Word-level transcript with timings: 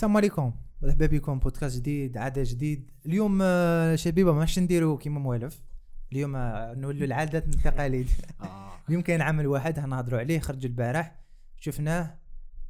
السلام 0.00 0.16
عليكم. 0.16 0.52
مرحبا 0.82 1.06
بكم. 1.06 1.38
بودكاست 1.38 1.76
جديد 1.76 2.16
عادة 2.16 2.42
جديد. 2.44 2.90
اليوم 3.06 3.38
آه، 3.42 3.96
شبيبة 3.96 4.32
ماش 4.32 4.58
نديرو 4.58 4.98
كيما 4.98 5.20
موالف 5.20 5.62
اليوم 6.12 6.36
آه، 6.36 6.74
نولوا 6.74 7.04
العادات 7.04 7.46
والتقاليد. 7.46 8.08
اليوم 8.88 9.02
كاين 9.02 9.22
عمل 9.22 9.46
واحد 9.46 9.80
نهضروا 9.80 10.20
عليه. 10.20 10.38
خرج 10.40 10.66
البارح 10.66 11.20
شفناه 11.56 12.18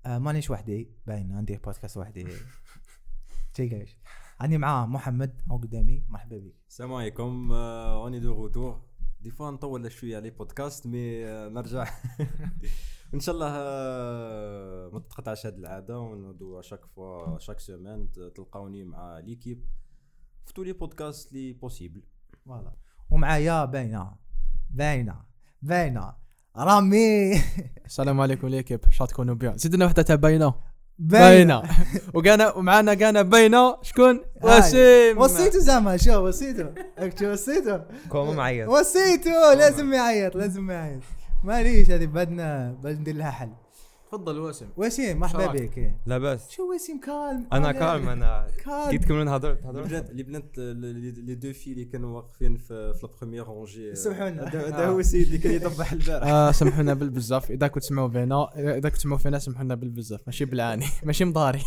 آه 0.06 0.18
مانيش 0.18 0.50
وحدي. 0.50 0.90
باين 1.06 1.36
ندير 1.40 1.60
بودكاست 1.64 1.96
وحدي. 1.96 2.26
تيقاش 3.54 3.96
عندي 4.40 4.58
معاه 4.58 4.86
محمد 4.86 5.40
هو 5.50 5.56
قدامي 5.56 6.04
مرحبا 6.08 6.38
بك. 6.38 6.54
السلام 6.68 6.94
عليكم. 6.94 7.52
on 7.52 8.20
est 8.20 8.29
de 8.29 8.34
retour. 8.34 8.82
des 9.20 9.30
fois 9.30 9.50
نطول 9.50 9.92
شوية 9.92 10.16
على 10.16 10.30
بودكاست 10.30 10.86
mais 10.86 11.26
آه، 11.26 11.48
نرجع. 11.48 11.86
ان 13.14 13.20
شاء 13.20 13.34
الله 13.34 13.48
آه، 13.50 14.90
ما 14.92 14.98
تقطعش 14.98 15.46
هذه 15.46 15.54
العادة 15.54 15.98
ونعودوا 15.98 16.62
chaque 16.62 16.80
fois 16.96 17.38
chaque 17.38 17.60
semaine 17.60 18.08
تلقاوني 18.34 18.84
مع 18.84 19.18
l'équipe 19.18 19.64
في 20.46 20.52
tous 20.52 20.62
les 20.62 20.72
podcasts 20.72 21.32
les 21.32 21.52
possibles 21.52 22.02
voilà 22.44 22.72
ومعايا 23.10 23.64
باينة 23.64 24.12
باينة 24.70 25.30
باينة. 25.62 26.14
رامي! 26.56 27.32
السلام 27.86 28.20
عليكم 28.20 28.48
l'équipe 28.48 28.80
شا 28.90 29.06
تكونوا 29.06 29.34
bien. 29.34 29.58
زدنا 29.58 29.84
وحدة 29.86 30.02
تاع 30.02 30.16
باينة. 30.16 30.54
باينة. 30.98 31.62
وكان 32.14 32.52
ومعنا 32.56 32.94
كان 32.94 33.22
باينة. 33.22 33.82
شكون. 33.82 34.20
وسيم. 34.42 35.18
وصيته 35.18 35.58
زعما 35.58 35.96
شو 35.96 36.26
وصيته 36.28 36.74
راك 36.98 37.18
شو 37.18 37.32
وصيته 37.32 37.84
كوما 38.08 38.32
معيط. 38.32 38.68
وصيته 38.68 39.54
لازم 39.54 39.92
يعيط 39.92 40.36
لازم 40.36 40.70
يعيط. 40.70 41.02
معليش 41.44 41.90
هذه 41.90 42.06
بدنا 42.06 42.72
بدنا 42.72 43.00
ندير 43.00 43.16
لها 43.16 43.30
حل. 43.30 43.52
تفضل 44.10 44.38
وسيم 44.38 44.68
وسيم 44.76 45.18
مرحبا؟ 45.18 45.46
بك 45.46 45.94
لاباس 46.06 46.50
شو 46.50 46.74
وسيم؟ 46.74 47.00
calme. 47.00 47.46
أنا 47.52 47.72
calme. 47.72 48.08
أنا 48.08 48.46
calme. 48.64 48.90
كي 48.90 48.98
تكملون 48.98 49.28
هضرت 49.28 49.66
هضرت 49.66 50.10
البنات 50.10 50.10
اللي 50.10 50.22
بنات 50.22 50.58
les 51.18 51.34
deux 51.34 51.52
filles 51.52 51.72
اللي 51.72 51.84
كانوا 51.84 52.16
واقفين 52.16 52.56
في 52.56 52.94
في 52.94 53.04
ال 53.04 53.09
première 53.09 53.46
rangée 53.46 53.94
سمحوا 53.94 54.30
لنا. 54.30 54.48
هذا 54.48 54.86
هو 54.86 55.00
السيد 55.00 55.26
اللي 55.26 55.38
كان 55.38 55.52
يطيح 55.52 55.92
البارح. 55.92 56.26
آه 56.26 56.52
سمحونا 56.52 56.94
بالبزاف. 56.94 57.50
إذا 57.50 57.68
كنت 57.68 57.82
تسمعوا 57.82 58.08
بينا 58.08 58.50
إذا 58.56 58.88
كنت 58.88 58.96
تسمعوا 58.96 59.18
فينا 59.18 59.38
سمحونا 59.38 59.74
بالبزاف. 59.74 60.20
ماشي 60.26 60.44
بالعاني. 60.44 60.86
ماشي 61.06 61.24
مضاري. 61.24 61.62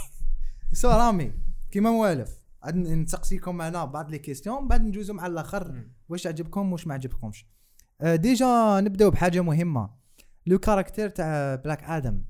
so 0.73 0.89
رامي 0.89 1.31
كيما 1.71 1.91
موالف 1.91 2.39
عاد 2.63 2.75
نسقسيكم 2.75 3.55
معنا 3.55 3.85
بعض 3.85 4.11
les 4.11 4.19
questions 4.19 4.67
بعد 4.67 4.81
ندوزو 4.81 5.13
مع 5.13 5.27
الآخر. 5.27 5.83
واش 6.09 6.27
عجبكم 6.27 6.71
واش 6.71 6.87
ما 6.87 6.93
عجبكمش. 6.93 7.45
آه، 7.45 7.53
déjà 8.03 8.79
نبداو 8.81 9.11
بحاجة 9.11 9.41
مهمة. 9.41 9.89
le 10.45 10.59
caractère 10.59 11.09
تاع 11.09 11.55
بلاك 11.55 11.83
آدم 11.83 12.23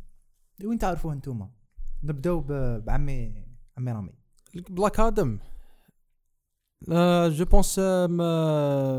وين 0.63 0.77
تعرفوه 0.77 1.13
نتوما 1.13 1.49
نبداو 2.03 2.41
بعمي 2.79 3.45
عمي 3.77 3.91
رامي. 3.91 4.13
بلاك 4.69 4.99
آدم. 4.99 5.39
آه 6.91 7.27
je 7.27 7.45
pense 7.45 7.79
آه 7.79 8.07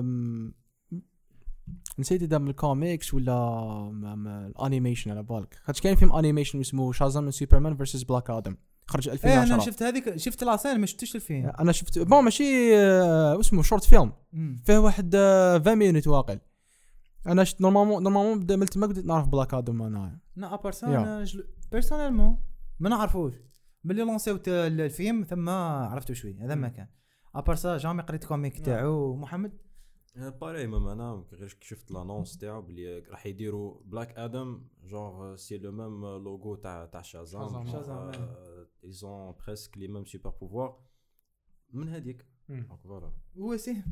م- 0.01 0.53
نسيت 1.99 2.23
إذا 2.23 2.39
من 2.39 2.49
الكوميكس 2.49 3.15
ولا 3.15 3.33
ال 4.47 4.53
animation 4.53 5.11
على 5.11 5.23
بالك. 5.23 5.55
خاطش 5.65 5.81
كاين 5.81 5.97
فيلم 5.97 6.13
animation 6.13 6.61
اسمه 6.61 6.93
شازام 6.93 7.31
سوبرمان 7.31 7.77
versus 7.77 8.03
بلاك 8.03 8.31
آدم 8.31 8.57
خرج 8.87 9.09
إيه 9.09 9.15
2010 9.15 9.55
أنا 9.55 9.63
شفت 9.65 9.83
هذيك 9.83 10.17
شفت 10.17 10.45
la 10.45 10.55
scène 10.55 10.81
ما 10.81 10.87
شفتش 10.87 11.17
الفيلم. 11.17 11.53
أنا 11.61 11.73
شفت 11.73 11.99
bon 11.99 12.25
ماشي 12.25 12.77
آه، 12.79 13.41
اسمه 13.41 13.63
short 13.63 13.85
film. 13.85 14.13
فيه 14.65 14.79
واحد 14.79 15.15
آه، 15.15 15.59
20 15.59 15.77
minutes 15.79 16.07
واقل. 16.09 16.39
أنا 17.27 17.45
شفت 17.45 17.61
normalement 17.61 18.03
normalement 18.03 18.41
بدأ 18.41 18.57
من 18.57 18.67
تما 18.67 18.87
بديت 18.87 19.05
نعرف 19.05 19.29
بلاك 19.29 19.55
آدم 19.55 19.83
أنا. 19.83 20.21
نا 20.37 20.55
ابار. 20.55 20.73
أنا 20.83 21.25
جل- 21.25 21.49
personnellement 21.73 22.39
ما 22.81 22.89
نعرفوش. 22.89 23.35
ملي 23.85 24.03
lançaوت 24.03 24.49
الفيلم 24.49 25.25
ثم 25.25 25.49
عرفتو 25.49 26.15
شوي 26.15 26.39
هذا 26.39 26.55
ما 26.55 26.69
كان. 26.69 26.89
à 27.35 27.39
part 27.39 27.57
ça 27.57 27.77
jamais 27.77 28.03
قريت 28.03 28.25
comic 28.25 28.59
تاعو. 28.59 29.17
محمد؟ 29.17 29.61
pareil 30.17 30.67
même 30.67 30.89
أنا 30.89 31.25
غير 31.33 31.57
شفت 31.61 31.91
l'annonce 31.91 32.39
تاعو 32.39 32.63
بلي 32.63 32.99
راح 32.99 33.27
يديروا 33.27 33.81
بلاك 33.85 34.19
آدم 34.19 34.69
genre 34.85 35.37
c'est 35.37 35.59
le 35.59 35.73
même 35.73 36.01
logo 36.01 36.55
تاع 36.55 36.87
تاع 36.87 37.03
شازام 37.03 37.49
شازام. 37.49 37.67
شازام، 37.67 38.13
ils 38.85 39.10
ont 39.10 39.35
presque 39.47 39.79
les 39.79 39.89
mêmes 39.89 40.05
super 40.05 40.31
pouvoirs 40.31 40.79
من 41.73 41.89
هذيك. 41.89 42.27
donc 42.49 42.75
voilà 42.85 43.13
هو 43.39 43.57
c'est. 43.57 43.83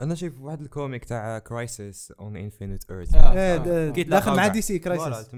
أنا 0.00 0.14
شايف 0.14 0.40
واحد 0.40 0.60
ال 0.60 0.67
comic 0.67 1.04
تاع 1.04 1.38
Crisis 1.38 2.12
on 2.20 2.36
Infinite 2.36 2.90
Earths 2.90 3.14
آه. 3.14 3.32
إيه، 3.32 4.02
داخل 4.02 4.36
مع. 4.36 4.46
DC 4.46 4.78
Crisis. 4.78 5.30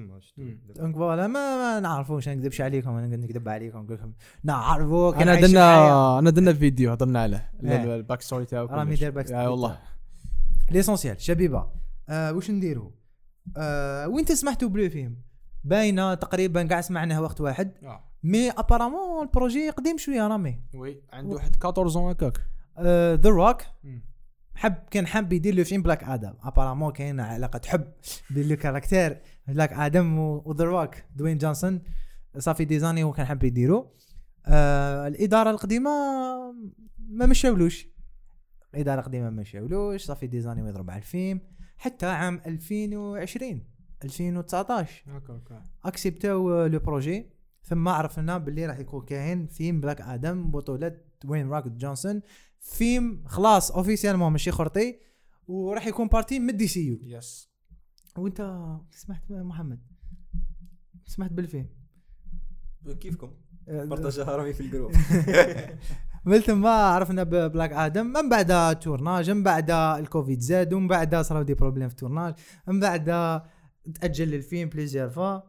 donc 0.77 0.97
voilà 0.97 1.27
ما, 1.27 1.57
ما 1.57 1.81
نعرفوش 1.81 2.29
أنا 2.29 2.37
نكذبش 2.37 2.61
عليكم 2.61 2.91
أنا 2.91 3.17
نكذب 3.17 3.49
عليكم 3.49 3.79
نقول 3.79 3.95
لكم 3.95 4.13
نعرفو 4.45 5.13
كان 5.13 5.29
أنا 5.29 5.41
درنا. 5.41 6.19
أنا 6.19 6.31
درنا 6.31 6.53
فيديو 6.53 6.93
هضرنا 6.93 7.23
عليه 7.23 7.53
إيه. 7.65 7.97
ال 7.97 8.23
backstory 8.23 8.45
تاعو 8.45 8.67
رامي. 8.67 8.95
دار 8.95 9.11
back 9.11 9.25
آه، 9.25 9.29
story 9.29 9.47
والله 9.47 9.79
l'essentiel 10.71 11.21
شبيبة. 11.21 11.71
آه 12.09 12.33
واش 12.33 12.51
نديرو؟ 12.51 12.93
آه 13.57 14.09
وين 14.09 14.25
سمحتوا 14.25 14.69
ب 14.69 14.76
le 14.76 14.91
film؟ 14.91 15.17
باينة 15.65 16.15
تقريبا 16.15 16.63
كاع 16.63 16.81
سمعناها 16.81 17.21
وقت 17.21 17.41
واحد. 17.41 17.73
mais 18.23 18.51
apparemment 18.51 19.23
ال 19.23 19.30
projet 19.30 19.71
قديم 19.71 19.99
شوية 19.99 20.29
رامي 20.29 20.61
oui 20.75 21.03
عنده 21.13 21.35
واحد 21.35 21.57
14 21.65 22.13
هكاك. 22.13 22.41
ذا 23.21 23.31
روك 23.31 23.63
حب 24.61 24.75
كان 24.91 25.07
حاب 25.07 25.33
يدير 25.33 25.55
له 25.55 25.63
فيلم 25.63 25.83
بلاك 25.83 26.05
آدم. 26.05 26.35
apparemment 26.43 26.93
كاين 26.93 27.21
علاقة 27.21 27.61
حب. 27.67 27.93
بين 28.31 28.49
le 28.49 28.57
caractère 28.57 29.21
بلاك 29.49 29.73
آدم 29.73 30.19
وذا 30.19 30.65
روك 30.65 30.95
دوين 31.17 31.39
جونسون 31.39 31.83
صافي 32.39 32.65
ديزاني 32.65 33.03
هو 33.03 33.13
كان 33.13 33.27
حاب 33.27 33.45
يديرو. 33.45 33.95
آه 34.47 35.07
الإدارة 35.07 35.51
القديمة 35.51 35.91
ما 37.09 37.27
مشاولوش. 37.27 37.89
الإدارة 38.75 39.01
القديمة 39.01 39.31
ما 39.31 39.41
مشاولوش. 39.41 40.05
صافي 40.05 40.27
ديزاني 40.27 40.63
ويضرب 40.63 40.91
على 40.91 40.99
الفيلم. 40.99 41.41
حتى 41.77 42.07
عام 42.07 42.41
2020 42.47 43.65
2019 44.05 45.03
هكاك 45.07 45.63
acceptاو 45.85 46.67
le 46.67 46.79
projet 46.79 47.31
ثم 47.63 47.89
عرفنا 47.89 48.39
باللي 48.39 48.67
راح 48.67 48.79
يكون 48.79 49.05
كاين 49.05 49.47
فيلم 49.47 49.81
بلاك 49.81 50.01
آدم 50.01 50.51
بطولة 50.51 50.97
دوين 51.25 51.49
روك 51.49 51.69
جونسون. 51.69 52.21
فيلم 52.61 53.23
خلاص 53.27 53.71
officiellement 53.71 54.33
ماشي 54.33 54.51
خرطي 54.51 54.99
وراح 55.49 55.87
يكون 55.87 56.09
partie 56.09 56.39
من 56.39 56.57
DCU 56.57 56.67
yes 56.67 57.51
وانت 58.19 58.67
سمعت 58.91 59.31
محمد؟ 59.31 59.81
سمعت 61.07 61.33
بالفيلم؟ 61.33 61.69
كيفكم؟ 63.01 63.31
آه، 63.69 63.85
partageها 63.85 64.37
رامي 64.37 64.53
في 64.53 64.61
ال 64.61 64.65
groupe. 64.65 64.93
من 66.25 66.39
ثم 66.39 66.67
عرفنا 66.67 67.23
ببلاك 67.23 67.73
آدم. 67.73 68.07
من 68.07 68.29
بعد 68.29 68.79
tournage 68.81 69.31
من 69.31 69.43
بعد 69.43 69.71
الكوفيد 69.71 70.41
زاد 70.41 70.73
ومن 70.73 70.89
بعد 70.89 71.17
صراو 71.17 71.43
des 71.43 71.55
problèmes 71.55 71.89
في 71.89 71.95
tournage 71.95 72.35
من 72.67 72.81
بعد 72.81 73.05
تأجل 74.01 74.35
الفيلم 74.35 74.69
plusieurs 74.69 75.11
fois 75.11 75.41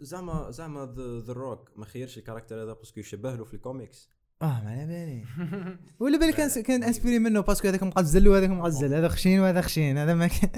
زعما 0.00 0.50
زعما 0.50 0.94
ذا 1.26 1.32
روك 1.32 1.70
ما 1.76 1.84
خيرش 1.84 2.18
ال 2.18 2.22
character 2.22 2.62
هذا 2.62 2.72
parce 2.72 2.89
que 2.89 3.00
يشبه 3.00 3.34
له 3.36 3.44
في 3.44 3.54
الكوميكس. 3.54 4.10
آه 4.42 4.64
ما 4.64 4.70
على 4.70 4.86
بالي. 4.86 5.24
ولا 6.00 6.18
بالي 6.18 6.32
كان 6.32 6.62
كان 6.62 6.82
inspiré 6.88 7.18
منه 7.18 7.40
parce 7.40 7.57
que 7.57 7.68
هذاك 7.68 7.82
مغزل 7.82 8.28
وهذاك 8.28 8.50
مغزل 8.50 8.94
هذا 8.94 9.08
خشين 9.08 9.40
وهذا 9.40 9.60
خشين 9.60 9.98
هذا 9.98 10.14
ما 10.14 10.26
كان 10.26 10.50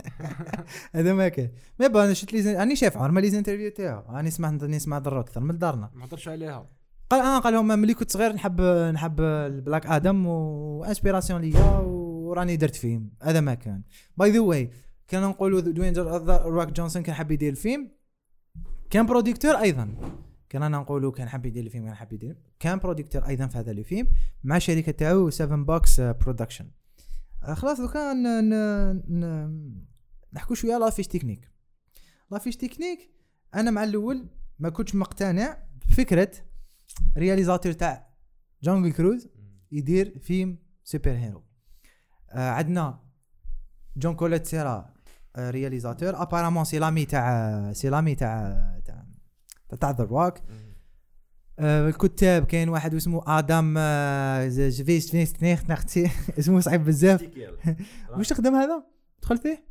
هذا 0.96 1.12
ما 1.12 1.28
كان. 1.28 1.50
mais 1.80 1.88
bah 1.88 2.04
أنا 2.04 2.14
شفت 2.14 2.32
لي 2.32 2.54
راني 2.54 2.76
شايف 2.76 2.96
عمر 2.96 3.20
les 3.20 3.30
interviews 3.30 3.70
تاعو. 3.70 4.02
راني 4.16 4.30
سمعت 4.30 4.62
راني 4.62 4.78
سمعت 4.78 5.02
ذا 5.02 5.12
روك 5.12 5.26
أكثر 5.26 5.40
من 5.40 5.58
دارنا. 5.58 5.90
ما 5.94 6.04
هضرش 6.04 6.28
عليها. 6.28 6.70
قال 7.10 7.20
أنا 7.20 7.38
قال 7.38 7.52
لهم 7.52 7.68
ملي 7.68 7.94
كنت 7.94 8.10
صغير 8.10 8.32
نحب 8.32 8.60
نحب 8.94 9.20
البلاك 9.20 9.86
آدم 9.86 10.26
و 10.26 10.36
inspiration 10.36 11.40
ليا 11.40 11.78
وراني 11.78 12.56
درت 12.56 12.76
فيلم. 12.76 13.10
هذا 13.22 13.40
ما 13.40 13.54
كان. 13.54 13.82
by 14.16 14.30
the 14.30 14.40
way 14.40 14.70
كان 15.08 15.22
نقولوا 15.22 15.60
دوين 15.60 15.96
روك 15.96 16.68
جونسون 16.68 17.02
كان 17.02 17.14
حاب 17.14 17.30
يدير 17.30 17.50
الفيلم. 17.50 17.95
كان 18.90 19.06
producteur 19.06 19.50
أيضا. 19.58 19.94
كان 20.48 20.62
أنا 20.62 20.78
نقولوا 20.78 21.12
كان 21.12 21.28
حاب 21.28 21.46
يدير 21.46 21.64
الفيلم 21.64 21.84
كان 21.86 21.94
حاب 21.94 22.12
يدير. 22.12 22.36
كان 22.60 22.78
producteur 22.78 23.26
أيضا 23.28 23.46
في 23.46 23.58
هذا 23.58 23.70
الفيلم 23.70 24.08
مع 24.44 24.58
شركة 24.58 24.92
تاعو 24.92 25.30
7 25.30 25.56
Bucks 25.64 26.00
Productions 26.00 26.70
خلاص 27.52 27.80
دوكا 27.80 28.12
ن- 28.12 28.48
ن- 28.48 29.02
ن- 29.08 29.84
نحكوا 30.32 30.56
شوية 30.56 30.78
la 30.78 30.90
fiche 30.90 31.06
technique 31.06 31.50
la 32.30 32.38
fiche 32.38 32.56
technique 32.56 33.10
أنا 33.54 33.70
مع 33.70 33.84
الأول 33.84 34.28
ما 34.58 34.68
كنتش 34.70 34.94
مقتنع 34.94 35.58
بفكرة 35.88 36.30
réalisateur 37.16 37.72
تاع 37.72 38.06
جونجل 38.62 38.92
كروز 38.92 39.28
يدير 39.72 40.18
فيلم 40.18 40.58
super 40.84 41.10
hero 41.10 41.42
آه 42.30 42.50
عندنا 42.50 43.00
Jaume 43.96 44.14
Collet-Serra 44.14 44.94
réalisateur 45.38 46.22
apparemment 46.22 46.64
c'est 46.64 46.78
l'ami 46.78 47.04
تاع 47.04 47.72
c'est 47.72 47.88
l'ami 47.90 48.14
تاع 48.14 48.80
تاع 48.84 49.04
تاع 49.80 49.90
The 49.90 50.04
Rock 50.04 50.34
آه 51.58 51.88
الكتاب 51.88 52.44
كاين 52.44 52.68
واحد 52.68 52.94
اسمه 52.94 53.22
آدم 53.38 53.74
آه 53.78 54.48
جفيس 54.48 55.10
فيس 55.10 55.32
تنيخ 55.32 55.70
نختي. 55.70 56.10
اسمه 56.38 56.60
صعيب 56.60 56.84
بزاف. 56.84 57.22
واش 58.16 58.28
تخدم 58.28 58.54
هذا؟ 58.54 58.86
دخل 59.22 59.38
فيه؟ 59.38 59.64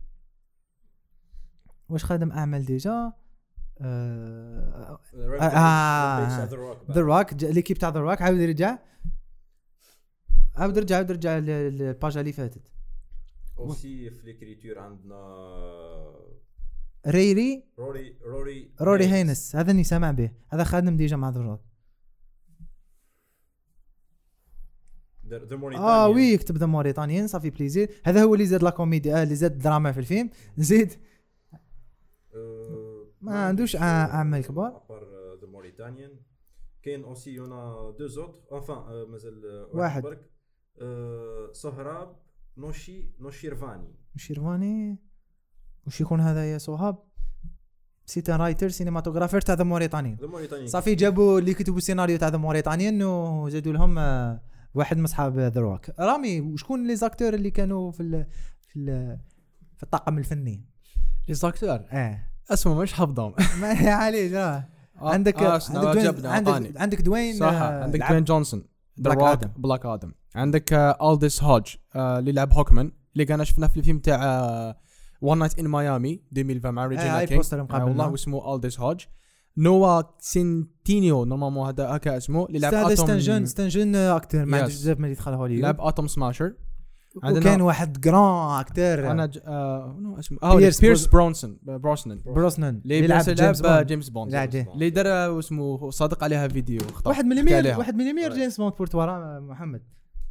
واش 1.90 2.06
خدم 2.06 2.32
أعمال 2.32 2.66
déjà؟ 2.66 3.14
آه، 3.82 5.00
Rampage- 5.14 5.42
آه. 5.44 6.50
The 6.92 7.02
Rock 7.02 7.44
l'équipe 7.44 7.78
تاع 7.78 7.90
The 7.90 8.00
Rock 8.00 8.22
عاود 8.22 8.38
يرجع. 8.40 8.78
عاود 10.56 10.78
رجع 10.80 10.96
عاود 10.96 11.12
رجع 11.12 11.38
لل- 11.38 11.78
للباجا 11.78 12.20
اللي 12.20 12.32
فاتت. 12.32 12.72
اوسي 13.60 14.10
في 14.10 14.26
ليكريتور 14.26 14.80
عندنا 14.80 15.16
ريري 17.08 17.64
روري 17.80 18.18
روري 18.26 18.72
روري 18.82 19.06
هينس 19.06 19.56
هذا 19.56 19.72
اللي 19.72 19.84
سامع 19.84 20.12
به. 20.12 20.32
هذا 20.50 20.64
خادم 20.64 20.98
déjà 20.98 21.16
مع 21.16 21.30
The 21.30 21.42
Rock 21.42 21.62
آه 25.76 26.08
oui 26.08 26.34
يكتب 26.34 26.58
The 26.58 26.66
Mauritanian 26.66 27.28
ça 27.28 27.35
fait 27.35 27.50
plaisir 27.50 27.90
هذا 28.06 28.24
هو 28.24 28.34
اللي 28.34 28.46
زاد 28.46 28.64
la 28.64 28.70
comédie 28.70 29.16
آه 29.16 29.24
اللي 29.24 29.36
زاد 29.36 29.52
الدراما 29.52 29.92
في 29.92 30.00
الفيلم. 30.00 30.30
زيد. 30.58 30.94
ما 33.22 33.46
عندوش 33.46 33.76
أعمال 33.76 34.46
كبار. 34.46 34.82
The 35.42 35.48
Mauritanian 35.48 36.20
كاين 36.84 37.04
aussi 37.04 37.32
il 37.32 37.94
y 38.00 38.03
en 38.03 38.08
a 38.08 38.12
deux 38.12 38.31
autres 38.31 38.58
enfin 38.58 39.08
مازال 39.10 39.68
واحد. 39.74 40.04
برك 40.04 40.30
Sohrab 41.54 42.25
Noshi 42.58 43.10
Noshirvani. 43.20 43.96
Shirvani 44.18 44.98
وش 45.88 46.02
يكون 46.02 46.22
هذا 46.22 46.52
يا 46.54 46.58
صهاب؟ 46.58 47.04
c'est 48.06 48.30
writer 48.30 48.70
cinematographer 48.70 49.42
تاع 49.42 49.56
The 49.56 49.64
Mauritanian. 49.64 50.18
صافي 50.66 50.96
جابوا 50.96 51.40
اللي 51.40 51.54
كتبوا 51.54 51.78
السيناريو 51.78 52.18
تاع 52.18 52.28
The 52.28 52.38
Mauritanian 52.38 53.04
وزادوا 53.04 53.74
لهم 53.74 53.98
آه، 53.98 54.42
واحد 54.74 54.98
من 54.98 55.04
أصحاب 55.04 55.40
The 55.40 55.62
Rock. 55.62 55.90
رامي 56.00 56.42
وشكون 56.42 56.88
les 56.88 56.96
acteurs 56.96 57.34
اللي 57.34 57.52
كانوا 57.52 57.92
في 57.92 58.00
ال 58.04 58.28
في 58.68 58.80
ال 58.80 59.20
في 59.78 59.84
الطاقم 59.84 60.18
الفني؟ 60.18 60.66
les 61.28 61.34
acteurs؟ 61.34 61.80
آه 61.92 62.20
اسمه 62.52 62.82
مش 62.82 62.94
حافظهم 62.94 63.34
ما 63.62 63.68
عليك 63.90 64.34
آه. 64.34 64.70
عندك 64.96 65.44
آه 65.44 65.60
عندك 65.70 65.86
عندك 65.86 66.22
Dwayne 66.22 66.78
عندك, 66.78 67.02
Dwayne 67.02 67.36
صح 67.36 67.46
آه، 67.54 67.84
عندك 67.84 68.00
دوين 68.00 68.24
جونسون. 68.24 68.64
بلاك. 68.98 69.18
آدم. 69.18 69.48
بلاك 69.58 69.86
آدم 69.86 70.12
عندك 70.36 70.74
آه، 70.74 71.14
Aldis 71.14 71.44
Hodge 71.44 71.76
آه، 71.96 72.20
اللي 72.20 72.32
لعب 72.32 72.54
Hawkman 72.54 72.92
اللي 73.14 73.26
كان 73.26 73.46
شفناه 73.46 73.68
في 73.68 73.78
الفيلم 73.78 74.00
تاع 74.00 74.76
One 75.22 75.38
Night 75.38 75.60
in 75.60 75.68
Miami 75.68 76.22
2020 76.38 76.74
مع 76.76 76.84
آه، 76.84 76.88
Regina 76.88 77.18
هاي 77.20 77.28
King. 77.28 77.40
والله 77.84 78.08
واسمه 78.12 78.56
Aldis 78.56 78.80
Hodge 78.80 79.06
Noah 79.58 80.02
Centineo 80.20 81.26
normalement 81.26 81.68
هذا 81.68 81.96
هكا 81.96 82.18
اسمه 82.18 82.46
اللي 82.46 82.60
لعب 82.60 82.74
اتوم 82.74 82.96
ستنجن 82.96 83.46
ستنجن 83.46 83.96
أكتر 83.96 84.46
ما. 84.46 84.58
عندوش 84.58 84.74
بزاف 84.74 85.00
من 85.00 85.10
يدخل 85.12 85.34
هوليوود 85.34 85.64
لعب 85.64 85.82
Atom 85.82 86.08
Smasher 86.08 86.54
وكان 87.16 87.62
واحد 87.62 88.02
grand 88.02 88.60
acteur 88.60 89.12
أنا 89.12 89.26
ج... 89.26 89.40
آه... 89.46 89.98
non 90.00 90.20
اسمه 90.20 90.38
آه 90.44 90.56
Pierce 90.56 90.82
Pierce 90.82 91.06
Bronson 91.06 91.58
Brosnan 91.64 92.22
Brosnan 92.26 92.82
اللي 92.86 93.08
لعب 93.08 93.24
James 93.26 93.62
Bond 93.62 93.88
James 93.88 94.10
Bond. 94.10 94.34
اللي 94.74 94.90
دار 94.90 95.40
اسمه 95.40 95.90
صادق 95.90 96.24
عليها 96.24 96.48
فيديو. 96.48 96.82
واحد 97.06 97.26
عليها. 97.58 97.78
واحد 97.78 97.96
Right. 98.32 98.36
James 98.36 98.58
Bond 98.58 98.74
pour 98.78 99.09
toi 99.09 99.32
را 99.32 99.40
محمد 99.40 99.82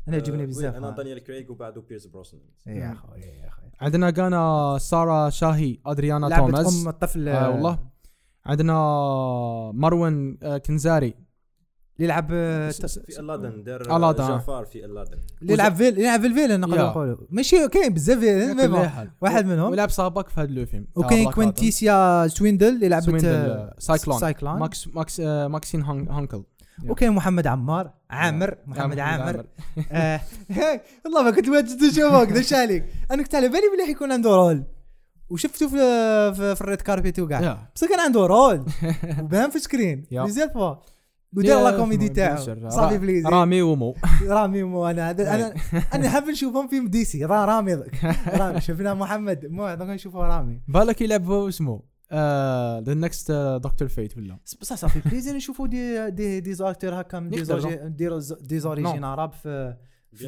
أنا 0.09 0.17
يعجبني 0.17 0.47
بزاف 0.47 0.75
أنا 0.75 0.89
آه. 0.89 0.95
Daniel 0.95 1.19
Craig 1.25 1.53
وبعده 1.53 1.81
Pierce 1.89 2.07
Brosnan. 2.07 2.43
يا 2.67 2.93
أخوي 2.93 3.21
يا 3.21 3.49
أخوي 3.49 3.65
عندنا 3.81 4.11
كانا 4.11 4.77
سارة 4.81 5.29
شاهي 5.29 5.79
أدريانا 5.87 6.37
توماس. 6.37 6.83
أم 6.83 6.89
الطفل. 6.89 7.29
آه 7.29 7.51
والله. 7.51 7.79
عندنا 8.47 8.75
مروان 9.75 10.39
آه 10.43 10.59
كنزاري 10.59 11.15
اللي 11.97 12.05
يلعب 12.05 12.29
في 12.29 13.21
Aladdin 13.21 13.65
دار. 13.65 13.83
Jafar 14.17 14.65
في 14.65 14.85
Aladdin. 14.85 15.19
اللي 15.43 15.53
يلعب 15.53 15.75
فيل 15.75 15.89
اللي 15.89 16.03
يلعب 16.03 16.21
في 16.21 16.27
ال 16.27 16.31
villain 16.31 16.61
نقدر. 16.61 16.77
نقولوا 16.79 17.17
ماشي 17.31 17.69
كاين 17.69 17.95
بزاف 17.95 18.19
villain. 18.19 19.11
واحد 19.21 19.47
منهم. 19.47 19.71
ولعب 19.73 19.91
سابق 19.91 20.29
في 20.29 20.41
هذا 20.41 20.49
الفيلم 20.49 20.85
تاع 20.85 21.07
وكاين 21.07 21.31
Quintessa 21.31 22.27
Swindell 22.29 22.69
اللي 22.69 22.89
لعبت 22.89 23.05
Swindell، 23.05 23.29
آه، 23.29 23.47
آه، 23.47 23.75
Cyclone. 23.79 24.19
Cyclone. 24.19 24.59
ماكس 24.59 24.89
ماكس 24.89 25.21
آه 25.21 25.47
ماكسين 25.49 25.83
هان- 25.83 26.09
هانكل. 26.09 26.43
وكاين 26.89 27.13
محمد 27.13 27.47
عمار 27.47 27.91
عامر 28.11 28.55
محمد 28.67 28.99
عامر. 28.99 29.45
آه، 29.93 30.21
والله 31.05 31.23
ما 31.23 31.31
كنت 31.31 31.49
واجد 31.49 31.85
نشوفك 31.85 32.33
دش 32.33 32.53
عليك 32.55 32.85
أنا 33.11 33.23
كنت 33.23 33.35
على 33.35 33.49
بالي 33.49 33.63
بلي 33.77 33.87
حيكون 33.87 34.13
عنده 34.13 34.31
rôle 34.31 34.65
وشفته 35.31 35.69
في 35.69 35.77
في, 36.35 36.55
في 36.55 36.61
ال 36.61 36.66
red 36.66 36.81
carpet 36.81 37.19
وكاع. 37.21 37.69
بس 37.77 37.85
كان 37.85 38.01
عنده 38.01 38.27
rôle 38.27 38.65
وبان 39.23 39.51
في 39.51 39.59
screen. 39.59 40.05
بزاف 40.13 40.53
fois 40.53 40.75
ودار 41.37 41.65
la 41.65 41.77
comédie 41.77 42.09
تاعو. 42.09 42.69
ça 42.69 42.79
fait 42.79 42.99
plaisir 42.99 43.29
رامي 43.29 43.63
ومو. 43.63 43.95
رامي 44.29 44.63
مو 44.63 44.87
أنا 44.91 45.11
أنا 45.11 45.55
أنا 45.95 46.09
حاب 46.09 46.29
نشوفهم 46.29 46.69
في 46.69 46.81
DC 46.81 47.25
را 47.25 47.45
رامي. 47.45 47.75
رامي. 48.27 48.61
شفنا 48.61 48.95
محمد. 48.95 49.47
مو 49.51 49.77
نشوفه 49.81 50.19
رامي. 50.19 50.61
بالك 50.69 51.01
يلعب 51.01 51.31
اسمه. 51.31 51.94
the 52.81 52.95
next 52.95 53.33
Doctor 53.65 53.89
Fate 53.89 54.17
ولا؟ 54.17 54.39
بصح 54.61 54.77
ça 54.77 54.87
fait 54.87 55.09
plaisir 55.09 55.33
نشوفوا 55.33 55.67
des 55.67 56.11
des 56.11 56.41
des 56.41 56.55
acteurs 56.55 57.01
هكا 57.01 57.19
des 58.41 58.59
origines 58.59 59.05
عرب 59.05 59.33
في 59.33 59.77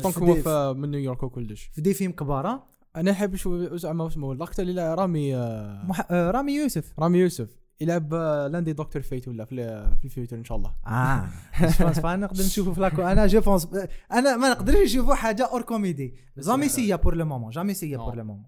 donc 0.03 0.19
هو 0.19 0.35
في- 0.35 0.75
من 0.79 0.91
نيويورك 0.91 1.23
وكلش. 1.23 1.71
في 1.75 1.81
des 1.81 1.95
films 1.95 2.13
كبار 2.13 2.63
أنا 2.97 3.11
نحب 3.11 3.33
نشوف 3.35 3.73
زعما 3.75 4.07
اسمه 4.07 4.33
ال 4.33 4.37
acteur 4.37 4.63
اللي 4.63 4.95
رامي 4.95 5.37
آه، 5.37 5.85
مح... 5.87 6.07
آه، 6.11 6.31
رامي 6.31 6.53
يوسف. 6.57 6.93
رامي 6.99 7.19
يوسف. 7.19 7.49
يلعب 7.81 8.15
لاندي 8.53 8.73
دكتور 8.73 9.03
فيت 9.03 9.29
ولا 9.29 9.45
في 9.45 9.55
ال- 9.55 9.97
في 9.99 10.05
الفيوتر 10.05 10.37
إن 10.37 10.45
شاء 10.45 10.59
الله. 10.59 10.73
آه. 10.87 11.29
جوبونس 11.61 12.01
فا 12.01 12.17
نقدر 12.17 12.45
نشوفوا 12.45 12.75
فلاكو 12.75 13.03
أنا 13.03 13.27
جو 13.27 13.41
بونس 13.41 13.69
أنا 14.13 14.37
ما 14.37 14.51
نقدرش 14.51 14.77
نشوفوا 14.85 15.15
حاجة 15.15 15.45
اور 15.53 15.63
كوميدي 15.63 16.15
جامي 16.39 16.69
سيا 16.69 16.97
بور 16.97 17.15
لو 17.15 17.25
مومون 17.25 17.51
جامي 17.51 17.75
سيا 17.75 17.97
بور 17.99 18.15
لو 18.15 18.25
مومون 18.25 18.47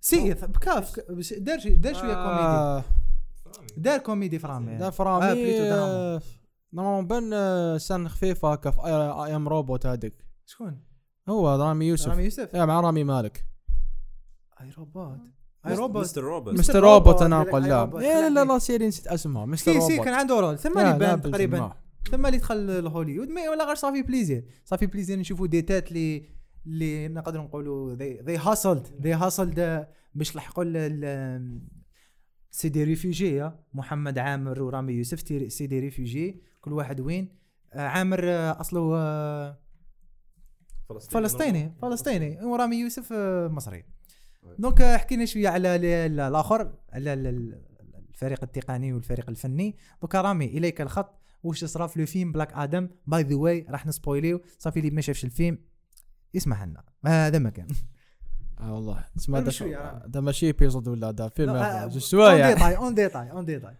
سي 0.00 0.34
بكاف 0.34 1.00
دار 1.38 1.58
دار 1.68 1.94
شوية 1.94 2.14
كوميدي. 2.14 2.42
آه، 2.42 2.84
دار 3.76 3.98
كوميدي 3.98 4.38
في 4.38 4.46
رامي 4.46 4.76
دا 4.78 4.86
آه، 4.86 4.90
فرامي 4.90 5.34
بليتو 5.34 5.64
دراما. 5.64 5.84
آه، 5.84 6.22
نورمالمون 6.72 7.06
بان 7.06 7.30
آه، 7.32 7.78
سن 7.78 8.08
خفيفه 8.08 8.52
هكا 8.52 8.70
في 8.70 8.80
اي 9.26 9.36
ام 9.36 9.48
روبوت 9.48 9.86
هذيك 9.86 10.24
شكون؟ 10.46 10.82
هو 11.28 11.62
رامي 11.62 11.86
يوسف. 11.86 12.08
رامي 12.08 12.24
يوسف؟ 12.24 12.54
يا 12.54 12.64
مع 12.64 12.80
رامي 12.80 13.04
مالك. 13.04 13.44
I, 14.60 14.70
Robot 14.78 15.18
I, 15.66 15.74
Robot 15.74 16.02
Mr. 16.02 16.22
Robot. 16.22 16.58
Mr. 16.58 16.80
Robot، 16.80 17.22
أنا 17.22 17.34
لا، 17.34 17.50
أقول 17.50 17.62
لا. 17.62 17.68
إيه، 17.68 18.20
لا 18.20 18.28
لا 18.28 18.28
خلعني. 18.30 18.48
لا 18.52 18.58
سيري 18.58 18.88
نسيت 18.88 19.06
اسمها 19.06 19.46
Mr. 19.46 19.72
Robot 19.72 19.90
سي 19.90 19.98
كان 19.98 20.14
عنده 20.14 20.40
rôle 20.40 20.58
ثم 20.58 20.74
لا، 20.74 20.94
اللي 20.94 21.06
لا، 21.06 21.14
بان 21.14 21.30
تقريبا. 21.30 21.60
ما. 21.60 21.76
ثم 22.10 22.26
اللي 22.26 22.38
دخل 22.38 22.84
لهوليوود 22.84 23.28
mais 23.28 23.48
ولا 23.48 23.64
غير 23.64 23.74
ça 23.74 23.83
fait 23.83 24.02
plaisir. 24.02 24.44
ça 24.64 24.71
fait 24.71 24.86
plaisir 24.86 25.18
نشوفوا 25.18 25.46
ديتات 25.46 25.88
اللي 25.88 26.37
اللي 26.66 27.08
نقدر 27.08 27.40
نقولوا 27.40 27.94
they 27.94 28.36
hustled 28.36 28.86
they 29.02 29.12
hustled 29.12 29.86
باش 30.14 30.36
لحقوا 30.36 30.64
c'est 32.50 32.68
des 32.68 32.84
réfugiés 32.84 33.50
محمد 33.74 34.18
عامر 34.18 34.62
ورامي 34.62 34.92
يوسف 34.92 35.20
c'est 35.52 35.66
des 35.66 35.80
réfugiés 35.80 36.42
كل 36.60 36.72
واحد 36.72 37.00
وين؟ 37.00 37.38
آه، 37.72 37.80
عامر 37.86 38.20
آه، 38.24 38.60
أصله 38.60 38.96
آه، 38.96 39.58
فلسطيني. 40.88 41.74
فلسطيني 41.82 42.44
ورامي 42.44 42.76
يوسف 42.76 43.12
آه، 43.12 43.48
مصري. 43.48 43.84
donc 44.58 44.80
آه، 44.80 44.96
حكينا 44.96 45.24
شوية 45.24 45.48
على 45.48 45.76
ال- 45.76 45.84
ال- 45.84 46.20
الآخر 46.20 46.74
على 46.92 47.12
ال- 47.12 47.26
ال- 47.26 47.62
الفريق 48.08 48.42
التقني 48.42 48.92
والفريق 48.92 49.28
الفني. 49.30 49.76
دوك 50.02 50.14
رامي 50.14 50.46
إليك 50.46 50.80
الخط. 50.80 51.18
واش 51.42 51.64
صرا 51.64 51.86
في 51.86 52.00
le 52.00 52.06
film 52.06 52.32
Black 52.32 52.52
Adam 52.52 52.88
by 53.06 53.22
the 53.22 53.36
way 53.36 53.66
راح 53.70 53.86
نسبويليو. 53.86 54.40
صافي 54.58 54.80
اللي 54.80 54.90
ما 54.90 55.00
شافش 55.00 55.24
الفيلم 55.24 55.58
يسمح 56.34 56.62
لنا. 56.62 56.84
هذا 57.06 57.38
ما 57.38 57.50
كان 57.50 57.68
آه 58.60 58.74
والله. 58.74 59.04
اسمع 59.16 59.48
شوية، 59.48 59.50
شو- 59.76 59.80
آه. 60.16 60.20
ماشي 60.20 60.46
épisode 60.46 60.88
ولا 60.88 61.10
ده 61.10 61.28
فيلم 61.28 61.50
هذا، 61.56 61.84
آه، 61.84 61.86
جو 61.86 61.92
اون 61.94 62.00
شوية 62.00 62.54
ديتاي 62.54 62.76
اون 62.76 62.94
ديتاي 62.94 63.30
اون 63.30 63.44
ديتاي 63.44 63.76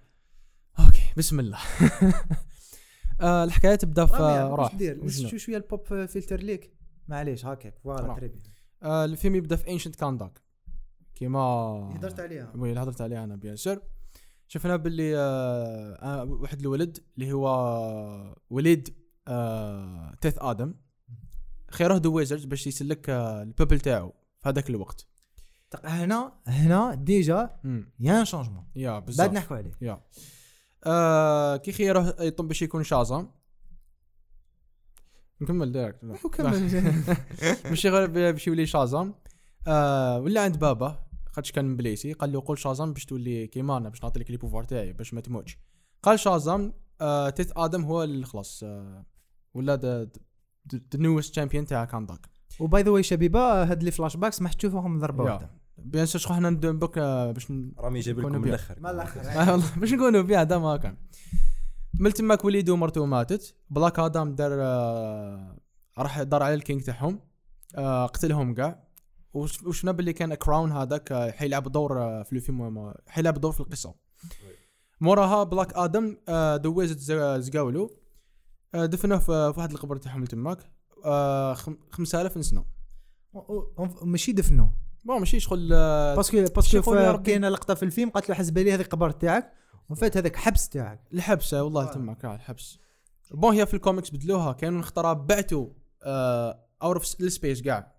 أوكي 0.81 1.02
بسم 1.17 1.40
الله. 1.40 1.59
آه، 3.21 3.45
الحكاية 3.45 3.75
تبدأ 3.75 4.07
في 4.07 4.12
راح؟ 4.12 4.76
شو 5.09 5.37
شوية 5.37 5.57
ال 5.56 5.63
pop 5.63 5.85
filter 6.06 6.40
ليك؟ 6.40 6.75
معليش 7.09 7.47
هكاك 7.47 7.78
voilà 7.78 8.06
راح. 8.07 8.17
très 8.16 8.28
bien 8.28 8.42
آه، 8.83 9.05
الفيلم 9.05 9.35
يبدأ 9.35 9.57
في 9.57 9.71
ancient 9.70 9.97
Kahndaq 9.97 10.40
كيما 11.14 11.40
هدرت 11.97 12.21
عليها. 12.21 12.52
oui 12.56 12.73
هضرت 12.73 13.00
عليها 13.00 13.25
أنا 13.25 13.37
bien 13.37 13.56
sûr. 13.56 13.80
شفنا 14.49 14.76
باللي 14.76 15.14
واحد 16.28 16.61
الولد 16.61 16.99
اللي 17.17 17.33
هو 17.33 18.37
وليد 18.50 18.95
آه 19.28 20.14
Teth 20.20 20.35
Adam. 20.38 20.75
خيره 21.70 21.98
the 21.99 22.12
wizards 22.12 22.44
باش 22.44 22.66
يسلك 22.66 23.10
آه 23.10 23.42
ال 23.42 23.48
peuple 23.48 23.80
تاعو 23.80 24.12
في 24.42 24.48
هذاك 24.48 24.70
الوقت. 24.70 25.06
هنا 25.84 26.32
هنا 26.46 26.94
déjà 26.94 27.61
يا 28.00 28.25
changement 28.25 28.64
يا 28.76 28.98
بزاف 28.98 29.26
بعد 29.26 29.37
نحكوا 29.37 29.56
عليه. 29.56 29.70
يا. 29.80 30.00
آه 30.87 31.56
كي 31.56 31.72
خيره 31.72 32.16
يطلب 32.20 32.48
باش 32.48 32.62
يكون 32.62 32.82
Shazam 32.85 33.26
نكمل 35.40 35.72
direct 35.73 36.04
لا. 36.04 36.14
وكمل 36.25 36.60
ماشي 37.64 37.88
غير 37.94 38.06
ب- 38.06 38.12
باش 38.12 38.46
يولي 38.46 38.66
Shazam 38.66 39.12
آه 39.66 40.18
ولا 40.20 40.40
عند 40.42 40.58
بابا 40.58 41.04
خاطش 41.32 41.52
كان 41.52 41.64
مبليسي 41.64 42.12
قال 42.12 42.32
له 42.32 42.42
قول 42.46 42.58
Shazam 42.58 42.92
باش 42.92 43.04
تولي 43.04 43.46
كيما 43.46 43.76
أنا 43.76 43.88
باش 43.88 44.02
نعطي 44.02 44.20
لك 44.20 44.30
les 44.30 44.37
pouvoirs 44.37 44.64
تاعي 44.64 44.92
باش 44.92 45.14
ما 45.14 45.20
تموتش. 45.20 45.58
قال 46.02 46.18
Shazam 46.20 46.73
آه 47.00 47.30
Teth 47.30 47.52
Adam 47.56 47.85
هو 47.84 48.02
اللي 48.04 48.26
خلاص 48.26 48.60
آه 48.64 49.06
ولا 49.54 50.10
the 50.75 50.80
newest 51.02 51.30
champion 51.32 51.66
تاع 51.66 51.84
Kahndaq 51.85 52.26
و 52.61 52.68
by 52.68 52.82
the 52.82 52.90
way 52.90 53.02
شبيبة 53.02 53.62
هاد 53.62 53.82
les 53.82 53.90
flashbacks 53.90 54.42
ما 54.42 54.48
حتشوفوهم 54.48 54.98
ضربة. 54.98 55.25
واحدة. 55.25 55.50
bien 55.78 56.06
sûr 56.06 56.20
شكون 56.20 56.37
حنا 56.37 56.50
ندبك 56.50 56.98
آه، 56.98 57.32
باش 57.32 57.50
رامي 57.78 58.00
جايب 58.00 58.18
لكم 58.20 58.40
بيع. 58.42 58.48
الأخر. 58.54 58.80
ما 58.80 58.90
الأخر. 58.90 59.20
آه 59.20 59.60
باش 59.76 59.92
نكونوا 59.92 60.22
بها 60.22 60.40
هذا 60.40 60.58
ما 60.58 60.76
كان. 60.76 60.96
من 61.94 62.12
تماك 62.12 62.44
وليدو 62.44 62.72
ومرته 62.72 63.06
ماتت. 63.06 63.54
بلاك 63.70 63.98
آدم 63.98 64.34
دار 64.34 64.50
آه، 64.52 65.56
راح 65.98 66.22
دار 66.22 66.42
على 66.42 66.54
ال 66.54 66.60
king 66.60 66.82
تاعهم. 66.82 67.20
قتلهم 68.06 68.54
كاع. 68.54 68.88
وش- 69.34 69.62
وشفنا 69.62 69.92
باللي 69.92 70.12
كان 70.12 70.34
crown 70.35 70.73
هذاك 70.72 71.12
حيلعب 71.37 71.72
دور 71.72 72.25
في 72.25 72.32
الفيلم 72.32 72.75
ما- 72.75 72.94
حيلعب 73.06 73.40
دور 73.40 73.52
في 73.52 73.60
القصة. 73.60 73.94
موراها 75.00 75.44
بلاك 75.44 75.72
آدم 75.75 76.16
the 76.62 76.73
wizards 76.73 76.99
قالوا 77.40 77.90
دفنوه 78.75 79.18
في 79.18 79.52
واحد 79.56 79.70
القبر 79.72 79.96
تاعهم 79.96 80.25
تماك. 80.25 80.58
آه، 81.04 81.54
خم- 81.54 81.78
5000 81.90 82.44
سنه 82.44 82.64
ماشي 84.02 84.32
دفنو 84.32 84.70
bon 85.04 85.18
ماشي 85.18 85.40
شغل 85.40 85.70
آه، 85.72 86.14
parce 86.14 86.33
que 86.33 86.44
parce 86.56 86.93
que. 86.93 87.23
كاينة 87.22 87.48
لقطة 87.48 87.75
في 87.75 87.82
الفيلم 87.82 88.10
قالت 88.10 88.28
له 88.28 88.34
حسب 88.34 88.58
لي 88.58 88.75
هذه 88.75 88.80
القبر 88.80 89.10
تاعك 89.10 89.52
ومن 89.88 89.98
فات 90.00 90.16
هذاك 90.16 90.37
حبس 90.37 90.68
تاعك. 90.68 91.00
الحبس 91.12 91.54
آه، 91.54 91.62
والله 91.62 91.88
آه. 91.88 91.92
تماك 91.92 92.25
آه، 92.25 92.34
الحبس. 92.34 92.78
bon 93.30 93.54
هي 93.54 93.66
في 93.66 93.75
الكوميكس 93.75 94.10
بدلوها 94.10 94.52
كانوا 94.52 94.78
نختارها 94.80 95.12
بعتوا 95.12 95.66
out 96.82 96.97
of 96.97 97.20
ال 97.20 97.27
space 97.27 97.62
كاع 97.62 97.94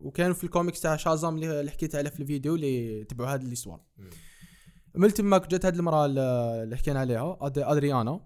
وكانوا 0.00 0.34
في 0.34 0.44
الكوميكس 0.44 0.80
تاع 0.80 0.96
شازام 0.96 1.36
اللي 1.38 1.70
حكيت 1.70 1.94
عليه 1.94 2.10
في 2.10 2.20
الفيديو 2.20 2.54
اللي 2.54 3.04
تبعوا 3.04 3.30
هذه 3.34 3.42
الاسوار 3.42 3.80
من 4.94 5.14
تماك 5.14 5.46
جات 5.50 5.66
هذه 5.66 5.74
المراه 5.76 6.06
اللي 6.06 6.20
اللي 6.62 6.76
حكينا 6.76 7.00
عليها 7.00 7.36
أد- 7.36 7.42
أدريانا. 7.58 8.20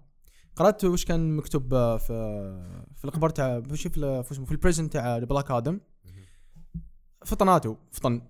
قرأت 0.55 0.85
واش 0.85 1.05
كان 1.05 1.35
مكتوب 1.35 1.73
آه، 1.73 1.97
في 1.97 2.13
في 2.95 3.05
القبر 3.05 3.29
تاع 3.29 3.61
في 3.61 4.23
في 4.45 4.51
ال 4.51 4.56
prison 4.56 4.89
تاع 4.89 5.19
بلاك 5.19 5.51
آدم 5.51 5.79
فطناتو 7.25 7.75
فطن 7.91 8.21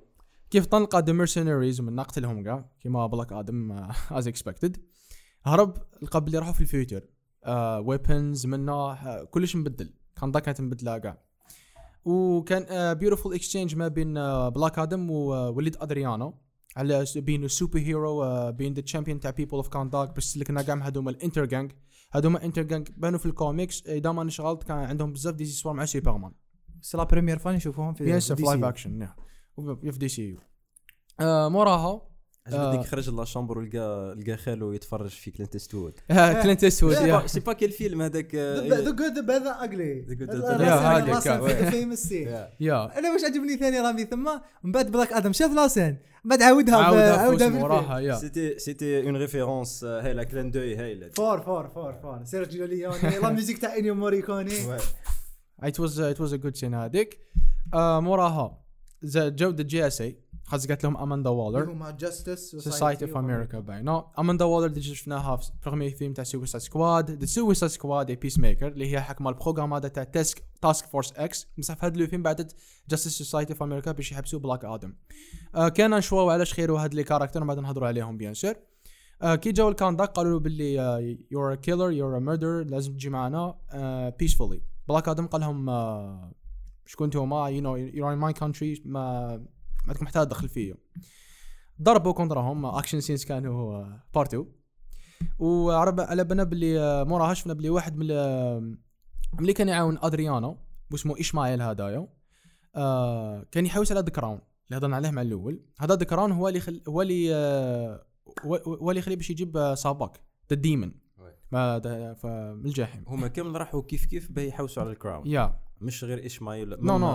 كيف 0.50 0.66
طن 0.66 0.82
لقى 0.82 1.04
the 1.08 1.26
mercenaries 1.26 1.82
من 1.82 2.00
قتلهم 2.00 2.44
كاع 2.44 2.70
كيما 2.82 3.08
بلاك 3.08 3.34
آدم 3.34 3.72
as 4.12 4.28
expected 4.28 4.78
هرب 5.44 5.78
لقى 6.02 6.22
بلي 6.22 6.38
راحوا 6.38 6.54
في 6.54 6.62
ال 6.62 6.68
future 6.68 7.04
weapons 7.80 8.46
منة 8.46 8.74
آه، 8.74 9.24
كلش 9.24 9.56
مبدل. 9.56 9.94
كان 10.22 10.32
ضا 10.32 10.40
كانت 10.40 10.62
مبدلة 10.62 10.98
كاع 10.98 11.18
وكان 12.06 12.94
beautiful 12.94 13.34
exchange 13.34 13.76
ما 13.76 13.88
بين 13.88 14.14
بلاك 14.50 14.80
آدم 14.80 15.12
ووليد 15.12 15.78
أدريانو. 15.78 16.44
على 16.78 17.06
بين 17.16 17.48
super 17.48 17.80
hero 17.80 18.52
بين 18.52 18.74
the 18.74 18.82
champion 18.82 19.20
تاع 19.20 19.32
people 19.32 19.56
of 19.56 19.68
كانداك 19.68 20.16
بس 20.16 20.34
اللي 20.34 20.46
كنا 20.46 20.62
كاع 20.62 20.76
هذوما 20.76 21.12
الإنتر 21.12 21.46
جانج 21.46 21.72
هذوما 22.14 22.46
انتر 22.46 22.64
جانج 22.64 22.90
بانوا 22.98 23.20
في 23.20 23.26
الكوميكس 23.26 23.88
اذا 23.88 24.12
ما 24.12 24.24
غلط 24.42 24.64
كان 24.64 24.78
عندهم 24.78 25.14
بزاف 25.14 25.36
des 25.36 25.46
histoires 25.46 25.74
مع 25.74 25.86
سوبرمان 25.86 26.32
c'est 26.82 26.98
la 26.98 27.04
première 27.04 27.38
fois 27.38 27.56
نشوفوهم 27.56 27.94
في. 27.94 28.04
في 28.36 28.44
live 28.44 28.64
action 28.64 29.10
في 29.92 29.98
دي 29.98 30.08
سي 30.08 30.30
يو 30.30 30.38
آه، 31.20 31.50
موراها 31.50 32.13
عجبتني 32.48 32.80
آه. 32.80 32.84
خرج 32.84 33.10
la 33.10 33.26
chambre 33.26 33.58
ولقى 33.58 34.16
لقى 34.20 34.38
خالو 34.38 34.74
يتفرج 34.74 35.10
في 35.10 35.32
كلينت 35.32 35.56
استوود 35.56 36.00
كلينت 36.44 36.64
استوود 36.64 36.94
je 36.94 37.28
sais 37.28 37.40
pas 37.40 37.54
quel 37.54 37.72
film 37.72 38.02
هذاك 38.02 38.36
the 38.36 38.92
good 38.92 39.14
the 39.14 39.22
bad 39.22 39.44
the 39.44 39.64
ugly. 39.64 40.06
yeah 42.60 43.00
أنا 43.00 43.12
واش 43.12 43.24
عجبني 43.24 43.58
ثاني 43.58 43.80
رامي 43.80 44.06
ثم؟ 44.06 44.30
من 44.64 44.72
بعد 44.72 44.92
بلاك 44.92 45.14
آدم. 45.14 45.34
شاف 45.34 45.52
la 45.52 45.65
scène 45.65 45.98
من 46.24 46.30
بعد 46.30 46.42
عاودها 46.42 46.76
عاودها. 46.76 48.00
يا 48.00 48.16
c'était 48.16 48.60
c'était 48.60 49.06
une 49.06 49.18
référence 49.18 49.84
هايله 49.84 50.24
clin 50.24 50.52
d'œil 50.52 50.76
هايله 50.76 51.10
for 51.10 51.42
for 51.42 51.68
for 51.68 51.94
for 51.94 52.24
سيرجيو 52.24 52.66
ليوني 52.66 53.20
la 53.20 53.30
musique 53.30 53.58
تاع 53.58 53.78
انيو 53.78 53.96
موريكوني 53.96 54.78
it 55.64 55.76
was 55.80 55.92
it 55.98 56.20
was 56.20 56.34
a 56.34 56.38
good 56.38 56.58
scene 56.62 56.74
هذيك. 56.74 57.20
موراها 57.74 58.64
جو 59.14 59.50
the 59.50 59.64
جي 59.64 59.88
اس 59.88 60.02
اي 60.02 60.23
خاص 60.54 60.68
قالت 60.68 60.84
لهم 60.84 60.98
اماندا 60.98 61.30
والر 61.30 61.72
هما 61.72 61.92
Justice 61.92 62.56
Society 62.56 63.06
of 63.06 63.18
America 63.18 63.60
باين 63.60 63.84
no 63.84 64.06
اماندا 64.20 64.46
والر 64.46 64.66
اللي 64.66 64.82
شفناها 64.82 65.36
في 65.36 65.52
premier 65.66 65.90
film 65.90 66.14
تاع 66.14 66.24
سويسايد 66.24 66.64
سكواد 66.64 67.12
the 67.12 67.26
سويسايد 67.26 67.72
سكواد 67.72 68.10
اي 68.10 68.16
بيس 68.16 68.40
ميكر 68.40 68.68
اللي 68.68 68.92
هي 68.92 69.02
حكمه 69.02 69.30
ال 69.30 69.34
programme 69.34 69.74
هذا 69.74 69.88
تاع 69.88 70.04
تاسك 70.04 70.44
تاسك 70.62 70.86
فورس 70.86 71.14
إكس 71.14 71.48
بصح 71.58 71.76
في 71.76 71.86
هذا 71.86 71.96
الفيلم 71.96 72.24
بعدت 72.24 72.56
Justice 72.90 73.18
Society 73.18 73.54
of 73.54 73.64
America 73.64 73.92
باش 73.92 74.12
يحبسوا 74.12 74.40
بلاك 74.40 74.66
آدم 74.66 74.96
آه 75.56 75.70
كان 75.70 75.92
نشوفوا 75.92 76.34
علاش 76.34 76.54
خيروا 76.54 76.80
هاد 76.80 76.94
les 76.94 77.04
caractères 77.04 77.44
بعد 77.44 77.60
نهضروا 77.60 77.88
عليهم 77.88 78.18
bien 78.18 78.34
sûr 78.34 78.54
آه 79.22 79.36
كي 79.36 79.52
جاو 79.52 79.70
الكانداك 79.70 80.10
قالوا 80.10 80.32
له 80.32 80.40
باللي 80.40 81.18
you're 81.32 81.56
killer 81.56 81.92
you're 81.92 82.20
murderer 82.20 82.64
لازم 82.64 82.94
تجي 82.94 83.10
معنا 83.10 83.56
peacefully 84.20 84.62
بلاك 84.88 85.10
آدم 85.10 85.28
قال 85.28 85.42
لهم 85.42 85.70
آه، 85.70 86.32
شكون 86.86 87.08
نتوما 87.08 87.50
you 87.50 87.62
know 87.62 87.76
you're 87.76 88.14
in 88.14 88.18
my 88.18 88.34
country 88.34 88.82
ما 88.86 89.46
ما 89.84 89.90
عندكم 89.90 90.08
حتى 90.08 90.26
دخل 90.26 90.50
فيا 90.50 90.76
ضربوا 91.82 92.12
contre 92.12 92.52
هم 92.52 92.66
action 92.66 93.02
scenes 93.02 93.26
كانوا 93.26 93.86
partout 94.16 94.46
وعرب 95.40 96.00
على 96.00 96.24
بالنا 96.24 96.44
باللي 96.44 96.80
آه، 96.80 97.04
موراها 97.04 97.34
شفنا 97.34 97.54
باللي 97.54 97.70
واحد 97.70 97.98
من 97.98 98.12
اللي 99.40 99.54
كان 99.54 99.68
يعاون 99.68 99.98
أدريانو 100.02 100.58
واسمه 100.92 101.20
إشماعيل 101.20 101.62
هدايا. 101.62 102.08
آه 102.76 103.46
كان 103.52 103.66
يحوس 103.66 103.92
على 103.92 104.02
the 104.02 104.17
crown 104.17 104.42
اللي 104.68 104.78
هضرنا 104.78 104.96
عليه 104.96 105.12
مع 105.12 105.22
الأول. 105.22 105.66
هذا 105.80 105.96
the 105.96 106.09
crown 106.09 106.32
هو 106.32 106.48
اللي 106.48 106.60
خل... 106.60 106.82
هو 106.88 107.02
اللي 107.02 107.36
آه، 107.36 108.06
هو 108.46 108.90
اللي 108.90 109.00
يخليه 109.00 109.16
باش 109.16 109.30
يجيب 109.30 109.74
صاباك 109.74 110.22
the 110.50 110.56
demon. 110.56 110.92
ما 111.52 111.80
من 112.54 112.66
الجحيم. 112.66 113.04
هما 113.08 113.28
كامل 113.28 113.56
راحوا 113.56 113.82
كيف 113.82 114.06
كيف 114.06 114.32
باهي 114.32 114.48
يحوسوا 114.48 114.84
على 114.84 114.92
ال 114.92 114.97
crown. 114.97 115.28
yeah. 115.28 115.60
مش 115.82 116.04
غير 116.04 116.26
إشمايل 116.26 116.70
non 116.70 116.98
non. 116.98 117.08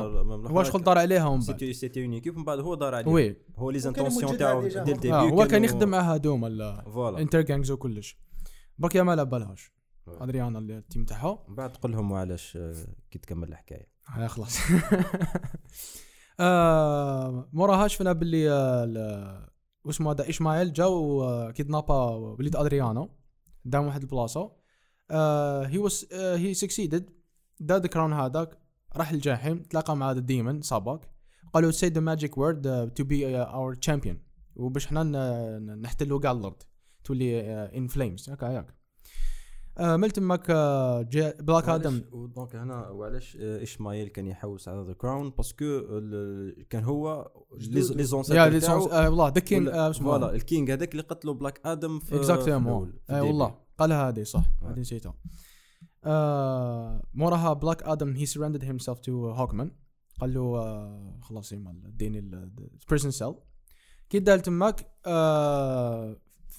هو 0.48 0.62
شغل 0.62 0.82
دار 0.82 0.98
عليها 0.98 1.26
ومن 1.26 1.38
بعد؟ 1.38 1.46
c'était 1.46 1.72
c'était 1.72 2.04
une 2.04 2.12
équipe 2.12 2.36
من 2.38 2.44
بعد 2.44 2.58
هو 2.60 2.74
دار 2.74 2.94
عليه. 2.94 3.12
oui. 3.12 3.36
هو 3.56 3.70
les 3.70 3.78
intentions 3.78 4.36
تاعو. 4.36 4.60
dès 4.68 4.78
le 4.78 4.88
début 4.88 5.12
آه 5.14 5.20
هو 5.30 5.46
كان 5.46 5.64
يخدم 5.64 5.88
مع 5.88 6.18
voilà. 6.84 7.16
الانتر 7.16 7.40
جانجز 7.40 7.70
وكلش 7.70 8.18
برك 8.78 8.94
يا 8.94 9.02
ما 9.02 9.12
على 9.12 9.24
بالهاش. 9.24 9.72
ادريانا 10.08 10.58
ال 10.58 10.68
team 10.68 11.04
تاعها 11.04 11.44
من 11.48 11.54
بعد 11.54 11.72
تقول 11.72 11.92
لهم 11.92 12.12
علاش 12.12 12.56
آه، 12.56 12.74
كي 13.10 13.18
تكمل 13.18 13.48
الحكاية. 13.48 13.88
آه 14.18 14.26
خلاص. 14.26 14.58
آه 16.40 17.48
موراها 17.52 17.88
شفنا 17.88 18.12
باللي 18.12 18.50
ال- 18.52 19.48
واسمه 19.84 20.10
هذا 20.12 20.28
اشماعيل 20.28 20.72
جاو 20.72 21.22
آه، 21.24 21.50
kidnappa 21.50 21.94
وليد 22.10 22.56
أدريانو. 22.56 23.10
دام 23.64 23.86
واحد 23.86 24.02
البلاصة. 24.02 24.52
he 25.66 25.78
was 25.78 26.08
he 26.12 26.54
succeeded 26.54 27.10
the 27.60 27.78
crown 27.78 28.12
هذاك 28.12 28.58
راح 28.96 29.10
الجحيم 29.10 29.62
تلاقى 29.62 29.96
مع 29.96 30.12
the 30.12 30.20
demon 30.20 30.62
صابك 30.62 31.00
قالوا 31.52 31.70
say 31.70 31.88
the 31.88 32.00
magic 32.00 32.38
word 32.38 32.92
to 32.94 33.04
be 33.04 33.36
our 33.36 33.74
champion 33.74 34.18
وباش 34.56 34.86
حنا 34.86 35.02
نحتلوا 35.58 36.20
كاع 36.20 36.32
الأرض 36.32 36.62
تولي 37.04 37.40
in 37.76 37.86
flames 37.86 38.30
هكا 38.30 38.60
هكا 38.60 38.78
آه، 39.78 39.96
من 39.96 40.12
تماك 40.12 40.50
آه، 40.50 41.02
جا 41.02 41.34
بلاك 41.40 41.68
آدم 41.68 42.00
donc 42.36 42.56
هنا 42.56 42.88
وعلاش 42.88 43.36
آه، 43.40 43.62
اشمايل 43.62 44.08
كان 44.08 44.26
يحوس 44.26 44.68
على 44.68 44.84
the 44.86 44.92
crown 44.92 45.30
parce 45.30 45.62
que 45.62 45.80
كان 46.70 46.84
هو 46.84 47.30
لي 47.58 47.80
لي 48.50 48.60
تاعو 48.60 48.86
آه، 48.86 49.10
والله 49.10 49.28
ذا 49.28 49.90
اسمه 49.90 50.06
voilà 50.06 50.34
ال 50.34 50.42
king 50.42 50.70
هذاك 50.70 50.92
اللي 50.92 51.02
قتلوا 51.02 51.34
بلاك 51.34 51.60
آدم 51.64 51.98
في 51.98 52.16
exactement 52.16 52.88
au 52.88 53.14
début. 53.14 53.28
والله 53.28 53.54
قالها 53.78 54.08
هذه 54.08 54.22
صح. 54.22 54.44
آه. 54.62 54.70
هذه 54.70 54.80
نسيتها. 54.80 55.14
آه 56.08 57.02
موراها 57.14 57.52
بلاك 57.52 57.82
آدم 57.82 58.16
he 58.16 58.26
surrendered 58.26 58.64
himself 58.64 58.98
to 58.98 59.30
هوكمان 59.30 59.70
قال 60.20 60.34
له 60.34 60.40
آه 60.40 61.18
خلاص 61.22 61.52
يما 61.52 61.82
اديني 61.86 62.18
ال 62.18 62.31
prison 62.31 63.10
cell 63.10 63.34
كي 64.10 64.18
دار 64.18 64.38
تماك 64.38 64.86
آه 65.06 66.16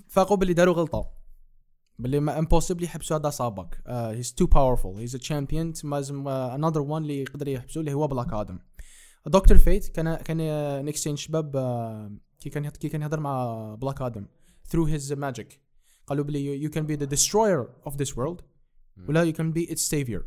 فاقوا 0.07 0.37
باللي 0.37 0.53
داروا 0.53 0.73
غلطة. 0.73 1.19
باللي 1.99 2.19
ما 2.19 2.39
impossible 2.39 2.83
يحبسوا 2.83 3.17
هذا 3.17 3.29
صابك. 3.29 3.83
he's 3.87 4.33
too 4.33 4.45
powerful 4.45 4.97
he's 4.97 5.15
a 5.15 5.17
champion 5.17 5.73
لازم 5.83 6.27
another 6.27 6.81
one 6.81 7.01
اللي 7.01 7.21
يقدر 7.21 7.47
يحبسوا 7.47 7.81
اللي 7.81 7.93
هو 7.93 8.07
بلاك 8.07 8.33
آدم. 8.33 8.59
دكتور 9.25 9.57
فيت 9.57 9.87
كان 9.87 10.15
كان 10.15 10.37
نكستين 10.85 11.15
شباب 11.15 11.55
آه، 11.55 12.11
كي 12.39 12.49
كان 12.49 12.69
كي 12.69 12.89
كان 12.89 13.01
يهضر 13.01 13.19
مع 13.19 13.75
بلاك 13.75 14.01
آدم 14.01 14.25
through 14.69 14.87
his 14.87 15.15
magic. 15.15 15.53
قالوا 16.07 16.25
بلي 16.25 16.69
you 16.69 16.71
can 16.71 16.83
be 16.83 17.01
the 17.01 17.09
destroyer 17.15 17.89
of 17.89 17.93
this 17.93 18.15
world. 18.15 18.43
ولا 19.07 19.33
can 19.33 19.53
be 19.57 19.71
its 19.71 19.89
savior. 19.89 20.21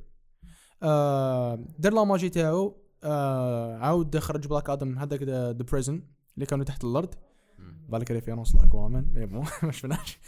آه 0.82 1.64
دار 1.78 1.92
la 1.94 2.04
magie 2.04 2.28
تاعو. 2.28 2.82
آه 3.04 3.76
عاود 3.76 4.18
خرج 4.18 4.46
بلاك 4.46 4.70
آدم 4.70 4.88
من 4.88 4.98
هذاك 4.98 5.22
the 5.22 5.52
prison 5.52 6.02
اللي 6.34 6.46
كانوا 6.46 6.64
تحت 6.64 6.84
الأرض. 6.84 7.14
بالك 7.88 8.10
référence 8.10 8.54
لاكوامان 8.54 9.10
mais 9.14 9.26
bon 9.26 9.46
ما 9.62 9.72
شفناش. 9.72 10.18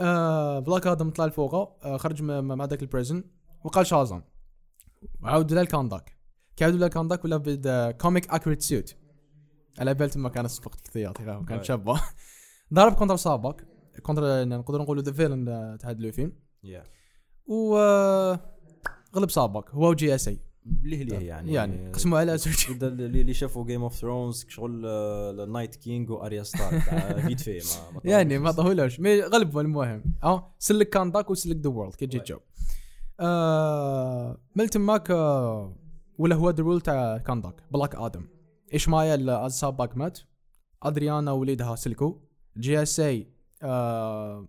آه 0.00 0.58
بلاك 0.58 0.86
آدم 0.86 1.10
طلع 1.10 1.26
لفوقه. 1.26 1.76
آه 1.82 1.96
خرج 1.96 2.22
م- 2.22 2.26
م- 2.26 2.58
مع 2.58 2.64
ذاك 2.64 2.82
ال 2.82 2.88
prison 2.88 3.24
وقال 3.64 3.86
شازام. 3.86 4.24
عاود 5.22 5.52
له 5.52 5.60
الكانداك 5.60 6.16
كي 6.56 6.64
عاود 6.64 6.76
له 6.76 6.86
الكانداك 6.86 7.24
ولا 7.24 7.36
بد 7.36 7.94
comic 8.00 8.30
accurate 8.30 8.62
suit 8.62 8.96
على 9.78 9.94
بال 9.94 10.10
تما 10.10 10.28
كان 10.28 10.48
سبق 10.48 10.74
احتياطي 10.74 11.24
كان. 11.48 11.62
شابه. 11.64 12.00
ضرب 12.74 12.92
contre 12.92 13.16
صابك. 13.16 13.66
contre 14.02 14.44
نقدر 14.44 14.82
نقولوا 14.82 15.02
the 15.02 15.12
villain 15.12 15.44
تاع 15.80 15.90
هذا 15.90 15.98
الفيلم 15.98 16.32
Yeah. 16.64 16.86
و 17.52 17.76
غلب 19.16 19.28
صابك. 19.28 19.70
هو 19.70 19.90
وجي 19.90 20.14
اس 20.14 20.28
اي. 20.28 20.38
ليه 20.84 21.02
ليه 21.02 21.18
يعني؟ 21.18 21.52
يعني 21.52 21.90
قسموا 21.92 22.18
على 22.18 22.38
زوج 22.38 22.66
اللي 22.82 23.34
شافوا 23.34 23.66
جيم 23.66 23.82
اوف 23.82 23.94
ثرونز 23.94 24.44
شغل 24.48 25.52
نايت 25.52 25.74
كينج 25.76 26.10
واريا 26.10 26.42
ستارك 26.42 26.84
تاع 26.84 27.12
فيت 27.26 27.40
في 27.40 27.60
ما- 27.94 28.00
يعني 28.04 28.38
ما. 28.38 28.50
طولوش 28.52 29.00
mais 29.00 29.20
غلبوا 29.20 29.62
المهم. 29.62 30.02
آه 30.24 30.54
سلك 30.58 30.88
كانداك 30.88 31.30
وسلك 31.30 31.56
the 31.56 31.70
world 31.70 31.94
كي 31.94 32.06
تجي. 32.06 32.18
تجاوب 32.18 32.40
من 34.56 34.66
تماك 34.70 35.10
ولا 36.18 36.34
هو 36.34 36.50
the 36.50 36.62
ruler 36.62 36.80
تاع 36.80 37.18
كانداك 37.18 37.54
بلاك 37.70 37.94
آدم. 37.94 38.26
إيش 38.72 38.88
مايا 38.88 39.14
Sabbac 39.46 39.96
مات؟ 39.96 40.18
Adrianna 40.82 41.32
وليدها 41.32 41.74
سلكوا. 41.76 42.14
JSA 42.56 43.32
آه 43.62 44.48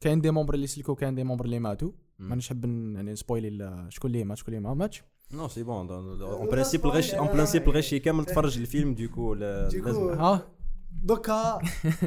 كاين 0.00 0.20
des 0.20 0.30
membres 0.30 0.54
اللي 0.54 0.66
سلكوا 0.66 0.94
كاين 0.94 1.14
des 1.14 1.24
membres 1.24 1.44
اللي 1.44 1.58
ماتوا. 1.58 1.92
مانيش 2.18 2.52
نحب 2.52 2.64
يعني 2.94 3.16
spoiler 3.16 3.48
ال- 3.48 3.86
شكون 3.92 4.10
اللي 4.10 4.24
مات 4.24 4.38
شكون 4.38 4.54
اللي 4.54 4.68
ما 4.68 4.74
ماتش. 4.74 5.02
non 5.32 5.48
c'est 5.48 5.62
bon 5.62 5.90
en 5.90 6.46
principe 6.50 6.84
الغاش 6.86 7.14
en 7.14 7.26
principe 7.26 7.68
الغاشي 7.68 7.98
كامل 7.98 8.24
تفرج 8.24 8.58
الفيلم 8.58 8.94
ديكو. 8.94 9.34
لازم 9.34 10.08
ها 10.08 10.48
دوكا 11.02 11.58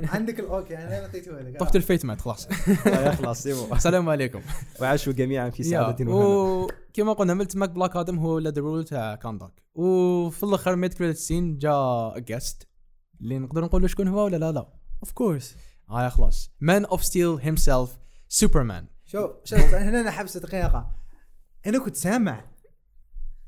عندك 0.03 0.39
ال 0.39 0.52
OK 0.52 0.77
أنا 0.77 1.01
نعطيته 1.01 1.31
لك 1.41 1.59
Doctor 1.59 1.75
Fate 1.75 2.05
مات 2.05 2.21
خلاص 2.21 2.47
خلاص 3.19 3.43
c'est 3.43 3.53
bon. 3.53 3.73
السلام 3.73 4.09
عليكم. 4.09 4.41
وعاشوا 4.81 5.13
جميعا 5.13 5.49
في 5.49 5.63
يا، 5.63 5.69
سعادة 5.69 6.05
وهنا. 6.11 6.67
وكما 6.93 7.13
قلنا 7.13 7.33
ملت 7.33 7.55
ماك 7.57 7.69
Black 7.69 7.95
Adam 7.95 8.17
هو 8.19 8.39
the 8.39 8.61
ruler 8.61 8.83
تاع 8.85 9.15
Kahndaq. 9.15 9.63
وفي 9.75 10.43
الأخر 10.43 10.75
mid-credit 10.75 11.17
scene 11.17 11.57
جا 11.57 12.13
juste 12.17 12.67
اللي 13.21 13.39
نقدر 13.39 13.63
نقول 13.63 13.89
شكون 13.89 14.07
هو 14.07 14.25
ولا 14.25 14.37
لا؟ 14.37 14.51
لا. 14.51 14.73
of 15.03 15.11
course 15.11 15.55
هاي 15.89 16.09
خلاص. 16.09 16.51
Man 16.61 16.85
of 16.85 17.03
Steel 17.05 17.29
himself 17.41 17.97
Superman 18.27 18.87
شوف 19.11 19.31
شوف 19.43 19.59
هنا 19.59 20.01
أنا 20.01 20.11
حبس 20.11 20.37
دقيقه 20.37 20.91
أنا 21.67 21.79
كنت 21.79 21.95
سامع 21.95 22.45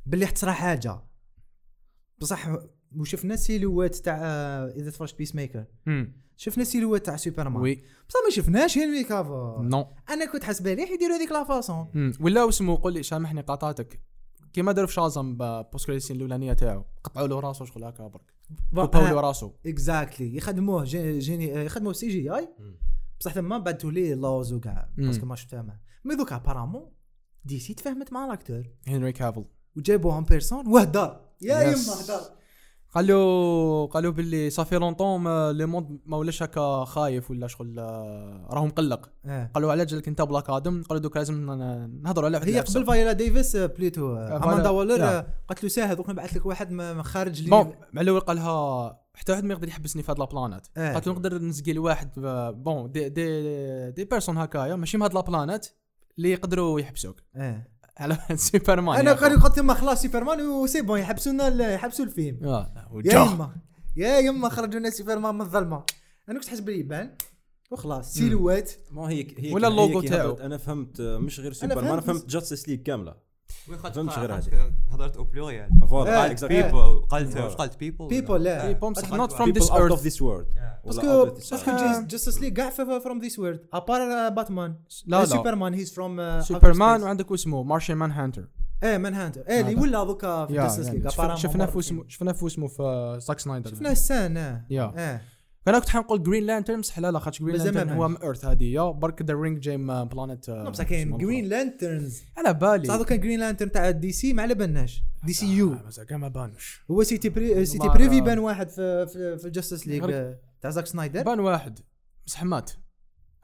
باللي 0.06 0.26
حتصرى 0.26 0.52
حاجة. 0.52 1.00
بصح 2.20 2.48
وشفنا 2.98 3.36
silhouette 3.36 3.96
تاع 3.96 4.18
إذا 4.76 4.90
تفرجت 4.90 5.18
Peacemaker 5.18 5.66
شفنا 6.38 6.64
silhouette 6.64 7.06
تاع 7.06 7.16
Superman 7.16 7.62
oui. 7.62 7.76
بصح 8.10 8.20
ما 8.26 8.30
شفناش 8.30 8.78
Henry 8.78 9.04
Cavill 9.04 9.58
non. 9.62 9.88
أنا 10.10 10.32
كنت 10.32 10.44
حاسب 10.44 10.68
عليه 10.68 10.94
يديروا 10.94 11.16
هذيك 11.16 11.32
la 11.32 11.44
façon. 11.44 12.14
ولا 12.20 12.50
اسمه 12.50 12.82
قول 12.82 12.94
لي 12.94 13.04
سامحني 13.04 13.42
قاطعتك 13.42 14.02
كيما 14.54 14.72
داروا 14.72 14.88
في 14.88 14.94
Shazam 14.94 15.38
post-credit 15.72 16.02
scene 16.04 16.16
الأولانية 16.16 16.54
تاعو. 16.54 16.86
قطعوا 17.04 17.28
له 17.28 17.40
راسه 17.40 17.66
شغل 17.66 17.84
هكا 17.84 18.08
برك. 18.08 18.34
كوباو 18.76 19.04
له 19.04 19.20
راسه. 19.22 19.54
exactly 19.66 20.36
يخدموه 20.36 20.84
جي- 20.84 21.20
جيني 21.20 21.58
آه، 21.60 21.64
يخدموه 21.64 21.94
CGI. 21.94 22.50
بصح 23.22 23.34
ثما 23.34 23.58
بعثوا 23.58 23.92
ليه 23.92 24.16
لوز 24.16 24.54
وكاع. 24.54 24.90
parce 24.98 25.15
que 25.15 25.26
ما 25.26 25.36
شفتها 25.36 25.62
معاه 25.62 25.80
mais 26.06 26.16
دوكا 26.16 26.36
apparemment 26.36 26.92
DC 27.46 27.74
تفاهمت 27.74 28.14
مع 28.14 28.26
ال 28.26 28.31
acteur 28.31 28.64
Henry 28.88 29.12
Cavill. 29.12 29.46
وجابوه 29.78 30.11
en 30.11 30.24
personne 30.24 30.68
وهدر 30.68 31.22
يا. 31.42 31.62
يما 31.62 32.02
هدر 32.04 32.22
قالوا 32.94 33.86
قالوا 33.86 34.12
باللي 34.12 34.50
صافي 34.50 34.76
longtemps 34.76 35.52
le 35.52 35.68
monde 35.68 36.00
ما 36.06 36.18
ولاش 36.18 36.44
هكا 36.44 36.86
خايف 36.86 37.32
ولا 37.32 37.48
شغل 37.48 37.80
آه، 37.80 38.48
راهو 38.52 38.66
مقلق. 38.66 39.10
آه. 39.26 39.52
قالوا 39.54 39.72
على 39.72 39.86
جالك 39.86 40.08
انت 40.08 40.22
Black 40.22 40.50
Adam 40.50 40.84
قالوا 40.84 41.02
دوك 41.02 41.18
لازم 41.18 41.52
نهضروا 42.02 42.26
على 42.26 42.38
هي. 42.38 42.60
قبل 42.60 42.86
Viola 42.86 43.12
Davis 43.12 43.56
آه، 43.56 43.66
plutôt 43.66 44.16
آه، 44.16 44.38
Amanda 44.44 44.70
Waller 44.70 45.04
قالت 45.48 45.64
له 45.64 45.70
ساهل 45.70 45.96
دوك 45.96 46.10
نبعث 46.10 46.38
لك 46.38 46.46
واحد 46.46 47.02
خارج 47.02 47.50
bon 47.50 47.68
لي 47.68 47.76
مع 47.94 48.02
الأول 48.02 48.20
قالها 48.20 49.01
حتى 49.14 49.32
واحد 49.32 49.44
ما 49.44 49.54
يقدر 49.54 49.68
يحبسني 49.68 50.04
في 50.04 50.12
هاد 50.12 50.20
la 50.20 50.31
planète 50.31 50.68
آه. 50.78 50.94
قالت 50.94 51.08
له 51.08 51.14
نقدر 51.14 51.42
نسقي 51.42 51.74
لواحد 51.74 52.10
آه، 52.26 52.52
bon 52.52 52.92
des 52.92 53.10
des 53.10 53.92
des 53.92 54.06
personnes 54.06 54.38
هكايا 54.38 54.76
ماشي 54.76 54.98
من 54.98 55.04
هاد 55.04 55.14
la 55.14 55.26
planète 55.26 55.68
اللي 56.18 56.32
يقدروا 56.32 56.80
يحبسوك 56.80 57.16
آه. 57.36 57.68
على 57.98 58.18
سوبرمان 58.36 59.00
أنا. 59.00 59.14
قالوا 59.14 59.40
قلت 59.40 59.58
لهم 59.58 59.74
خلاص 59.74 60.02
Superman 60.02 60.42
و 60.42 60.49
c'est 60.49 60.82
bon 60.82 61.00
يحبسونا 61.00 61.74
يحبسوا 61.74 62.06
الفيلم 62.06 62.46
آه، 62.46 62.92
يا. 63.06 63.12
يما 63.14 63.56
يا 63.96 64.20
يما 64.20 64.50
خرجوا 64.50 64.80
لنا 64.80 64.90
سوبرمان 64.90 65.36
من 65.36 65.42
الظلمة 65.42 65.84
أنا 66.30 66.40
كنت 66.40 66.50
حاسب 66.50 66.66
باللي 66.66 66.80
يبان 66.80 67.16
وخلاص 67.72 68.14
silhouette 68.14 68.72
ما 68.92 69.10
هي 69.10 69.28
هي 69.38 69.54
ولا 69.54 69.68
اللوجو 69.68 70.02
تاعو. 70.02 70.34
أنا 70.34 70.58
فهمت 70.58 71.00
آه، 71.00 71.18
مش 71.18 71.40
غير 71.40 71.54
سوبرمان 71.54 71.88
أنا 71.88 72.02
فهمت. 72.02 72.18
فهمت 72.20 72.30
Justice 72.30 72.70
League 72.70 72.82
كاملة 72.84 73.16
وين 73.72 73.80
خاطر 73.80 73.96
فهمتش 73.96 74.20
غير 74.20 74.36
هذه. 74.38 74.74
هضرت 74.92 75.18
au 75.18 75.24
pluriel 75.24 75.70
voilà. 75.90 76.34
people 76.48 77.02
قالت. 77.10 77.38
واش 77.38 77.54
قالت 77.56 77.78
people 77.80 78.08
people 78.08 78.44
لا. 78.44 78.68
people 78.68 78.96
from 78.96 79.00
this 79.00 79.06
people 79.06 79.68
out 79.70 79.92
of 79.92 80.00
earth. 80.00 80.04
this 80.04 80.22
world. 80.22 80.46
parce 80.86 81.11
que 81.11 81.26
parce 81.26 81.52
que. 81.52 81.72
Justice 82.08 82.42
League 82.42 82.54
كاع 82.54 82.70
from 82.70 83.20
this 83.20 83.40
world 83.40 83.66
à 83.74 83.85
part 83.85 84.30
Batman 84.30 84.76
لا 85.06 85.20
لا. 85.20 85.26
Superman 85.26 85.74
he's 85.74 85.94
from 85.94 86.42
Superman 86.42 87.04
وعندك 87.04 87.32
اسمه؟ 87.32 87.64
Martian 87.64 87.96
Manhunter 87.96 88.48
إيه 88.84 88.98
Manhunter 88.98 89.42
إيه 89.50 89.62
اللي. 89.62 89.76
ولا 89.76 90.04
دوكا 90.04 90.46
في 90.46 90.54
Justice 90.54 90.86
يعني 90.86 91.00
League 91.00 91.10
شفنا- 91.10 91.36
شفناه 91.36 91.66
في 91.66 91.80
اسمه 91.80 92.04
شفناه 92.08 92.32
في 92.32 92.46
اسمه 92.46 92.68
في 92.68 93.18
Zack 93.22 93.40
Snyder 93.40 93.70
شفنا 93.70 93.92
la 93.92 94.05
scène 94.05 94.38
آه 94.38 94.66
يا 94.70 94.94
آه 94.98 95.22
أنا 95.68 95.80
كنت 95.80 95.90
حنقول 95.90 96.24
Green 96.24 96.44
Lantern 96.44 96.82
بصح 96.82 97.00
لا 97.00 97.12
لا 97.12 97.20
خاطر 97.20 97.40
Green 97.46 97.56
Lantern 97.56 97.90
هو 97.90 98.08
من 98.08 98.18
Earth 98.18 98.46
هذه. 98.46 98.64
يا 98.64 98.92
برك 98.92 99.22
the 99.22 99.34
ring 99.34 99.60
جاي 99.60 99.78
من 99.78 100.04
planète 100.04 100.48
لا 100.50 100.70
بصح 100.70 100.84
كاين 100.84 101.18
Green 101.18 101.46
Lanterns 101.46 102.22
على 102.38 102.54
بالي. 102.54 102.88
بصح 102.98 103.02
كان 103.08 103.20
Green 103.20 103.40
Lantern 103.40 103.72
تاع 103.72 103.90
DC 103.92 104.34
ما 104.34 104.42
على 104.42 104.54
بالناش 104.56 105.04
DCU 105.24 105.74
آه، 105.74 105.82
مازال 105.86 106.06
كاع 106.06 106.18
ما 106.18 106.28
بانوش 106.28 106.84
هو 106.92 107.04
c'était 107.04 107.30
pré- 107.30 107.66
c'était 107.66 107.90
prévu 107.90 108.22
بان 108.22 108.40
واحد 108.40 108.70
في 108.70 109.08
في, 109.08 109.38
في 109.38 109.50
Justice 109.50 109.88
League 109.88 110.04
غير- 110.04 110.38
تاع 110.62 110.70
Zack 110.72 110.86
Snyder 110.88 111.24
بان 111.24 111.40
واحد. 111.40 111.80
بصح 112.28 112.44
مات. 112.44 112.72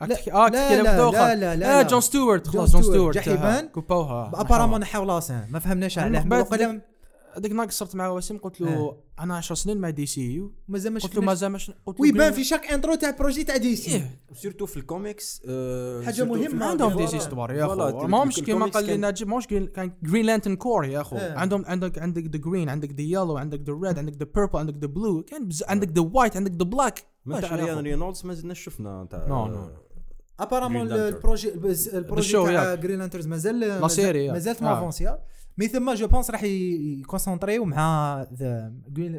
لا، 0.01 0.08
لا 0.08 0.84
لا. 0.84 1.12
لا 1.12 1.36
لا 1.36 1.56
لا 1.56 1.56
لا. 1.56 1.82
John 1.82 2.02
Stewart 2.02 2.48
خلاص 2.47 2.71
John 2.72 2.82
Stewart 2.82 3.17
Stewart 3.17 3.41
جا 3.41 3.45
حيبان. 3.45 3.65
آه، 3.65 3.67
كوباوها. 3.71 4.32
apparemment 4.41 4.80
نحاو 4.80 5.03
la 5.06 5.17
scène 5.17 5.48
ما 5.51 5.60
فهمناش 5.60 5.99
أنا 5.99 6.23
عليه 7.38 7.50
من 7.50 7.56
من 7.56 7.58
بعد 7.58 7.67
قدم 7.67 7.67
هذيك 7.67 7.67
ناقص 7.67 7.78
صرت 7.80 7.95
مع 7.95 8.10
وسيم 8.10 8.38
قلت 8.38 8.62
له 8.62 8.97
أنا 9.19 9.38
10 9.38 9.56
سنين 9.56 9.78
مع 9.78 9.89
دي 9.89 10.06
سي 10.06 10.32
يو 10.32 10.52
مازال 10.67 10.93
ما 10.93 11.00
قلت 11.00 11.15
له 11.15 11.21
مازال 11.21 11.52
مش 11.52 11.71
قلت 11.86 12.00
له 12.00 12.02
ويبان 12.02 12.32
في 12.34 12.43
شاك 12.43 12.65
انترو 12.71 12.95
تاع 12.95 13.10
بروجي 13.12 13.43
تاع 13.43 13.58
دي 13.58 13.76
سي 13.76 13.91
إيه. 13.95 14.19
سيرتو 14.34 14.65
في 14.65 14.78
الكوميكس 14.78 15.41
آه، 15.50 16.02
سيرتو 16.12 16.34
في 16.34 16.39
مهمة. 16.47 16.65
عندهم. 16.65 16.97
دي 16.97 17.08
سي 17.08 17.19
ستوار 17.19 17.54
يا 17.54 17.65
أخو 17.65 17.89
تل- 18.02 18.08
ما 18.08 18.23
همش 18.23 18.36
تل- 18.36 18.45
كيما 18.45 18.65
قال 18.65 18.86
لي 18.86 19.13
ماهوش 19.26 19.47
جرين 19.47 19.67
كان 19.67 19.91
جرين 20.04 20.26
لانترن 20.26 20.56
كور 20.56 20.86
يا 20.86 21.02
أخو 21.02 21.17
إيه. 21.17 21.34
عندهم 21.38 21.65
عندك 21.65 22.00
عندك 22.00 22.23
ذا 22.23 22.38
جرين 22.38 22.69
عندك 22.69 22.91
ذا 22.91 23.02
يلو 23.02 23.38
عندك 23.38 23.60
ذا 23.69 23.73
ريد 23.84 23.97
عندك 24.00 24.13
ذا 24.17 24.28
بيربل 24.36 24.60
عندك 24.60 24.76
ذا 24.82 24.88
بلو 24.88 25.23
كان 25.23 25.47
بز... 25.47 25.63
عندك 25.67 25.89
ذا 25.91 26.02
وايت 26.13 26.38
عندك 26.38 26.52
ذا 26.52 26.63
بلاك 26.63 27.04
من 27.26 27.41
تاع 27.41 27.56
ريان 27.56 27.78
رينولدز 27.80 28.26
ما 28.26 28.34
زلنا 28.34 28.54
شفنا 28.54 29.08
تاع 29.12 29.28
نو، 29.28 29.45
نو. 29.47 29.69
ابارامون. 30.39 30.91
البروجي 30.91 31.54
البروجي 31.93 32.32
تاع. 32.34 32.76
جرين 32.76 33.00
لانترز 33.00 33.28
مازال 33.28 33.60
لا 33.60 33.88
سيري، 33.88 34.32
مازالت. 34.32 34.63
ما 34.63 34.78
افونسيا 34.78 35.19
mais 35.58 35.67
ثم 35.67 35.93
je 35.93 36.08
pense 36.08 36.32
راح 36.32 36.43
ي- 36.43 37.00
يكونسونطريو 37.00 37.65
مع 37.65 38.22
the 38.34 38.74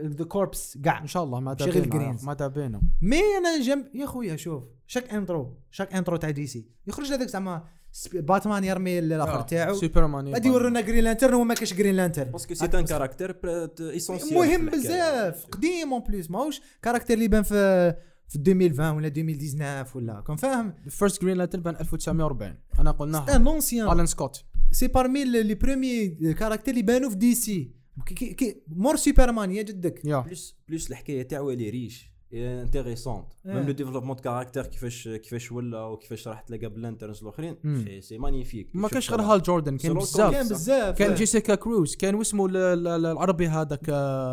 the 0.04 0.24
Corps 0.24 0.78
كاع 0.84 1.02
إن 1.02 1.06
شاء 1.06 1.24
الله 1.24 1.40
ما 1.40 1.54
دابينا 1.54 2.16
Greens. 2.16 2.24
ما 2.24 2.34
دابينا 2.34 2.80
mais 3.02 3.20
أنا 3.38 3.60
جنب 3.62 3.86
يا 3.94 4.06
خويا 4.06 4.36
شوف 4.36 4.64
chaque 4.86 5.14
intro 5.14 5.56
chaque 5.70 5.94
intro 5.94 6.16
تاع 6.16 6.30
DC. 6.30 6.66
يخرج 6.86 7.06
هذاك 7.12 7.28
زعما 7.28 7.62
سب- 7.92 8.26
باتمان 8.26 8.64
يرمي 8.64 8.98
الآخر 8.98 9.40
تاعو. 9.42 9.74
سوبرمان 9.74 10.28
غادي 10.28 10.48
يورونا 10.48 10.80
Green 10.80 11.04
Lantern 11.04 11.34
وما 11.34 11.54
كاش 11.54 11.74
Green 11.74 11.94
Lantern 11.96 12.30
parce 12.30 12.45
que 12.45 12.54
c'est 12.54 12.64
un 12.64 12.84
caractère 12.84 13.40
essentiel 13.80 14.34
مهم 14.34 14.66
بزاف 14.66 15.46
قديم 15.46 15.92
en 15.92 16.02
plus 16.02 16.30
ماهوش 16.30 16.60
caractère 16.82 17.16
اللي 17.16 17.28
بان 17.28 17.42
في 17.42 17.94
في 18.28 18.36
2020 18.38 18.96
ولا 18.96 19.06
2019 19.08 19.96
ولا 19.98 20.20
كون 20.20 20.36
فاهم؟ 20.36 20.74
first 20.88 21.22
Green 21.22 21.36
Lantern 21.36 21.62
بان 21.62 21.76
1940 21.76 22.54
أنا 22.78 22.90
قلناها. 22.90 23.36
un 23.36 23.46
ancien 23.46 23.92
Alan 23.92 24.06
Scott 24.06 24.44
c'est 24.70 24.86
parmi 24.86 25.24
les 25.24 25.54
premiers 25.54 26.08
caractères 26.34 26.74
اللي 26.74 26.82
بانوا 26.82 27.10
في 27.10 27.16
DC 27.16 27.72
كي- 28.06 28.34
كي- 28.34 28.62
مور 28.68 28.96
سوبرمان 28.96 29.50
يا 29.52 29.62
جدك 29.62 30.04
يا 30.04 30.18
plus 30.20 30.56
plus 30.68 30.90
الحكاية 30.90 31.22
تاعو 31.22 31.50
اللي 31.50 31.70
riche 31.70 32.18
intéressante. 32.32 33.26
même 33.44 33.66
le 33.66 33.72
développement 33.72 34.16
du 34.16 34.22
caractère 34.22 34.66
كيفاش 34.66 35.08
كيفاش 35.08 35.52
ولا 35.52 35.80
وكيفاش 35.84 36.28
راح 36.28 36.40
تلاقى 36.40 36.68
ب 36.68 36.74
ال 36.74 36.79
Lanterns 36.79 37.22
الاخرين. 37.22 37.56
سي- 38.00 38.18
magnifique 38.18 38.70
ما 38.74 38.88
كانش 38.88 39.10
غير 39.10 39.20
Hal 39.20 39.42
Jordan 39.42 39.76
كان 39.76 39.94
بزاف 39.94 40.30
كان 40.32 40.48
بزاف 40.48 40.98
كان. 40.98 41.14
Jessica 41.14 41.54
Cruz 41.54 41.96
كان 41.96 42.14
واسمه 42.14 42.46
ال- 42.46 42.56
ال- 42.56 42.86
ال- 42.86 43.06
العربي 43.06 43.48
هذاك 43.48 43.90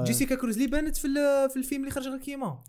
Jessica 0.07 0.35
Cruz 0.35 0.55
اللي 0.55 0.67
بانت 0.67 0.97
في 0.97 1.07
ال- 1.07 1.49
في 1.49 1.57
الفيلم 1.57 1.81
اللي 1.81 1.91
خرج 1.91 2.07
غير 2.07 2.17
كيما 2.19 2.63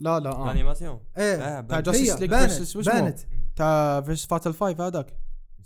لا 0.00 0.20
لا 0.20 0.30
آه. 0.30 0.44
l'animation 0.44 1.00
إيه 1.18 1.34
آه 1.34 1.60
تاع. 1.60 1.80
Justice 1.80 2.76
League 2.76 2.86
بانت 2.88 3.18
تاع 3.56 4.00
versus 4.00 4.26
Fatal 4.26 4.52
5 4.54 4.86
هذاك 4.86 5.14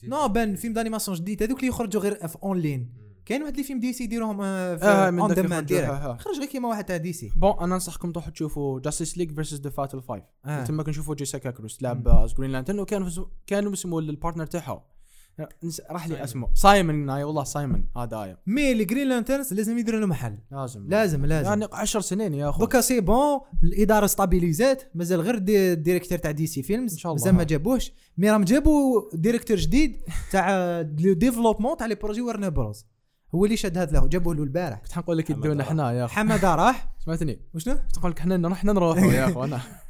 non 0.05 0.29
بان 0.29 0.57
film 0.57 0.75
d'animation 0.75 1.17
جديد. 1.17 1.43
هذوك 1.43 1.59
اللي 1.59 1.69
يخرجوا 1.69 2.03
غير 2.03 2.29
في 2.29 2.37
اونلاين 2.43 2.93
كاين 3.27 3.43
واحد 3.43 3.53
اللي 3.53 3.65
film 3.65 3.81
DC 3.81 4.05
يديروهم 4.05 4.41
آه، 4.43 4.77
في 4.77 4.85
آه 4.85 5.11
من 5.11 5.19
on 5.21 5.29
ذاك 5.33 5.41
demand 5.41 5.67
direct 5.67 5.89
ها، 5.91 6.13
ها. 6.13 6.17
خرج 6.17 6.39
غير 6.39 6.49
كيما 6.49 6.69
واحد 6.69 6.85
تاع 6.85 6.97
DC. 6.97 7.33
bon 7.37 7.53
أنا 7.61 7.67
ننصحكم 7.67 8.13
تروحوا 8.13 8.31
تشوفوا 8.33 8.81
Justice 8.81 9.19
League 9.19 9.35
versus 9.35 9.61
the 9.61 9.71
Fatal 9.71 10.03
5 10.03 10.23
آه. 10.45 10.65
تما 10.65 10.83
كنشوفوا 10.83 11.15
Jessica 11.15 11.51
Cruz 11.51 11.77
تلعب 11.77 12.27
Green 12.39 12.51
Lantern 12.53 12.79
وكان 12.79 13.11
كان 13.47 13.73
اسمه 13.73 13.99
ال 13.99 14.05
partner 14.05 14.47
تاعها 14.47 14.85
راح 15.91 16.09
لي 16.09 16.25
اسمه. 16.25 16.49
Simon 16.55 17.11
اي 17.11 17.25
والله 17.25 17.45
Simon 17.45 17.89
هذايا 17.97 18.39
mais 18.47 18.75
les 18.75 18.85
Green 18.85 19.09
Lanterns 19.09 19.55
لازم 19.55 19.79
يديروا 19.79 20.01
له 20.01 20.07
محل. 20.07 20.39
لازم 20.51 20.89
لازم. 20.89 21.27
لازم 21.27 21.49
يعني 21.49 21.67
10 21.73 22.01
سنين 22.01 22.35
يا 22.35 22.49
اخو 22.49 22.61
دوكا 22.61 22.81
c'est 22.81 23.01
bon 23.01 23.41
الإدارة 23.65 24.07
ستابيليزات 24.07 24.83
مازال 24.95 25.21
غير 25.21 25.39
دي 25.39 25.73
ال 25.73 25.77
directeur 25.77 26.19
تاع 26.19 26.31
DC 26.31 26.63
Films. 26.63 26.93
إن 26.93 26.99
شاء 26.99 27.13
الله. 27.13 27.25
مازال 27.25 27.37
ما 27.37 27.45
جابوش. 27.45 27.93
mais 28.19 28.31
راهم 28.31 28.45
جابوا 28.45 29.03
directeur 29.15 29.57
جديد 29.57 30.03
تاع 30.33 30.81
le 30.81 31.13
développement 31.13 31.77
تاع 31.77 31.87
les 31.87 31.95
projets 31.95 32.21
Warner 32.21 32.49
Bros. 32.49 32.87
هو 33.35 33.45
اللي 33.45 33.57
شد 33.57 33.79
هذا 33.79 33.93
له 33.93 34.07
جابوه 34.07 34.35
له 34.35 34.43
البارح. 34.43 34.79
كنت 34.79 34.93
حنقول 34.93 35.19
لك 35.19 35.31
يدونا. 35.31 35.63
إحنا 35.63 35.93
يا 35.93 36.05
اخو 36.05 36.15
حماده 36.15 36.55
راح. 36.55 36.97
سمعتني؟ 37.05 37.41
وشنو؟ 37.55 37.75
كنت 37.75 37.99
نقول 37.99 38.11
لك 38.11 38.19
إحنا 38.19 38.53
إحنا 38.53 38.73
نروحوا 38.73 39.13
يا 39.13 39.29
اخو 39.29 39.45
أنا. 39.45 39.61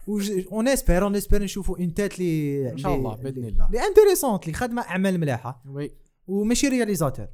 on 0.53 0.69
espère 0.69 1.05
on 1.05 1.17
espère 1.17 1.43
نشوفوا 1.43 1.79
انتات 1.79 2.19
لي 2.19 2.73
إن 2.73 2.79
شاء 2.79 2.95
الله 2.95 3.15
بإذن 3.17 3.45
الله. 3.45 3.69
les 3.71 3.81
intéressantes 3.87 4.43
اللي 4.43 4.55
خدمة 4.55 4.83
أعمال 4.83 5.21
ملاحة. 5.21 5.63
oui. 5.67 5.91
وماشي 6.27 6.69
réalisateur 6.69 7.27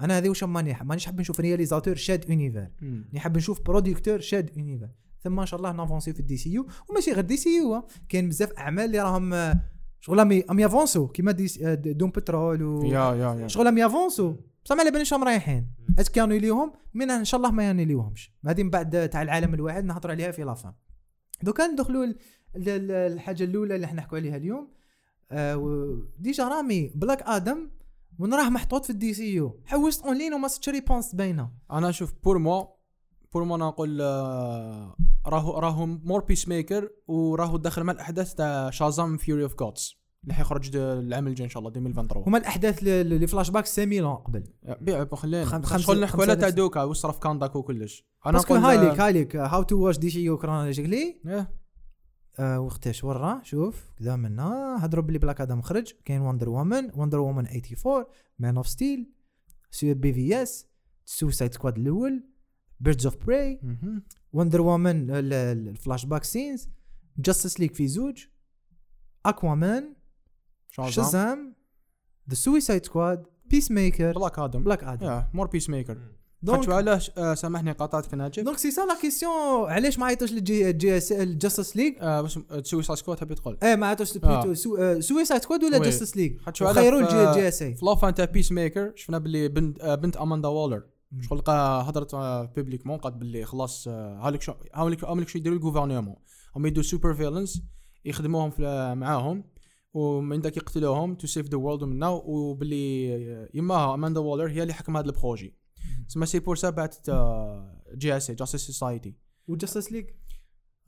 أنا 0.00 0.18
هذه 0.18 0.28
واش 0.28 0.44
ماني 0.44 0.76
مانيش 0.84 1.06
حاب 1.06 1.20
نشوف 1.20 1.40
réalisateur 1.40 1.94
شاد 1.94 2.30
univers. 2.30 2.70
راني 2.82 3.20
حاب 3.20 3.36
نشوف 3.36 3.60
producteur 3.60 4.20
شاد 4.20 4.50
univers 4.56 4.88
ثم 5.20 5.40
إن 5.40 5.46
شاء 5.46 5.58
الله 5.58 5.72
نافونسي 5.72 6.12
في 6.12 6.20
الدي 6.20 6.36
سي 6.36 6.52
يو 6.52 6.66
وماشي 6.88 7.12
غير 7.12 7.24
دي 7.24 7.36
سي 7.36 7.56
يو 7.56 7.84
كاين 8.08 8.28
بزاف 8.28 8.52
أعمال 8.52 8.84
اللي 8.84 8.98
راهم 9.00 9.34
آه، 9.34 9.60
شغل 10.00 10.20
ام 10.20 10.58
يافونسو. 10.58 11.08
كيما 11.08 11.32
دي 11.32 11.46
آه، 11.62 11.74
دوم 11.74 12.10
بترول 12.10 12.62
و 12.62 12.84
يا 12.84 13.14
يا 13.14 13.34
يا. 13.34 13.48
شغل 13.48 13.66
ام 13.66 13.78
يافونسو. 13.78 14.34
بصح 14.64 14.74
ما 14.76 14.82
على 14.82 14.90
باليش 14.90 15.12
راهم 15.12 15.24
رايحين. 15.24 15.70
اسك 15.98 16.12
كانوا 16.12 16.36
ليهم 16.36 16.72
من 16.94 17.10
إن 17.10 17.24
شاء 17.24 17.38
الله 17.38 17.50
ما 17.50 17.70
ينيليوهمش 17.70 18.32
هذه 18.46 18.62
من 18.62 18.70
بعد 18.70 19.08
تاع 19.08 19.22
العالم 19.22 19.54
الواحد 19.54 19.84
نهضروا 19.84 20.12
عليها 20.12 20.30
في 20.30 20.42
لافان. 20.42 20.72
دوكا 21.42 21.66
ندخلوا 21.66 22.06
الحاجة 22.56 23.44
الأولى 23.44 23.74
اللي 23.74 23.84
إحنا 23.86 23.98
نحكوا 24.00 24.18
عليها 24.18 24.36
اليوم. 24.36 24.68
آه 25.30 26.02
ديجا 26.18 26.48
رامي 26.48 26.92
بلاك 26.94 27.22
آدم 27.22 27.70
وين 28.18 28.34
راه 28.34 28.48
محطوط 28.48 28.84
في 28.84 28.90
الدي 28.90 29.14
سي 29.14 29.34
يو 29.34 29.60
حوست 29.64 30.04
اون 30.04 30.18
لين 30.18 30.34
وما 30.34 30.48
صدتش 30.48 30.68
réponse 30.68 31.14
باينة. 31.14 31.50
أنا 31.72 31.88
أشوف 31.88 32.14
pour 32.24 32.38
moi 32.38 32.66
pour 33.32 33.42
أنا 33.42 33.68
نقول 33.68 34.00
آه، 34.00 34.96
راهو 35.26 35.58
راهو 35.58 35.86
مور 35.86 36.24
Peacemaker 36.24 36.90
وراهو 37.06 37.56
داخل 37.56 37.84
مع 37.84 37.92
الأحداث 37.92 38.34
تاع 38.34 38.70
Shazam 38.70 39.16
Fury 39.16 39.42
of 39.42 39.54
Gods 39.54 39.95
اللي 40.22 40.34
حيخرج 40.34 40.76
العام 40.76 41.26
الجاي 41.26 41.44
إن 41.44 41.50
شاء 41.50 41.58
الله 41.60 41.70
2023 41.70 42.24
هما 42.26 42.38
الأحداث 42.38 42.82
ل- 42.82 43.06
les 43.06 43.26
flashbacks 43.26 43.66
c'est 43.66 43.86
ميلان 43.86 44.14
قبل. 44.14 44.44
بيع 44.80 45.04
خلينا. 45.14 45.76
شغل 45.76 46.00
نحكوا 46.00 46.22
على 46.22 46.36
تاع 46.36 46.48
دوكا 46.48 46.82
وصرف 46.82 47.18
كان 47.18 47.38
داك 47.38 47.56
وكلش 47.56 48.04
أنا 48.26 48.32
parce 48.32 48.46
que 48.46 48.54
هاي 48.54 48.78
ليك 48.78 49.00
هاي 49.00 49.12
ليك 49.12 49.36
how 49.36 49.62
to 49.62 49.76
watch 49.86 49.98
DCU 49.98 50.38
chronologically 50.38 51.20
إيه. 51.26 51.50
آه 52.38 52.60
وقتاش 52.60 53.04
ورا؟ 53.04 53.40
شوف 53.44 53.90
كذا 53.98 54.16
منا 54.16 54.76
هضروا 54.84 55.04
بلي 55.04 55.18
Black 55.18 55.40
Adam 55.40 55.60
خرج. 55.62 55.92
كاين 56.04 56.20
Wonder 56.20 56.48
Woman 56.48 56.90
Wonder 56.94 57.18
Woman 57.20 57.46
84 57.46 58.04
Man 58.38 58.56
of 58.56 58.68
Steel 58.68 59.12
سي 59.70 59.94
BvS 59.94 60.66
Suicide 61.04 61.54
Squad 61.54 61.78
الأول. 61.78 62.24
Birds 62.80 63.06
of 63.06 63.16
Prey. 63.16 63.60
Wonder 64.32 64.60
Woman 64.60 65.06
ال 65.10 66.06
flashback 66.06 66.24
scenes. 66.24 66.68
Justice 67.18 67.60
League 67.60 67.70
في 67.74 67.88
زوج. 67.88 68.24
Aquaman 69.26 69.95
Shazam 70.70 71.54
The 72.30 72.34
Suicide 72.34 72.86
Squad 72.86 73.26
Peacemaker 73.46 74.12
Black 74.12 74.38
Adam 74.38 74.64
Black 74.64 74.84
Adam 74.84 75.06
يا 75.06 75.30
مور 75.34 75.46
Peacemaker 75.46 75.98
donc 76.42 76.68
علاش 76.68 77.10
سامحني 77.34 77.72
قاطعتك 77.72 78.14
ناجف. 78.14 78.42
donc 78.42 78.58
c'est 78.58 78.70
ça 78.70 78.80
la 78.80 79.00
question 79.00 79.70
علاش 79.70 79.98
ما 79.98 80.06
عيطوش 80.06 80.32
لل 80.32 80.72
JSA 80.72 80.96
ال 80.96 81.12
Justice 81.12 81.76
League 81.76 81.94
آه، 82.00 82.20
بس 82.20 82.38
Suicide 82.62 82.98
Squad 82.98 83.18
تبي 83.18 83.34
تقول. 83.34 83.58
إيه 83.62 83.76
ما 83.76 83.86
عيطوش 83.86 84.18
plutôt 84.18 84.54
Suicide 85.00 85.42
Squad 85.42 85.64
ولا. 85.64 85.78
Justice 85.78 86.14
خاطر 86.40 86.72
خيروا 86.74 87.00
ال 87.00 87.40
JSA 87.40 87.74
في 87.74 87.84
la 87.84 87.96
fin 87.96 88.14
تاع 88.14 88.24
Peacemaker 88.24 88.92
شفنا 88.94 89.18
باللي 89.18 89.48
بنت 89.48 89.80
آه، 89.80 89.94
بنت 89.94 90.16
Amanda 90.16 90.48
Waller 90.48 90.82
شغل 91.20 91.42
هضرت 91.48 92.14
publiquement 92.56 92.98
قالت 92.98 93.16
باللي 93.16 93.44
خلاص 93.44 93.88
آه، 93.88 94.18
هاولك 94.22 94.42
شو 94.42 94.52
هاولك 94.74 95.28
شو 95.28 95.38
يديروا 95.38 95.56
ال 95.56 95.61
gouvernement 95.61 96.16
هم 96.56 96.66
يدوا 96.66 96.82
super 96.82 97.14
villains 97.14 97.62
يخدموهم 98.04 98.50
في 98.50 98.94
معاهم. 98.96 99.44
ومن 99.96 100.40
داك 100.40 100.56
يقتلوهم 100.56 101.14
to 101.14 101.26
save 101.26 101.48
the 101.48 101.56
world 101.56 101.84
من 101.84 101.98
ناو 101.98 102.22
وباللي 102.26 103.14
آه، 103.14 103.48
يماها 103.54 103.94
Amanda 103.94 104.20
Waller 104.20 104.48
هي 104.48 104.62
اللي 104.62 104.74
حكم 104.74 104.96
هذا 104.96 105.06
ال 105.06 105.12
projet. 105.12 105.54
تسمى 106.08 106.26
c'est 106.26 106.38
pour 106.38 106.56
ça 106.56 106.70
بعثت 106.70 107.10
JSA 107.94 108.16
Justice 108.16 108.60
Society 108.60 109.14
و 109.48 109.53
Justice 109.53 109.92
League 109.92 110.06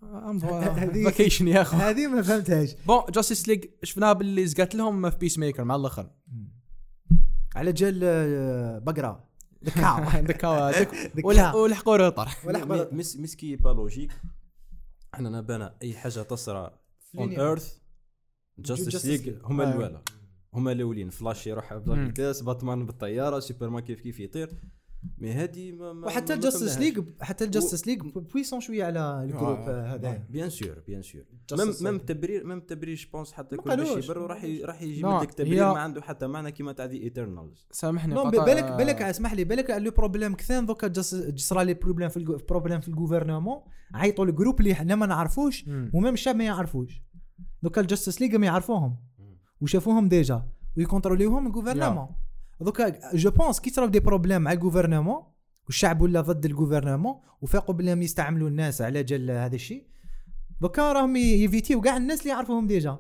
هذه 0.03 1.05
فاكيشن 1.05 1.49
يا 1.49 1.62
اخو 1.62 1.77
هذه 1.77 2.07
ما 2.07 2.23
فهمتهاش. 2.23 2.75
بون 2.87 3.01
جاستس 3.11 3.49
ليج 3.49 3.64
شفناها 3.83 4.12
باللي 4.12 4.47
زقات 4.47 4.75
لهم 4.75 5.11
في 5.11 5.18
بيس 5.18 5.38
ميكر 5.38 5.64
مع 5.64 5.77
الآخر. 5.77 6.11
على 7.57 7.73
جال 7.73 8.01
آه، 8.05 8.79
بقرة. 8.79 9.29
دكاو 9.62 10.21
دكا 10.21 10.71
دك 10.83 11.12
دكاو 11.14 11.62
ولحقوا 11.62 12.94
مس 12.94 13.16
مسكي 13.16 13.57
با 13.57 13.68
لوجيك 13.68 14.12
إحنا 15.14 15.31
نبانا 15.31 15.77
أي 15.83 15.94
حاجة 15.94 16.23
تصرى 16.23 16.79
اون. 17.18 17.31
ايرث 17.31 17.79
جاستس 18.59 19.07
ليج. 19.07 19.35
هما 19.44 19.64
آه. 19.64 19.68
الأولى 19.73 20.01
هما 20.55 20.73
الأولين 20.73 21.11
فلاش 21.11 21.47
يروح 21.47 21.73
مم. 21.73 21.79
بالكاس 21.81 22.42
باتمان 22.42 22.87
بالطيارة 22.87 23.38
سوبرمان 23.40 23.83
كيف 23.83 24.01
كيف 24.01 24.21
يطير 24.21 24.51
mais 25.19 25.33
هادي 25.33 25.73
ما 25.73 25.92
ما 25.92 26.07
وحتى 26.07 26.35
ال 26.35 26.39
Justice. 26.39 26.79
League 26.79 27.01
حتى 27.21 27.44
ال 27.45 27.50
Justice 27.50 27.87
League 27.87 28.01
puissants 28.01 28.61
شوية 28.61 28.85
على 28.85 29.23
ال 29.25 29.27
groupe 29.27 29.43
آه. 29.59 29.68
آه، 29.71 29.94
هذا 29.94 30.23
بيان 30.31 30.51
سور 30.51 30.83
بيان 30.87 31.03
سور 31.03 31.23
ميم. 31.53 31.75
ميم 31.81 31.99
تبرير 31.99 32.47
ميم 32.47 32.61
تبرير 32.61 32.97
جوبونس 32.97 33.33
حتى 33.33 33.57
باش 33.57 33.64
قالوش. 33.68 34.05
يبر 34.05 34.18
وراح 34.18 34.44
ي- 34.44 34.62
راح 34.64 34.83
يجيب 34.83 35.07
لا، 35.07 35.21
لك 35.23 35.35
تبرير 35.35 35.64
ما 35.64 35.79
عنده 35.79 36.03
حتى 36.03 36.27
معنى 36.27 36.53
كيما 36.53 36.73
تاع 36.73 36.85
The 36.85 36.93
Eternals 36.93 37.67
سامحني 37.71 38.14
non 38.14 38.21
قطع- 38.23 38.44
بالك 38.44 38.64
بالك 38.73 39.03
اسمح 39.03 39.33
لي 39.35 39.44
بالك 39.44 39.71
le 39.71 39.91
problème 39.91 40.35
c'est 40.35 40.51
quand 40.51 40.67
دوكا 40.66 40.88
جس- 40.88 41.33
صرا 41.37 41.62
les 41.62 41.75
problèmes 41.75 42.09
في 42.09 42.25
problème 42.49 42.81
في 42.81 42.88
ال 42.88 42.94
gouvernement 42.94 43.61
عيطوا 43.94 44.25
ال 44.25 44.30
groupe 44.30 44.61
اللي 44.61 44.75
حنا 44.75 44.94
ما 44.94 45.07
نعرفوش. 45.07 45.64
و 45.69 45.78
même 45.78 46.14
الشعب 46.14 46.37
ما 46.37 46.44
يعرفوش 46.44 47.03
دوكا 47.62 47.81
ال 47.81 47.86
Justice 47.86 48.23
ما 48.23 48.47
يعرفوهم. 48.47 48.97
وشافوهم 49.61 50.09
déjà 50.09 50.43
ويكونتروليوهم 50.77 51.47
ال 51.47 51.51
gouvernement 51.51 52.09
دوكا 52.61 53.14
je 53.17 53.31
pense 53.31 53.61
كي 53.61 53.71
صراو 53.71 53.88
des 53.88 54.01
problèmes 54.01 54.43
مع 54.42 54.53
ال 54.53 54.58
gouvernement 54.58 55.23
والشعب 55.66 56.03
ولا 56.03 56.21
ضد 56.21 56.44
الجوفرنمون 56.44 57.14
وفاقوا 57.40 57.75
بلي 57.75 58.05
يستعملوا 58.05 58.49
الناس 58.49 58.83
على 58.83 59.03
جال 59.03 59.31
هذا 59.31 59.55
الشيء. 59.55 59.87
دوكا 60.61 60.92
راهم 60.92 61.16
ي- 61.16 61.21
يفيتيو 61.21 61.81
كاع 61.81 61.97
الناس 61.97 62.21
اللي 62.21 62.31
يعرفوهم 62.31 62.66
déjà. 62.67 62.99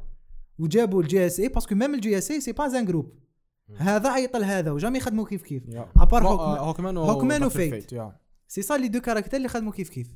وجابوا 0.58 1.02
ال 1.02 1.26
JSA 1.26 1.48
parce 1.48 1.64
que 1.64 1.74
même 1.74 1.94
ال 1.94 2.00
JSA 2.00 2.18
c'est 2.18 2.68
pas 2.68 2.78
un 2.78 2.84
groupe. 2.84 3.18
هذا 3.76 4.10
عيط 4.10 4.36
لهذا 4.36 4.70
و 4.70 4.74
jamais 4.74 4.98
يخدموا 4.98 5.24
كيف 5.24 5.42
كيف. 5.42 5.62
à 5.96 6.02
part 6.02 6.26
Hawkman 6.26 6.96
Hawkman 6.96 7.44
و 7.44 7.52
Fate. 7.52 7.94
c'est 8.48 8.62
ça 8.62 8.80
les 8.80 8.88
deux 8.88 9.00
caractères 9.00 9.36
اللي 9.36 9.48
خدموا 9.48 9.72
كيف 9.72 9.88
كيف. 9.88 10.08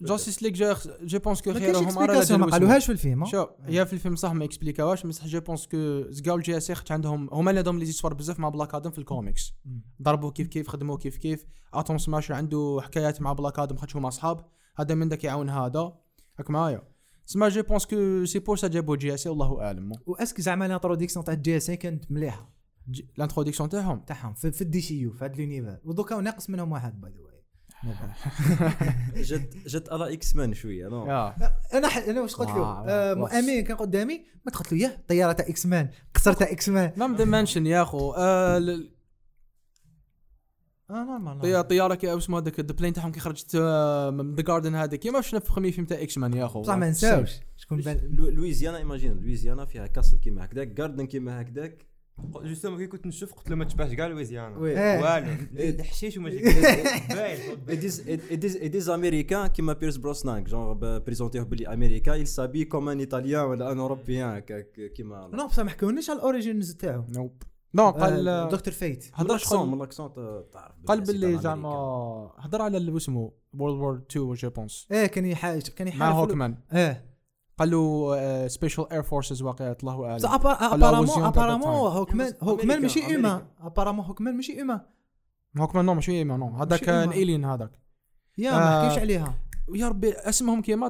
جا 0.00 0.06
Justice 0.06 0.42
League 0.42 0.54
جا 0.54 0.76
je 1.02 1.18
pense 1.18 1.42
que 1.42 1.52
خيرهم 1.52 1.94
ما 2.40 2.46
قالوهاش 2.46 2.86
في 2.86 2.92
الفيلم 2.92 3.22
ها؟ 3.22 3.30
شو 3.30 3.46
هي 3.64 3.86
في 3.86 3.92
الفيلم 3.92 4.16
صح 4.16 4.32
ما 4.32 4.44
اكسبليكاوهاش 4.44 5.06
بصح 5.06 5.26
je 5.26 5.40
pense 5.40 5.66
que 5.66 6.02
زقاو 6.10 6.36
ال 6.36 6.56
JSA 6.56 6.92
عندهم 6.92 7.28
هما 7.32 7.50
اللي 7.50 7.58
عندهم 7.58 7.78
les 7.78 7.84
histoires 7.84 8.14
بزاف 8.14 8.40
مع 8.40 8.48
Black 8.48 8.74
Adam 8.74 8.90
في 8.90 8.98
الكوميكس. 8.98 9.54
ضربوا 10.02 10.30
كيف 10.30 10.46
كيف 10.46 10.68
خدموا 10.68 10.96
كيف 10.96 11.16
كيف 11.16 11.46
Atom 11.74 11.98
Smasher 11.98 12.34
عنده 12.34 12.80
حكايات 12.82 13.22
مع 13.22 13.32
Black 13.32 13.58
Adam 13.58 13.76
خاطر 13.76 13.98
هما 13.98 14.08
اصحاب 14.08 14.44
هذا 14.76 14.94
من 14.94 15.08
داك 15.08 15.24
يعاون 15.24 15.50
هذا 15.50 15.92
راك 16.38 16.50
معايا 16.50 16.82
سما 17.26 17.48
je 17.48 17.62
pense 17.62 17.86
que 17.86 18.24
c'est 18.24 18.38
pour 18.38 18.56
ça 18.56 18.68
جابوا 18.68 18.96
JSA 18.96 19.30
والله 19.30 19.60
اعلم 19.60 19.92
و 20.06 20.09
est-ce 20.09 20.30
que 20.30 20.40
زعما 20.40 20.66
ال 20.66 20.70
introduction 20.70 21.24
تاع 21.24 21.34
ال 21.34 21.56
JSA 21.56 21.76
كانت 21.76 22.12
مليحه 22.12 22.52
ال 23.16 23.20
introduction 23.20 23.68
تاعهم 23.68 24.00
تاعهم 24.00 24.34
في, 24.34 24.52
في 24.52 24.62
ال 24.62 24.80
DCU 24.80 25.12
في 25.12 25.24
هذا 25.24 25.34
ال 25.34 25.39
univers 25.39 25.78
ودوكا 25.84 26.20
ناقص 26.20 26.50
منهم 26.50 26.72
واحد 26.72 27.00
by 27.00 27.12
the 27.12 27.20
way 27.20 27.37
جت 29.16 29.56
جت 29.66 29.88
على 29.92 30.12
X-Men 30.12 30.54
شوية 30.54 30.88
non 30.88 31.06
يا. 31.06 31.34
أنا 31.74 31.88
ح... 31.88 31.96
أنا 31.98 32.20
واش 32.20 32.34
قلت 32.34 32.48
له؟ 32.48 32.56
آه، 32.56 33.12
آه. 33.12 33.38
امين 33.38 33.64
كان 33.64 33.76
قدامي 33.76 34.24
ما 34.46 34.52
تقلت 34.52 34.72
له 34.72 34.78
ياه 34.78 34.98
طيارة 35.08 35.32
تاع 35.32 35.46
إكس 35.48 35.66
مان 35.66 35.88
قصر 36.14 36.32
تاع 36.32 36.50
X-Men. 36.50 36.92
نعم 36.96 37.16
dimension 37.16 37.66
يا 37.66 37.82
أخو. 37.82 38.12
آه، 38.12 38.58
ال- 38.58 38.90
آه 40.90 41.04
normal 41.04 41.40
طيارة 41.40 41.62
طيارة 41.62 41.94
كي 41.94 42.16
اسمه 42.16 42.38
هذاك 42.38 42.58
ال 42.60 42.65
plane 42.65 42.92
تاعهم 42.92 43.12
كي 43.12 43.20
خرجت 43.20 43.54
آه، 43.60 44.10
من 44.10 44.34
the 44.34 44.42
garden 44.42 44.74
هذاك 44.74 44.98
كيما 44.98 45.20
شفنا 45.20 45.40
في 45.40 45.50
premier 45.52 45.72
film 45.72 45.86
تاع 45.86 46.02
X-Men 46.02 46.34
يا 46.34 46.44
أخو. 46.44 46.60
بصح 46.60 46.74
ما 46.74 46.90
نساوش 46.90 47.30
شكون 47.56 47.80
بان 47.80 48.00
Louisiana 48.16 48.76
imagine 48.78 49.12
Louisiana 49.20 49.64
فيها 49.64 49.86
castle 49.86 50.18
كيما 50.18 50.44
هكذاك 50.44 50.68
garden 50.68 51.06
كيما 51.06 51.40
هكذاك. 51.40 51.87
justement 52.24 52.78
كي 52.78 52.86
كنت 52.86 53.06
نشوف 53.06 53.34
قلت 53.34 53.50
له 53.50 53.56
ما 53.56 53.64
تشبهش 53.64 53.94
كاع 53.94 54.06
Louisiana 54.06 54.56
oui. 54.58 54.70
إيه. 54.80 55.02
والو 55.02 55.36
الحشيش 55.58 56.16
وما 56.16 56.30
جاك 56.30 56.44
باين 57.14 57.38
ايديز 58.38 58.88
امريكان 58.90 59.46
كيما 59.46 59.72
بيرس 59.72 59.96
بروسنان 59.96 60.44
جونغ 60.44 60.72
بريزونتيه 60.98 61.42
بلي 61.42 61.68
امريكان 61.74 62.20
يل 62.20 62.26
سابي 62.26 62.64
كوم 62.64 62.88
ان 62.88 62.98
ايطاليان 62.98 63.44
ولا 63.44 63.72
ان 63.72 63.78
اوروبيان 63.78 64.36
هكاك 64.36 64.92
كيما 64.96 65.30
نو 65.32 65.46
بصح 65.46 65.62
ما 65.64 65.70
حكوناش 65.70 66.10
على 66.10 66.16
الاوريجينز 66.18 66.74
تاعو 66.74 67.04
نوب 67.08 67.42
نو 67.74 67.90
قال 67.90 68.48
دكتور 68.50 68.74
فيت 68.74 69.10
هضر 69.14 69.30
الاكسون 69.34 69.60
من 69.60 69.66
شغل 69.70 69.76
الاكسون 69.78 70.12
تعرف 70.52 70.74
قال 70.86 71.00
باللي 71.00 71.26
باللي 71.26 71.42
زعما. 71.42 71.68
هضر 72.38 72.62
على 72.62 72.76
اللي 72.76 72.96
اسمه 72.96 73.32
وورلد 73.58 73.80
وور 73.80 74.02
2 74.10 74.32
جو 74.34 74.50
بونس 74.50 74.86
إيه 74.92 75.06
كان 75.06 75.24
يحاج 75.24 75.62
كان 75.68 75.88
يحارب 75.88 76.14
مع 76.14 76.20
هوكمان. 76.20 76.58
إيه. 76.74 77.04
قال 77.58 77.70
له 77.70 78.48
سبيشال 78.48 78.92
اير 78.92 79.02
فورسز 79.02 79.42
واقعة 79.42 79.76
الله 79.82 80.04
أعلم. 80.04 80.26
ابارامون 80.84 81.24
ابارامون 81.24 81.68
هوكمان. 81.68 82.32
هوكمان 82.42 82.82
ماشي. 82.82 83.16
اوما 83.16 83.42
ابارامون 83.60 84.04
هوكمان 84.04 84.36
ماشي 84.36 84.60
اوما 84.60 84.80
Hawkman 85.58 85.84
non 85.84 85.94
ماشي 85.94 86.12
humain 86.12 86.36
non 86.36 86.48
هذاك. 86.48 86.88
l'alien 86.88 87.44
هذاك. 87.44 87.70
يا 88.38 88.50
آه. 88.50 88.54
ما 88.54 88.88
حكيش 88.88 88.98
عليها. 88.98 89.34
يا 89.74 89.88
ربي 89.88 90.12
اسمهم 90.12 90.62
كيما 90.62 90.88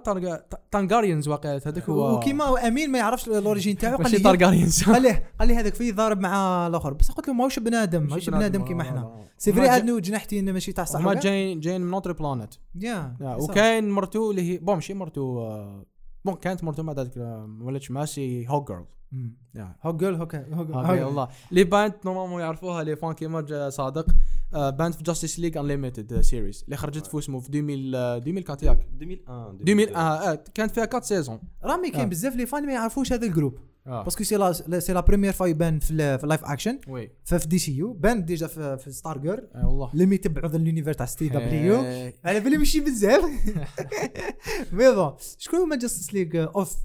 Thanagarians 0.70 1.28
واقيلا 1.28 1.60
هذاك 1.66 1.88
هو. 1.88 2.16
وكيما 2.16 2.68
أمين 2.68 2.90
ما 2.90 2.98
يعرفش 2.98 3.28
ال 3.28 3.34
origine 3.34 3.78
تاعو. 3.78 3.96
قال 3.96 4.02
ماشي 4.02 4.16
les 4.16 4.22
Targaryens 4.22 4.84
قال 4.84 5.02
لي 5.02 5.22
قال 5.38 5.48
لي 5.48 5.54
هذاك 5.54 5.74
فيه 5.74 5.92
ضارب 5.92 6.20
مع 6.20 6.66
الآخر. 6.66 6.92
بس 6.92 7.10
قلت 7.10 7.28
له 7.28 7.34
ماهوش 7.34 7.58
بنادم 7.58 8.02
ماهوش 8.02 8.30
بنادم 8.30 8.64
كيما 8.64 8.82
إحنا. 8.82 9.28
c'est 9.38 9.52
vrai 9.52 9.68
عندنا 9.68 10.00
جناحتين 10.00 10.52
ماشي 10.52 10.72
تاع 10.72 10.84
صح 10.84 11.00
وكاع؟ 11.00 11.12
جايين 11.12 11.60
جايين 11.60 11.80
من 11.80 11.90
une 11.90 11.98
autre 11.98 12.12
planète 12.12 12.54
يا 12.74 13.16
وكاين 13.20 13.90
مرتو 13.90 14.30
اللي 14.30 14.42
هي 14.42 14.58
bon 14.58 14.74
ماشي 14.74 14.94
مرتو 14.94 15.40
آه، 15.40 15.86
bon 16.24 16.34
كانت 16.34 16.64
مرتو 16.64 16.82
مع 16.82 16.92
ذاك 16.92 17.16
ولاتش 17.60 17.90
ماشي 17.90 18.48
Hawkgirl 18.48 18.84
Hawkgirl 19.82 20.14
Hawk 20.14 20.34
Hawk 20.34 20.74
والله 21.06 21.28
اللي 21.50 21.64
بانت 21.64 22.06
normalement 22.06 22.40
يعرفوها 22.40 22.84
les 22.84 22.96
fans 22.96 23.12
كيما 23.12 23.40
جا 23.40 23.70
صادق 23.70 24.06
بانت 24.52 24.94
في 24.94 25.02
Justice 25.02 25.38
League 25.38 25.56
Unlimited 25.56 26.20
series 26.20 26.62
اللي 26.64 26.76
خرجت 26.76 27.06
في 27.06 27.18
اسمه 27.18 27.40
في 27.40 27.48
2000 27.48 27.96
آه، 27.96 28.16
2004 28.16 28.58
ياك 28.62 28.86
2001 29.00 29.68
2000 29.68 29.96
آه 29.96 30.00
آه، 30.00 30.44
كانت 30.54 30.70
فيها 30.70 30.84
4 30.84 31.00
saisons 31.00 31.38
رامي. 31.64 31.90
كاين 31.90 32.08
بزاف 32.08 32.36
les 32.36 32.46
fans 32.46 32.66
ما 32.66 32.72
يعرفوش 32.72 33.12
هذا 33.12 33.26
ال 33.26 33.31
groupe 33.31 33.58
آه. 33.88 34.02
parce 34.04 34.17
que 34.17 34.24
c'est 34.24 34.36
la 34.36 34.52
c'est 34.80 34.92
la 34.92 35.00
première 35.00 35.32
fois 35.32 35.46
يبان 35.46 35.78
في 35.78 35.90
ال- 35.90 36.18
في 36.18 36.24
ال 36.24 36.28
live 36.28 36.44
action 36.44 36.80
oui. 36.88 37.10
في 37.24 37.38
DCU. 37.38 37.92
بان 37.92 38.24
déjà 38.24 38.46
في, 38.46 38.78
في 38.78 38.92
Stargirl 38.92 39.48
آه، 39.54 39.68
والله. 39.68 39.90
لم 39.94 40.12
يتبعوا 40.12 40.48
ذا 40.48 40.56
ال 40.56 40.61
univers 40.61 40.92
تاع 40.92 41.06
CW. 41.06 41.76
على 42.24 42.40
بالي 42.40 42.58
ماشي 42.58 42.80
بزاف. 42.80 43.24
mais 44.72 44.94
bon 44.94 45.12
شكون 45.38 45.58
هما 45.60 45.76
Justice 45.76 46.14
League 46.14 46.44
of 46.56 46.76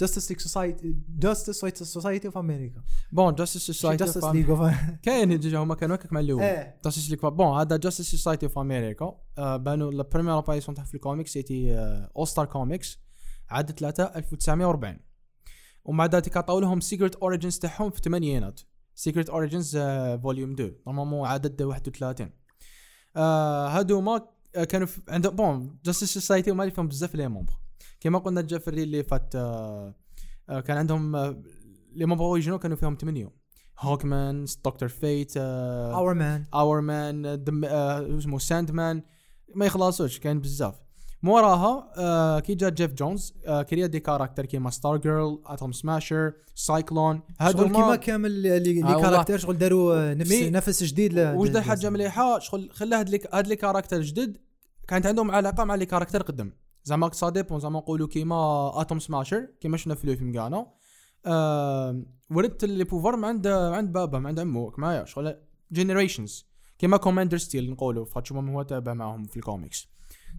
Justice 0.00 0.30
League 0.30 0.38
Society 0.38 0.96
Justice 1.18 1.62
Society 1.82 2.26
of 2.28 2.38
America 2.38 2.82
bon 3.12 3.34
Justice 3.34 3.62
Society 3.62 4.04
Justice 4.04 4.24
League 4.24 4.50
of 4.50 4.74
كاين 5.02 5.40
déjà 5.40 5.58
هما 5.58 5.74
كانوا 5.74 5.96
هكاك 5.96 6.12
مع 6.12 6.20
الأول. 6.20 6.42
Justice 6.84 7.10
League 7.10 7.18
bon 7.20 7.58
هذا 7.58 7.76
Justice 7.76 8.10
Society 8.10 8.48
في 8.48 8.60
أمريكا 8.60 9.14
آه، 9.38 9.56
بانوا 9.56 9.90
la 9.92 10.02
première 10.12 10.38
apparition 10.38 10.74
تاعها 10.74 10.86
في 10.86 10.94
ال 10.94 10.99
comics 10.99 11.32
c'était 11.32 11.74
All 12.16 12.26
Star 12.28 12.44
Comics 12.46 12.98
عاد 13.50 13.70
3 13.70 14.04
1940 14.04 14.98
ومع 15.86 16.06
ذلك 16.06 16.36
عطاو 16.36 16.60
لهم 16.60 16.80
secret 16.80 17.16
origins 17.16 17.58
تاعهم 17.58 17.90
في 17.90 17.96
الثمانينات 17.96 18.60
Secret 18.94 19.30
Origins 19.30 19.78
volume 20.22 20.52
2 20.52 20.74
normalement 20.86 21.28
عدد 21.28 21.62
31 21.62 22.30
آه، 23.16 23.68
هادوما 23.68 24.28
آه، 24.56 24.64
كانوا 24.64 24.86
عندهم 25.08 25.36
bon 25.36 25.78
جاستيس 25.84 26.14
سوسايتي 26.14 26.50
اللي 26.50 26.70
فيهم 26.70 26.88
بزاف 26.88 27.14
les 27.14 27.28
membres 27.28 27.52
كما 28.00 28.18
قلنا 28.18 28.40
جا 28.40 28.58
في 28.58 28.70
اللي 28.70 29.04
فات 29.04 29.34
آه، 29.34 29.94
آه، 30.48 30.60
كان 30.60 30.76
عندهم 30.76 31.16
آه، 31.16 31.42
les 31.92 32.06
membres 32.06 32.24
originals 32.24 32.58
كانوا 32.58 32.76
فيهم 32.76 32.96
ثمانية. 33.00 33.30
هوكمان 33.78 34.44
دكتور 34.64 34.88
فيت 34.88 35.36
اور 35.36 36.14
مان 36.14 36.44
اور 36.54 36.80
مان 36.80 37.26
اسمه 38.18 38.38
ساند 38.38 38.70
مان 38.70 39.02
ما 39.54 39.66
يخلصوش 39.66 40.18
كاين 40.18 40.40
بزاف. 40.40 40.74
موراها 41.26 41.92
آه 41.96 42.40
كي 42.40 42.54
جا 42.54 42.68
جيف 42.68 42.92
جونز 42.92 43.34
آه 43.46 43.62
créa 43.62 43.86
des 43.86 44.00
caractères 44.00 44.46
كيما 44.46 44.70
ستار 44.70 44.96
جيرل 44.96 45.38
اتوم 45.46 45.72
سماشر 45.72 46.32
سايكلون 46.54 47.20
هادو 47.40 47.58
شغل 47.58 47.72
كيما 47.72 47.86
ما 47.88 47.96
كامل 47.96 48.30
لي 48.30 48.58
لي 48.58 48.84
آه. 48.84 49.00
caractères 49.00 49.38
شغل 49.38 49.58
داروا 49.58 50.10
آه، 50.10 50.14
نفس 50.14 50.32
نفس 50.32 50.84
جديد 50.84 51.12
ل- 51.14 51.60
حاجة 51.62 51.90
مليحة؟ 51.90 52.38
شغل 52.38 52.70
خلى 52.72 52.96
هاد 52.96 53.08
لي 53.08 53.20
هاد 53.32 53.46
les 53.46 53.56
caractères 53.56 54.00
جدد 54.00 54.36
كانت 54.88 55.06
عندهم 55.06 55.30
علاقه 55.30 55.64
مع 55.64 55.74
les 55.74 55.86
caractères 55.86 56.22
قدم. 56.22 56.50
زعما 56.84 57.10
ça 57.12 57.28
dépend 57.28 57.60
زعما 57.60 57.78
نقولوا 57.78 58.08
كيما 58.08 58.70
اتوم 58.80 58.98
سماشر 58.98 59.46
كيما 59.60 59.76
شفنا 59.76 59.94
في 59.94 60.04
الفيلم 60.04 60.32
كاعنا 60.32 60.66
آه 61.26 62.02
ولدت 62.30 62.64
les 62.64 62.84
pouvoirs 62.84 63.16
من 63.16 63.24
عند 63.24 63.46
عند 63.46 63.92
بابا 63.92 64.18
من 64.18 64.26
عند 64.26 64.40
عمو 64.40 64.72
معايا 64.78 65.04
شغل 65.04 65.36
generations 65.72 66.46
كيما 66.78 66.96
كوماندر 66.96 67.36
ستيل 67.38 67.70
نقولوا 67.70 68.06
هو 68.32 68.40
هو 68.40 68.62
تابع 68.62 68.94
معاهم 68.94 69.24
في 69.24 69.36
الكوميكس 69.36 69.88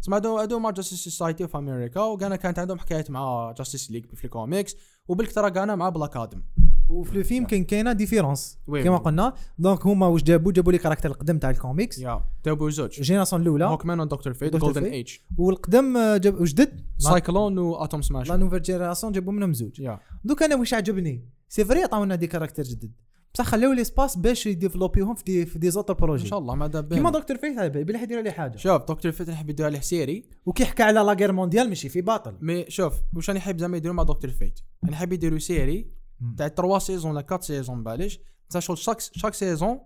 تسمى 0.02 0.16
هادو 0.16 0.38
هادو 0.38 0.60
مع 0.60 0.70
جاستيس 0.70 1.00
سوسايتي 1.00 1.48
في 1.48 1.58
أمريكا 1.58 2.02
وكان 2.02 2.36
كانت 2.36 2.60
عندهم 2.60 2.80
حكايات 2.80 3.12
مع 3.12 3.54
جاستيس 3.58 3.92
ليج 3.92 4.06
في 4.16 4.26
الكوميكس 4.26 4.76
وبالكثره 5.08 5.50
كان 5.50 5.78
مع 5.78 5.90
بلاك 5.90 6.18
آدم 6.18 6.44
وفي 6.90 7.18
الفيلم 7.18 7.46
كان 7.46 7.64
كاينة 7.64 7.94
différence 7.94 8.60
كما. 8.68 8.98
قلنا 8.98 9.34
donc 9.58 9.86
هما 9.86 10.08
واش 10.08 10.24
جابوا 10.24 10.52
جابوا 10.52 10.72
les 10.72 10.78
caractères 10.78 11.10
القدم 11.10 11.38
تاع 11.38 11.50
الكوميكس 11.50 12.00
يا 12.00 12.24
تابو 12.44 12.70
زوج 12.70 12.96
ال 12.98 13.02
génération 13.02 13.42
الاولى 13.42 13.66
هوكمان 13.66 14.00
ودكتور 14.00 14.34
فيت 14.34 14.56
golden. 14.56 14.84
age 14.84 15.18
والقدم 15.38 15.98
جاب 16.18 16.44
جدد 16.44 16.82
سايكلون 16.98 17.58
واتوم 17.58 18.00
la 18.00 18.06
سماشر 18.06 18.38
nouvelle 18.38 18.62
génération 18.62 19.14
جابوا 19.14 19.34
منهم 19.34 19.54
زوج 19.54 19.90
دوك 20.24 20.44
أنا 20.44 20.56
واش 20.56 20.74
عجبني 20.74 21.30
c'est 21.50 21.66
vrai 21.66 21.84
عطاونا 21.84 22.16
des 22.16 22.28
caractères 22.28 22.64
جدد 22.64 22.92
بصح 23.38 23.46
خلاو 23.46 23.72
l'espace 23.72 24.18
باش 24.18 24.46
يديفلوبيهم 24.46 25.16
في 25.16 25.24
des 25.24 25.46
في 25.46 25.60
des 25.60 25.72
autres 25.72 25.94
إن 25.94 26.00
projets 26.00 26.28
شاء 26.28 26.40
الله 26.40 26.56
ما 26.56 26.68
كيما 26.68 27.10
دكتور 27.10 27.38
فيت 27.38 27.60
بلا 27.60 28.02
يديروا 28.02 28.22
عليه 28.22 28.32
حاجة. 28.32 28.58
شوف 28.58 28.82
دكتور 28.82 29.12
فيت 29.12 29.30
نحب 29.30 29.50
يدير 29.50 29.66
عليه 29.66 29.80
série 29.80 30.30
وكي 30.46 30.66
حكى 30.66 30.84
على 30.84 31.00
la 31.00 31.14
guerre 31.14 31.32
mondiale 31.32 31.70
ماشي 31.70 31.90
في 31.90 32.02
باطل. 32.02 32.38
mais 32.42 32.66
شوف 32.70 32.94
واش 33.16 33.30
راني 33.30 33.40
حاب 33.40 33.60
زعما 33.60 33.78
يديروا 33.78 33.96
مع 33.96 34.04
دكتور 34.04 34.32
فيت 34.32 34.60
أنا 34.84 34.96
حاب 34.96 35.14
يديروا 35.14 35.40
série. 35.40 35.92
تاع 36.38 36.48
3 36.48 36.80
saisons 36.80 37.12
ولا 37.12 37.20
4 37.20 37.42
saisons 37.42 37.84
باليش 37.84 38.20
تاع 38.50 38.60
chaque 38.60 39.00
chaque 39.00 39.34
saison 39.34 39.80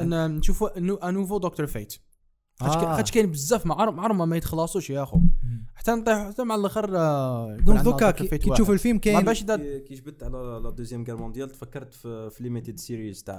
إن 0.00 0.36
نشوفوا 0.36 0.78
un 0.78 1.14
nouveau 1.14 1.38
دكتور 1.38 1.66
فيت 1.66 1.94
خاطش 2.60 2.74
كاين- 2.76 2.88
آه. 2.88 2.96
خاطش 2.96 3.10
كاين 3.10 3.30
بزاف 3.30 3.66
مع 3.66 3.90
مع 3.90 4.24
ما 4.24 4.36
يتخلصوش 4.36 4.90
يا 4.90 5.02
أخو 5.02 5.20
حتى 5.74 5.90
نطيح 5.90 6.28
حتى 6.28 6.44
مع 6.44 6.54
الآخر 6.54 6.96
آه، 6.98 7.56
donc 7.56 7.80
دوكا 7.80 8.10
كي. 8.10 8.38
تشوف 8.38 8.70
الفيلم 8.70 8.94
ما 8.94 9.00
كاين 9.00 9.20
باش 9.24 9.44
كي 9.44 9.94
جبت 9.94 10.22
على 10.22 10.60
la 10.64 10.70
deuxième 10.70 11.04
guerre 11.04 11.16
mondiale 11.16 11.50
تفكرت 11.50 11.94
في 11.94 12.30
في 12.30 12.42
limited 12.42 12.78
series 12.78 13.22
تاع 13.22 13.36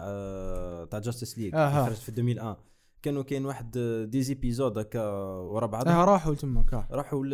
تاع 0.91 0.99
جاستس 0.99 1.37
ليج 1.37 1.55
آها. 1.55 1.85
خرجت 1.85 1.97
في 1.97 2.09
2001 2.09 2.55
كانوا 3.01 3.23
كاين 3.23 3.45
واحد 3.45 3.77
des 4.11 4.21
épisodes 4.21 4.77
هكا 4.77 5.01
ورا 5.39 5.65
بعض 5.67 5.87
آه 5.87 6.05
راحوا 6.05 6.33
تماك 6.35 6.73
آه. 6.73 6.87
راحوا 6.91 7.25
ل 7.25 7.33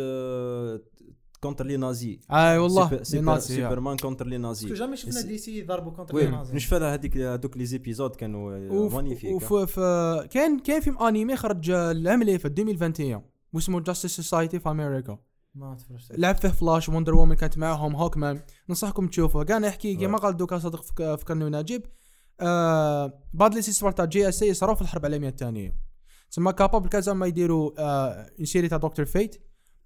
contre 1.44 1.66
les 1.66 1.76
nazis 1.76 2.20
اي 2.30 2.58
والله 2.58 3.02
سوبر- 3.02 3.22
لي 3.24 3.32
آه. 3.32 3.38
سوبرمان 3.38 3.96
contre 3.96 4.26
les 4.26 4.38
nazis 4.38 4.74
jamais 4.74 4.96
شفنا 4.96 5.10
بس- 5.20 5.22
دي 5.22 5.38
سي 5.38 5.62
ضربوا 5.62 5.92
contre 5.92 6.16
les 6.16 6.26
nazis. 6.26 6.54
نشفى 6.54 6.78
لها 6.78 6.94
هذيك 6.94 7.16
هذوك 7.16 7.56
les 7.56 7.66
épisodes 7.66 8.16
كانوا 8.16 8.88
magnifiques 8.88 9.42
كان 10.30 10.58
كان 10.58 10.80
فيلم 10.80 10.98
انمي 10.98 11.36
خرج 11.36 11.70
العام 11.70 12.22
اللي 12.22 12.38
فات 12.38 12.58
2021 12.58 13.22
واسمه 13.52 13.80
جاستيس 13.80 14.16
سوسايتي 14.16 14.58
في 14.60 14.68
أمريكا 14.70 15.18
ما 15.54 15.74
تفرجت 15.74 16.12
لعب 16.18 16.36
فيه 16.36 16.48
فلاش 16.48 16.88
وندر 16.88 17.14
وومن 17.14 17.34
كانت 17.36 17.58
معاهم 17.58 17.96
هوكمان 17.96 18.40
ننصحكم 18.68 19.06
تشوفوه. 19.08 19.44
كان 19.44 19.64
يحكي 19.64 19.94
كيما 19.96 20.18
قال 20.18 20.36
دوكا 20.36 20.58
صدق 20.58 20.82
فك- 20.82 21.14
فكرني 21.14 21.44
ونجيب 21.44 21.86
آه 22.40 23.20
بعض 23.32 23.52
الاستثمار 23.52 23.92
تاع 23.92 24.04
JSA 24.04 24.54
صاروا 24.54 24.74
في 24.74 24.82
الحرب 24.82 25.04
العالمية 25.04 25.28
الثانية. 25.28 25.76
تسمى 26.30 26.52
capables 26.52 26.88
كذا 26.88 27.12
ما 27.12 27.26
يديروا 27.26 27.70
آه 27.78 28.26
série 28.42 28.68
تاع 28.68 28.78
دكتور 28.78 29.04
فيت 29.04 29.36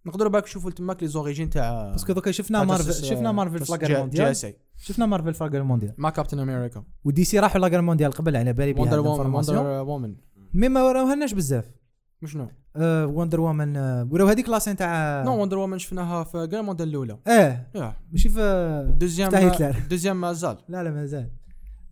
نقدروا 0.09 0.31
باك 0.31 0.45
نشوفوا 0.45 0.71
تماك 0.71 1.03
les 1.03 1.09
origines 1.09 1.51
تاع 1.51 1.91
parce 1.91 2.04
que 2.04 2.13
دوكا 2.13 2.31
شفنا 2.31 2.65
مارفل 2.65 3.05
شفنا 3.05 3.33
مارفل 3.33 3.87
guerre 3.87 3.95
mondiale 3.95 4.37
شفنا 4.77 5.07
مارفل 5.07 5.35
في 5.35 5.45
la 5.45 5.51
guerre 5.51 5.63
mondiale 5.63 5.95
مع 5.99 6.11
كابتن 6.11 6.39
أمريكا 6.39 6.85
ودي 7.05 7.25
سي 7.25 7.39
راحوا 7.39 7.61
la 7.61 7.69
guerre 7.69 7.83
mondiale 7.83 8.13
قبل 8.13 8.37
على 8.37 8.53
بالي 8.53 8.73
بها 8.73 8.83
وندر 8.83 9.01
وومن 9.01 9.35
وندر 9.35 9.59
وومن 9.59 10.17
mais 10.55 10.69
ما 10.69 10.83
وراوهالناش 10.83 11.35
بزاف. 11.35 11.71
شنو؟ 12.25 12.49
آه 12.77 13.07
وندر 13.07 13.41
وومن 13.41 13.77
آه 13.77 14.09
وراو 14.11 14.27
هذيك 14.29 14.49
la 14.49 14.57
scène 14.57 14.77
تاع 14.77 15.23
no 15.23 15.43
وندر 15.43 15.59
وومن 15.59 15.79
شفناها 15.79 16.25
في 16.25 16.39
guerre 16.39 16.63
mondiale 16.63 16.89
الأولى. 16.89 17.19
آه 17.27 17.67
ماشي 18.13 18.29
في 18.29 18.95
deuxième. 18.99 19.31
deuxième 19.91 20.21
مازال 20.21 20.59
لا 20.69 20.83
لا 20.83 20.91
مازال 20.91 21.31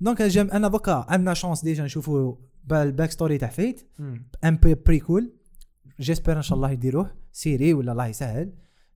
donc 0.01 0.21
أنا 0.37 0.69
دوكا 0.69 1.07
عندنا 1.09 1.35
chance 1.35 1.65
déjà 1.65 1.85
نشوفوا 1.85 2.35
ال 2.73 2.80
back 2.80 3.11
story 3.11 3.39
تاع 3.39 3.49
فيت. 3.49 3.91
un 4.45 4.57
بي 4.57 4.75
préquel 4.75 5.33
j'espère 6.01 6.37
إن 6.37 6.43
شاء 6.43 6.57
الله 6.57 6.71
يديروه. 6.71 7.11
série 7.37 7.75
ولا 7.75 7.93
الله 7.93 8.07
يسهل. 8.07 8.53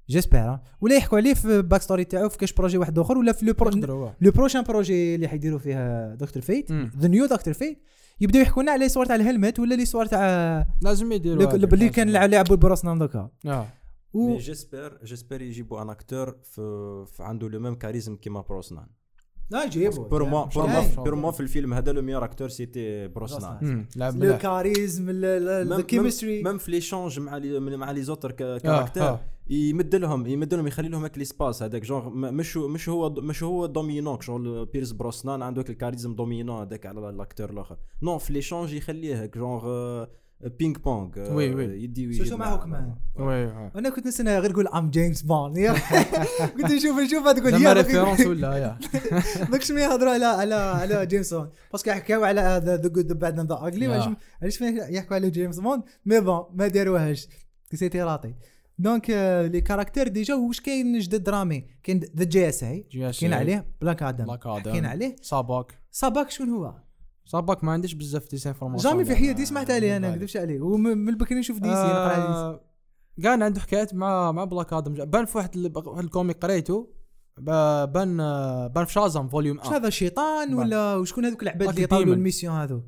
j'espère 0.09 0.59
ولا 0.81 0.97
يحكوا 0.97 1.19
عليه 1.19 1.35
في 1.35 1.63
back 1.63 1.83
story 1.83 2.05
تاعو 2.05 2.29
في 2.29 2.39
كاش 2.39 2.53
projet 2.53 2.79
واحد 2.79 2.99
آخر 2.99 3.19
ولا 3.19 3.33
في 3.33 3.47
le 3.47 3.53
pro 3.53 3.71
le 4.21 4.31
prochain 4.31 4.63
projet 4.63 5.15
اللي 5.15 5.29
حيديروا 5.29 5.59
فيها 5.59 6.15
دكتور 6.15 6.43
فيت. 6.43 6.73
the 6.73 7.09
new 7.09 7.27
دكتور 7.27 7.55
فيت 7.55 7.83
يبداو 8.21 8.43
يحكوا 8.43 8.63
لنا 8.63 8.73
على 8.73 8.89
صور 8.89 9.07
تاع 9.07 9.15
ال 9.17 9.23
helmet 9.23 9.59
ولا 9.59 9.75
لي 9.75 9.85
صور 9.85 10.07
تاع 10.07 10.67
لازم 10.83 11.13
يديروا 11.13 11.55
اللي 11.55 11.89
كان 11.89 12.11
لعبوا 12.11 12.57
بروسنان 12.57 12.99
دوكا. 12.99 13.31
آه. 13.47 13.67
و- 14.13 14.29
mais 14.29 14.37
j'espère 14.39 14.99
j'espère 15.05 15.43
يجيبوا 15.43 15.83
un 15.83 15.91
acteur 15.91 16.37
في, 16.43 17.05
في 17.13 17.23
عنده 17.23 17.49
le 17.49 17.61
même 17.61 17.75
charisme 17.75 18.17
كيما 18.17 18.41
بروسنان 18.41 18.87
لا 19.51 19.65
يجيبوا 19.65 20.09
pour 20.09 20.25
moi 20.25 20.45
إن 20.45 20.51
شاء 20.51 20.65
pour. 20.97 21.15
moi 21.15 21.31
في 21.31 21.41
الفيلم 21.41 21.75
هذا 21.75 21.93
le 21.93 22.03
meilleur 22.03 22.25
acteur 22.25 22.49
c'était 22.49 23.09
بروسنان 23.09 23.87
le. 24.33 24.39
charisme 24.39 25.11
ذا 25.11 25.65
même- 26.25 26.59
في 26.59 26.71
l'échange 26.71 27.21
مع 27.21 27.39
مع 27.77 27.91
les 27.91 28.03
autres 28.03 28.31
caractères 28.33 29.03
آه. 29.03 29.21
يمد 29.51 29.95
لهم 29.95 30.27
يمد 30.27 30.55
لهم 30.55 30.67
يخلي 30.67 30.89
لهم 30.89 31.03
هاك 31.03 31.19
l'espace 31.19 31.63
هذاك. 31.63 31.83
جونغ 31.83 32.09
مش 32.11 32.57
هو- 32.57 32.69
مش 32.69 32.89
هو 32.89 33.11
مش 33.11 33.43
هو 33.43 33.67
dominant 33.67 34.21
شغل 34.21 34.67
بيرس 34.67 34.93
بروسنان 34.93 35.43
عنده 35.43 35.61
هاك 35.63 35.71
ال 35.71 35.76
charisme 35.76 36.15
dominant 36.15 36.61
هذاك 36.61 36.87
على 36.87 37.09
ال 37.11 37.17
acteur 37.17 37.51
الآخر. 37.51 37.77
non 38.03 38.19
في 38.19 38.33
l'échange 38.33 38.73
يخليه 38.73 39.23
هاك. 39.23 39.39
genre 39.39 39.61
ping 40.59 40.79
pong 40.79 41.35
oui, 41.35 41.55
oui. 41.55 41.65
يدي 41.65 42.07
ويجيب 42.07 42.23
surtout 42.25 42.37
مع 42.37 42.47
معاه. 42.47 42.57
هوكمان. 42.57 42.95
oui. 43.17 43.71
أنا 43.77 43.91
كنت 43.91 44.07
نستنى 44.07 44.39
غير 44.39 44.51
يقول 44.51 44.69
I'm 44.69 44.91
جيمس 44.91 45.23
بوند 45.23 45.59
كنت 46.57 46.73
نشوف 46.73 46.99
نشوف 46.99 47.29
تقول 47.29 47.63
يا 47.63 47.73
référence 47.73 48.27
ولا 48.27 48.57
يا 48.57 48.79
داك 49.51 49.63
شنو 49.63 49.79
يهضروا 49.79 50.13
على 50.13 50.25
على 50.25 50.55
على 50.55 51.07
جيمس 51.07 51.35
بوند 51.35 51.51
parce 51.73 51.84
que 51.84 51.91
يحكيو 51.91 52.25
على 52.25 52.41
هذا 52.41 52.77
the 52.77 52.89
good 52.89 53.07
the 53.07 53.15
bad 53.15 53.39
and 53.39 53.53
the 53.53 53.59
ugly. 53.59 54.17
علاش 54.43 54.57
فين 54.57 54.77
يحكوا 54.77 55.17
على 55.17 55.31
جيمس 55.31 55.61
بوند 55.61 55.83
mais 56.07 56.21
bon 56.21 56.45
ما 56.55 56.69
داروهاش 56.69 57.29
c'était 57.75 58.03
raté 58.03 58.35
donc 58.79 59.11
les 59.53 59.61
caractères 59.61 60.09
déjà 60.09 60.35
واش 60.35 60.61
كاين 60.61 60.99
جدد 60.99 61.25
درامي 61.25 61.67
كاين 61.83 62.01
the 62.17 62.25
JSA 62.25 62.87
كاين 63.21 63.33
عليه 63.35 63.67
بلاك 63.81 64.03
آدم 64.03 64.25
بلاك 64.25 64.47
آدم 64.47 64.73
كاين 64.73 64.87
عليه 64.87 65.17
صاباك 65.23 65.79
صاباك 65.91 66.31
شكون 66.31 66.49
هو 66.49 66.75
صابك 67.31 67.65
ما 67.65 67.73
عنديش 67.73 67.95
بزاف 67.95 68.31
des 68.31 68.47
informations 68.47 68.93
jamais 68.93 69.05
في 69.05 69.15
حياتي 69.17 69.47
سمعت 69.47 69.71
عليه 69.71 69.97
أنا 69.97 70.11
نكذبش 70.11 70.37
عليه. 70.37 70.61
ومن 70.61 71.09
البكري 71.09 71.39
نشوف 71.39 71.59
دي 71.59 71.69
سي 71.69 71.75
دي 71.75 71.77
سي. 71.77 71.83
آه، 71.93 72.61
كان 73.23 73.43
عنده 73.43 73.61
حكايات 73.61 73.95
مع 73.95 74.33
مع 74.33 74.45
بلاك 74.45 74.73
آدم 74.73 74.95
بان 75.05 75.25
في 75.25 75.39
واحد 75.39 75.57
ال- 75.57 75.73
واحد 75.77 76.05
الكوميك 76.05 76.43
قريته. 76.43 76.91
بان 77.39 78.21
آه، 78.21 78.67
بان 78.67 78.85
في 78.85 78.93
شازم 78.93 79.29
فوليوم 79.29 79.59
واش 79.59 79.67
1 79.67 79.75
هذا 79.81 79.91
شيطان 79.91 80.55
ولا 80.55 80.97
وشكون 80.97 81.25
هذوك 81.25 81.43
العباد 81.43 81.69
اللي 81.69 81.85
الديمون. 81.85 82.13
الميسيون 82.13 82.55
هذو؟ 82.55 82.83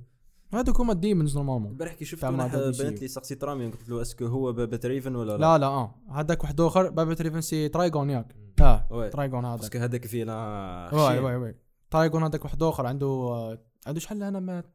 هذوك 0.55 0.81
هما 0.81 0.92
الديمونز 0.92 1.37
نورمالمون. 1.37 1.72
البارح 1.72 1.94
كي 1.94 2.05
شفت. 2.05 2.24
بنت 2.24 3.00
لي 3.02 3.09
سقسيت 3.09 3.44
رامي 3.44 3.66
قلت 3.66 3.88
له 3.88 4.02
أسكو 4.02 4.26
هو 4.26 4.52
بابا 4.52 4.81
ريفن 4.85 5.16
ولا 5.16 5.33
لا؟ 5.33 5.37
لا 5.38 5.59
لا 5.59 5.66
آه. 5.66 5.94
هذاك 6.11 6.42
واحد 6.42 6.61
آخر 6.61 6.90
بابا 6.90 7.14
تريفنسي 7.14 7.68
ترايجون 7.68 8.11
ياك. 8.11 8.37
آه 8.61 8.87
وي. 8.90 9.09
ترايجون 9.11 9.44
هذاك. 9.44 9.61
باسكو 9.61 9.78
هذاك 9.78 10.07
فينا 10.07 10.90
واي 10.92 11.18
واي 11.18 11.37
واي 11.37 11.57
ترايجون 11.90 12.22
هذاك 12.22 12.44
واحد 12.44 12.62
آخر 12.62 12.87
عنده 12.87 13.07
آه، 13.07 13.59
عنده 13.87 14.01
شحال 14.01 14.23
أنا 14.23 14.40
مات 14.40 14.75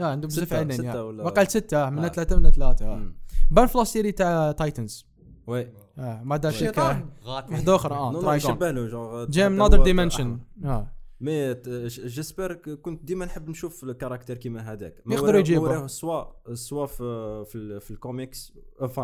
يا 0.00 0.06
عنده 0.06 0.28
بزاف 0.28 0.48
ستة- 0.50 0.52
عينين 0.52 0.76
ستة 0.76 0.84
يا. 0.94 1.00
ولا- 1.00 1.24
وقال 1.24 1.50
ستة 1.50 1.90
من 1.90 2.04
آه. 2.04 2.08
ثلاثة 2.08 2.36
من 2.36 2.50
ثلاثة 2.50 2.86
آه. 2.86 3.12
بان 3.50 3.66
في 3.66 3.80
السيري 3.80 4.12
تاع 4.12 4.52
تايتنز 4.52 5.06
وي 5.46 5.72
آه 5.98 6.22
ما 6.22 6.36
داش 6.36 6.56
شيطان 6.58 7.10
واحد 7.26 7.68
آخر 7.68 7.92
آه 7.94 8.34
يشبه 8.34 8.70
له 8.70 8.86
جونغ 8.86 9.24
جاي 9.24 9.48
من 9.48 9.62
حتى 9.62 9.70
نادر 9.70 9.84
ديمنشن. 9.84 10.38
آه 10.64 10.94
مي 11.20 11.54
جيسبر 11.88 12.52
كنت 12.54 13.04
ديما 13.04 13.24
نحب 13.24 13.48
نشوف 13.50 13.84
الكاركتير 13.84 14.36
كيما 14.36 14.60
هذاك 14.72 15.02
ما 15.06 15.14
يقدروا. 15.14 15.42
ما 15.42 15.58
وراه 15.58 15.86
سوا 15.86 16.24
سوا 16.54 16.86
في 16.86 17.44
في, 17.48 17.54
ال- 17.58 17.80
في 17.80 17.90
الكوميكس 17.90 18.52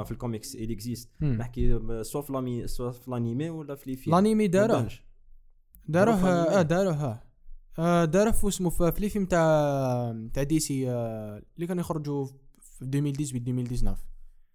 في 0.04 0.10
الكوميكس 0.10 0.56
existe 0.56 1.06
مم. 1.20 1.32
نحكي 1.32 1.80
سوا 2.02 2.20
في 2.22 2.32
لامي 2.32 2.66
سوا 2.66 2.90
في 2.90 3.08
الانيمي 3.08 3.50
ولا 3.50 3.74
في 3.74 3.90
لي 3.90 3.96
فيلم 3.96 4.14
الانيمي 4.14 4.44
ما 4.44 4.52
داروه 4.52 4.80
بانش. 4.80 5.04
داروه 5.88 6.28
آه 6.28 6.62
داروه 6.62 7.04
آه 7.04 7.22
آه، 7.78 8.30
في 8.30 8.48
اسمه 8.48 8.70
في 8.70 8.92
في 8.92 9.04
الفيلم 9.04 9.26
تاع 9.26 10.16
تاع 10.34 10.42
دي 10.42 10.60
سي 10.60 10.90
آه، 10.90 11.42
اللي 11.56 11.66
كانوا 11.66 11.80
يخرجوا 11.80 12.26
في 12.60 12.82
2018 12.84 13.36
2019 13.36 13.96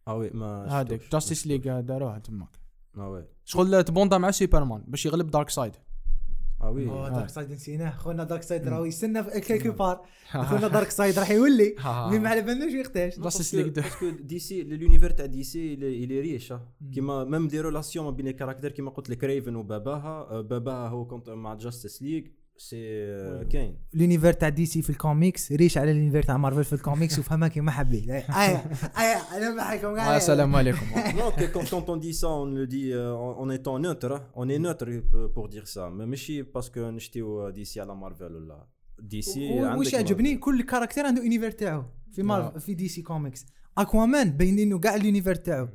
آه 0.08 0.16
oui 0.16 0.30
ما 0.30 0.66
هذاك. 0.68 1.02
جاستيس 1.12 1.48
ليغ 1.48 1.80
داروه 1.80 2.18
تماك 2.18 2.60
آه 2.98 3.10
oui. 3.10 3.26
شغل 3.46 3.84
تبوندا 3.84 4.18
مع 4.18 4.32
سوبرمان 4.32 4.84
باش 4.88 5.06
يغلب 5.06 5.32
دارك 5.32 5.50
سايد 5.50 5.74
آه 6.62 6.72
oui. 6.72 6.90
أوه، 6.90 7.10
دارك 7.10 7.30
سايد 7.30 7.52
نسيناه. 7.52 7.98
خونا 7.98 8.24
دارك 8.24 8.44
سايد. 8.44 8.68
راهو 8.68 8.86
يستنى 8.86 9.24
في 9.24 9.40
كيكو 9.40 9.72
بار. 9.72 10.06
خونا 10.32 10.68
دارك 10.68 10.90
سايد 10.90 11.20
راح 11.20 11.32
يولي. 11.32 11.76
mais 12.12 12.20
ما 12.20 12.30
على 12.30 12.42
بالناش 12.42 12.86
وقتاش 12.86 13.20
جاستيس 13.20 13.56
ليغ 13.56 13.70
parce 13.70 13.95
que 13.95 14.10
دي 14.10 14.40
سي 14.40 14.64
l'univers 14.64 15.10
تاع 15.10 15.26
دي 15.26 15.44
سي 15.44 15.76
est 15.76 16.10
riche. 16.12 16.54
كيما 16.94 17.24
même 17.24 17.48
des 17.48 17.62
relations 17.62 18.06
ما 18.06 18.12
بين 18.12 18.26
les 18.26 18.34
caractères 18.34 18.72
كيما 18.72 18.90
قلت 18.92 19.10
لك 19.10 19.24
ريفن 19.24 19.56
وباباها 19.56 20.28
آه، 20.32 20.42
باباها 20.42 20.90
هو 20.90 21.06
كنت 21.06 21.30
مع 21.30 21.54
جاستيس 21.54 22.02
ليغ 22.02 22.24
si 22.60 23.46
كاين. 23.52 23.78
l'univers 23.94 24.34
تاع 24.34 24.50
DC 24.50 24.82
في 24.82 24.90
ال 24.90 24.98
comics 24.98 25.52
riche 25.52 25.78
على 25.78 25.94
l'univers 25.94 26.24
تاع 26.24 26.38
مارفل 26.38 26.64
في 26.64 26.74
الكوميكس 26.74 27.20
وفهمها 27.20 27.48
كيما 27.48 27.72
حبيت 27.72 28.10
أي 28.10 28.24
أي 28.98 29.16
أنا 29.38 29.54
معكم 29.56 29.88
آه، 29.88 30.18
السلام 30.18 30.56
عليكم. 30.56 30.86
Non, 31.20 31.32
que 31.40 31.46
quand, 31.54 31.66
quand 31.72 31.90
on 31.90 31.98
dit 31.98 32.14
ça, 32.14 32.28
on 32.28 32.46
le 32.60 32.66
dit 32.68 32.92
euh, 32.94 33.14
en, 33.26 33.32
en 33.44 33.50
étant 33.50 33.80
neutre. 33.80 34.12
hein. 34.12 34.22
On 34.36 34.50
est 34.50 34.60
neutre 34.60 34.86
euh, 34.90 35.28
pour 35.36 35.50
dire 35.50 35.68
ça. 35.68 35.90
Mais 35.98 36.06
ماشي 36.06 36.44
parce 36.44 36.70
que 36.70 36.80
نشتيو 36.80 37.50
DC 37.50 37.82
على 37.82 37.96
مارفل 37.96 38.36
ولا 38.36 38.68
DC 39.00 39.62
وش 39.64 39.94
يعجبني 39.94 40.38
كل 40.38 40.62
caractère 40.62 41.06
عنده 41.06 41.24
univers 41.24 41.52
تاعو 41.52 41.84
في 42.12 42.24
مارفل 42.24 42.60
في 42.60 42.74
DC 42.74 43.02
Comics 43.02 43.46
Aquaman 43.78 44.30
باينينه 44.30 44.80
كاع 44.80 44.96
ال 44.96 45.01
univers 45.01 45.36
تاعو 45.36 45.68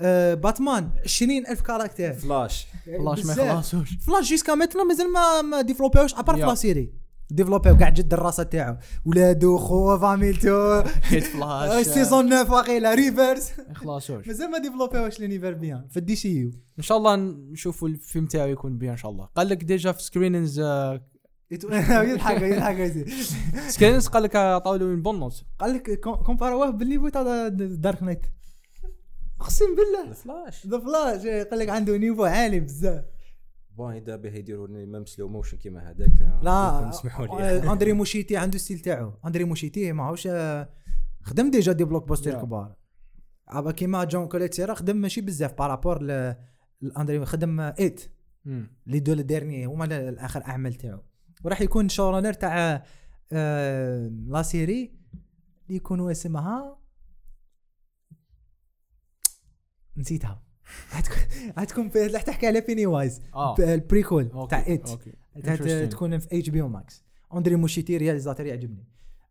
آه 0.00 0.34
باتمان 0.34 0.90
20000 1.04 1.60
caractères. 1.60 2.12
Flash. 2.12 2.66
Flash 2.86 3.24
ما. 3.26 3.32
يخلصوش. 3.32 3.88
Flash 4.06 4.28
jusqu'à 4.28 4.54
maintenant 4.54 4.84
مازال 4.84 5.12
ما 5.12 5.42
ما 5.42 5.60
ديفلوبيوش 5.60 6.14
à 6.14 6.18
part 6.18 6.34
في 6.36 6.40
يا. 6.42 6.46
la 6.46 6.54
série. 6.54 6.92
ديفلوبيو 7.30 7.76
كاع 7.76 7.88
جد 7.88 8.12
الراسه 8.12 8.42
تاعو. 8.42 8.76
ولادو 9.06 9.58
خو 9.58 9.98
فاميلتو 9.98 10.82
هيت 11.02 11.24
فلاش 11.24 11.86
سيزون 11.86 12.30
9 12.30 12.52
واقيلا 12.54 12.94
ريفرس 12.94 13.50
ما 13.58 13.64
يخلصوش. 13.70 14.26
مازال 14.26 14.50
ما 14.50 14.58
ديفلوبيوش 14.58 15.20
لونيفير 15.20 15.54
بيان 15.54 15.86
في 15.90 15.96
الدي 15.96 16.16
سي 16.16 16.36
يو 16.40 16.50
إن 16.78 16.82
شاء 16.82 16.98
الله 16.98 17.16
نشوفوا 17.52 17.88
الفيلم 17.88 18.26
تاعو 18.26 18.48
يكون 18.48 18.78
بيان 18.78 18.90
إن 18.90 18.96
شاء 18.96 19.10
الله. 19.10 19.28
قال 19.36 19.48
لك 19.48 19.64
ديجا 19.64 19.92
في 19.92 20.02
سكرينز 20.02 20.60
يضحك 21.50 22.42
يضحك 22.42 22.78
يزيد. 22.78 23.08
سكرينز 23.74 24.06
قال 24.08 24.22
لك 24.22 24.32
طاولوا 24.64 24.88
من 24.88 25.02
بونوس 25.02 25.44
قال 25.58 25.74
لك 25.74 26.00
كوم- 26.00 26.14
كومباروه 26.14 26.70
بالنيفو 26.70 27.08
تاع 27.08 27.48
دارك 27.48 28.02
نايت 28.02 28.20
اقسم 29.40 29.64
بالله. 29.76 30.12
فلاش 30.12 30.66
ذا 30.66 30.78
فلاش 30.78 31.26
قال 31.26 31.58
لك 31.58 31.68
عنده 31.68 31.96
نيفو 31.96 32.24
عالي 32.24 32.60
بزاف. 32.60 33.04
Bon 33.76 33.94
إذا 33.94 34.16
به 34.16 34.34
يديروا 34.34 34.68
même 34.68 35.04
slow 35.04 35.28
motion 35.28 35.56
كيما 35.56 35.90
هذاك. 35.90 36.40
لا 36.42 36.88
اسمحوا 36.88 37.26
لي. 37.26 37.32
آه، 37.32 37.72
Andy 37.72 37.92
Muschietti 37.92 38.36
عنده 38.36 38.58
style 38.58 38.78
تاعو. 38.78 39.12
Andy 39.26 39.44
Muschietti 39.44 39.92
ماهوش 39.92 40.26
آه، 40.26 40.68
خدم 41.22 41.50
déjà 41.50 41.72
des 41.72 41.84
blockbusters. 41.84 42.40
كبار. 42.40 42.74
pas 43.48 43.72
كيما 43.72 44.04
Jaume 44.04 44.28
Collet-Serra 44.28 44.74
خدم 44.74 44.96
ماشي 44.96 45.20
بزاف 45.20 45.54
par 45.58 45.71
rapport 45.71 46.02
ل 46.02 46.34
Andy 46.98 47.24
خدم 47.24 47.60
It 47.60 48.00
les 48.86 49.00
deux 49.00 49.14
derniers 49.14 49.64
هما 49.66 49.84
ال- 49.84 49.92
الآخر 49.92 50.42
أعمال 50.44 50.74
تاعو. 50.74 51.00
وراح 51.44 51.60
يكون 51.60 51.88
showrunner 51.88 52.32
تاع 52.32 52.84
آه، 53.32 54.08
la 54.26 54.42
série 54.42 54.94
اللي 55.66 55.76
يكون 55.76 56.10
اسمها 56.10 56.79
نسيتها. 59.96 60.42
في- 61.90 62.06
راح 62.06 62.22
تحكي 62.22 62.46
على 62.46 62.60
بيني 62.60 62.86
وايز 62.86 63.20
البريكول 63.74 64.28
تاع 64.50 64.64
Interesting. 65.56 65.88
تكون 65.90 66.18
في 66.18 66.38
HBO 66.38 66.60
Max 66.62 67.04
Andy 67.34 67.56
Muschietti 67.56 67.96
réalisateur 67.96 68.46
يعجبني. 68.46 68.84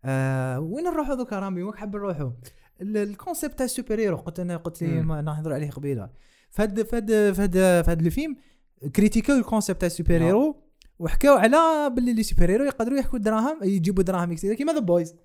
آه 0.05 0.59
وين 0.59 0.83
نروحوا 0.83 1.15
دوكا 1.15 1.39
رامي؟ 1.39 1.63
وين 1.63 1.73
حاب 1.73 1.95
نروحوا؟ 1.95 2.29
ال- 2.81 2.97
ال 2.97 3.05
concept 3.05 3.57
تاع 3.57 3.65
ال 3.65 3.99
super-héros 3.99 4.17
قلت 4.17 4.39
أنا 4.39 4.57
قلت 4.57 4.83
لي 4.83 5.01
نهضروا 5.01 5.55
عليه 5.55 5.69
قبيلة. 5.71 6.09
فهاد 6.49 6.81
فهاد 6.81 7.31
فهاد 7.31 7.53
فهاد 7.85 8.05
الفيلم 8.05 8.35
كريتيكاو 8.95 9.35
ال 9.37 9.42
concept 9.43 9.79
تاع 9.81 9.87
السوبر 9.87 10.13
نعم. 10.13 10.21
héros 10.21 10.63
وحكاو 10.99 11.35
على 11.37 11.89
باللي 11.95 12.13
les 12.13 12.23
super-héros 12.23 12.65
يقدروا 12.65 12.97
يحكوا 12.99 13.19
دراهم 13.19 13.59
يجيبوا 13.63 14.03
دراهم 14.03 14.33
كثير 14.33 14.53
كيما 14.53 14.73
The 14.73 14.79
Boys 14.79 15.15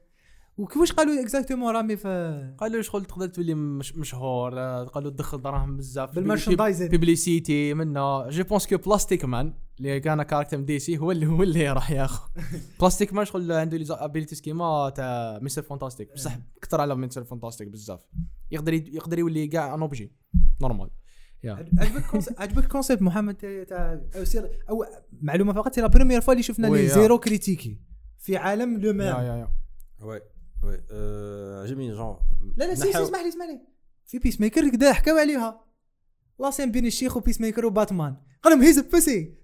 وكيفاش 0.57 0.93
قالوا 0.93 1.23
exactement 1.23 1.75
رامي 1.77 1.97
في 1.97 2.55
قالوا 2.59 2.83
شغل 2.83 3.05
تقدر 3.05 3.27
تولي 3.27 3.55
مش 3.55 3.97
مشهور 3.97 4.59
آه، 4.61 4.85
قالوا 4.85 5.11
تدخل 5.11 5.43
دراهم 5.43 5.77
بزاف. 5.77 6.15
بال 6.15 6.25
merchandising 6.25 6.91
publicité 6.91 7.75
منه 7.75 8.29
je 8.29 8.45
pense 8.45 8.67
que 8.67 8.77
Plastic 8.77 9.25
Man 9.25 9.55
اللي 9.79 10.01
كان 10.01 10.23
caractère 10.23 10.57
من 10.59 10.65
DC 10.65 10.99
هو 10.99 11.11
اللي 11.11 11.27
هو 11.27 11.43
اللي 11.43 11.73
راح 11.73 11.91
ياخذ. 11.91 12.29
Plastic 12.81 13.13
Man 13.13 13.25
شغل 13.25 13.53
عنده 13.53 13.77
les 13.77 13.85
abilities 13.91 14.41
كيما 14.41 14.91
تاع 14.91 15.39
Mister 15.43 15.63
Fantastic 15.63 16.13
بصح 16.15 16.39
كثر 16.63 16.81
على 16.81 16.95
Mister 16.95 17.25
Fantastic 17.25 17.69
بزاف. 17.69 18.01
يقدر 18.51 18.75
يقدر 18.75 19.19
يولي 19.19 19.47
كاع 19.49 19.75
un 19.75 19.81
objet 19.81 20.13
normal 20.63 20.91
عجبك 21.45 22.05
عجبك 22.41 22.67
concept 22.69 23.03
محمد 23.03 23.35
تاع- 23.69 24.01
أو 24.71 24.85
معلومة 25.23 25.53
فقط 25.53 25.75
c'est 25.75 25.81
la 25.81 25.87
première 25.87 26.21
fois 26.21 26.33
اللي 26.33 26.43
شفنا 26.43 26.67
لي. 26.67 26.89
زيرو 26.89 27.19
كريتيكي 27.19 27.81
في 28.19 28.37
عالم 28.37 28.79
لو 28.81 28.89
يا 28.89 28.93
مان 28.93 29.07
يا 29.27 29.35
يا 29.37 29.49
وي 30.07 30.21
وي 30.65 30.81
آه، 30.91 31.63
عجبني 31.63 31.95
جون 31.95 32.17
لا 32.57 32.65
لا 32.65 32.75
سي 32.75 32.93
سي 32.93 33.03
اسمح 33.03 33.21
لي 33.21 33.29
اسمح 33.29 33.47
لي. 33.47 33.61
في 34.07 34.19
بيس 34.19 34.41
ميكر 34.41 34.69
كدا 34.69 34.93
حكاو 34.93 35.17
عليها. 35.17 35.65
لا 36.41 36.51
سين 36.51 36.71
بين 36.71 36.87
الشيخ 36.87 37.17
وبيس 37.17 37.41
ميكر 37.41 37.67
وباتمان. 37.67 38.17
قال 38.43 38.53
لهم 38.53 38.63
هيز 38.63 38.79
بوسي 38.79 39.35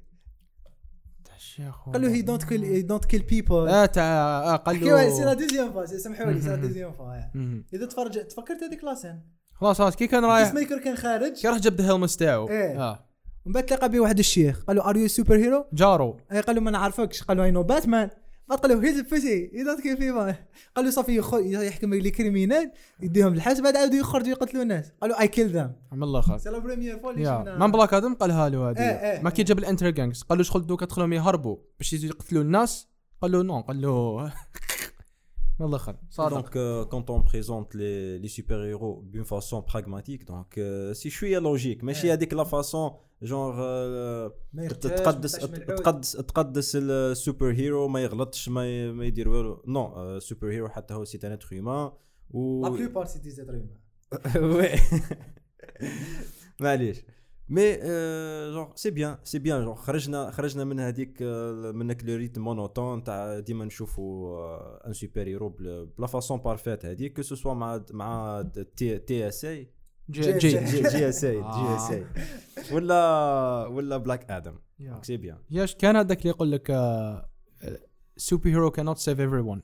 تاع 1.25 1.37
الشيخ 1.37 1.89
قال 1.93 2.03
له 2.03 2.09
هي 2.09 2.23
دونت 2.23 2.45
كيل 2.45 2.65
هي 2.65 2.83
دونت 2.83 3.05
كيل 3.05 3.23
بيبل 3.23 3.69
آه 3.69 3.87
تاع 3.87 4.05
آه، 4.05 4.57
قال 4.57 4.77
حكاو 4.77 5.17
سي 5.17 5.21
لا 5.21 5.25
له 5.25 5.33
دوزيام 5.33 5.73
فوا 5.73 5.87
سامحوا 5.87 6.33
لي 6.33 6.41
سي 6.41 6.49
لا. 6.49 6.57
دوزيام 6.57 6.93
فوا 6.93 7.17
مهم. 7.35 7.65
إذا 7.75 7.87
تفرج 7.87 8.27
تفكرت 8.27 8.63
هذيك 8.63 8.85
لا 8.85 8.95
سين. 8.95 9.23
خلاص 9.53 9.79
خلاص 9.79 9.97
كي 9.97 10.07
كان 10.07 10.21
بيس 10.21 10.31
رايح 10.31 10.55
ميكر 10.55 10.79
كان 10.79 10.97
خارج. 10.97 11.33
كي 11.33 11.49
راح 11.49 11.59
جاب 11.59 11.81
الهيلمس 11.81 12.17
تاعو. 12.17 12.49
إيه. 12.49 12.83
آه. 12.83 13.07
ومن 13.45 13.53
بعد 13.53 13.67
تلاقى 13.67 13.89
به 13.89 14.01
واحد 14.01 14.19
الشيخ. 14.19 14.65
قال 14.65 14.77
له 14.77 14.89
are 14.89 14.97
you 14.97 15.09
superhero 15.09 15.67
جارو. 15.73 16.21
اي 16.33 16.41
قال 16.41 16.57
له 16.57 16.63
ما 16.63 16.71
نعرفكش. 16.71 17.23
قال 17.23 17.37
له 17.37 17.45
I 17.45 17.51
know 17.51 17.63
Batman 17.63 18.11
له 18.51 18.85
he's 18.85 19.01
pussy 19.01 19.51
he 19.55 19.65
don't 19.65 19.81
kill 19.81 19.97
people 19.97 20.35
قال 20.77 20.85
له 20.85 20.91
صافي 20.91 21.19
يحكم 21.67 21.95
les 21.95 22.11
criminels 22.11 22.73
يديهم 23.01 23.33
الحبس 23.33 23.61
بعد 23.61 23.77
عاودوا 23.77 23.99
يخرجوا 23.99 24.29
يقتلوا 24.29 24.63
الناس. 24.63 24.93
قال 25.01 25.11
له 25.11 25.21
I 25.21 25.29
kill 25.29 25.49
them 25.49 25.73
عم 25.93 26.03
الله 26.03 26.21
خير. 26.21 26.39
c'est 26.39 26.51
la 26.51 26.59
première 26.59 26.99
fois 26.99 27.11
اللي 27.11 27.25
شفنا 27.25 27.59
même 27.59 27.73
Black 27.73 27.95
Adam 27.95 28.15
قالها 28.15 28.49
له 28.49 28.71
هذه. 28.71 28.79
إيه. 28.79 29.23
ما 29.23 29.31
كي 29.31 29.43
جاب 29.43 29.59
ال 29.59 29.91
Intergang 29.91 30.23
قال 30.23 30.39
له 30.39 30.45
شغل 30.45 30.67
دوكا 30.67 30.87
تخلهم 30.87 31.13
يهربوا. 31.13 31.57
باش 31.79 31.93
يزيدوا 31.93 32.17
يقتلوا 32.17 32.43
الناس 32.43 32.89
قال 33.23 33.33
له 33.33 33.43
no 33.43 33.61
قال 33.61 33.81
له 33.81 34.33
Donc, 36.39 36.57
euh, 36.57 36.85
quand 36.93 37.07
on 37.11 37.21
présente 37.33 37.69
les, 37.81 38.19
les 38.25 38.29
super-héros 38.39 38.97
d'une 39.13 39.25
façon 39.35 39.59
pragmatique, 39.73 40.23
donc 40.33 40.51
euh, 40.59 40.95
c'est 40.95 41.11
شوية 41.11 41.39
logique. 41.41 41.85
ماشي 41.85 42.07
إيه. 42.07 42.13
هذيك 42.13 42.35
la 42.35 42.45
façon 42.45 42.91
جونغ 43.23 43.57
ما 44.53 44.65
يغتاش، 44.65 45.01
تقدس 45.01 45.35
ما 45.35 45.41
يفتحش 45.43 45.59
من 45.59 45.63
العود. 45.65 45.83
تقدس 45.83 46.13
تقدس 46.13 46.77
ال 46.77 47.53
super-héros 47.53 47.89
ما 47.89 48.01
يغلطش 48.01 48.49
ما 48.49 48.67
ي- 48.67 48.93
ما 48.93 49.05
يدير 49.05 49.29
والو 49.29 49.63
non 49.67 50.17
ال 50.17 50.51
super-héros 50.51 50.69
حتى 50.69 50.95
هو 50.95 51.05
c'est 51.05 51.19
un 51.25 51.33
être 51.33 51.49
humain 51.53 51.91
و 52.31 52.63
la 52.63 52.69
plupart 52.69 53.05
c'est 53.07 53.19
des 53.19 53.31
êtres 53.31 53.53
humains 53.55 54.55
oui 54.57 54.69
معليش 56.61 57.03
mais 57.51 57.77
genre 58.53 58.69
c'est 58.75 58.91
bien 58.91 59.17
c'est 59.25 59.39
bien 59.39 59.65
genre 59.65 59.75
خرجنا 59.75 60.31
خرجنا 60.31 60.65
من 60.65 60.81
هذيك 60.81 61.23
من 61.75 61.91
هاك 61.91 62.05
le 62.05 62.17
rythme 62.17 62.43
monotone 62.43 63.05
تاع 63.05 63.39
ديما 63.39 63.65
نشوفوا 63.65 64.87
un 64.89 64.93
super-héros 64.93 65.23
ب 65.29 65.49
la 65.49 66.07
façon 66.07 66.39
parfaite 66.39 66.85
هذيك 66.87 67.17
que 67.17 67.23
ce 67.23 67.34
soit 67.34 67.55
مع 67.55 67.81
مع 67.93 68.43
تي 68.77 68.99
تي 68.99 69.29
اس 69.29 69.45
اي 69.45 69.71
جي 70.11 70.21
جي- 70.39 70.39
جي 70.73 71.09
اس 71.09 71.25
اي 71.25 71.35
جي 71.43 71.77
اس 71.77 71.91
اي 71.91 72.07
ولا 72.73 73.67
ولا 73.67 73.97
بلاك 73.97 74.31
آدم. 74.31 74.59
سي 75.03 75.17
بيان 75.17 75.39
ياش 75.51 75.75
كان 75.75 75.97
هذاك 75.97 76.19
اللي 76.21 76.29
يقول 76.31 76.53
لك 76.53 76.71
سوبر 78.17 78.49
هيرو 78.51 78.71
كانوت 78.71 78.99
سيف 78.99 79.21
ايفري 79.21 79.41
ون 79.41 79.63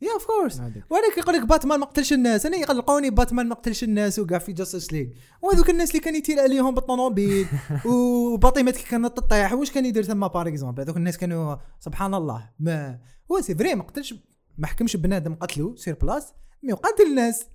يا 0.00 0.12
اوف 0.12 0.26
كورس 0.26 0.60
ولكن 0.90 1.20
يقول 1.20 1.34
لك 1.34 1.46
باتمان 1.46 1.80
ما 1.80 1.86
قتلش 1.86 2.12
الناس. 2.12 2.46
أنا 2.46 2.56
يقلقوني 2.56 3.10
باتمان 3.10 3.46
ما 3.48 3.54
قتلش 3.54 3.84
الناس 3.84 4.18
وكاع 4.18 4.38
في 4.38 4.52
جاستس 4.52 4.92
ليج 4.92 5.10
وهذوك 5.42 5.70
الناس 5.70 5.90
اللي 5.90 6.00
كان 6.00 6.14
يتير 6.14 6.40
عليهم 6.40 6.74
بالطوموبيل 6.74 7.46
وباطيمات 7.90 8.76
كي 8.76 8.88
كانت 8.90 9.16
تطيح. 9.16 9.52
واش 9.52 9.70
كان 9.70 9.86
يدير 9.86 10.02
ثما 10.02 10.26
بار 10.26 10.48
اكزومبل 10.48 10.82
هذوك 10.82 10.96
الناس 10.96 11.18
كانوا 11.18 11.56
سبحان 11.80 12.14
الله. 12.14 12.50
ما 12.58 13.00
هو 13.32 13.40
سي 13.40 13.54
فري 13.54 13.74
ما 13.74 13.82
قتلش 13.82 14.14
ما 14.58 14.66
حكمش 14.66 14.96
بنادم 14.96 15.34
قتلو 15.34 15.76
سير 15.76 15.94
بلاس 15.94 16.32
مي 16.62 16.72
قتل 16.72 17.06
الناس 17.10 17.46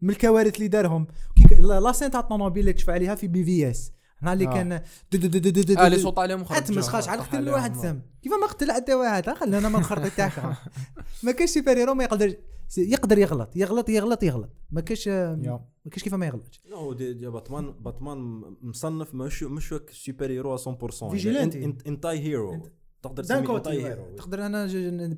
من 0.00 0.10
الكوارث 0.10 0.56
اللي 0.56 0.68
دارهم. 0.68 1.06
كي 1.36 1.54
لا 1.54 1.92
سين 1.92 2.10
تاع 2.10 2.20
الطوموبيل 2.20 2.60
اللي 2.60 2.72
تشفع 2.72 2.92
عليها 2.92 3.14
في 3.14 3.28
بي 3.28 3.44
في 3.44 3.70
اس 3.70 3.92
هنا 4.22 4.32
اللي 4.32 4.48
آه. 4.48 4.52
كان 4.54 4.82
دو 5.12 5.18
دو 5.18 5.28
دو 5.28 5.38
دو 5.38 5.50
دو 5.50 5.62
دو 5.62 5.80
آه 5.80 5.86
اللي. 5.86 5.98
صوت 5.98 6.18
عليهم 6.18 6.40
وخرج 6.42 6.56
اتمس 6.56 6.88
خاش 6.88 7.08
على 7.08 7.18
طاح 7.18 7.28
قتل. 7.28 7.50
واحد 7.50 7.76
ثم 7.76 7.98
كيف 8.22 8.32
ما 8.32 8.46
قتل 8.46 8.72
حتى 8.72 8.94
واحد 8.94 9.30
خلينا 9.30 9.68
ما 9.68 9.78
نخرط 9.78 10.12
تاعك 10.16 10.32
ما 11.22 11.32
كاينش 11.32 11.50
سوبر 11.50 11.78
هيرو 11.78 11.94
ما 11.94 12.04
يقدر 12.04 12.34
يقدر 12.78 13.18
يغلط 13.18 13.56
يغلط 13.56 13.88
يغلط 13.88 14.22
يغلط 14.22 14.50
ما 14.70 14.80
كاينش. 14.80 15.08
ما 15.08 15.60
كاينش 15.90 16.04
كيف 16.04 16.14
ما 16.14 16.26
يغلطش 16.26 16.62
نو 16.66 17.30
باتمان 17.30 17.72
باتمان 17.72 18.42
مصنف 18.62 19.14
مش 19.14 19.42
مش 19.42 19.74
سوبر 19.92 20.30
هيرو 20.30 20.56
100% 20.58 21.10
فيجيلانتي. 21.10 21.74
انتاي 21.86 22.18
هيرو 22.18 22.66
تقدر 23.02 23.22
تسميه 23.22 23.56
انتاي 23.56 23.84
هيرو 23.86 24.16
تقدر 24.16 24.46
أنا 24.46 24.66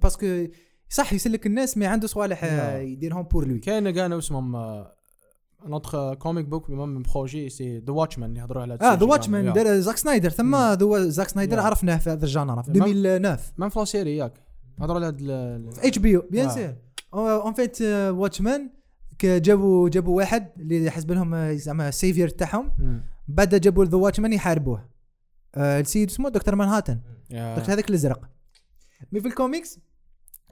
باسكو 0.03 0.47
صح 0.89 1.13
يسلك 1.13 1.47
الناس 1.47 1.79
ما 1.79 1.87
عنده 1.87 2.07
صوالح 2.07 2.45
آه،. 2.45 2.79
يديرهم 2.79 3.23
بور 3.23 3.47
لوي 3.47 3.59
كاين 3.59 3.91
كاع 3.91 4.19
اسمهم 4.19 4.57
نوتخ 5.67 6.13
كوميك 6.13 6.45
بوك 6.47 6.71
من 6.71 7.03
بروجي 7.03 7.49
سي 7.49 7.79
ذا 7.79 7.93
واتشمان 7.93 8.31
اللي 8.31 8.41
يهضروا 8.41 8.63
على 8.63 8.75
آه 8.83 8.95
ذا 8.95 9.07
واتشمان 9.07 9.53
دار 9.53 9.81
زاك 9.81 9.97
سنايدر 9.97 10.31
ثم 10.31 10.75
زاك 11.09 11.29
سنايدر. 11.29 11.61
عرفناه 11.61 11.97
في 11.97 12.11
هذا 12.11 12.25
الجانرا 12.25 12.63
في 12.63 12.71
ما- 12.71 12.87
2009 12.87 13.39
مام 13.59 13.69
في 13.69 13.79
لا 13.79 13.85
سيري 13.85 14.17
ياك 14.17 14.33
هضروا 14.81 14.97
على 15.01 15.13
في 15.73 15.89
اتش 15.89 15.99
بي 15.99 16.17
أو 16.17 16.23
بيان. 16.31 16.49
سير 16.51 16.77
اون 17.15 17.53
فيت 17.53 17.83
واتشمان 18.11 18.71
جابوا 19.25 19.89
جابوا 19.89 20.17
واحد 20.17 20.49
اللي 20.59 20.91
حسب 20.91 21.13
لهم 21.13 21.53
زعما 21.57 21.89
السيفير 21.89 22.29
تاعهم. 22.29 22.73
بعد 23.29 23.55
جابوا 23.55 23.85
The 23.85 23.97
Watchmen 23.97 24.33
يحاربوه 24.33 24.89
السيد 25.57 26.11
اسمه 26.11 26.29
Doctor 26.29 26.55
Manhattan. 26.55 27.01
دكتور 27.31 27.75
هذاك 27.75 27.91
الأزرق 27.91 28.21
mais 29.13 29.21
في 29.21 29.29
الكوميكس 29.29 29.79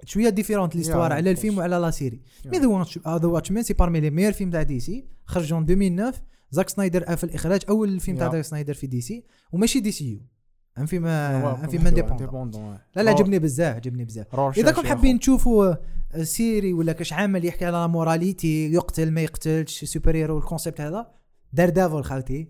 شوية 0.05 0.28
différente 0.28 0.76
l'histoire 0.76 1.12
على 1.12 1.30
الفيلم. 1.30 1.59
وعلى 1.59 1.76
la 1.76 1.90
série. 1.90 2.20
mais 2.46 2.58
The 2.58 3.26
Watchmen 3.26 3.62
c'est 3.62 3.74
parmi 3.74 4.00
les 4.00 4.11
meilleurs 4.11 4.32
films 4.32 4.50
تاع 4.51 4.62
DC. 4.62 5.04
خرج 5.24 5.53
en 5.52 5.62
2009 5.62 6.14
Zack 6.50 6.68
Snyder 6.68 7.16
في 7.16 7.24
الاخراج 7.24 7.61
أول 7.68 8.01
فيلم 8.01 8.18
تاع. 8.18 8.32
Zack 8.32 8.44
Snyder 8.44 8.74
في 8.74 8.86
DC. 8.86 9.24
وماشي 9.53 9.80
DCU. 9.80 10.12
un 10.12 10.86
film 10.86 11.06
un 11.06 11.66
film 11.66 11.86
indépendant 11.86 12.78
لا 12.96 13.03
لا 13.03 13.11
عجبني 13.11 13.38
بزاف 13.38 13.76
عجبني 13.76 14.05
بزاف 14.05 14.34
إذا 14.59 14.72
كنتم. 14.72 14.88
حابين 14.88 15.18
تشوفوا 15.20 15.74
série 16.22 16.72
ولا 16.72 16.92
كاش 16.92 17.12
عمل 17.12 17.44
يحكي 17.44 17.64
على 17.64 17.88
moralité 17.88 18.72
يقتل 18.72 19.11
ما 19.11 19.20
يقتلش 19.20 19.84
super-héros 19.84 20.16
ال 20.16 20.38
concept 20.38 20.80
هذا. 20.80 21.11
Daredevil 21.52 22.04
خالتي 22.05 22.48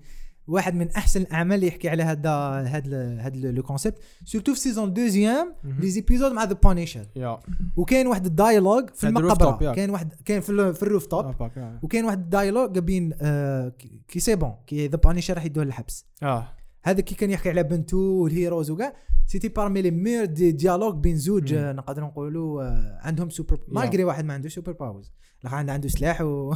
واحد 0.51 0.74
من 0.74 0.90
أحسن 0.90 1.20
الاعمال 1.20 1.55
اللي 1.57 1.66
يحكي 1.66 1.88
على 1.88 2.03
هذا 2.03 2.30
هذا 2.61 3.20
هذا 3.20 3.51
le 3.50 3.62
concept 3.62 3.98
surtout 4.24 4.54
في 4.55 4.61
saison 4.61 4.92
deuxième. 4.92 5.54
les 5.80 5.90
épisodes 5.90 6.32
مع 6.32 6.44
The 6.44 6.52
Punisher 6.52 7.06
yeah. 7.16 7.40
وكاين 7.76 8.07
واحد 8.07 8.26
ال 8.26 8.34
dialogue 8.34 8.90
في 8.90 9.07
المقبرة. 9.09 9.72
كاين 9.74 9.90
واحد 9.90 10.12
كاين 10.24 10.40
في, 10.40 10.72
في 10.74 10.82
ال 10.82 11.06
rooftop 11.06 11.24
آه، 11.24 11.51
آه. 11.57 11.78
وكاين 11.82 12.05
واحد 12.05 12.18
ال 12.20 12.27
dialogue 12.27 12.78
بين 12.78 13.12
آه 13.20 13.72
كي- 14.09 14.20
c'est 14.20 14.36
bon 14.36 14.54
كي 14.66 14.86
The 14.88 14.96
Punisher 14.96 15.34
راح 15.34 15.44
يدوه 15.44 15.64
للحبس. 15.64 16.07
آه. 16.22 16.48
هذا 16.82 17.01
كي 17.01 17.14
كان 17.14 17.30
يحكي 17.30 17.48
على 17.51 17.62
بنته 17.62 17.96
وال 17.96 18.15
heroes 18.15 18.70
وكاع 18.70 18.92
c'était 19.26 19.48
parmi 19.48 19.82
les 19.82 19.90
meilleurs 19.90 20.24
des 20.24 20.52
dialogues 20.52 20.94
بين 20.96 21.16
زوج. 21.16 21.53
آه، 21.53 21.72
نقدر 21.72 22.03
نقولوا 22.03 22.62
آه، 22.62 22.98
عندهم 23.03 23.30
super 23.30 23.61
malgré 23.68 24.04
واحد 24.05 24.24
ما 24.24 24.34
عنده 24.34 24.48
super 24.48 24.72
powers 24.72 25.12
عنده 25.44 25.88
سلاح 25.88 26.20
و 26.20 26.55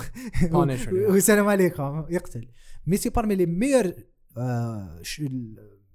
والسلام 0.53 1.49
عليكم 1.49 2.05
يقتل. 2.11 2.49
mais 2.87 2.97
c'est 2.97 3.09
parmi 3.11 3.35
les 3.35 3.47
meilleures 3.47 4.07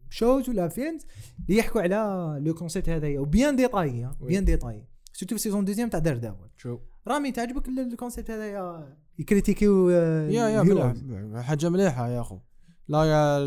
choses 0.10 0.50
ولا 0.50 0.68
films 0.68 1.06
اللي 1.50 1.60
يحكوا 1.60 1.82
على 1.82 2.40
le 2.46 2.54
concept 2.54 2.90
هذايا 2.90 3.20
و 3.20 3.27
bien 3.27 3.56
détaillé 3.56 4.06
ouais. 4.22 4.28
bien 4.28 4.46
détaillé. 4.46 4.84
surtout 5.14 5.36
في 5.36 5.42
saison 5.42 5.66
deuxième 5.66 5.90
تاع 5.90 6.00
Daredevil 6.00 6.50
show 6.58 6.80
رامي 7.08 7.32
تعجبك 7.32 7.68
ال- 7.68 7.80
ال 7.80 7.86
concept 7.86 8.32
هذايا؟ 8.32 8.98
يكريتيكيو 9.20 9.90
آه، 9.90 10.28
يا 10.30 10.50
يا 10.50 11.42
حاجة 11.42 11.70
مليحة 11.70 12.10
يا 12.10 12.22
أخو. 12.22 12.40
لا 12.88 13.04
يا 13.04 13.40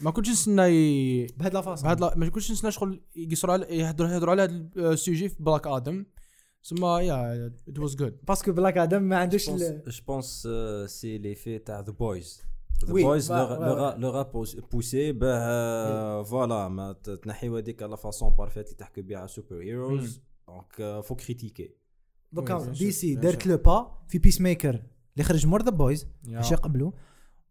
ما 0.00 0.10
كنتش 0.10 0.30
نستنى 0.30 0.62
ي... 0.62 1.26
بهاد 1.26 1.54
la 1.54 1.60
façon 1.60 1.84
بهاد 1.84 2.00
la- 2.00 2.14
ما 2.16 2.28
كنتش 2.28 2.52
نستنى 2.52 2.70
شغل 2.70 3.00
يقصروا 3.16 3.52
على 3.54 3.66
يهضروا 3.78 4.10
يهضروا 4.10 4.30
على 4.30 4.42
هذا 4.42 4.92
ال 4.92 4.98
sujet 4.98 5.28
في 5.28 5.42
Black 5.42 5.66
Adam 5.66 6.06
ثم 6.64 6.84
yeah 6.84 7.46
it 7.68 7.78
was 7.78 7.94
good 7.96 8.18
parce 8.28 8.43
que 8.43 8.52
Black 8.52 8.78
Adam 8.78 9.02
ما 9.02 9.16
عندوش 9.16 9.50
Je 9.50 10.00
pense 10.00 10.44
euh, 10.46 10.86
c'est 10.88 11.18
l'effet 11.24 11.64
تاع 11.66 11.84
The 11.84 11.88
Boys. 11.92 12.49
A- 13.28 13.96
leur 14.00 14.14
a 14.16 14.24
pous- 14.32 14.60
poussé 14.74 14.94
باه 15.12 16.22
voilà 16.22 16.68
ما 16.68 16.92
تنحيو 16.92 17.56
هذيك 17.56 17.82
la 17.82 17.96
façon 17.96 18.30
parfaite 18.30 18.64
اللي 18.66 18.76
تحكي 18.76 19.02
بها 19.02 19.26
superheroes 19.26 20.20
donc 20.48 21.00
faut 21.04 21.14
critiquer 21.14 21.74
دوكا 22.32 22.58
DC 22.72 23.16
bien 23.16 23.18
دارت. 23.20 23.46
l'ont 23.46 23.56
pas 23.56 24.04
fait 24.08 24.18
Peacemaker 24.18 24.82
اللي 25.14 25.24
خرج 25.24 25.46
مور 25.46 25.62
The 25.62 25.70
Boys 25.70 26.06
ماشي 26.24 26.54
قبلو 26.54 26.94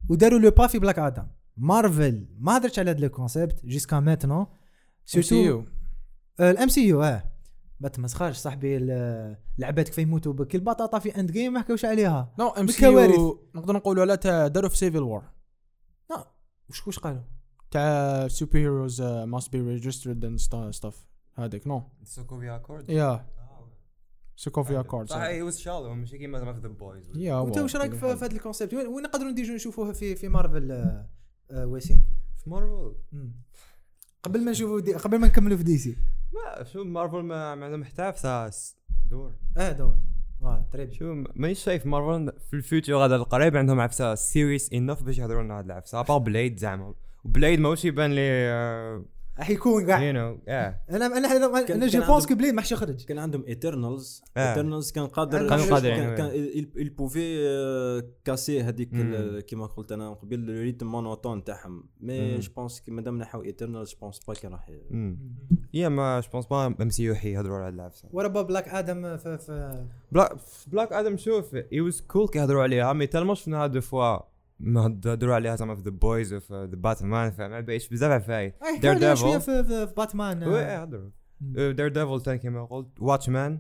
وداروا 0.10 0.40
l'ont 0.40 0.52
pas 0.52 0.68
fait 0.68 0.80
Black 0.80 1.00
Adam 1.00 1.28
Marvel 1.58 2.28
ما 2.40 2.58
هدرتش 2.58 2.80
على 2.80 2.92
هذا 2.92 3.06
ال 3.06 3.13
concept 3.13 3.66
jusqu'à 3.66 4.00
maintenant 4.00 4.46
surtout 5.06 5.36
ال 6.40 6.68
MCU 6.70 7.04
آه 7.04 7.29
ما 7.80 7.90
تمسخرش 7.90 8.38
صاحبي 8.38 8.78
العباد 9.60 9.86
كيف 9.86 9.98
يموتوا 9.98 10.34
بكل 10.34 10.58
البطاطا 10.58 11.00
في 11.00 11.20
Endgame 11.20 11.54
ما 11.54 11.60
حكاوش 11.60 11.86
عليها. 11.86 12.34
non 12.40 12.48
mais 12.48 12.68
si 12.68 12.86
نقدر 13.56 13.74
نقولوا 13.74 14.02
على 14.02 14.18
تاع 14.18 14.48
داروا 14.48 14.70
في 14.70 14.78
Civil 14.78 15.04
War 15.04 15.24
وش 16.70 16.88
وش 16.88 17.00
قالوا؟ 17.00 17.22
تاع 17.72 18.28
superheroes 18.28 19.02
must 19.02 19.52
be 19.52 19.62
registered 19.62 20.26
and 20.26 20.40
stuff 20.72 21.06
هذيك 21.36 21.68
no. 21.68 21.84
Sokovia 22.04 22.58
Accords 22.58 22.90
yeah 22.90 23.26
Sokovia 24.36 24.82
Accords 24.82 25.10
صح 25.10 25.18
هي 25.18 25.42
was 25.42 25.58
shallow 25.58 25.94
ماشي 25.96 26.18
كيما 26.18 26.40
زعما 26.40 26.54
في 26.54 26.60
The 26.60 26.68
Boys 26.68 27.04
yeah 27.16 27.36
وانت 27.36 27.56
wow. 27.56 27.66
وش 27.66 27.76
رأيك 27.76 27.94
في 27.94 28.06
هذا 28.06 28.26
ال 28.26 28.32
concept 28.32 28.74
وين 28.74 29.04
نقدروا 29.04 29.32
نديجوا 29.32 29.56
نشوفوه 29.56 29.94
في 29.94 30.16
في 30.16 30.28
مارفل 30.28 30.72
آه، 30.72 31.10
آه، 31.52 31.66
وسيم 31.66 32.04
في 32.38 32.50
مارفل. 32.50 32.96
قبل 34.24 34.46
ما 34.46 34.52
نشوفوا 34.52 34.80
دي 34.80 34.94
قبل 34.94 35.20
ما 35.20 35.28
نكملوا 35.28 35.58
في 35.58 35.64
DC 35.64 35.98
ما 36.34 36.64
شو 36.64 36.84
مارفل 36.84 37.22
ما 37.22 37.56
ما 37.56 37.66
عندهم 37.66 37.84
حتى 37.84 38.12
ثاس 38.12 38.78
دور. 39.10 39.34
آه 39.58 39.72
دور. 39.72 39.96
voilà 40.42 40.66
très 40.72 40.86
bien. 40.86 40.98
شو 40.98 41.24
مانيش 41.36 41.64
شايف 41.64 41.86
مارفل 41.86 42.34
في 42.50 42.54
ال 42.54 42.59
future. 42.59 42.98
هذا 43.06 43.16
القريب 43.16 43.58
عندهم 43.58 43.80
عفسه 43.80 44.16
serious 44.16 44.74
enough 44.74 45.04
باش 45.04 45.18
يهضروا 45.18 45.44
لنا 45.44 45.60
هاد 45.60 45.66
العفسه 45.66 46.00
à 46.00 46.03
part 46.03 46.18
Blade 46.18 46.58
زعما. 46.58 46.94
Blade 47.26 47.60
ماهوش 47.60 47.86
يبان 47.86 48.12
لي 48.12 49.04
راح 49.40 49.50
يكون 49.50 49.86
كاع 49.86 50.04
you 50.04 50.14
know 50.14 50.40
أنا 50.48 51.06
أنا 51.06 51.18
أنا, 51.72 51.88
je 51.88 52.02
pense 52.06 52.28
que 52.28 52.36
Blade 52.36 52.54
ما 52.54 52.62
حش 52.62 52.72
يخرج 52.72 53.06
كان 53.06 53.18
عندهم 53.20 53.44
Eternals. 53.48 54.24
Eternals 54.38 54.92
كان 54.92 55.08
قادر 55.08 55.50
كان 55.50 55.60
وي. 55.60 56.16
كان 56.16 56.32
il 56.78 56.90
pouvait 56.92 58.04
casser 58.26 58.62
هذيك 58.64 58.94
مم. 58.94 59.14
ال- 59.14 59.42
كيما 59.42 59.66
قلت 59.66 59.92
أنا 59.92 60.14
قبل 60.14 60.50
ال 60.50 60.55
rythme 60.55 60.88
monotone 60.88 61.44
تاعهم 61.44 61.84
mais. 62.02 62.40
je 62.40 62.52
pense 62.56 62.80
كي 62.80 62.92
مادام 62.92 63.18
نحاو 63.18 63.44
Eternals 63.44 63.90
je 63.92 63.98
pense 64.02 64.20
pas 64.28 64.34
كان 64.34 64.52
راح 64.52 64.70
yeah 65.74 65.90
mais 65.90 66.20
je 66.20 66.30
pense 66.34 66.46
pas 66.46 66.66
MCU 66.82 67.16
حي 67.16 67.32
يهضروا 67.32 67.58
على 67.58 67.70
العفسه 67.76 68.10
ورا 68.12 68.28
Black 68.28 68.68
Adam 68.68 69.18
في, 69.18 69.78
Black 70.68 70.94
Adam 70.94 71.18
شوف 71.18 71.56
it 71.56 71.82
was 71.82 72.02
cool 72.02 72.28
كيهضروا 72.28 72.64
عليها 72.64 72.94
mais 72.94 73.08
tellement 73.08 73.36
شفناها 73.36 73.68
deux 73.68 73.82
fois 73.82 74.20
ما 74.60 74.86
هضروا 74.88 75.36
عليها 75.36 75.56
زعما 75.56 75.76
في 75.76 75.82
The 75.82 75.90
Boys 75.92 76.34
وفي 76.34 76.54
The 76.54 76.66
Batman 76.66 77.32
فما 77.32 77.60
بايش 77.60 77.90
بزاف 77.90 78.32
حكوا 78.32 79.16
شوية 79.16 79.40
Daredevil. 79.40 79.42
في, 79.42 79.94
Batman 79.98 80.44
ouais 80.44 80.62
آه. 80.62 80.82
هضروا. 80.82 81.10
Daredevil 81.72 82.22
تاني 82.22 82.38
كيما 82.38 82.66
قلت. 82.66 82.88
Watchmen 83.00 83.60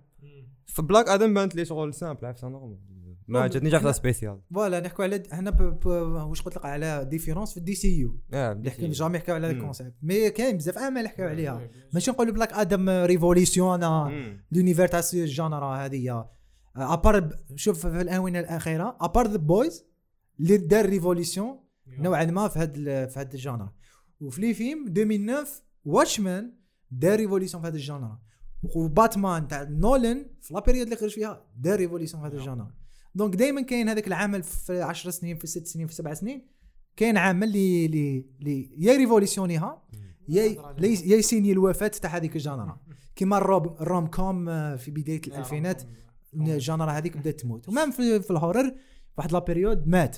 في 0.65 0.81
Black 0.81 1.09
Adam 1.09 1.33
بانت 1.33 1.55
لي 1.55 1.65
شغل 1.65 1.93
simple 1.93 2.25
عفسه 2.25 2.47
normale 2.47 2.77
ما 3.27 3.47
جاتنيش 3.47 3.75
إحنا- 3.75 3.89
spéciale 3.91 4.39
voilà 4.53 4.79
نحكوا 4.79 5.03
على 5.03 5.23
هنا 5.31 5.69
واش 5.85 6.41
قلت 6.41 6.55
لك 6.57 6.65
على 6.65 7.05
différence 7.09 7.51
في 7.51 7.57
ال 7.57 7.75
DCU 7.75 8.19
آه 8.33 8.51
اللي 8.51 8.71
حكينا 8.71 8.93
jamais 8.93 9.17
يحكوا 9.17 9.33
على. 9.33 9.49
ال 9.51 9.56
concept 9.57 9.93
mais 10.01 10.29
كاين 10.29 10.57
بزاف 10.57 10.77
اعمال 10.77 11.05
يحكوا 11.05 11.25
عليها. 11.25 11.69
ماشي 11.93 12.11
نقولوا 12.11 12.33
Black 12.33 12.53
Adam 12.53 12.89
révolution 12.89 13.79
l'univers 14.51 14.87
تاع 14.87 15.01
ال 15.13 15.24
genre 15.24 15.75
هذه 15.85 16.25
à 16.75 16.86
part 16.86 17.29
شوف 17.55 17.87
في 17.87 18.01
الآونة 18.01 18.39
الأخيرة 18.39 18.97
à 19.01 19.06
part 19.06 19.27
The 19.27 19.37
Boys 19.37 19.85
اللي 20.39 20.57
دار 20.57 20.85
révolution 20.85 21.59
نوعا 21.87 22.25
ما 22.25 22.47
في 22.47 22.59
هاد 22.59 22.75
ال- 22.77 23.09
في 23.09 23.19
هاد 23.19 23.33
ال 23.33 23.39
genre. 23.39 23.73
وفي 24.21 24.41
les 24.41 24.53
films 24.53 24.87
2009 24.87 25.47
Watchmen 25.85 26.53
دار 26.91 27.19
révolution 27.19 27.61
في 27.63 27.67
هاد 27.67 27.75
ال 27.75 27.82
genre. 27.82 28.19
و 28.75 28.86
Batman 28.86 29.47
تاع 29.47 29.63
نولان 29.63 30.25
في 30.41 30.53
la 30.53 30.59
période 30.59 30.83
اللي 30.83 30.95
خرج 30.95 31.09
فيها 31.09 31.45
دار 31.57 31.79
révolution 31.79 32.21
في 32.23 32.27
هاد 32.27 32.33
ال 32.39 32.44
genre. 32.44 32.71
donc 33.15 33.35
دائما 33.35 33.61
كاين 33.61 33.89
هذاك 33.89 34.07
العمل 34.07 34.43
في 34.43 34.81
10 34.81 35.09
سنين 35.11 35.37
في 35.37 35.47
6 35.47 35.63
سنين 35.65 35.87
في 35.87 35.93
7 35.93 36.13
سنين. 36.13 36.47
كاين 36.95 37.17
عامل 37.17 37.47
اللي 37.47 37.85
اللي 38.39 38.71
يا 38.77 38.95
ريفوليسيونيها 38.97 39.83
يا 40.29 40.43
يا- 40.43 40.55
يا 41.05 41.17
يسيني 41.17 41.51
الوفاة 41.51 41.87
تاع 41.87 42.17
هذيك 42.17 42.35
ال 42.35 42.41
genre. 42.41 42.79
كيما 43.15 43.37
ال 43.37 43.45
rom- 43.45 43.74
ال 43.74 43.81
rom-com 43.81 44.49
آه، 44.49 44.75
في 44.75 44.91
بداية 44.91 45.21
الألفينات. 45.27 45.83
ال 46.33 46.43
genre 46.43 46.91
هذيك 46.91 47.17
بدات 47.17 47.39
تموت. 47.41 47.69
و 47.69 47.74
même 47.74 47.91
في, 47.91 48.21
في 48.21 48.31
ال 48.31 48.38
horror 48.38 48.75
واحد 49.17 49.31
la 49.31 49.39
période 49.39 49.87
مات. 49.87 50.17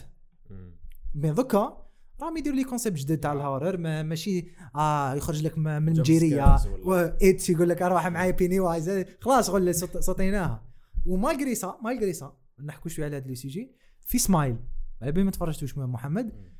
mais 1.15 1.31
دوكا 1.31 1.87
راهم 2.21 2.37
يديروا 2.37 2.57
les 2.57 2.63
concepts 2.63 2.97
جديد 2.97 3.19
تاع 3.19 3.33
ال 3.33 3.40
horror 3.40 3.77
ما 3.77 4.03
ماشي 4.03 4.47
آه 4.75 5.13
يخرج 5.13 5.43
لك 5.43 5.57
من 5.57 5.89
الجيرية. 5.89 6.57
و 6.83 6.97
it's 6.97 7.49
يقول 7.49 7.69
لك 7.69 7.81
أروح 7.81 8.07
معايا 8.07 8.31
Pennywise 8.31 9.05
خلاص 9.21 9.49
غل 9.49 9.75
صطيناها 9.75 10.71
و 11.05 11.12
malgré 11.12 11.55
ça 11.55 11.77
malgré 11.83 12.13
ça 12.13 12.37
نحكوا 12.63 12.89
شوية 12.89 13.05
على 13.05 13.17
هذا 13.17 13.27
لي 13.27 13.35
سيجي 13.35 13.75
في 14.01 14.17
سمايل 14.17 14.57
على 15.01 15.11
بالي 15.11 15.23
ما 15.23 15.31
تفرجتوش 15.31 15.77
محمد. 15.77 16.51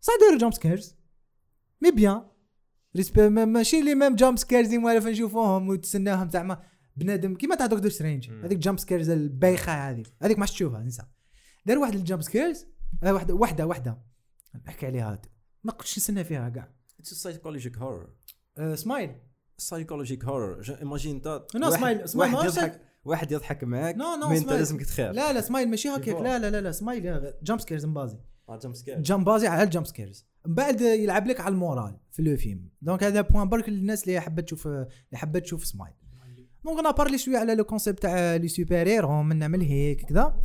صح 0.00 0.12
داروا 0.20 0.38
jump 0.38 0.52
scares 0.52 0.96
mais 1.82 1.90
bien 1.90 2.22
ماشي 3.46 3.80
les 3.80 3.94
mêmes 3.94 4.14
jump 4.16 4.38
scares 4.38 4.66
اللي 4.66 4.78
موالف 4.78 5.06
نشوفوهم 5.06 5.68
وتسناهم 5.68 6.28
تاع 6.28 6.42
ما 6.42 6.62
بنادم 6.96 7.34
كيما 7.34 7.54
تاع 7.54 7.66
Doctor 7.66 7.90
Strange. 7.90 8.30
هذيك 8.30 8.58
jump 8.58 8.78
scares 8.78 9.10
البايخة 9.10 9.90
هذيك 9.90 10.14
هذيك 10.22 10.38
ما 10.38 10.46
تشوفها 10.46 10.80
انسى. 10.80 11.02
دار 11.66 11.78
واحد 11.78 11.94
ال 11.94 12.00
jump 12.00 12.22
scares 12.22 12.66
واحدة 13.02 13.34
واحدة 13.34 13.66
واحدة 13.66 13.98
نحكي 14.66 14.86
عليها 14.86 15.12
هاد. 15.12 15.26
ما 15.64 15.72
قلتش 15.72 15.98
نستنى 15.98 16.24
فيها 16.24 16.48
كاع. 16.48 16.68
اتس 17.00 17.14
سايكولوجيك 17.14 17.78
هورر 17.78 18.08
آه، 18.58 18.74
سمايل 18.74 19.10
سايكولوجيك 19.58 20.24
هورر 20.24 20.76
ايماجين 20.80 21.14
انت 21.16 21.42
واحد- 21.54 22.04
smile- 22.06 22.10
smile 22.10 22.16
واحد 22.16 22.44
يضحك 22.44 22.80
واحد 23.04 23.32
يضحك 23.32 23.64
معاك 23.64 23.94
no 23.96 24.04
no 24.16 24.30
انت 24.30 24.38
smile. 24.42 24.58
لازمك 24.58 24.82
تخاف. 24.82 25.14
لا 25.14 25.32
لا 25.32 25.40
سمايل 25.40 25.68
ماشي 25.70 25.88
هكاك؟ 25.88 26.14
لا 26.20 26.38
لا 26.38 26.50
لا 26.50 26.60
لا 26.60 26.72
Smile 26.72 27.32
jump 27.42 27.60
scares 27.60 27.84
مبازي 27.86 28.18
jump 28.62 28.74
scare 28.74 29.00
jump 29.00 29.24
basé 29.24 29.46
على 29.46 29.62
ال 29.62 29.67
jump 29.67 29.86
scares 29.86 30.26
من 30.46 30.54
بعد 30.54 30.80
يلعب 30.80 31.26
لك 31.26 31.40
على 31.40 31.52
ال 31.52 31.59
moral 31.59 31.96
في 32.12 32.22
le 32.22 32.36
film. 32.36 32.68
donc 32.82 33.04
هذا 33.04 33.20
point 33.20 33.48
برك 33.48 33.68
للناس 33.68 34.04
اللي 34.04 34.20
حابه 34.20 34.42
تشوف 34.42 34.66
اللي 34.66 34.88
حابه 35.14 35.38
تشوف 35.38 35.64
Smile 35.66 35.94
donc 36.64 36.78
أنا 36.78 36.90
parler 36.90 37.18
شوية 37.18 37.38
على 37.38 37.54
le 37.54 37.64
concept 37.64 38.02
تاع 38.02 38.36
les 38.36 38.48
super-héros 38.48 39.22
من 39.22 39.36
نعمل 39.36 39.60
هيك 39.60 40.00
كذا. 40.04 40.40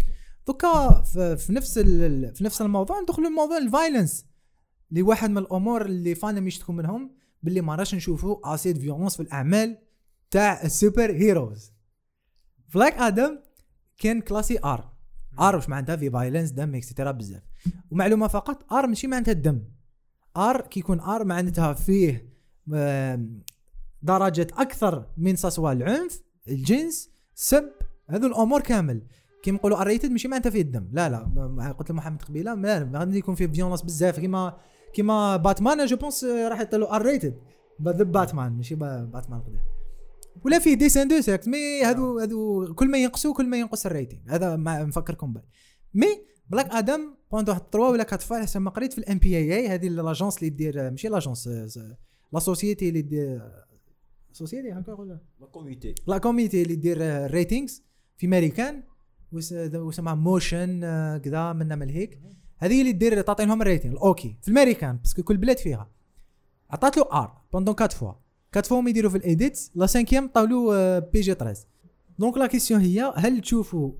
دوكا 0.47 1.01
في 1.35 1.45
نفس 1.49 1.79
في 1.79 2.43
نفس 2.43 2.61
الموضوع 2.61 3.01
ندخلوا 3.01 3.29
لموضوع 3.29 3.57
ال 3.57 3.64
violence. 3.64 4.25
اللي 4.89 5.01
واحد 5.01 5.29
من 5.29 5.37
الأمور 5.37 5.85
اللي 5.85 6.15
fans 6.15 6.47
يشتكوا 6.47 6.73
منهم 6.73 7.15
باللي 7.43 7.61
ما 7.61 7.75
راش 7.75 7.95
نشوفوا 7.95 8.53
assez 8.53 8.70
de 8.70 8.77
violence 8.77 9.15
في 9.15 9.23
الأعمال 9.23 9.77
تاع 10.31 10.63
ال 10.63 11.11
superheroes. 11.11 11.71
Black 12.73 12.93
Adam 12.93 13.39
كان 13.97 14.21
classé 14.21 14.59
R 14.63 14.93
R 15.39 15.55
واش 15.55 15.69
معناتها 15.69 15.95
في 15.95 16.09
violence 16.09 16.51
دم 16.51 16.75
extra 16.75 17.11
بزاف. 17.11 17.43
ومعلومة 17.91 18.27
فقط 18.27 18.73
R 18.73 18.87
ماشي 18.87 19.07
معناتها 19.07 19.31
الدم. 19.31 19.61
R 20.37 20.61
كي 20.61 20.79
يكون 20.79 20.99
R 20.99 21.25
معناتها 21.25 21.73
فيه 21.73 22.35
آم، 22.73 23.43
درجة 24.01 24.47
أكثر 24.53 25.05
من 25.17 25.35
سسوى 25.35 25.71
العنف 25.71 26.21
الجنس 26.47 27.09
سب 27.35 27.71
هذو 28.09 28.27
الأمور 28.27 28.61
كامل. 28.61 29.07
كيما 29.45 29.57
نقولوا 29.57 29.81
R-rated 29.81 30.11
ماشي 30.11 30.27
معناتها 30.27 30.49
فيه 30.49 30.61
الدم. 30.61 30.87
لا 30.91 31.09
لا 31.09 31.71
قلت 31.79 31.91
لمحمد 31.91 32.21
قبيلة 32.21 32.53
لا 32.53 32.89
غادي 32.93 33.17
يكون 33.17 33.35
فيه 33.35 33.47
violence 33.47 33.81
بزاف. 33.81 34.19
كيما 34.19 34.57
كيما 34.93 35.37
Batman 35.37 35.85
je 35.85 35.97
pense 35.97 36.23
راح 36.23 36.61
يطلعوا 36.61 36.95
R-rated 36.95 37.37
The 37.83 38.03
Batman 38.03 38.51
ماشي 38.51 38.75
با- 38.75 39.03
باتمان 39.13 39.41
قدام. 39.41 39.61
ولا 40.45 40.59
فيه 40.59 40.73
des 40.73 40.84
scènes 40.84 41.07
de 41.07 41.21
sexe 41.21 41.47
mais 41.47 41.83
هذو 41.83 42.19
هذو 42.19 42.73
كل 42.73 42.91
ما 42.91 42.97
ينقصوا 42.97 43.33
كل 43.33 43.47
ما 43.47 43.57
ينقص 43.57 43.85
ال 43.85 43.90
rating 43.90 44.19
هذا 44.29 44.55
ما 44.55 44.83
نفكركم 44.83 45.33
به. 45.33 45.41
mais 45.93 46.07
Black 46.49 46.69
Adam 46.71 46.99
banned 47.31 47.49
واحد 47.49 47.61
3 47.71 47.79
ولا 47.79 48.01
4 48.03 48.17
fois 48.19 48.37
حسب 48.41 48.61
ما 48.61 48.69
قريت 48.69 48.93
في 48.93 48.97
ال 48.97 49.17
MPAA 49.17 49.67
هذه 49.67 49.87
l'agence 49.87 50.37
اللي 50.37 50.49
دير 50.49 50.91
ماشي 50.91 51.07
l'agence 51.07 51.47
la 52.33 52.39
société 52.39 52.89
اللي 52.89 53.01
دير 53.01 53.41
société 54.31 54.71
هكا 54.71 54.93
ولا 54.93 55.19
la 55.41 55.47
comité 55.47 55.95
la 56.07 56.17
comité 56.17 56.61
اللي 56.63 56.75
دير 56.75 56.97
ال 57.01 57.11
ratings 57.11 57.83
في 58.17 58.27
ماريكان 58.27 58.83
وسمها 59.73 60.15
Motion 60.15 60.83
آه، 60.83 61.17
كذا 61.17 61.53
من 61.53 61.67
نعمل 61.67 61.89
هيك. 61.89 62.19
هذه 62.57 62.81
اللي 62.81 62.91
دير 62.91 63.21
تعطي 63.21 63.45
لهم 63.45 63.61
ال 63.61 63.66
rating 63.66 63.93
ال 63.95 64.08
OK 64.08 64.35
في 64.41 64.47
الأمريكان 64.47 64.97
parce 64.97 65.13
que 65.13 65.23
كل 65.23 65.37
بلاد 65.37 65.57
فيها. 65.57 65.89
عطات 66.69 66.97
له 66.97 67.03
R 67.13 67.41
pendant 67.53 67.75
4 67.75 67.89
fois 67.89 68.13
4 68.55 68.69
fois 68.69 68.89
يديروا 68.89 69.11
في 69.11 69.17
ال 69.17 69.25
edits. 69.25 69.71
la 69.75 69.85
cinquième 69.85 70.27
عطاو 70.27 70.99
لو 70.99 71.21
PG 71.21 71.33
13 71.33 71.65
donc 72.19 72.37
la 72.37 72.47
question 72.47 72.81
هي 72.81 73.13
هل 73.15 73.41
تشوفوا 73.41 73.91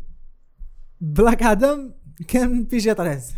Black 1.02 1.44
Adam 1.44 1.94
كان 2.28 2.64
PG 2.64 2.94
13 2.94 3.34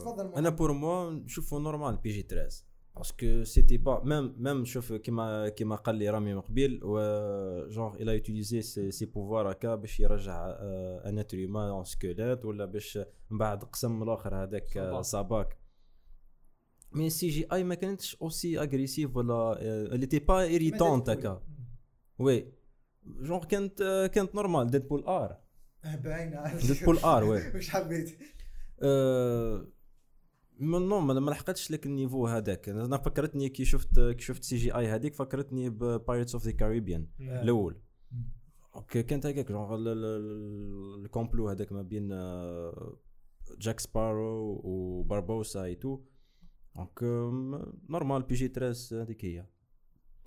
تفضل 0.00 0.24
محمد. 0.24 0.36
أنا 0.36 0.48
pour 0.48 0.72
moi 0.72 1.10
نشوفو 1.10 1.58
normal 1.58 1.96
PG 1.96 2.22
13 2.22 2.64
parce 2.98 3.27
que 3.27 3.44
c'était 3.44 3.76
pas 3.76 4.04
même 4.04 4.34
même 4.38 4.64
شوف 4.64 4.92
كيما 4.92 5.48
كيما 5.48 5.76
قال 5.76 5.94
لي 5.94 6.10
رامي 6.10 6.34
من 6.34 6.40
قبيل 6.40 6.80
و 6.84 6.98
genre 7.68 7.96
il 7.96 8.12
a 8.12 8.18
utilisé 8.18 8.62
ses, 8.62 8.90
ses 8.90 9.06
pouvoirs 9.06 9.52
هكا 9.52 9.74
باش 9.74 10.00
يرجع 10.00 10.46
un 11.04 11.18
être 11.18 11.36
humain 11.36 11.84
squelette 11.84 12.44
ولا 12.44 12.64
باش 12.64 12.98
من 13.30 13.38
بعد 13.38 13.64
قسم 13.64 14.02
الآخر 14.02 14.34
هذاك 14.34 14.76
آه، 14.76 15.02
Sabbac 15.02 15.58
mais 16.92 17.28
CGI 17.28 17.64
ما 17.64 17.74
كانتش 17.74 18.16
aussi 18.22 18.58
agressive 18.58 19.16
ولا 19.16 19.58
elle 19.62 20.06
était 20.06 20.18
pas 20.18 20.42
irritante 20.42 21.10
هكا 21.10 21.42
وي 22.18 22.52
جونغ 23.04 23.44
كانت 23.44 23.80
آه، 23.80 24.06
كانت 24.06 24.34
normal 24.34 24.70
Deadpool 24.70 25.04
R 25.04 25.36
باينه 25.84 26.56
Deadpool 26.56 26.98
R 26.98 27.24
oui 27.24 27.52
واش 27.54 27.70
حبيت 27.70 28.18
أه 28.82 29.56
من 29.56 29.77
نو 30.60 31.00
ما 31.00 31.30
لحقتش 31.30 31.70
لك 31.70 31.86
ال 31.86 31.92
niveau 31.92 32.26
هذاك. 32.26 32.68
أنا 32.68 32.96
فكرتني 32.96 33.48
كي 33.48 33.64
شفت 33.64 34.00
كي 34.00 34.22
شفت 34.22 34.44
CGI 34.44 34.86
هذيك 34.88 35.14
فكرتني 35.14 35.70
ب 35.70 35.78
Pirates 35.78 36.34
of 36.34 36.44
the 36.44 36.50
Caribbean 36.50 37.06
الأول. 37.20 37.80
OK 38.74 39.02
كانت 39.02 39.26
هكاك 39.26 39.48
جونغ 39.52 39.74
ال- 39.74 39.88
ال- 39.88 40.04
ال- 40.04 41.04
ال 41.04 41.09
combat 41.09 41.38
là 41.38 41.48
هذاك 41.48 41.72
ما 41.72 41.82
بين 41.82 42.08
Jack 43.58 43.80
Sparrow 43.80 44.60
و 44.64 45.64
Barbossa 45.64 45.74
et 45.74 46.00
tout 46.76 47.02
donc 47.90 48.22
normal 48.22 48.34
PG 48.34 48.48
13 48.48 49.02
هذيك 49.02 49.24
هي. 49.24 49.46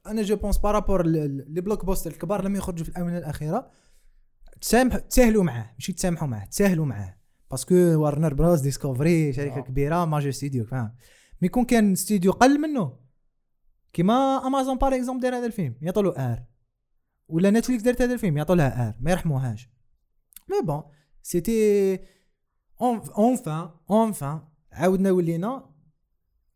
أنا 0.08 0.22
je 0.22 0.36
pense 0.36 0.58
par 0.58 1.06
rapport 1.06 1.62
les 1.62 1.86
blockbusters 1.86 2.12
الكبار 2.12 2.44
لما 2.46 2.58
يخرجوا 2.58 2.84
في 2.86 2.90
الآونة 2.90 3.18
الأخيرة 3.18 3.72
تسامح 4.62 4.98
تساهلوا 4.98 5.44
معاه 5.44 5.72
ماشي 5.74 5.94
تسامحوا 5.94 6.28
معاه 6.28 6.46
تساهلوا 6.46 6.86
معاه. 6.86 7.18
parce 7.52 7.67
que 7.67 7.76
Warner 7.76 8.34
Bros 8.34 8.60
Discovery 8.60 9.34
شركه 9.34 9.58
آه. 9.58 9.62
كبيره 9.62 10.06
major 10.06 10.32
studio 10.32 10.66
فاهم 10.66 10.96
mais 11.42 11.46
يكون 11.46 11.66
كان 11.66 11.96
ستوديو 11.96 12.32
قل 12.32 12.60
منه 12.62 12.98
كيما 13.94 14.48
Amazon 14.48 14.78
par 14.78 14.96
exemple 14.96 15.22
دار 15.22 15.36
هذا 15.38 15.46
الفيلم 15.46 15.76
يعطوا 15.82 16.04
له 16.04 16.10
R 16.34 16.44
ولا 17.28 17.50
Netflix 17.52 17.84
دارت 17.84 18.02
هذا 18.02 18.14
الفيلم 18.14 18.38
يعطوا 18.38 18.56
لها 18.56 18.88
R 18.90 18.96
ما 19.00 19.12
يرحموهاش 19.12 19.70
mais 20.50 20.68
bon 20.68 20.84
c'était 21.22 22.00
enfin 23.18 23.70
enfin 23.90 24.42
عاودنا 24.72 25.12
ولينا 25.12 25.72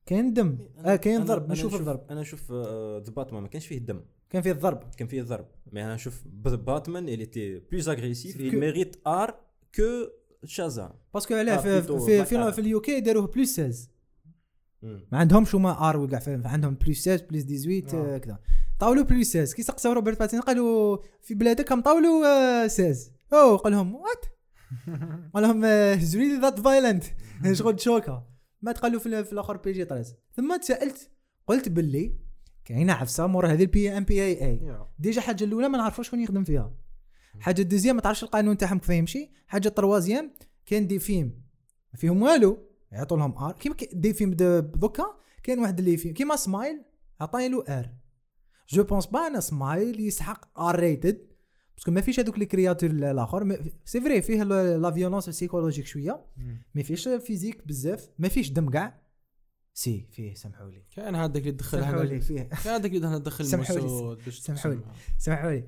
كاين 0.05 0.33
دم 0.33 0.57
آه 0.85 0.95
كاين 0.95 1.23
ضرب 1.23 1.51
نشوف 1.51 1.75
الضرب 1.75 2.05
أنا 2.11 2.21
نشوف 2.21 2.51
The 2.51 3.11
Batman 3.15 3.41
ما 3.43 3.47
كانش 3.47 3.67
فيه 3.67 3.77
دم 3.77 4.01
كان 4.29 4.41
فيه 4.41 4.51
الضرب 4.51 4.89
كان 4.97 5.07
فيه 5.07 5.21
ضرب 5.21 5.47
مي 5.71 5.85
أنا 5.85 5.95
نشوف 5.95 6.27
باتمان 6.27 7.17
était 7.25 7.61
plus 7.71 7.87
agressif 7.87 8.35
C'est 8.35 8.39
il 8.39 8.51
que- 8.51 8.57
mérite 8.57 8.97
art 9.05 9.35
Shazam 10.47 10.91
باسكو 11.13 11.35
علاه 11.35 11.57
في 11.57 11.81
في 11.81 12.25
في. 12.25 12.51
في 12.51 12.59
اليو 12.61 12.81
كي 12.81 12.99
داروه 12.99 13.27
بلوس 13.27 13.49
16 13.49 13.87
مم. 14.81 15.07
ما 15.11 15.17
عندهمش 15.17 15.55
هما 15.55 15.89
ار 15.89 15.97
وكاع 15.97 16.19
عندهم 16.45 16.73
بلوس 16.75 16.97
16 16.97 17.25
بلوس 17.29 17.43
18 17.43 17.97
آه. 17.97 18.15
آه، 18.15 18.17
كذا 18.17 18.39
طاولوا 18.79 19.03
بلوس 19.03 19.27
16 19.27 19.55
كي 19.55 19.63
سقساو 19.63 19.93
روبرت 19.93 20.19
باتين 20.19 20.41
قالوا 20.41 20.97
في 21.21 21.33
بلادك 21.33 21.71
هم 21.71 21.81
طاولوا 21.81 22.25
آه، 22.63 22.67
16 22.67 23.11
أو 23.33 23.55
قال 23.55 23.73
لهم 23.73 23.95
وات 23.95 24.25
قال 25.33 25.43
لهم 25.43 25.65
هز 25.65 26.17
ريلي 26.17 26.41
ذات 26.41 26.59
فايلنت 26.59 27.03
شغل 27.51 27.79
شوكا 27.79 28.23
ما 28.61 28.71
تقالوا 28.71 28.99
في, 28.99 29.05
ال- 29.05 29.25
في 29.25 29.33
الآخر 29.33 29.57
بي 29.57 29.71
جي 29.71 29.85
13 29.85 30.13
ثم 30.35 30.57
تسالت 30.57 31.09
قلت 31.47 31.69
باللي 31.69 32.15
كاينة 32.65 32.93
عفسه 32.93 33.27
مور 33.27 33.47
هذه 33.47 33.61
ال 33.63 33.97
MPAA 33.97 34.21
déjà 34.25 35.21
حاجة 35.21 35.43
الاولى 35.43 35.69
ما 35.69 35.77
نعرفوش 35.77 36.07
شكون 36.07 36.19
يخدم 36.21 36.43
فيها 36.43 36.73
حاجة 37.39 37.61
ال 37.61 37.65
deuxième 37.65 37.95
ما 37.95 38.01
تعرفش 38.01 38.23
القانون 38.23 38.57
تاعهم 38.57 38.79
كيف 38.79 38.89
يمشي. 38.89 39.29
حاجة 39.47 39.67
ال 39.67 39.74
troisième 39.74 40.31
كاين 40.65 40.87
des 40.87 40.99
films 40.99 41.27
ما 41.93 41.99
فيهم 41.99 42.21
والو 42.21 42.57
يعطوا 42.91 43.17
لهم 43.17 43.37
R. 43.37 43.51
كيما 43.51 43.75
كي- 43.75 43.89
des 43.93 44.13
films 44.13 44.33
دوكا 44.33 45.03
كاين 45.43 45.59
واحد 45.59 45.79
اللي 45.79 45.97
فيلم 45.97 46.13
كيما 46.13 46.35
سمايل 46.35 46.81
عطاي 47.21 47.49
له 47.49 47.63
آر. 47.69 47.89
je 48.69 48.83
pense 48.83 49.05
pas 49.05 49.27
أنا 49.27 49.39
سمايل 49.39 49.99
يسحق 49.99 50.59
R 50.59 50.79
rated 50.79 51.27
parce 51.75 51.85
que 51.85 51.91
ما 51.91 52.01
فيش 52.01 52.19
هذوك 52.19 52.39
les 52.39 52.45
créatures 52.45 52.89
الآخر. 52.89 53.71
c'est 53.85 54.01
vrai 54.01 54.21
فيه 54.21 54.43
la 54.43 54.91
violence 54.91 55.29
psychologique 55.29 55.85
شوية 55.85 56.25
ما 56.75 56.83
فيش 56.83 57.07
فيزيك 57.07 57.67
بزاف 57.67 58.09
ما 58.19 58.27
فيش 58.27 58.49
دم 58.51 58.69
كاع 58.69 59.01
سي 59.77 60.07
فيه 60.11 60.33
سامحوا 60.33 60.69
لي 60.69 60.83
كأن 60.95 61.15
هذاك 61.15 61.37
اللي 61.41 61.51
دخل 61.51 61.79
سامحوا 61.81 62.03
لي 62.03 62.15
هنا 62.15 62.19
فيه. 62.19 62.41
كان 62.41 62.73
هذاك 62.73 62.91
اللي 62.91 63.19
دخل 63.19 63.45
سامحوا 63.45 63.75
لي. 63.75 63.81
سامحوا 64.31 64.71
لي. 64.71 64.77
تقسم. 64.79 64.91
سامحوا 65.17 65.51
لي 65.51 65.63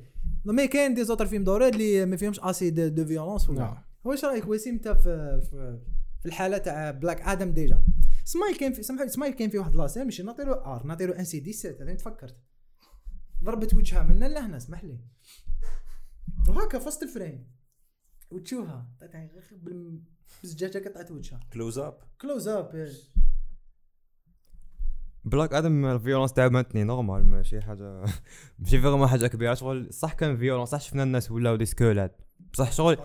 مي 0.46 0.68
كاين 0.68 0.94
دي 0.94 1.04
زوتر 1.04 1.26
فيلم 1.26 1.44
دورات 1.44 1.74
اللي 1.74 2.06
ما 2.06 2.16
فيهمش 2.18 2.40
اسي 2.40 2.70
دو, 2.70 2.88
دو 2.88 3.06
فيولونس 3.06 3.50
ولا؟ 3.50 3.60
نعم. 3.60 3.78
واش 4.04 4.26
رأيك 4.26 4.48
وسيم 4.48 4.74
انت 4.74 4.88
في, 4.88 5.42
في 5.52 5.80
في 6.20 6.26
الحالة 6.26 6.58
تاع 6.58 6.92
بلاك 6.92 7.22
آدم 7.22 7.52
ديجا 7.54 7.84
سمايل 8.24 8.58
كان 8.58 8.74
في 8.74 8.84
سامحوا 8.84 9.06
لي 9.06 9.12
سمايل 9.12 9.34
كان 9.34 9.50
في 9.50 9.58
واحد 9.58 9.76
لاسين 9.76 10.04
ماشي 10.04 10.24
نعطي 10.24 10.44
له 10.44 10.52
آر 10.76 10.86
نعطي 10.86 11.06
له 11.06 11.20
ان 11.20 11.24
سي 11.26 11.40
دي 11.40 11.54
7 11.54 11.84
هذا 11.84 11.94
تفكرت 11.94 12.38
ضربت 13.44 13.74
وجهها 13.74 14.04
من 14.04 14.20
لهنا 14.20 14.58
اسمح 14.58 14.84
لي. 14.84 15.00
وهكا 16.48 16.80
في 16.80 16.88
وسط 16.88 17.04
الفريم. 17.04 17.48
وتشوفها. 18.32 18.90
غير 19.02 19.30
بال- 19.52 20.02
بالزجاجه 20.42 20.90
قطعت 20.90 21.12
وجهها. 21.12 21.40
كلوز 21.54 21.78
اب 21.78 21.98
كلوز 22.22 22.48
اب 22.48 22.88
بلاك 25.30 25.54
آدم 25.54 25.86
الفيولونس 25.86 26.34
تاعو 26.34 26.50
بانتني 26.50 26.84
نورمال 26.84 27.26
ماشي 27.26 27.62
حاجة 27.62 28.04
ماشي 28.60 28.82
فيغمون 28.82 29.08
حاجة 29.08 29.28
كبيرة. 29.28 29.54
شغل 29.54 29.88
صح 29.94 30.14
كان 30.14 30.38
فيولونس 30.38 30.70
صح 30.70 30.82
شفنا 30.82 31.04
الناس 31.04 31.32
ولاو 31.32 31.56
دي 31.56 31.66
سكولات 31.66 32.22
بصح 32.54 32.72
شغل 32.72 32.98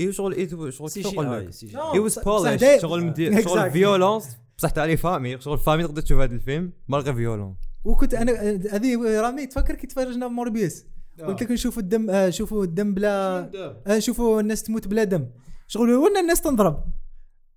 اي 0.00 0.12
شغل 0.12 0.32
اي 0.34 0.48
شغل 0.48 0.90
كيف 0.90 1.06
نقول 1.06 1.26
اي 1.26 1.46
لك 1.46 2.02
واز 2.02 2.18
بولش 2.18 2.80
شغل 2.82 3.04
مدي- 3.04 3.42
شغل 3.42 3.60
Exactly. 3.68 3.72
فيولونس. 3.72 4.36
بصح 4.58 4.70
تاع 4.70 4.84
لي 4.84 4.96
فامي 4.96 5.40
شغل 5.40 5.58
فامي 5.58 5.82
تقدر 5.84 6.02
تشوف 6.02 6.18
هذا 6.20 6.34
الفيلم 6.34 6.72
مالغي 6.88 7.14
فيولون. 7.14 7.56
وكنت 7.84 8.14
أنا 8.14 8.32
هذه 8.72 9.20
رامي 9.20 9.46
تفكر 9.46 9.74
كي 9.74 9.86
تفرجنا 9.86 10.28
Morbius 10.28 10.84
قلت 11.26 11.42
لك 11.42 11.50
نشوفوا 11.50 11.82
الدم 11.82 12.10
آه، 12.10 12.30
شوفوا 12.30 12.64
الدم 12.64 12.94
بلا 12.94 13.50
آه، 13.86 13.98
شوفوا 13.98 14.40
الناس 14.40 14.62
تموت 14.62 14.88
بلا 14.88 15.04
دم. 15.04 15.26
شغل 15.66 15.90
وين 15.90 16.16
الناس 16.16 16.40
تنضرب. 16.40 16.84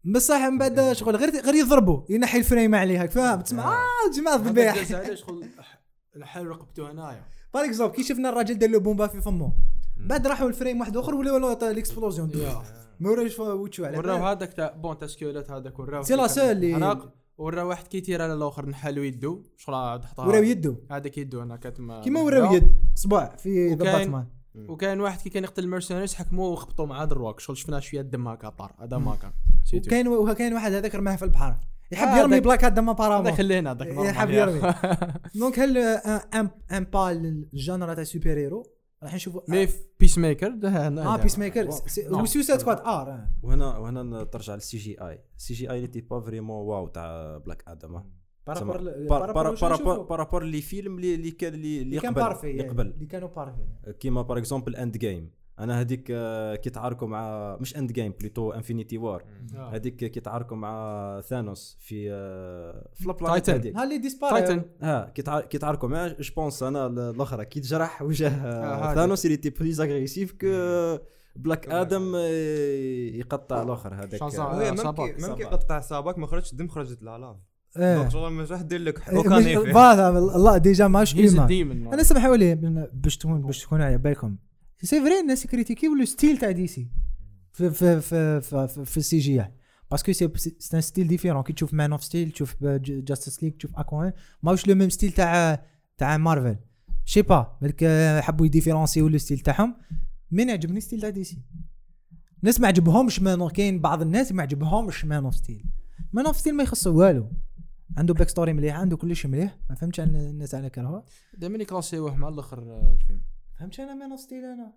بصح 0.06 0.36
من 0.42 0.58
بعد 0.58 0.92
شغل 0.94 1.16
غير 1.16 1.30
غير 1.30 1.56
يضربوا 1.56 2.02
ينحي 2.10 2.38
ال 2.38 2.44
frame 2.44 2.76
عليها 2.76 3.08
فاهم 3.08 3.42
تسمع 3.42 3.74
آه 3.74 4.12
جماعة 4.18 4.36
الذبيح 4.36 4.78
هذا 4.92 5.16
شغل 5.26 5.46
الحل 6.16 6.48
رقبته 6.48 6.92
هنايا. 6.92 7.26
par 7.54 7.66
exemple 7.66 7.94
كي 7.96 8.04
شفنا 8.04 8.30
الراجل 8.30 8.58
دار 8.58 8.70
له 8.70 8.80
بومبا 8.80 9.08
في 9.08 9.22
فمه. 9.22 9.54
بعد 9.98 10.28
راحوا 10.28 10.48
ال 10.48 10.53
frame 10.53 10.80
واحد 10.80 10.98
آخر 10.98 11.16
ولا 11.16 11.32
ولا 11.32 11.72
ال 11.72 11.78
explosion 11.78 12.32
ما 13.00 13.10
وراش 13.10 13.40
وتشو 13.40 13.86
على 13.86 13.98
وراو. 13.98 14.18
هذاك 14.28 14.54
تاع 14.54 14.72
bon 14.72 14.98
تاع 14.98 15.08
squelettes 15.08 15.52
هذاك 15.52 15.80
وراو 15.80 16.04
c'est 16.04 16.16
la 16.16 16.28
seule 16.28 16.44
اللي- 16.44 16.98
ورا 17.38 17.64
واحد 17.64 17.88
كي 17.88 17.98
يتير 17.98 18.22
على 18.22 18.34
الآخر 18.34 18.66
نحالو 18.66 19.04
يدو. 19.04 19.44
شغل 19.58 19.76
عاد 19.76 20.06
حطها. 20.06 20.26
وراو 20.28 20.44
يدو. 20.44 20.76
هذاك 20.92 21.18
يدو 21.18 21.42
أنا 21.44 21.56
كاتم 21.58 22.02
كيما 22.02 22.22
وراو 22.22 22.54
يد. 22.54 22.72
صباع 22.96 23.36
في 23.36 23.68
وكاين- 23.76 23.78
باتمان 23.78 24.28
وكان 24.56 25.00
واحد 25.02 25.22
كي 25.22 25.30
كان 25.30 25.44
يقتل 25.44 25.64
المرسينيرز 25.64 26.14
حكموه 26.14 26.50
وخبطوا 26.50 26.86
مع 26.86 27.06
دروك 27.06 27.40
شغل 27.40 27.58
شفنا 27.58 27.80
شوية 27.80 28.02
دم 28.02 28.28
هكا 28.28 28.50
طار. 28.50 28.76
هذا 28.82 28.98
ما 28.98 29.16
كان. 29.16 29.32
وكاين 29.74 30.08
وكاين 30.08 30.54
واحد 30.54 30.74
هذاك 30.74 30.96
رماه 30.96 31.16
في 31.16 31.26
البحر. 31.26 31.58
يحب 31.92 32.08
آه، 32.08 32.18
يرمي 32.18 32.40
بلاك 32.40 32.66
هذا 32.66 32.82
ما 32.82 32.92
هذا 32.92 32.98
بارامون 32.98 33.32
خلينا 33.32 33.72
هذاك 33.72 33.88
يحب 33.88 34.30
نورمال. 34.30 34.56
يرمي. 34.56 34.74
دونك 35.40 35.60
هل 35.60 35.78
آه، 35.78 36.22
ان 36.34 36.50
ان 36.72 36.84
با 36.84 37.12
الجانرا 37.12 37.94
تاع 37.94 38.04
سوبر 38.04 38.30
هيرو 38.30 38.64
راح 39.04 39.14
نشوفوا 39.16 39.42
مي 39.48 39.68
بيس 40.00 40.18
ميكر 40.18 40.60
آه 40.64 41.18
بيس 41.18 41.40
ميكر. 41.40 41.68
وسوسايد 42.10 42.60
سكواد 42.60 42.78
ار 42.78 43.10
آه. 43.10 43.30
وهنا 43.44 43.78
وهنا 43.78 44.24
ترجع 44.24 44.56
للسي 44.56 44.78
جي 44.78 45.02
اي 45.02 45.20
السي 45.38 45.54
جي 45.54 45.72
اي 45.72 45.76
اللي 45.76 45.88
تي 45.88 46.02
با 46.02 46.22
فريمون 46.22 46.66
واو 46.66 46.88
تاع 46.88 47.38
Black 47.38 47.64
Adam 47.68 48.04
par 48.48 48.95
rapport 48.95 50.04
par 50.04 50.16
rapport 50.16 50.44
les 50.44 50.62
films 50.62 50.96
اللي 50.98 51.16
اللي 51.16 51.32
كان 51.32 51.54
اللي 51.54 51.98
قبل. 52.00 52.50
اللي 52.50 52.70
قبل. 52.70 52.88
اللي 52.88 53.06
كانوا 53.06 53.30
parfaits 53.30 53.94
كيما 54.00 54.22
par 54.22 54.38
exemple 54.38 54.76
Endgame 54.76 55.32
أنا 55.60 55.82
هذيك 55.82 56.08
آه، 56.12 56.56
كي 56.56 56.70
تعاركوا 56.70 57.08
مع 57.08 57.58
مش 57.62 57.78
Endgame 57.78 58.14
plutôt 58.20 58.52
Infinity 58.52 58.98
War 58.98 59.24
هذيك 59.74 59.96
كي 59.96 60.20
تعاركوا 60.20 60.58
مع 60.58 61.22
Thanos 61.22 61.78
في 61.80 62.12
آه، 62.12 62.88
في 62.96 63.06
ال 63.10 63.14
planète. 63.14 63.50
هذيك. 63.50 63.76
ها 63.78 63.84
elle 63.84 63.98
disparaît 63.98 64.42
Titan 64.42 64.64
ها 64.82 65.10
كي 65.16 65.22
تع- 65.22 65.40
كي 65.42 65.58
تعاركوا 65.58 65.90
معاه 65.90 66.16
je 66.20 66.34
pense 66.36 66.64
أنا 66.64 66.86
ال- 66.88 67.00
الأخرى 67.00 67.46
كي 67.46 67.60
تجرح 67.60 68.02
وجه. 68.02 68.30
Thanos 68.96 69.26
elle 69.26 69.38
était 69.38 69.50
plus 69.50 69.82
agressive 69.82 70.32
que 70.42 70.48
Black 71.36 71.68
Adam 71.70 72.16
يقطع 73.20 73.62
الأخر 73.64 73.94
هذاك. 73.96 74.14
آه، 74.22 74.60
ممكن 74.72 74.84
Sabbac. 74.84 75.00
ممكن 75.30 75.46
قطع 75.46 75.80
Sabbac 75.80 76.18
ما 76.18 76.28
خرجت 76.28 76.56
دم 76.56 76.68
خرجت 76.68 77.04
la 77.04 77.15
lave 77.15 77.36
إيه. 77.78 77.96
Donc 77.98 78.12
شغل 78.12 78.32
مش 78.34 78.52
راح 78.52 78.62
دير 78.62 78.80
لك 78.80 79.10
إيه، 79.10 79.58
voilà 79.74 80.10
الله 80.10 80.58
déjà 80.58 80.88
ماش 80.88 81.16
إيمان. 81.16 81.48
أنا 81.94 82.04
سمحوا 82.04 82.36
لي 82.36 82.56
من- 82.56 82.88
باش 82.94 83.18
تكون 83.18 83.42
باش 83.42 83.62
تكون 83.64 83.82
على 83.82 83.98
بالكم. 83.98 84.36
c'est 84.84 85.02
vrai 85.02 85.20
الناس 85.20 85.48
critiquaient 85.48 85.96
le 85.96 86.06
style 86.06 86.38
تاع 86.38 86.52
DC. 86.52 86.88
في 87.54 87.72
في 87.72 88.02
في 88.02 88.42
في, 88.42 88.68
في, 88.68 88.86
في 88.86 88.98
ال 88.98 89.20
CG 89.20 89.46
parce 89.92 90.04
que 90.04 90.12
c'est 90.12 90.32
c'est 90.38 90.78
un 90.78 90.82
style 90.82 91.08
différent 91.08 91.44
كي 91.44 91.54
تشوف 91.54 91.74
Man 91.74 91.92
of 91.92 92.04
Steel 92.04 92.32
تشوف 92.32 92.64
Justice 92.64 93.44
League 93.44 93.54
تشوف 93.54 93.72
Aquaman 93.76 94.14
ماهوش 94.44 94.68
le 94.68 94.76
même 94.76 94.90
style 94.90 95.12
تاع 95.12 95.66
تاع 95.98 96.18
مارفل 96.18 96.58
je 97.06 97.11
sais 97.11 97.22
pas 97.22 97.58
بالك 97.62 97.86
حبوا 98.24 98.46
يديفيرونسيو 98.46 99.08
le 99.08 99.18
style 99.18 99.40
تاعهم 99.40 99.76
mais 100.32 100.50
يعجبني 100.50 100.82
style 100.82 101.02
تاع 101.02 101.10
DC 101.10 101.44
الناس 102.40 102.60
ما 102.60 102.68
عجبهمش 102.68 103.22
مان 103.22 103.50
كاين 103.50 103.80
بعض 103.80 104.02
الناس 104.02 104.32
ما 104.32 104.42
عجبهمش 104.42 105.06
Man 105.06 105.26
of 105.26 105.36
Steel 105.36 105.66
Man 106.14 106.26
of 106.26 106.38
Steel 106.38 106.56
ما 106.56 106.64
يخصو 106.64 107.00
والو 107.00 107.32
عنده 107.98 108.14
backstory 108.14 108.54
مليح 108.54 108.76
عنده 108.76 108.98
كلش 108.98 109.26
مليح 109.26 109.58
ما 109.70 109.76
فهمتش 109.76 110.00
الناس 110.00 110.56
على 110.56 110.70
كرهه 110.70 111.06
دائما 111.38 111.64
كلاسيوه 111.64 112.16
مع 112.16 112.28
الآخر 112.28 112.60
الفيلم 112.92 113.22
فهمتش 113.60 113.80
أنا 113.80 113.94
Man 113.94 114.12
of 114.12 114.20
Steel 114.20 114.46
أنا. 114.46 114.74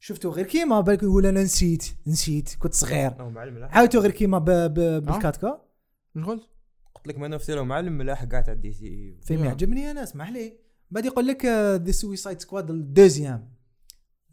شفتو 0.00 0.30
غير 0.30 0.46
كيما 0.46 0.80
بالك 0.80 1.02
يقول 1.02 1.26
أنا 1.26 1.42
نسيت 1.42 1.84
نسيت 2.06 2.54
كنت 2.58 2.74
صغير. 2.74 3.20
أو 3.20 3.30
معلم 3.30 3.54
ملاح 3.54 3.76
عاودتو 3.76 3.98
غير 3.98 4.10
كيما 4.10 4.38
ب- 4.38 4.50
ب- 4.50 5.02
بالكاتكا. 5.04 5.60
إيش 6.16 6.24
قلت؟ 6.24 6.42
قلت 6.94 7.06
لك 7.08 7.18
Man 7.18 7.32
of 7.32 7.42
Steel 7.42 7.62
معلم 7.62 7.92
ملاح 7.92 8.24
قاعد 8.24 8.42
على 8.50 8.52
ال 8.52 8.72
DC 8.72 9.16
film. 9.22 9.44
يعجبني 9.44 9.90
أنا 9.90 10.02
اسمح 10.02 10.30
لي. 10.30 10.52
بعد 10.90 11.04
يقول 11.04 11.26
لك 11.26 11.44
The 11.84 11.92
Suicide 11.92 12.40
Squad 12.40 12.70
ال 12.70 12.78
deuxième. 12.78 13.52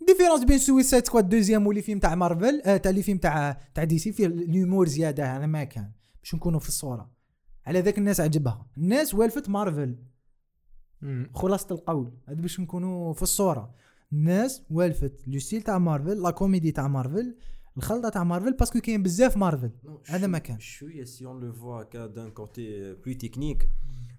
différence 0.08 0.44
بين 0.44 0.58
Suicide 0.58 1.08
Squad 1.08 1.30
deuxième 1.30 1.68
و 1.68 1.71
les 1.71 1.82
films 1.82 2.00
تاع 2.00 2.16
مارفل 2.16 2.62
آه 2.66 2.78
تاع 2.78 2.90
les 2.92 3.04
films 3.04 3.18
تاع 3.18 3.52
تاع 3.76 3.84
DC 3.84 4.12
فيه 4.12 4.26
ال 4.26 4.35
humour 4.35 4.88
زيادة 4.88 5.38
هذا 5.38 5.46
ما 5.46 5.64
كان. 5.64 5.92
باش 6.24 6.36
نكونوا 6.36 6.60
في 6.60 6.68
الصورة. 6.68 7.12
على 7.66 7.80
ذاك 7.82 7.98
الناس 7.98 8.20
عجبها. 8.22 8.68
الناس 8.78 9.14
والفت 9.14 9.50
مارفل 9.50 9.96
خلاصة 11.34 11.76
القول. 11.76 12.12
هذا 12.28 12.42
باش 12.42 12.60
نكونوا 12.60 13.14
في 13.14 13.22
الصورة. 13.22 13.74
الناس 14.14 14.64
والفت 14.72 15.28
le 15.28 15.40
style 15.40 15.62
تاع 15.62 15.78
مارفل 15.78 16.22
la 16.22 16.32
comédie 16.32 16.72
تاع 16.72 16.88
مارفل 16.88 17.36
الخلطة 17.78 18.10
تاع 18.10 18.24
مارفل 18.24 18.54
parce 18.54 18.70
que 18.70 18.80
كاين 18.80 19.04
بزاف 19.04 19.38
مارفل. 19.38 19.72
هذا 20.06 20.28
ما 20.28 20.38
كان. 20.38 20.60
شوية 20.60 21.04
si 21.04 21.26
on 21.26 21.40
le 21.40 21.54
voit 21.54 21.84
que 21.84 22.06
d'un 22.06 22.32
côté 22.32 22.94
plus 22.94 23.14
technique 23.14 23.70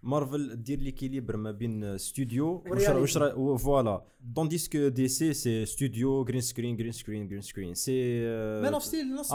مارفل 0.02 0.62
دير 0.62 0.80
l'équilibre 0.80 1.36
ما 1.36 1.50
بين 1.50 1.98
studio 1.98 2.64
و 2.66 2.76
réalité. 2.76 3.58
voilà 3.58 4.04
tandis 4.36 4.68
que 4.68 4.88
DC 4.88 5.08
c'est 5.08 5.32
studio 5.32 6.24
green 6.24 6.40
screen 6.40 6.76
green 6.76 6.92
screen 6.92 7.28
green 7.28 7.40
screen 7.40 7.74
c'est 7.74 8.22
Man 8.62 8.74
of 8.74 8.84
Steel 8.84 9.14
نص 9.14 9.32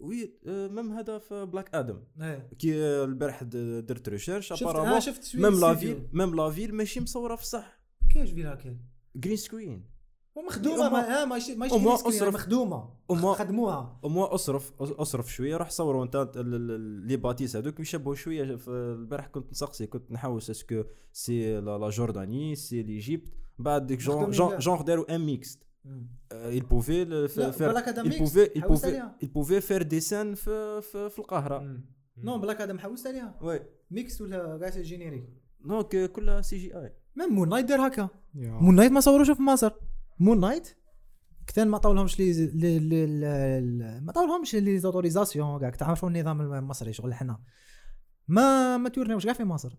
oui 0.00 0.34
même 0.46 0.92
هذا 0.92 1.18
في 1.18 1.46
Black 1.46 1.74
Adam. 1.74 2.02
إيه. 2.20 2.50
كي 2.58 2.82
آه، 2.84 3.04
البارح 3.04 3.42
درت 3.42 4.08
recherche 4.08 4.62
apparemment 4.62 5.00
même 5.34 5.44
la 5.44 5.56
studio. 5.56 5.74
ville 5.76 6.08
même 6.12 6.34
la 6.36 6.50
ville 6.50 6.74
ماشي 6.74 7.00
مصورة 7.00 7.36
في 7.36 7.42
الصح. 7.42 7.80
كاش 8.14 8.30
فيلا 8.30 8.54
كاين 8.54 8.80
جرين 9.16 9.36
سكرين 9.36 9.84
ومخدومة 10.34 10.88
ما 10.88 10.98
ها 11.00 11.24
ماشي 11.24 11.54
ماشي 11.54 11.74
أصرف. 11.74 12.34
مخدومة. 12.34 12.88
أما- 13.12 13.14
خدموها. 13.26 14.00
وموا 14.02 14.34
اصرف 14.34 14.72
أصرف 14.80 15.32
شوية 15.32 15.56
روح 15.56 15.70
صوروا 15.70 16.04
أنت 16.04 16.32
لي 17.06 17.16
باتيس 17.16 17.56
هذوك 17.56 17.80
يشبهوا 17.80 18.14
شوية. 18.14 18.58
البارح 18.68 19.26
كنت 19.26 19.50
نسقسي 19.50 19.86
كنت 19.86 20.12
نحوس 20.12 20.50
اسكو 20.50 20.82
سي 21.12 21.60
لا 21.60 21.88
جورداني 21.90 22.54
سي 22.54 22.82
ليجيبت. 22.82 23.32
بعد 23.58 23.86
ديك 23.86 23.98
جون 23.98 24.30
جون 24.58 24.84
داروا 24.84 25.14
ان 25.14 25.20
ميكست 25.20 25.62
il 26.58 26.64
pouvait 26.64 27.04
le 27.04 27.28
faire 27.28 27.52
il 28.04 28.18
pouvait 28.22 28.50
il 28.54 28.62
حوست 28.62 28.84
pouvait 28.84 28.88
عليها 28.88 29.16
il 29.22 29.28
pouvait 29.28 29.60
faire 29.60 29.84
des 29.84 30.00
scènes 30.00 30.34
في 30.34 30.80
في, 30.82 31.10
في 31.10 31.18
القاهرة. 31.18 31.80
نو 32.16 32.38
بلاك 32.38 32.60
آدم 32.60 32.78
حوست 32.78 33.06
عليها 33.06 33.38
وي 33.42 33.60
mix 33.90 34.20
ولا 34.20 34.58
كاع 34.58 34.82
générique 34.82 35.24
donc 35.64 36.12
كلها 36.12 36.40
CGI 36.42 36.92
même 37.16 37.32
Moon 37.32 37.48
Knight 37.48 37.66
دار 37.66 37.86
هكا. 37.86 38.08
Moon 38.34 38.74
Knight 38.74 38.92
ما 38.92 39.00
صوروش 39.00 39.30
في 39.30 39.42
مصر. 39.42 39.72
Moon 40.18 40.40
Knight 40.40 40.68
كثان 41.46 41.68
ما 41.68 41.78
طولهمش 41.78 42.18
لي 42.18 42.32
لي 42.46 42.78
لي 42.78 43.06
لي- 43.06 44.00
ما 44.00 44.12
طولهمش 44.12 44.54
les 44.54 44.78
autorisations 44.78 45.60
كاع 45.60 45.70
تعرفوا 45.70 46.08
النظام 46.08 46.40
المصري 46.54 46.92
شغل 46.92 47.14
حنا. 47.14 47.40
ما 48.28 48.76
ما 48.76 48.88
تورناوش 48.88 49.24
كاع 49.24 49.32
في 49.34 49.44
مصر. 49.44 49.76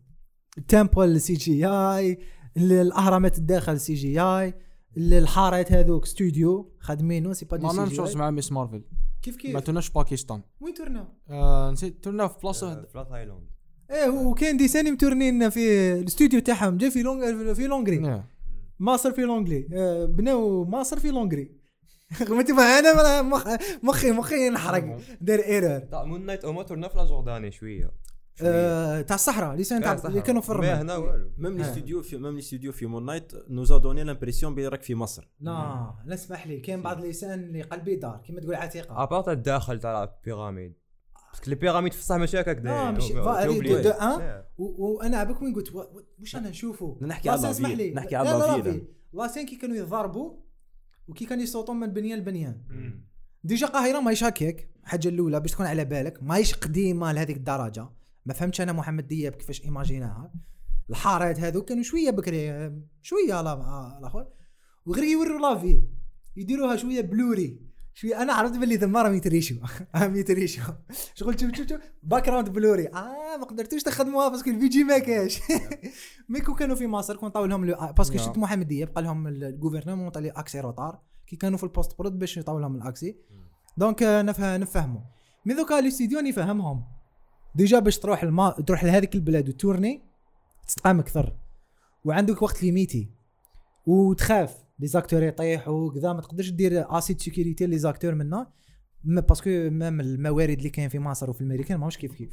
ال 0.57 0.66
temple 0.66 1.21
CGI 1.21 2.19
الأهرامات 2.57 3.37
الداخل 3.37 3.79
CGI 3.79 4.53
الحارات 4.97 5.71
هذوك 5.71 6.05
ستوديو 6.05 6.71
خادمينو 6.79 7.33
c'est 7.33 7.45
pas 7.45 7.57
de 7.57 7.63
mais 7.65 7.71
c'est 7.71 7.77
même 7.79 7.87
جي 7.87 7.95
chose 7.95 8.15
مع 8.15 8.31
Ms. 8.31 8.51
Marvel 8.51 8.83
كيف 9.21 9.35
ما 9.35 9.41
كيف 9.41 9.59
توناش 9.59 9.89
باكستان. 9.89 10.41
وين 10.61 10.73
تورناو؟ 10.73 11.05
آه، 11.29 11.71
نسيت 11.71 12.03
ترنا 12.03 12.27
في 12.27 12.39
بلاصة 12.43 12.81
في 12.81 13.05
تايلاند 13.09 13.47
إيه 13.91 14.09
وكاين 14.09 14.57
دي 14.57 14.67
ساني 14.67 14.91
متورنين 14.91 15.49
في 15.49 15.93
الاستوديو 15.93 16.39
تاعهم 16.39 16.77
جا 16.77 16.89
في 16.89 17.01
لونغ 17.03 17.53
في 17.53 17.67
لونغري 17.67 17.97
نعم. 17.97 18.23
ماصر 18.79 19.11
في 19.11 19.21
لونجلي 19.21 19.67
آه، 19.73 20.05
بناو 20.05 20.63
ماصر 20.65 20.99
في 20.99 21.07
لونجري 21.11 21.51
ما 22.29 22.41
تفهم 22.41 22.59
أنا 22.59 23.21
مخ- 23.21 23.47
مخي 23.83 24.11
مخي 24.11 24.47
ينحرق. 24.47 24.97
داير 25.21 25.45
ايرور 25.45 25.79
تاع 25.79 26.03
مون 26.03 26.25
نايت 26.25 26.45
أو 26.45 26.53
موتور 26.53 26.79
نفلا 26.79 27.05
جورداني 27.05 27.51
شوية. 27.51 27.91
آه، 28.43 29.01
تاع 29.01 29.15
الصحراء 29.15 29.51
اللي 29.53 29.63
سان 29.63 29.81
تاع 29.81 30.01
اللي 30.05 30.21
كانوا 30.21 30.41
في 30.41 30.51
ما 30.51 30.55
الرمل 30.55 30.69
هنا 30.69 30.95
والو. 30.95 31.31
ميم 31.37 31.57
لي. 31.57 31.63
ستوديو 31.63 32.01
في 32.01 32.17
ميم 32.17 32.35
لي 32.35 32.41
ستوديو 32.41 32.71
في 32.71 32.85
مون 32.85 33.05
نايت 33.05 33.31
نوزا 33.49 33.77
دوني 33.77 34.03
لامبرسيون 34.03 34.55
بلي 34.55 34.67
راك 34.67 34.83
في 34.83 34.95
مصر. 34.95 35.29
لا 35.39 35.93
لا 36.05 36.13
اسمح 36.13 36.47
لي 36.47 36.59
كاين 36.59 36.81
بعض 36.81 37.03
les 37.03 37.15
scènes 37.15 37.39
اللي 37.39 37.61
قلبي 37.61 37.95
دار 37.95 38.21
كيما 38.25 38.41
تقول 38.41 38.55
عتيقة. 38.55 39.03
à 39.03 39.08
part 39.08 39.29
الداخل 39.29 39.79
تاع 39.79 40.03
ال 40.03 40.10
pyramides 40.10 40.73
parce 41.31 41.42
que 41.42 41.49
les 41.49 41.55
pyramides 41.55 41.93
في 41.93 41.99
الصح 41.99 42.15
ماشي 42.15 42.39
هكاك 42.39 42.57
لا، 42.57 42.63
داير 42.63 42.91
ماشي-. 42.91 43.13
دو- 43.13 43.81
دو 43.81 43.89
أن. 43.89 44.43
وأنا 44.57 45.17
عباك 45.17 45.41
وين 45.41 45.55
قلت 45.55 45.71
واش 46.19 46.35
أنا 46.35 46.49
نشوفه 46.49 46.97
نحكي 47.01 47.29
على 47.29 47.41
la 47.41 47.50
ville، 47.50 47.77
les. 47.77 47.93
نحكي 47.93 48.15
على 48.15 48.29
la، 48.29 48.37
la 48.57 48.65
ville. 48.65 48.87
la 49.13 49.22
scène 49.22 49.45
كي 49.45 49.55
كانوا 49.55 49.75
يضاربوا 49.75 50.33
وكي 51.07 51.25
كانوا 51.25 51.43
يصوتوا 51.43 51.73
من 51.73 51.87
بنيان 51.87 52.19
لبنيان. 52.19 52.61
déjà 53.43 53.67
قاهرة 53.67 53.99
ماهيش 53.99 54.23
هكاك 54.23 54.69
الحاجة 54.83 55.07
الأولى 55.07 55.39
باش 55.39 55.51
تكون 55.51 55.65
على 55.65 55.85
بالك 55.85 56.23
ماهيش 56.23 56.53
قديمة 56.53 57.11
لهذيك 57.11 57.37
الدرجة. 57.37 57.89
ما 58.25 58.33
فهمتش 58.33 58.61
أنا 58.61 58.73
محمد 58.73 59.07
دياب 59.07 59.33
كيفاش 59.33 59.63
ايماجيناها 59.65 60.33
الحارات 60.89 61.39
هذو 61.39 61.61
كانوا 61.61 61.83
شوية 61.83 62.09
بكري 62.09 62.71
شوية 63.01 63.41
لا 63.41 63.53
الآخر. 63.99 64.27
وغير 64.85 65.03
يوروا 65.03 65.39
la 65.39 65.52
ville 65.52 65.83
يديروها 66.35 66.75
شوية 66.75 67.01
blurry. 67.01 67.59
شوية 67.93 68.21
أنا 68.21 68.33
عرفت 68.33 68.57
باللي 68.57 68.77
ثما 68.77 69.01
راهم 69.01 69.13
يتريشوا. 69.13 69.57
راهم 69.95 70.15
يتريشوا. 70.15 70.63
شغل 71.15 71.39
شوف 71.39 71.55
شوف 71.55 71.67
شوف. 71.69 71.79
background 72.03 72.49
blurry. 72.49 72.87
آه 72.87 73.37
ما 73.37 73.45
قدرتوش 73.45 73.83
تخدموها 73.83 74.27
parce 74.29 74.42
que 74.42 74.49
الفيجي 74.49 74.83
ما 74.83 74.97
كاش. 74.99 75.39
mais 76.29 76.41
كون 76.41 76.55
كانوا 76.55 76.75
في 76.75 76.87
مصر 76.87 77.15
كون 77.15 77.29
طاو 77.29 77.45
لهم 77.45 77.63
ال- 77.63 77.93
parce 77.97 78.08
que 78.08 78.15
نعم. 78.17 78.25
شفت 78.25 78.37
محمد 78.37 78.67
دياب 78.67 78.89
قال 78.89 79.03
لهم 79.03 79.27
ال 79.27 79.33
gouvernement 79.33 80.09
طا 80.09 80.19
les 80.19 80.29
accès 80.29 80.59
retard 80.59 80.99
كي 81.27 81.35
كانوا 81.35 81.57
في 81.57 81.63
ال 81.63 81.97
post-prod 81.99 82.19
باش 82.19 82.37
يطاو 82.37 82.59
لهم 82.59 82.75
ال 82.75 82.82
accès 82.82 83.17
donc 83.77 84.03
آه، 84.03 84.21
نفه 84.21 84.57
نفهموا. 84.57 85.01
mais 85.45 85.53
دوكا 85.53 85.73
les 85.73 85.91
studios 85.91 86.19
نفهمهم. 86.19 86.83
déjà 87.55 87.79
باش 87.79 87.99
تروح 87.99 88.23
الما... 88.23 88.49
تروح 88.49 88.83
لهذيك 88.83 89.15
البلاد 89.15 89.49
وتورني 89.49 90.01
تستقام 90.67 90.99
أكثر. 90.99 91.35
وعندك 92.05 92.41
وقت 92.41 92.63
limité. 92.63 93.09
وتخاف. 93.85 94.63
les 94.79 94.87
acteurs 94.87 95.23
يطيحوا 95.23 95.87
وكذا. 95.87 96.13
ما 96.13 96.21
تقدرش 96.21 96.49
دير 96.49 96.97
assez 96.97 97.14
de 97.14 97.21
sécurité 97.21 97.65
les 97.65 97.77
acteurs 97.77 98.15
منا 98.15 98.47
parce 99.03 99.32
que 99.32 99.49
même 99.49 100.01
الموارد 100.01 100.57
اللي 100.57 100.69
كاين 100.69 100.89
في 100.89 100.99
مصر 100.99 101.29
وفي 101.29 101.41
الامريكان 101.41 101.77
ماهوش 101.77 101.97
كيف 101.97 102.13
كيف. 102.13 102.29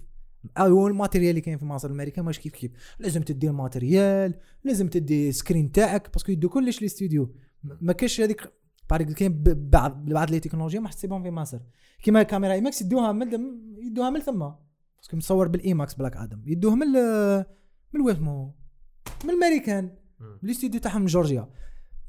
أو 0.59 0.87
ال 0.87 0.92
matériel 0.92 1.31
اللي 1.31 1.41
كاين 1.41 1.59
في 1.59 1.65
مصر 1.65 1.89
والامريكان 1.89 2.25
ماهوش 2.25 2.39
كيف 2.39 2.53
كيف. 2.53 2.71
لازم 2.99 3.23
تدي 3.23 3.49
ال 3.49 3.59
matériel 3.59 4.35
لازم 4.65 4.89
تدي 4.89 5.33
screen 5.33 5.73
تاعك. 5.73 6.13
parce 6.13 6.25
que 6.25 6.33
يدو 6.33 6.49
كلش 6.49 6.83
les 6.83 6.89
studios 6.89 7.35
ما 7.65 7.93
كاش 7.93 8.21
هذيك 8.21 8.53
بارك 8.91 9.11
كاين 9.13 9.43
بعض 9.45 10.05
بعض 10.05 10.31
les 10.31 10.41
technologies 10.41 10.81
ما 10.81 10.89
حسيبهم 10.89 11.23
في 11.23 11.31
مصر. 11.31 11.59
كيما 12.03 12.21
الكاميرا 12.21 12.53
IMAX 12.53 12.83
يدوها 12.83 13.13
من 13.13 13.29
يدوها 13.79 14.11
من 14.11 14.21
ثم. 14.21 14.51
parce 14.99 15.10
que 15.10 15.17
مصور 15.17 15.49
بال 15.49 15.64
IMAX 15.64 15.95
Black 15.95 16.17
Adam. 16.17 16.43
يدوه 16.47 16.75
من 16.75 16.97
ال- 16.97 17.45
من 17.93 18.01
وين 18.01 18.17
اسمه 18.17 18.55
من 19.25 19.31
الأمريكان 19.31 19.91
les 20.43 20.55
studios 20.55 20.81
تاعهم 20.81 21.01
من 21.01 21.07
جورجيا. 21.07 21.49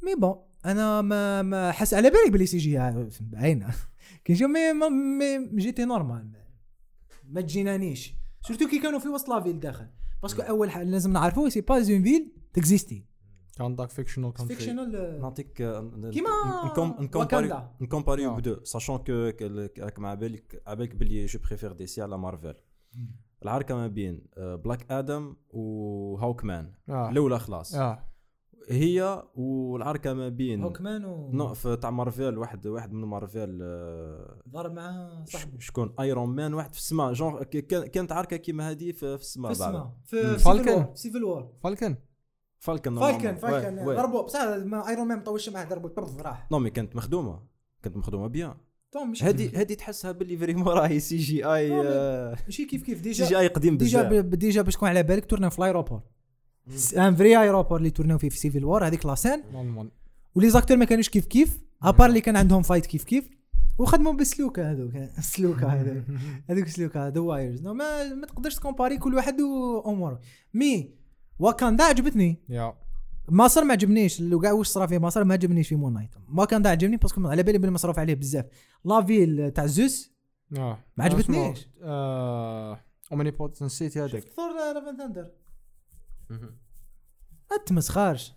mais 0.03 0.15
bon 0.15 0.35
أنا 0.65 1.01
ما 1.01 1.41
ما 1.41 1.71
حس 1.71 1.93
على 1.93 2.09
بالي 2.09 2.29
بلي 2.31 2.45
CG 2.45 2.77
باينه 3.21 3.73
كي 4.25 4.33
نشوف 4.33 4.47
mais 4.51 4.73
ما- 4.73 4.89
mais 4.89 5.47
j'étais 5.61 5.85
normal. 5.85 6.31
ما- 7.29 7.41
تجينانيش. 7.41 8.13
surtout 8.41 8.67
كي 8.67 8.79
كانوا 8.79 8.99
في 8.99 9.07
وسط 9.09 9.29
la 9.29 9.38
ville 9.38 9.59
داخل. 9.59 9.87
parce 10.21 10.34
que 10.34 10.41
أول 10.41 10.71
حاجة 10.71 10.83
لازم 10.83 11.11
نعرفوا 11.13 11.49
c'est 11.49 11.61
pas 11.61 11.75
une 11.75 11.83
ville 12.03 12.31
qui 12.53 12.70
existe 12.70 13.05
عندك 13.59 13.89
fictional 13.89 14.33
country 14.33 14.55
fictional 14.57 15.19
نعطيك 15.21 15.53
كيما 15.53 16.29
نكومباري 16.99 17.47
واكاندا. 17.47 17.71
نكومباري 17.81 18.25
آه. 18.27 18.37
tout 18.37 18.63
en 18.63 18.71
sachant 18.71 18.97
que 18.97 19.13
راك 19.79 19.99
مع 19.99 20.13
بالك 20.13 20.61
على 20.67 20.75
بالك 20.75 20.95
بلي 20.95 21.25
je 21.25 21.39
préfère 21.47 21.71
DC 21.71 22.01
على 22.01 22.17
مارفل 22.17 22.55
العركة 23.43 23.75
ما 23.75 23.87
بين 23.87 24.27
Black 24.37 24.91
Adam 24.91 25.35
و 25.49 26.43
Hawkman 26.43 26.73
آه. 26.89 27.09
الأولى 27.09 27.39
خلاص. 27.39 27.75
آه. 27.75 28.05
هي 28.69 29.23
والعركة 29.35 30.13
ما 30.13 30.29
بين 30.29 30.63
Hawkman 30.63 31.05
و 31.05 31.31
non 31.31 31.53
في 31.53 31.75
تاع 31.75 31.89
مارفل 31.89 32.37
واحد 32.37 32.67
واحد 32.67 32.91
من 32.91 33.05
مارفل 33.07 33.59
آه، 33.61 34.41
ضرب 34.49 34.71
معاه 34.71 35.25
صاحبه. 35.25 35.59
شكون؟ 35.59 35.93
Iron 35.99 36.29
Man 36.29 36.53
واحد 36.53 36.71
في 36.73 36.77
السماء. 36.79 37.13
جونغ 37.13 37.43
كانت 37.43 38.11
عركة 38.11 38.37
كيما 38.37 38.69
هذه 38.71 38.91
في 38.91 38.93
في 38.93 39.17
في 39.17 39.21
السماء. 39.23 39.51
السماء. 39.51 39.93
في 40.05 40.37
Falcon. 40.37 40.95
Civil 40.95 41.23
War 41.23 41.53
Falcon 41.63 41.95
Falcon 42.59 42.95
Falcon 42.99 43.35
Falcon. 43.35 43.85
ضربوا 43.85 44.21
بصح 44.21 44.41
ما 44.43 44.87
Iron 44.89 45.07
Man 45.07 45.17
ما 45.17 45.23
طولش 45.23 45.49
معاه 45.49 45.65
ضربوا 45.65 45.89
طرف 45.89 46.17
راح 46.21 46.51
non 46.51 46.59
mais 46.59 46.69
كانت 46.69 46.95
مخدومة. 46.95 47.43
كانت 47.83 47.97
مخدومة 47.97 48.27
bien. 48.27 48.55
توم 48.91 49.11
مش 49.11 49.23
هذه 49.23 49.51
هذه 49.61 49.73
تحسها 49.73 50.11
باللي 50.11 50.37
vraiment 50.37 50.67
راهي 50.67 50.99
سي 50.99 51.17
جي 51.17 51.45
آي 51.45 51.69
مي- 51.69 51.81
آه، 51.87 52.35
ماشي 52.45 52.65
كيف 52.65 52.83
كيف؟ 52.83 52.97
c'est 52.97 53.03
déjà 53.03 53.25
جي 53.25 53.39
آي 53.39 53.47
قديم 53.47 53.77
déjà 53.77 54.01
بزاف. 54.09 54.25
ب- 54.25 54.35
déjà 54.35 54.61
باش 54.61 54.73
تكون 54.75 54.89
على 54.89 55.03
بالك 55.03 55.25
تورنا 55.25 55.49
في 55.49 55.59
ال 55.59 55.64
aéroport 55.64 56.01
un 56.97 57.15
vrai 57.15 57.41
aéroport 57.41 57.77
اللي 57.77 57.89
تورناو 57.89 58.17
فيه 58.17 58.29
في 58.29 58.37
Civil 58.37 58.65
War 58.65 58.87
هذيك 58.87 59.05
la 59.05 59.16
scène 59.16 59.43
و 60.35 60.49
les 60.49 60.58
acteurs 60.58 60.77
ما 60.77 60.85
كانوش 60.85 61.09
كيف 61.09 61.25
كيف 61.25 61.59
à 61.83 61.88
part 61.88 62.09
اللي 62.09 62.21
كان 62.21 62.35
عندهم 62.35 62.61
فايت 62.61 62.85
كيف 62.85 63.03
كيف. 63.03 63.29
وخدموا 63.77 64.13
بالسلوكه 64.13 64.71
هذوك 64.71 64.95
السلوكه 65.17 65.67
هذوك. 65.67 66.03
هذوك 66.49 66.67
السلوكه 66.67 67.07
هذو 67.07 67.25
wires 67.25 67.61
ما 67.61 67.73
ما 68.13 68.27
تقدرش 68.27 68.55
ت 68.55 68.60
comparer 68.60 68.97
كل 68.97 69.15
واحد 69.15 69.41
واموره 69.41 70.19
mais 70.53 70.95
واكاندا 71.39 71.83
عجبتني. 71.83 72.43
يا. 72.49 72.73
مصر 73.31 73.63
ما 73.63 73.71
عجبنيش 73.71 74.21
لو 74.21 74.39
كاع 74.39 74.51
واش 74.51 74.67
صرا 74.67 74.85
في 74.85 74.99
مصر 74.99 75.23
ما 75.23 75.33
عجبنيش 75.33 75.67
في 75.67 75.75
Moon 75.75 75.93
Knight 75.93 76.09
واكاندا 76.33 76.69
عجبني 76.69 76.97
parce 76.97 77.16
que 77.16 77.27
على 77.27 77.43
بالي 77.43 77.57
بلي 77.57 77.71
مصروف 77.71 77.99
عليه 77.99 78.15
بزاف. 78.15 78.45
la 78.85 79.04
ville 79.04 79.51
تاع 79.51 79.65
زوس. 79.65 80.11
آه. 80.57 80.79
ما 80.97 81.03
عجبتنيش. 81.03 81.67
آه 81.83 82.79
Omnipotence 83.11 83.69
City 83.69 83.99
هذاك 83.99 84.23
Thor 84.23 84.53
Love 84.73 84.87
and 84.87 84.97
Thunder 84.97 85.31
ما 87.51 87.57
تمسخرش. 87.65 88.33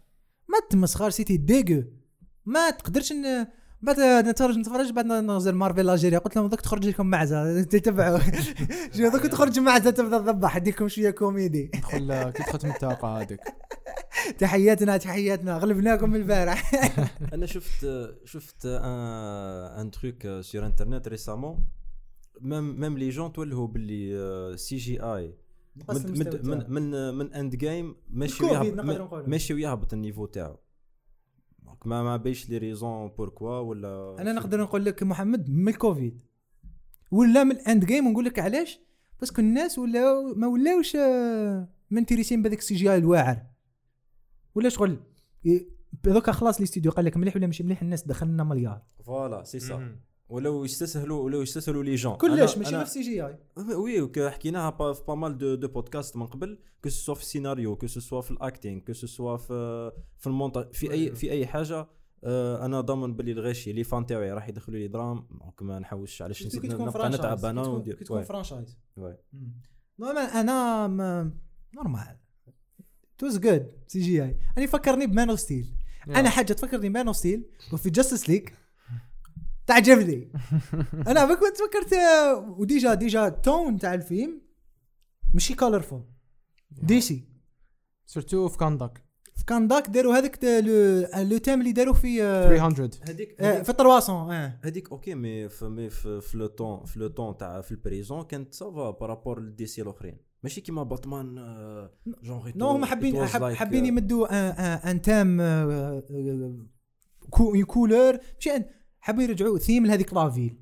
ما 0.49 0.59
تمسخرش 0.71 1.15
c'était 1.15 1.37
dégueu. 1.37 1.85
ما 2.47 2.71
تقدرش 2.71 3.13
ن... 3.13 3.47
بعد 3.83 4.01
نتفرج 4.01 4.59
نتفرج 4.59 4.93
بعد 4.93 5.07
نغزل 5.07 5.55
Marvel 5.55 5.91
Algeria 5.91 6.19
قلت 6.19 6.37
لهم 6.37 6.47
دوك 6.47 6.61
تخرج 6.61 6.87
لكم 6.87 7.07
معزة. 7.07 7.63
تتبعوا. 7.63 8.19
شو 8.97 9.09
دوك 9.09 9.27
تخرج 9.27 9.59
معزة 9.59 9.91
تبدأ 9.91 10.19
تذبح. 10.19 10.57
اديكم 10.57 10.89
شوية 10.89 11.11
كوميدي. 11.11 11.67
دخل 11.67 12.31
كي 12.31 12.43
دخلت 12.43 12.65
من 12.65 12.71
الطاقه 12.71 13.21
هذيك. 13.21 13.41
تحياتنا 14.39 14.97
تحياتنا. 14.97 15.59
غلبناكم 15.59 16.11
من 16.11 16.17
البارح. 16.17 16.73
أنا 17.35 17.47
شفت 17.47 17.87
شفت 18.25 18.67
ان 18.67 19.91
truc 19.91 20.41
sur 20.41 20.67
internet 20.67 21.09
récemment 21.09 21.65
même 22.41 22.81
même 22.81 22.99
les 22.99 23.09
gens 23.09 23.33
تولهوا 23.33 23.67
باللي 23.67 24.57
CGI 24.57 25.35
من 25.77 26.19
من 26.19 26.41
من 26.43 26.65
من, 26.69 27.15
من 27.15 27.35
Endgame 27.35 27.97
ماشي 28.11 28.45
يهبط. 28.45 29.29
ماشي 29.29 29.61
يهبط 29.61 29.93
ال 29.93 29.98
niveau 29.98 30.27
تاعو. 30.27 30.57
donc 31.65 31.87
ما 31.87 32.03
ما 32.03 32.17
بيش 32.17 32.51
les 32.51 32.59
raisons 32.59 33.09
pourquoi 33.09 33.59
ولا 33.59 34.17
أنا 34.19 34.33
نقدر 34.33 34.61
نقول 34.61 34.85
لك 34.85 35.03
محمد 35.03 35.51
من 35.51 35.69
الكوفيد. 35.69 36.23
ولا 37.11 37.45
من 37.45 37.51
ال 37.51 37.85
Endgame 37.85 38.07
ونقول 38.07 38.25
لك 38.25 38.39
علاش؟ 38.39 38.81
parce 39.21 39.33
que 39.33 39.41
الناس 39.41 39.79
ولاو 39.79 40.35
ما 40.35 40.47
ولاوش 40.47 40.97
آه، 40.97 41.69
م 41.91 41.95
intéressé 41.95 42.34
ين 42.34 42.43
بهذاك 42.43 42.59
ال 42.59 42.75
CGI 42.75 42.97
الواعر. 42.97 43.52
ولا 44.55 44.69
شغل؟ 44.69 44.99
ي- 45.45 45.69
دوكا 46.05 46.33
خلاص 46.33 46.57
الاستوديو 46.59 46.91
قال 46.91 47.05
لك 47.05 47.17
مليح 47.17 47.37
ولا 47.37 47.47
مش 47.47 47.63
مليح 47.63 47.83
الناس 47.83 48.07
دخلنا 48.07 48.45
مليار. 48.45 48.83
voilà 49.05 49.45
c'est 49.45 49.61
ça. 49.61 49.97
ولو 50.29 50.65
يستسهلوا 50.65 51.23
ولو 51.25 51.43
يستسهلوا 51.43 51.83
les 51.85 51.95
gens. 51.95 52.17
كلش 52.17 52.59
ماشي 52.59 52.77
غير 52.77 52.85
في 52.85 52.91
سي 52.91 53.01
جي 53.03 53.27
أي. 53.27 53.39
وي 53.75 54.11
حكيناها 54.31 54.71
با- 54.71 54.93
في 54.93 55.03
pas 55.09 55.24
mal 55.24 55.39
de 55.39 55.55
de 55.55 55.69
podcasts 55.69 56.17
من 56.17 56.27
قبل 56.27 56.59
كو 56.83 56.89
سوا 56.89 57.15
في 57.15 57.21
السيناريو 57.23 57.77
كو 57.77 57.87
سوا 57.87 58.21
في 58.21 58.31
الاكتينغ 58.31 58.81
كو 58.81 58.93
سوا 58.93 59.37
في 59.37 59.93
في 60.19 60.27
المونتاج 60.27 60.73
في 60.73 60.93
أي 60.93 61.15
في 61.15 61.31
أي 61.31 61.47
حاجة 61.47 61.89
آه، 62.25 62.65
أنا 62.67 62.81
ضامن 62.81 63.17
باللي 63.17 63.33
الغاشي 63.33 63.73
les 63.73 63.85
fans 63.85 64.07
تاعي 64.07 64.33
راح 64.33 64.49
يدخلوا 64.49 64.79
les 64.79 64.89
drames 64.89 65.29
donc 65.31 65.63
ما 65.63 65.79
نحوسش 65.79 66.23
علاش 66.23 66.47
نسيت 66.47 66.65
نبقى 66.65 67.09
نتعب 67.11 67.45
أنا 67.45 67.79
كي 67.79 67.93
تكون- 67.93 68.23
franchise. 68.23 68.79
normal 69.99 70.19
أنا 70.35 70.87
ما- 70.87 71.31
normal 71.75 72.17
it 73.23 73.29
was 73.29 73.39
good 73.39 73.73
CGI 73.87 74.37
أنا 74.59 74.67
فكرني 74.67 75.07
ب 75.07 75.13
Man 75.13 75.31
of 75.31 75.41
Steel. 75.41 75.75
أنا 76.09 76.31
حاجة 76.31 76.53
تفكرني 76.53 76.89
ب 76.89 76.93
Man 76.93 77.07
of 77.07 77.17
Steel 77.17 77.45
وفي 77.73 77.91
Justice 77.91 78.29
League 78.29 78.49
تعجبني. 79.67 80.33
أنا 81.11 81.35
كنت 81.35 81.57
فكرت 81.57 81.93
آه، 81.93 82.55
و 82.59 82.66
déjà 82.66 82.95
déjà 82.95 83.29
ton 83.29 83.79
تاع 83.79 83.95
الفيلم 83.95 84.41
ماشي 85.35 85.55
كولرفول 85.55 86.05
ديسي 86.71 87.25
سيرتو 88.07 88.49
في 88.49 88.59
كانداك 88.59 89.05
في 89.37 89.45
كانداك 89.45 89.89
داروا 89.89 90.15
هذاك 90.15 90.45
لو 91.31 91.39
تيم 91.39 91.61
اللي 91.61 91.73
داروا 91.73 91.95
في 91.95 92.23
آه، 92.23 92.49
300 92.49 92.91
هذيك 93.09 93.41
آه، 93.41 93.53
هذيك- 93.55 93.65
في 93.65 93.73
300 93.73 94.33
آه. 94.33 94.59
هذيك 94.63 94.93
أوكي 94.93 95.15
مي 95.15 95.49
في 95.49 95.65
مي 95.65 95.91
في, 95.91 96.21
لو 96.35 96.47
طون 96.47 96.85
في 96.85 96.99
لو 96.99 97.09
طون 97.09 97.37
تاع 97.37 97.61
في 97.61 97.71
البريزون 97.71 98.23
كانت 98.23 98.55
سافا 98.55 98.91
بارابور 98.91 99.41
للدي 99.41 99.67
سي 99.67 99.83
الاخرين 99.83 100.32
ماشي 100.43 100.61
كيما 100.61 100.83
باتمان 100.83 101.39
آه، 101.39 101.91
جونغ 102.23 102.49
نو 102.57 102.67
هما 102.69 102.87
حابين 102.87 103.27
حاب 103.27 103.53
حابين 103.53 103.87
يمدوا 103.87 104.27
ان- 104.91 105.03
تام 105.03 105.41
آه، 105.41 106.03
آه، 106.11 106.57
كو- 107.31 107.65
كولور 107.67 108.19
ماشي 108.41 108.65
حابين 109.01 109.29
يرجعوا 109.31 109.59
ثيم 109.59 109.87
لهذيك 109.87 110.15
لافيل 110.15 110.59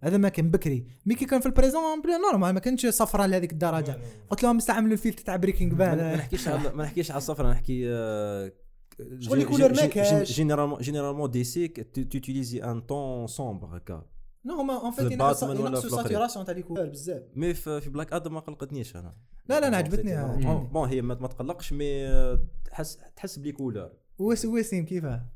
هذا 0.00 0.16
ما 0.16 0.28
كان 0.28 0.50
بكري. 0.50 0.86
مي 1.06 1.14
كي 1.14 1.24
كان 1.24 1.40
في 1.40 1.46
البريزون 1.46 2.00
بلا 2.02 2.16
نورمال 2.18 2.54
ما 2.54 2.60
كانش 2.60 2.86
صفرة 2.86 3.26
لهذيك 3.26 3.52
الدرجة. 3.52 3.98
قلت 4.30 4.42
لهم 4.42 4.56
استعملوا 4.56 4.92
الفيلتر 4.92 5.24
تاع 5.24 5.36
بريكينج 5.36 5.72
ما 5.72 5.78
باد 5.78 6.16
نحكيش 6.18 6.48
على 6.48 6.72
ما 6.74 6.84
نحكيش 6.84 7.10
على 7.10 7.18
الصفر 7.18 7.50
نحكي 7.50 7.84
آه، 7.88 8.52
شغل 9.20 9.40
الكولور 9.40 9.70
ما 9.74 9.86
كاش. 9.86 10.32
جينيرالمون 10.32 10.80
جينيرالمون 10.80 11.30
دي 11.30 11.44
سي 11.44 11.68
تيوتيليزي 11.68 12.64
ان 12.64 12.80
طون 12.80 13.26
سومبر 13.26 13.76
هكا. 13.76 14.06
نو 14.44 14.54
هما 14.60 14.80
اون 14.82 14.90
في 14.90 15.02
فيت 15.02 15.12
ينقصوا. 15.12 16.02
ساتوراسيون 16.02 16.44
تاع 16.44 16.54
لي 16.54 16.62
كولور 16.62 16.86
بزاف 16.88 17.22
مي 17.36 17.54
في 17.54 17.90
بلاك 17.90 18.12
آدم 18.12 18.34
ما 18.34 18.40
قلقتني 18.40 18.82
أنا. 18.94 19.14
لا، 19.48 19.60
لا، 19.60 19.68
أنا 19.68 19.76
عجبتني. 19.76 20.44
بون 20.44 20.66
بون 20.66 20.88
هي 20.88 21.02
ما 21.02 21.14
تقلقش 21.14 21.72
مي 21.72 22.06
آه، 22.08 22.40
تحس 22.70 22.98
تحس 23.16 23.38
بلي 23.38 23.52
كولور 23.52 23.90
وس 24.18 24.44
وسيم 24.44 24.84
كيفاه 24.84 25.26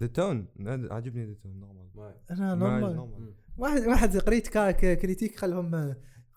the 0.00 0.06
tone 0.06 0.46
عجبني 0.90 1.26
the 1.26 1.34
tone 1.42 1.60
normal 1.60 2.14
أنا 2.30 2.54
ما- 2.54 2.78
normal. 2.92 3.34
واحد 3.58 3.86
واحد 3.86 4.16
قريت 4.16 4.48
critique 4.48 5.40
قال 5.40 5.50
لهم 5.50 5.74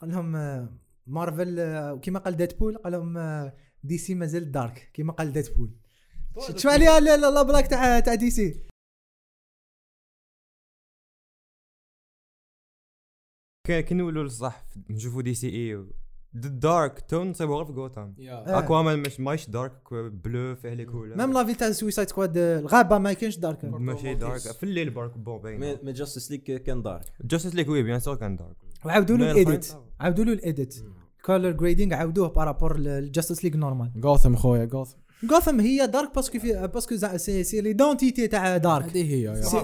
قال 0.01 0.09
لهم 0.11 0.35
آه، 0.35 0.69
مارفل 1.07 1.59
آه، 1.59 1.97
كيما 1.97 2.19
قال 2.19 2.35
Deadpool 2.37 2.77
قال 2.77 2.93
لهم 2.93 3.17
آه، 3.17 3.53
DC 3.83 4.15
مازال 4.15 4.51
dark 4.51 4.89
كيما 4.93 5.13
قال 5.13 5.31
Deadpool 5.33 5.71
شوف 6.55 6.67
عليها 6.71 6.99
لا 6.99 7.17
لا 7.17 7.31
لا 7.31 7.41
black 7.41 7.67
تاع 7.67 7.99
تاع 7.99 8.15
DC 8.15 8.61
كي 13.67 13.81
كي 13.81 13.95
نقولوا 13.95 14.23
الصح 14.23 14.65
نشوفوا 14.89 15.21
DCU. 15.21 15.49
dark 15.49 16.99
tone 16.99 17.31
غير 17.31 17.65
في 17.65 17.73
جوثام 17.73 18.15
آه. 18.29 18.59
Aquaman 18.59 18.99
مش 18.99 19.19
مايش 19.19 19.49
dark 19.49 19.93
plus 19.93 20.55
فيه 20.55 20.73
les 20.73 20.85
couleurs 20.85 21.15
même 21.17 21.33
la 21.33 21.41
vie 21.41 21.53
تاع 21.53 21.71
Suicide 21.71 22.09
Squad 22.09 22.37
الغابة 22.37 22.97
ما 22.97 23.13
كانش 23.13 23.37
dark 23.37 23.65
ماشي 23.65 24.13
dark 24.13 24.39
في 24.39 24.63
الليل 24.63 24.89
برك 24.89 25.17
bon 25.17 25.35
mais 25.35 25.57
باين 25.57 25.77
mais 25.83 25.91
Justice 25.91 26.31
League 26.31 26.43
كان 26.63 26.81
dark 26.81 27.05
Justice 27.21 27.55
League 27.55 27.69
oui 27.69 27.83
bien 27.83 27.99
sûr 27.99 28.15
كان 28.15 28.35
dark 28.35 28.55
وعاودوا 28.85 29.17
له 29.17 29.31
ال 29.31 29.40
edit 29.40 29.73
عاودوا 29.99 30.25
له 30.25 30.33
ال 30.33 30.43
edit 30.43 30.83
color 31.25 31.51
grading 31.51 31.93
عاودوه 31.93 32.29
par 32.29 32.44
rapport 32.44 32.77
لل 32.77 32.92
Justice 32.92 33.43
League 33.45 33.57
normal 33.57 33.91
Gotham 33.95 34.35
خويا 34.35 34.65
Gotham 35.23 35.33
Gotham 35.35 35.59
هي 35.59 35.87
dark 35.87 36.15
parce 36.15 36.30
que 36.30 36.39
في 36.39 36.67
parce 36.67 36.98
que 36.99 37.17
c'est 37.17 37.43
c'est 37.43 37.61
l'identité 37.61 38.27
تاع 38.27 38.57
dark 38.57 38.85
هذه 38.85 39.03
هي 39.13 39.21
يا. 39.21 39.41
c'est- 39.41 39.57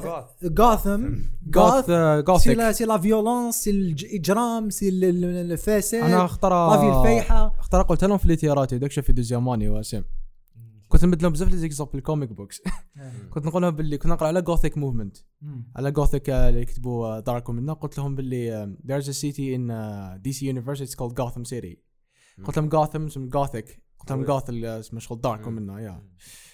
Gotham 0.60 1.10
Goth 1.48 1.90
Goth 1.90 2.12
c'est 2.14 2.22
gothique 2.22 2.58
لا 2.58 2.72
c'est 2.72 2.86
la 2.86 2.98
violence 2.98 3.56
c'est 3.56 3.70
الإجرام 3.70 4.70
c'est 4.70 4.90
ال- 4.90 5.04
ال- 5.06 5.52
الفساد. 5.52 6.04
أنا 6.04 6.26
اختار 6.26 6.70
la 6.72 6.83
vie 6.83 7.00
الفيحة. 7.00 7.56
اختار 7.60 7.82
قلت 7.82 8.04
لهم 8.04 8.18
في 8.18 8.26
الاثيرات 8.26 8.74
داك 8.74 8.92
في 8.92 9.14
deuxième 9.14 9.48
année 9.48 9.70
واسم. 9.70 10.04
كنت 10.88 11.06
نبدل 11.06 11.24
لهم 11.24 11.32
بزاف 11.34 11.50
les 11.52 11.58
exemples 11.58 11.98
ال 11.98 12.03
comic 12.03 12.30
books 12.34 12.62
كنت 13.30 13.46
نقول 13.46 13.62
لهم 13.62 13.72
باللي 13.76 13.98
كنت 13.98 14.12
نقرأ 14.12 14.28
على 14.28 14.42
Gothic 14.42 14.78
movement 14.78 15.18
على 15.76 15.92
Gothic 15.92 16.30
اللي 16.30 16.62
يكتبوا 16.62 17.20
dark 17.20 17.50
ومنا 17.50 17.74
قلت 17.74 17.98
لهم 17.98 18.16
باللي 18.16 18.76
there's 18.88 19.06
a 19.06 19.14
city 19.14 19.56
in 19.56 19.70
uh, 19.72 20.28
DC 20.28 20.42
universe. 20.42 20.80
It's 20.82 20.96
called 20.96 21.14
Gotham 21.22 21.44
City. 21.54 21.78
قلت 22.46 22.58
لهم 22.58 22.70
Gotham 22.70 22.96
اسم 23.08 23.28
Gothic 23.30 23.84
oui. 24.18 24.26
Goth 24.26 24.50
اسمه 24.50 25.00
شغل 25.00 25.22
dark 25.22 25.48
ومنا 25.48 25.80
يا 25.82 26.04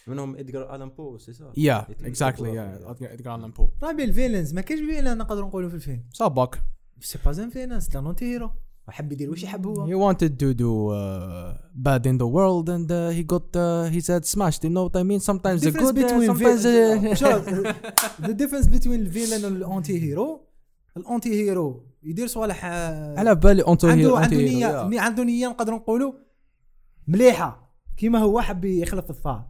منهم 0.08 0.36
Edgar 0.36 0.76
Allan 0.76 0.90
Poe 0.90 1.18
c'est 1.18 1.34
ça 1.34 1.52
yeah 1.58 1.88
exactly 2.04 2.54
yeah 2.56 2.96
Edgar 3.14 3.36
Allan 3.36 3.52
Poe. 3.52 3.68
رابي 3.84 4.04
ال 4.04 4.09
villains 4.09 4.54
ما 4.54 4.62
كاينش 4.62 4.82
villain 4.92 5.18
نقدروا 5.18 5.48
نقولوا 5.48 5.70
في 5.70 5.76
الفيلم. 5.76 6.04
ça 6.14 6.25
fait 6.25 6.46
que 6.46 6.62
c'est 7.02 7.20
pas 7.26 7.44
un 7.44 7.50
villain 7.50 7.80
c'est 7.80 8.00
un 8.00 8.08
anti-hero 8.08 8.52
حب 8.90 9.12
يدير 9.12 9.30
واش 9.30 9.44
يحب 9.44 9.68
هو؟ 9.68 9.88
He 9.88 10.14
wanted 10.14 10.32
to 10.40 10.54
do 10.54 10.72
uh, 10.92 11.58
bad 11.88 12.06
in 12.06 12.18
the 12.24 12.28
world 12.36 12.70
and 12.70 12.88
uh, 12.92 13.10
he 13.18 13.24
got 13.34 13.48
uh, 13.56 13.90
he 13.96 14.00
said 14.10 14.24
smashed. 14.36 14.64
You 14.64 14.70
know 14.76 14.84
what 14.88 14.96
I 15.02 15.04
mean? 15.04 15.20
Sometimes 15.30 15.60
the 15.62 15.72
difference 15.72 15.92
good 15.92 15.98
uh, 15.98 16.04
between 16.04 16.28
sometimes 16.32 16.66
uh, 16.66 17.74
the 18.22 18.32
difference 18.32 18.68
بين 18.68 18.94
ال 18.94 19.00
villain 19.00 19.46
وال 19.46 19.56
anti-hero 19.56 20.02
ال 20.04 20.48
anti-hero 20.98 21.86
يدير 22.04 22.28
صوالح 22.28 22.66
آه، 22.66 23.20
على 23.20 23.36
بالي 23.36 23.62
انتو 23.68 23.88
عنده 23.88 24.18
هي 24.18 24.24
عنده 24.24 24.38
نيه 24.38 24.90
نية- 24.90 25.02
عنده 25.02 25.24
نية 25.24 25.48
نقدروا 25.48 25.78
نقولوا. 25.80 26.14
مليحة. 27.08 27.76
كيما 27.98 28.20
هو 28.20 28.42
حب 28.42 28.66
يخلف 28.66 29.10
الثار. 29.10 29.50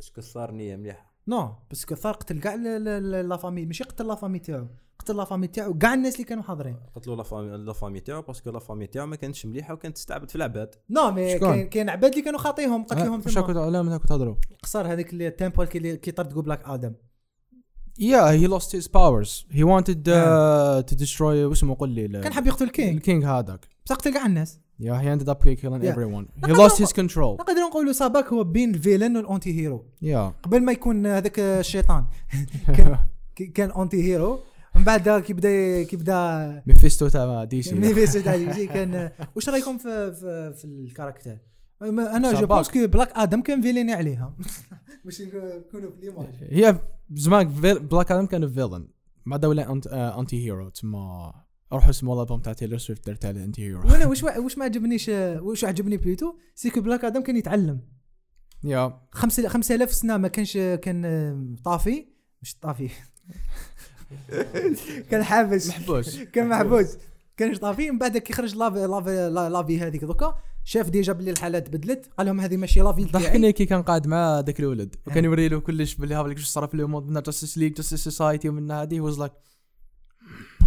est-ce 0.00 0.13
que 0.13 0.20
صار 0.20 0.50
نية 0.50 0.76
مليحة. 0.76 1.14
non 1.28 1.54
parce 1.70 1.85
que 1.85 1.94
الثار 1.94 2.14
قتل 2.14 2.40
كاع 2.40 2.54
la 2.54 3.36
famille 3.36 3.66
ماشي 3.66 3.84
قتل 3.84 4.06
la 4.06 4.14
famille 4.14 4.38
تاعو. 4.38 4.66
قتل 4.98 5.16
la 5.16 5.24
famille 5.24 5.46
تاعو. 5.46 5.78
كاع 5.78 5.94
الناس 5.94 6.14
اللي 6.14 6.24
كانوا 6.24 6.42
حاضرين. 6.42 6.76
قتلوا 6.94 7.16
la 7.16 7.22
famille 7.22 7.56
la 7.56 7.72
famille 7.72 8.00
تاعو 8.00 8.22
parce 8.22 8.39
que 8.39 8.50
la 8.50 8.58
famille 8.58 8.86
تاعو 8.86 9.06
ما 9.06 9.16
كانتش 9.16 9.46
مليحة 9.46 9.74
وكانت 9.74 9.96
تستعبد 9.96 10.30
في 10.30 10.36
العباد. 10.36 10.74
non 10.90 11.10
mais 11.10 11.34
شكون؟ 11.36 11.50
كاين 11.50 11.68
كاين 11.68 11.88
عباد 11.90 12.10
اللي 12.10 12.24
كانوا 12.24 12.38
خاطيهم 12.38 12.84
قتلهم 12.84 13.22
واش 13.26 13.38
كنت 13.38 13.56
ثم. 13.56 13.58
على 13.58 13.82
من 13.82 13.96
كنت 13.96 14.08
تهضروا 14.08 14.36
القصار 14.52 14.92
هذيك 14.92 15.12
اللي 15.12 15.26
ال 15.28 15.33
temple 15.33 15.64
كي 15.64 15.96
كي 15.96 16.10
طردقوا 16.10 16.42
Black 16.42 16.64
Adam 16.64 16.94
Yeah, 18.00 18.30
he 18.40 18.46
lost 18.54 18.70
his 18.78 18.88
powers. 18.88 19.30
He 19.58 19.62
wanted 19.72 20.08
uh, 20.08 20.12
آه. 20.12 20.80
to 20.80 20.94
destroy 20.94 21.20
واسمه 21.20 21.76
قول 21.78 21.90
لي 21.90 22.08
كان 22.08 22.32
حاب 22.32 22.46
يقتل 22.46 22.64
ال 22.64 22.70
king 22.70 22.96
ال 22.96 23.02
king 23.02 23.24
هذاك. 23.24 23.68
بس 23.86 23.92
قتل 23.92 24.14
كاع 24.14 24.26
الناس. 24.26 24.60
Yeah, 24.82 24.98
he 25.02 25.08
ended 25.14 25.28
up 25.32 25.40
killing 25.62 25.82
Yeah. 25.82 25.92
everyone. 25.94 26.24
He 26.48 26.52
lost 26.52 26.76
his 26.84 26.92
control. 27.00 27.36
نقدر 27.40 27.60
نقولوا 27.70 27.92
ça 27.92 28.00
fait 28.00 28.15
que 28.15 28.26
هو 28.26 28.44
بين 28.44 28.74
ال 28.74 28.78
villain 28.78 29.08
وال 29.08 29.16
anti-hero 29.16 29.84
Yeah. 30.04 30.32
قبل 30.42 30.62
ما 30.62 30.72
يكون 30.72 31.06
هذاك 31.06 31.38
الشيطان 31.40 32.04
كان- 32.76 32.98
كان 33.54 33.70
anti-hero 33.70 34.38
من 34.76 34.84
بعد 34.84 35.08
كي 35.20 35.32
بدا 35.32 35.82
كي 35.82 35.96
بدا 35.96 36.62
Mephisto 36.66 37.08
تاع 37.08 37.44
DC. 37.44 37.74
Mephisto 37.74 38.20
تاع 38.20 38.36
DC 38.36 38.66
كان 38.66 39.10
واش 39.36 39.48
رايكم 39.48 39.78
في 39.78 40.12
في, 40.12 40.52
في 40.58 40.64
ال 40.64 40.71
character 40.71 41.36
أنا 41.82 42.40
je. 42.40 42.46
pense 42.46 42.70
que 42.70 42.86
Black 42.86 43.12
Adam 43.16 43.40
كان 43.42 43.62
villain 43.62 43.88
ي 43.88 43.92
عليها 43.92 44.34
باش 45.04 45.22
نكونوا 45.22 45.90
في 45.90 46.00
l'image 46.00 46.26
هي 46.50 46.78
زمان 47.14 47.48
Black 47.90 48.12
Adam 48.12 48.26
كان 48.26 48.48
villain 48.52 48.88
بعد 49.26 49.44
ولا 49.44 49.72
anti-hero 50.20 50.68
تما 50.68 51.32
روحوا 51.72 51.90
اسمه 51.90 52.14
الالبوم 52.14 52.40
تاع 52.40 52.52
Taylor 52.52 52.78
Swift 52.78 53.24
على 53.24 53.44
Anti-Hero. 53.44 53.80
وأنا 53.80 54.06
واش 54.06 54.22
واش 54.44 54.58
ما 54.58 54.64
عجبنيش 54.64 55.08
واش 55.08 55.64
عجبني 55.64 55.96
بليتو؟ 55.96 56.34
c'est 56.54 56.70
que 56.70 56.80
Black 56.80 57.04
Adam 57.04 57.22
كان 57.22 57.36
يتعلم. 57.36 57.80
خمسة 59.12 59.48
5000 59.48 59.92
سنة 59.92 60.16
ما 60.16 60.28
كانش 60.28 60.56
كان 60.56 61.56
طافي. 61.64 62.06
مش 62.42 62.54
طافي. 62.54 62.88
كان 65.10 65.22
حابس. 65.22 65.68
محبوس. 65.68 66.18
كان 66.18 66.48
محبوس. 66.48 66.96
كانش 67.36 67.58
طافي. 67.58 67.90
من 67.90 67.98
بعد 67.98 68.18
كي 68.18 68.32
خرج 68.32 68.56
la 68.56 68.68
vie 68.68 68.86
la 68.86 69.04
vie 69.04 69.30
la 69.50 69.62
vie 69.62 69.80
هذيك 69.80 70.04
دوكا. 70.04 70.34
شاف 70.64 70.90
déjà 70.90 71.12
باللي 71.12 71.30
الحالات 71.30 71.68
بدلت. 71.68 72.10
قال 72.18 72.26
لهم 72.26 72.40
هذه 72.40 72.56
ماشي 72.56 72.80
la 72.80 72.90
vie 72.90 73.04
ضحكني 73.04 73.52
كي 73.52 73.66
كان 73.66 73.82
قاعد 73.82 74.06
مع 74.06 74.40
ذاك 74.40 74.60
الولد. 74.60 74.96
وكان 75.06 75.24
يوري 75.24 75.48
له 75.48 75.60
كلش 75.60 75.94
باللي 75.94 76.14
هذاك 76.14 76.38
شو 76.38 76.46
صار 76.46 76.66
في 76.66 76.76
من 76.76 77.22
Justice 77.22 77.58
League 77.58 77.74
Justice 77.74 78.04
Society 78.04 78.48
ومن 78.48 78.70
هذه. 78.70 79.00
was 79.00 79.18
like 79.18 79.32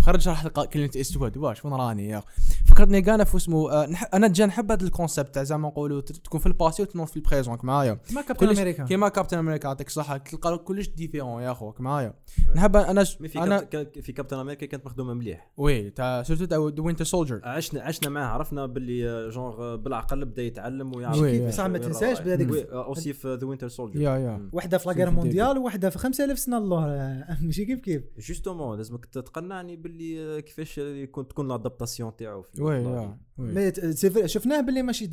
خرج 0.01 0.29
راح 0.29 0.45
لقى 0.45 0.67
كلمة 0.67 0.89
استواد 0.95 1.37
واش 1.37 1.65
وين 1.65 1.73
راني 1.73 2.07
يا 2.09 2.23
فكرتني 2.67 3.01
كان 3.01 3.23
في 3.23 3.37
اسمه 3.37 3.71
آه، 3.71 3.87
أنا 4.13 4.27
جا 4.27 4.45
نحب 4.45 4.71
هذا 4.71 4.83
ال 4.85 4.91
concept 4.91 5.33
تاع 5.35 5.43
زعما 5.43 5.67
نقولوا 5.67 6.01
تكون 6.01 6.39
في 6.39 6.45
ال 6.47 6.53
passé 6.53 6.81
وتنوض 6.83 7.07
في 7.07 7.17
ال 7.17 7.22
présent 7.22 7.57
معايا 7.63 7.99
ما 8.15 8.21
Captain 8.21 8.49
America. 8.49 8.83
كيما 8.83 9.09
Captain 9.09 9.37
America 9.37 9.67
يعطيك 9.67 9.87
الصحة. 9.87 10.17
تلقى 10.17 10.57
كلش 10.57 10.87
différent 10.87 11.41
يا 11.43 11.53
خوك 11.53 11.81
معايا 11.81 12.13
نحب 12.55 12.75
أنا 12.75 13.03
ش- 13.03 13.15
في 13.15 13.39
أنا 13.43 13.59
كاب- 13.61 13.83
كا- 13.85 14.01
في 14.01 14.11
Captain 14.11 14.37
America 14.37 14.65
كانت 14.65 14.85
مخدومة 14.85 15.13
مليح. 15.13 15.51
oui 15.57 15.89
تاع 15.89 16.23
surtout 16.23 16.45
تاع 16.45 16.57
Winter 16.57 17.05
Soldier 17.05 17.41
عشنا 17.43 17.81
عشنا 17.81 18.09
معاه 18.09 18.25
عرفنا 18.27 18.65
باللي 18.65 19.09
آه، 19.09 19.29
جونغ 19.29 19.75
بالعقل 19.75 20.25
بدا 20.25 20.41
يتعلم 20.43 20.95
ويعرف. 20.95 21.47
بصح 21.47 21.65
ما 21.65 21.77
تنساش. 21.77 22.19
بهذيك- 22.19 22.51
oui، 22.51 22.71
آه، 22.71 22.85
aussi 22.85 23.13
في 23.13 23.35
The 23.41 23.47
Winter 23.47 23.67
Soldier 23.67 24.01
يا 24.01 24.17
يا. 24.17 24.49
وحدة 24.53 24.77
في 24.77 24.89
ال 24.91 24.94
début. 24.94 25.11
مونديال 25.11 25.57
وحدة 25.57 25.89
في 25.89 25.97
5000 25.99 26.39
سنة 26.39 26.57
الله 26.57 26.83
ماشي 27.41 27.65
كيف 27.65 27.79
كيف. 27.79 28.03
justement 28.19 28.77
لازمك 28.77 29.05
تقنعني 29.05 29.75
باللي 29.83 30.37
آه، 30.37 30.39
كيفاش 30.39 30.77
يكون 30.77 31.27
تكون 31.27 31.47
l'adaptation 31.47 32.15
تاعو 32.15 32.41
في 32.41 32.61
oui. 32.63 33.13
mais 33.37 33.71
t- 33.71 33.85
c'est 33.85 34.09
vrai- 34.09 34.27
شفناه 34.27 34.61
باللي 34.61 34.81
ماشي 34.81 35.07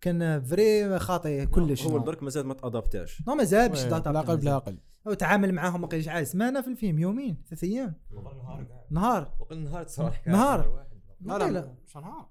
كان 0.00 0.42
vrai 0.42 0.98
خاطي 0.98 1.46
كلش 1.46 1.86
هو. 1.86 1.98
درك 1.98 2.22
مازال 2.22 2.46
ما 2.46 2.54
تادابتاش 2.54 3.22
non 3.28 3.34
مازال 3.34 3.68
باش 3.68 3.84
oui، 3.84 3.90
داتا 3.90 4.10
بالعقل 4.10 4.36
بالعقل 4.36 4.78
هو 5.08 5.14
تعامل 5.14 5.52
معاهم 5.54 5.80
ما 5.80 5.86
عاد 6.08 6.24
سمانه 6.24 6.60
في 6.60 6.68
الفيلم 6.68 6.98
يومين 6.98 7.42
ثلاث 7.48 7.64
أيام. 7.64 7.94
نهار 8.90 9.34
وقل 9.40 9.58
نهار. 9.58 9.82
تصرح 9.84 10.26
نهار 10.26 10.86
لا 11.24 11.38
لا 11.38 11.50
لا 11.50 11.74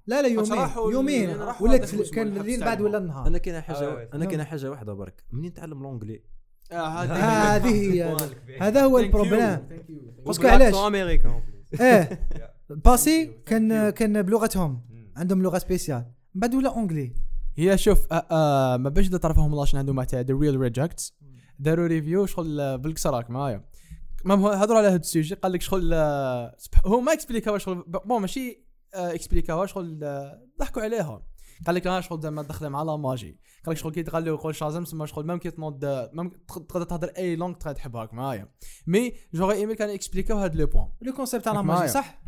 لا, 0.08 0.22
لا 0.22 0.28
يومين. 0.28 0.60
يومين. 0.92 1.30
ولا 1.62 1.78
كان 2.12 2.28
الليل 2.38 2.60
بعد 2.60 2.82
ولا. 2.82 2.98
النهار؟ 2.98 3.28
أنا 3.28 3.38
كاين 3.38 3.56
آه، 3.56 3.60
حاجة 3.62 4.04
أنا 4.14 4.18
نعم. 4.18 4.30
كاين 4.30 4.44
حاجة 4.44 4.70
واحدة 4.72 4.94
برك. 4.94 5.24
منين 5.32 5.54
تعلم 5.54 5.84
l'anglais 5.84 6.24
هذه 7.51 7.93
هي. 7.93 8.17
هذا 8.65 8.84
هو 8.84 8.99
ال 8.99 9.06
problème 9.06 9.60
parce 10.26 10.39
que 10.39 10.47
علاش؟ 10.47 10.74
إيه. 11.82 12.28
باسي 12.69 13.32
كان 13.45 13.89
كان 13.89 14.22
بلغتهم. 14.22 14.82
عندهم 15.17 15.41
لغة 15.43 15.57
spéciale 15.58 16.06
من 16.36 16.41
بعد 16.41 16.55
ولا 16.55 16.69
anglais 16.76 17.14
هي 17.57 17.78
شوف 17.78 18.13
آه 18.13 18.26
آه 18.32 18.78
ما 18.78 18.89
باش 18.89 19.09
تعرفهم 19.09 19.53
الله 19.53 19.65
شنو 19.65 19.80
عندهم 19.80 20.03
تاع 20.03 20.19
The 20.20 20.34
Reel 20.34 20.60
Rejects 20.60 21.14
داروا 21.59 21.88
review 21.88 22.26
شغل 22.26 22.59
آه، 22.59 22.76
بالكسر 22.76 23.13
راك 23.13 23.30
معايا. 23.30 23.63
ما 24.26 24.36
هو 24.36 24.49
هضروا 24.49 24.78
على 24.78 24.88
هذا 24.88 24.95
ال 24.95 25.02
sujet 25.02 25.36
قال 25.36 25.51
لك 25.51 25.61
شغل 25.61 25.93
آه، 25.93 26.57
هو 26.86 27.01
ما 27.01 27.13
expliqua 27.14 27.58
شغل 27.57 27.84
bon 28.06 28.22
ماشي 28.22 28.63
آه، 28.95 29.13
expliqua 29.14 29.55
وها 29.55 29.66
شغل 29.65 30.03
آه، 30.03 30.47
ضحكوا 30.59 30.82
عليها. 30.82 31.22
قال 31.68 31.76
لك 31.76 31.88
أنا 31.88 32.01
شغل 32.01 32.22
زعما 32.22 32.45
مع 32.62 32.84
la 32.84 32.95
magie. 32.95 33.39
قال 33.66 33.76
لك 33.76 33.78
شغل 33.78 33.91
كي 33.91 34.03
تغلي 34.03 34.32
ويقول 34.32 34.55
Shazam 34.56 34.84
تسمى 34.84 35.07
شغل 35.07 35.28
même 35.28 35.38
كي 35.38 35.51
تنوض 35.51 35.86
même 36.14 36.30
تقدر 36.47 36.84
تهضر 36.84 37.07
أي 37.07 37.36
langue 37.36 37.54
تقدر 37.53 37.74
تحبها 37.74 38.01
هاك 38.01 38.14
معايا. 38.14 38.47
mais 38.88 39.14
j'aurais 39.34 39.56
aimé 39.56 39.76
كان 39.76 39.89
expliqua 39.89 40.32
و 40.32 40.38
هاد 40.38 40.55
le 40.56 40.68
point 40.68 40.88
le 41.02 41.14
concept 41.14 41.45
تاع 41.45 41.53
la 41.54 41.62
معايا. 41.62 41.80
magie 41.80 41.93
صح؟ 41.93 42.22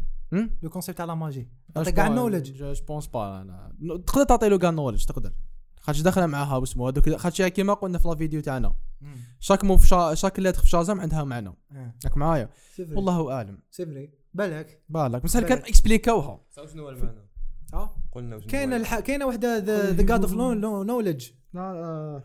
le 0.62 0.70
concept 0.70 0.98
تاع 0.98 1.06
la 1.06 1.16
magie 1.16 1.50
عطيك 1.76 1.94
كاع 1.94 2.08
ال 2.08 2.12
knowledge 2.12 2.52
je 2.52 2.74
pense 2.88 3.08
pas 3.08 3.42
أنا 3.42 3.76
تقدر 4.08 4.24
تعطي 4.24 4.50
له 4.50 4.58
كاع 4.58 4.70
ال 4.70 4.73
knowledge 4.73 5.06
تقدر. 5.06 5.34
خاطش 5.82 6.02
داخله 6.02 6.26
معاها 6.26 6.58
واسمو 6.58 6.88
هذوك 6.88 7.10
خاطش 7.10 7.42
كيما 7.42 7.74
قلنا 7.74 7.98
في 7.98 8.08
la 8.08 8.16
vidéo 8.16 8.42
تاعنا. 8.42 8.76
chaque 9.40 9.64
mot 9.64 9.78
في 9.78 9.88
cha... 9.88 10.14
chaque 10.14 10.40
lettre 10.40 10.62
في 10.62 10.70
Shazam 10.70 11.02
عندها 11.02 11.24
معنى. 11.24 11.54
آه. 11.72 11.94
ياك 12.06 12.18
معايا. 12.18 12.50
والله 12.80 13.32
أعلم. 13.32 13.60
c'est 13.72 13.86
vrai 13.86 14.14
بالك. 14.34 14.84
بالك. 14.90 15.24
بس. 15.24 15.38
كان 15.38 15.58
expliqua 15.58 16.25
وها 16.25 16.42
شنو 16.72 16.84
هو 16.84 16.90
المعنى؟ 16.90 17.33
آه 17.74 17.96
قلنا 18.12 18.40
كاينة 18.40 18.76
هو. 18.76 18.80
الح... 18.80 19.00
كاينة 19.00 19.26
وحدة 19.26 19.58
the 19.58 19.92
God 20.02 20.24
of 20.24 20.34
knowledge 20.34 21.30
لا 21.54 22.24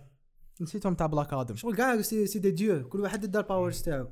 نسيتهم 0.61 0.95
تاع 0.95 1.07
Black 1.07 1.33
Adam 1.33 1.57
شغل 1.57 1.75
كاع 1.77 2.01
سي 2.03 2.27
سي 2.27 2.39
دي 2.39 2.51
ديو 2.51 2.89
كل 2.89 3.01
واحد 3.01 3.27
دار 3.27 3.43
powers 3.43 3.83
تاعو. 3.83 4.07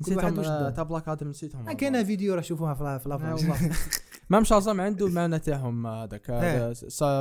نسيتهم. 0.00 0.42
تاع 0.70 0.82
Black 0.84 1.08
Adam 1.08 1.28
نسيتهم 1.28 1.68
آه، 1.68 1.72
كاينة 1.72 2.02
فيديو 2.04 2.34
راه 2.34 2.40
شوفوها 2.40 2.74
في 2.74 2.84
لا- 2.84 2.98
في 2.98 3.08
la 3.08 3.16
page 3.16 3.32
والله. 3.32 3.70
même 4.30 4.44
Shazam 4.44 4.80
عنده 4.80 5.06
المعنى 5.06 5.38
تاعهم 5.38 5.86
هذاك. 5.86 6.30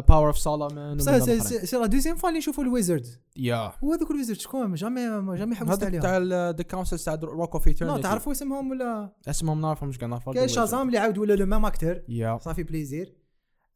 power 0.08 0.28
of 0.28 0.38
Solomon 0.38 1.00
c'est 1.00 1.78
la 1.78 1.86
deuxième 1.86 2.16
fois 2.16 2.30
اللي 2.30 2.40
نشوفوا 2.40 2.64
ال 2.64 2.70
wizard 2.70 3.06
يا. 3.38 3.72
هو 3.84 3.94
هذوك 3.94 4.12
الويزرد 4.12 4.38
شكون؟ 4.38 4.74
jamais 4.74 5.02
jamais 5.38 5.56
حوست 5.56 5.72
هذاك 5.72 5.84
عليهم. 5.84 6.02
تاع 6.02 6.18
the 6.52 6.64
council 6.64 7.00
تاع 7.00 7.16
Rock 7.24 7.54
of 7.54 7.68
Eternity 7.68 7.98
non 7.98 8.04
تعرفوا 8.04 8.32
اسمهم 8.32 8.72
ولا؟ 8.72 9.14
اسمهم 9.28 9.62
نعرفهم 9.62 9.90
مش 9.90 9.98
كاع 9.98 10.08
نعرفهم 10.08 10.34
كاين 10.34 10.48
Shazam 10.48 10.88
اللي 10.88 10.98
عاود 10.98 11.18
ولا 11.18 11.34
le 11.34 11.46
même 11.46 11.66
acteur 11.66 12.04
يا. 12.10 12.38
ça 12.38 12.46
fait 12.46 12.64
plaisir 12.64 13.21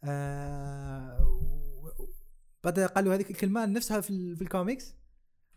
آه 0.07 1.17
بعد 2.63 2.79
قال 2.79 3.05
له 3.05 3.15
هذيك 3.15 3.31
الكلمة 3.31 3.65
نفسها 3.65 4.01
في, 4.01 4.35
في 4.35 4.41
الكوميكس؟ 4.41 4.95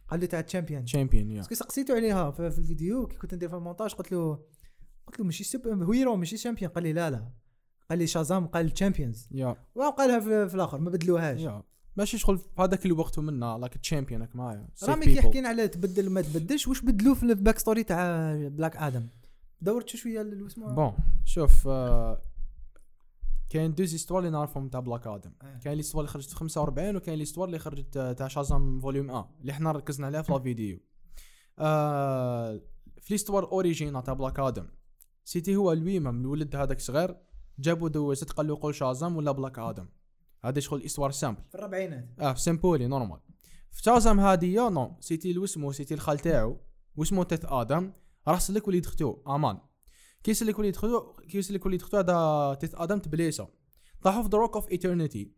قال 0.09 0.20
له 0.20 0.26
تاع 0.26 0.40
champion 0.41 0.84
champion 0.84 1.30
يا 1.30 1.42
سقسيتو 1.42 1.94
عليها 1.94 2.30
في, 2.30 2.51
في 2.51 2.59
الفيديو 2.59 3.07
كي 3.07 3.16
كنت 3.16 3.34
ندير 3.34 3.49
في 3.49 3.55
المونتاج 3.57 3.90
قلت 3.94 4.12
له 4.12 4.38
قلت 5.07 5.18
له 5.18 5.24
ماشي 5.24 5.44
super 5.45 5.91
hero 5.93 6.16
ماشي 6.16 6.36
champion 6.36 6.70
قال 6.70 6.84
لي 6.84 6.92
لا 6.92 7.11
لا. 7.11 7.28
قال 7.90 7.99
لي 7.99 8.07
Shazam 8.07 8.47
قال 8.46 8.70
champions 8.70 9.28
يا 9.32 9.57
وقالها 9.74 10.20
في, 10.20 10.49
في 10.49 10.55
الآخر 10.55 10.78
ما 10.78 10.90
بدلوهاش. 10.90 11.40
يا 11.40 11.62
ماشي 11.96 12.18
شغل 12.18 12.38
في 12.38 12.44
هذاك 12.59 12.82
اللي 12.82 12.92
وقته 12.96 13.22
منا 13.22 13.59
like 13.61 13.76
champion 13.78 14.22
هاك 14.22 14.36
معايا 14.36 14.68
رامي 14.82 15.05
كي. 15.07 15.22
حكينا 15.22 15.49
على 15.49 15.68
تبدل 15.68 16.07
وما 16.09 16.20
تبدلش 16.20 16.68
واش 16.68 16.80
بدلوا 16.80 17.14
في 17.14 17.22
ال 17.22 17.59
backstory 17.59 17.82
تاع 17.84 18.32
Black 18.49 18.76
Adam 18.76 19.07
دورت 19.61 19.88
شوية 19.88 20.20
ال- 20.20 20.46
اسمه 20.46 20.72
bon 20.74 20.93
شوف 21.24 21.68
آه، 21.68 22.22
كاين 23.49 23.74
deux 23.74 23.95
histoires 23.95 24.18
اللي 24.18 24.30
نعرفهم 24.30 24.68
تاع 24.68 24.80
Black 24.80 25.07
Adam. 25.07 25.32
آه. 25.42 25.59
كاين 25.59 25.74
ال 25.74 25.77
histoire 25.77 26.01
اللي 26.05 26.12
خرجت 26.12 26.30
في 26.30 26.36
45 26.36 26.96
وكاين 26.96 27.16
ال 27.16 27.20
histoire 27.20 27.47
اللي 27.49 27.59
خرجت 27.59 27.96
آه، 27.96 28.12
تاع 28.12 28.28
Shazam 28.28 28.80
volume 28.80 29.11
1 29.11 29.26
اللي 29.40 29.53
إحنا 29.53 29.72
ركزنا 29.72 30.07
عليها 30.07 30.22
في 30.22 30.32
la 30.32 30.39
vidéo. 30.39 30.78
آه 31.59 32.61
في 33.01 33.11
ال 33.11 33.15
histoire 33.15 33.53
originale 33.53 34.01
تاع 34.01 34.14
Black 34.14 34.39
Adam. 34.41 34.68
c'était 35.24 35.57
هو 35.57 35.72
الويمم 35.72 36.20
الولد 36.20 36.57
هذاك 36.57 36.80
صغير 36.80 37.16
جابوا 37.59 37.88
دوزت 37.88 38.32
قال 38.32 38.46
له 38.46 38.59
قول 38.61 38.74
Shazam 38.74 39.16
ولا 39.16 39.32
Black 39.32 39.59
Adam. 39.59 39.89
هذا 40.44 40.61
شغل 40.61 40.80
ال 40.80 40.84
histoire 40.84 41.11
simple. 41.11 41.43
في 41.49 41.55
الربعينات. 41.55 42.09
آه 42.20 42.32
في 42.32 42.40
سامبولي 42.40 42.86
normal. 42.86 43.20
في 43.70 43.82
Shazam 43.82 44.20
هادي 44.20 44.57
non 44.57 44.97
c'était 45.01 45.30
الوسمو 45.30 45.72
c'était 45.72 45.95
الخال 45.94 46.18
تاعو 46.18 46.57
واسمو 46.96 47.22
Teth-Adam 47.22 47.93
راح 48.28 48.40
سلك 48.40 48.68
وليد 48.68 48.86
ختو 48.86 49.16
Amon. 49.26 49.59
كي 50.23 50.31
يسلك 50.31 50.59
وليد 50.59 50.77
ختو 50.77 51.12
كي 51.12 51.39
يسلك 51.39 51.66
وليد 51.66 51.83
ختو 51.83 51.97
هذا 51.99 52.55
Teth-Adam 52.61 52.99
تبليسه 52.99 53.49
طاحوا 54.03 54.23
في 54.23 54.29
the 54.28 54.39
Rock 54.39 54.55
of 54.57 54.70
Eternity 54.70 55.32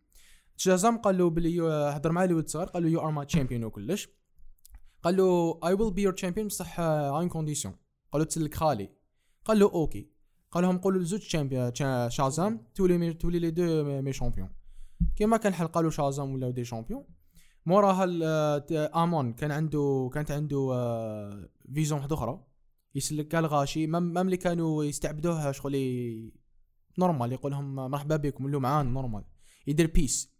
Shazam 0.56 0.98
قال 0.98 1.18
له 1.18 1.30
بلي 1.30 1.60
هضر 1.62 2.12
مع 2.12 2.24
الولد 2.24 2.48
صغير 2.48 2.66
قال 2.66 2.82
له 2.82 2.88
you 2.88 3.00
are 3.00 3.10
my 3.10 3.26
champion 3.26 3.64
وكلش 3.64 4.08
قال 5.02 5.16
له 5.16 5.60
I 5.64 5.74
will 5.74 5.90
be 5.92 6.02
your 6.02 6.12
champion 6.12 6.46
بصح 6.46 6.80
une 6.80 7.28
condition 7.28 7.74
قال 8.12 8.20
له 8.22 8.26
تسلك 8.26 8.54
خالي 8.54 8.90
قال 9.44 9.58
له 9.58 9.66
okay 9.72 10.10
قال 10.50 10.62
لهم 10.64 10.78
قولوا 10.78 11.00
لزوج 11.02 11.20
champion 11.20 11.72
Shazam 12.10 12.66
تولي 12.74 13.12
تولي 13.14 13.38
les 13.38 13.50
deux 13.50 13.84
mé- 14.02 14.12
champions 14.12 14.50
كيما 15.16 15.36
كان 15.36 15.54
حل 15.54 15.66
قالوا 15.66 15.90
Shazam 15.90 16.34
ولاو 16.34 16.50
des 16.50 16.64
champions 16.64 17.04
موراها 17.66 18.04
Amon 19.04 19.32
كان 19.32 19.52
عنده 19.52 20.10
كانت 20.14 20.30
عنده 20.30 20.58
vision 21.74 21.98
واحدة 21.98 22.14
أخرى 22.16 22.44
يسلك 22.94 23.34
الغاشي. 23.34 23.86
مم 23.86 24.02
مم 24.02 24.18
اللي 24.18 24.36
كانوا 24.36 24.84
يستعبدوه 24.84 25.52
شغل 25.52 26.32
normal 26.98 27.32
يقول 27.32 27.52
لهم 27.52 27.74
مرحبا 27.74 28.16
بكم 28.16 28.46
اللي 28.46 28.60
معانا 28.60 28.90
normal. 28.90 29.24
يدير 29.66 29.86
peace 29.86 30.30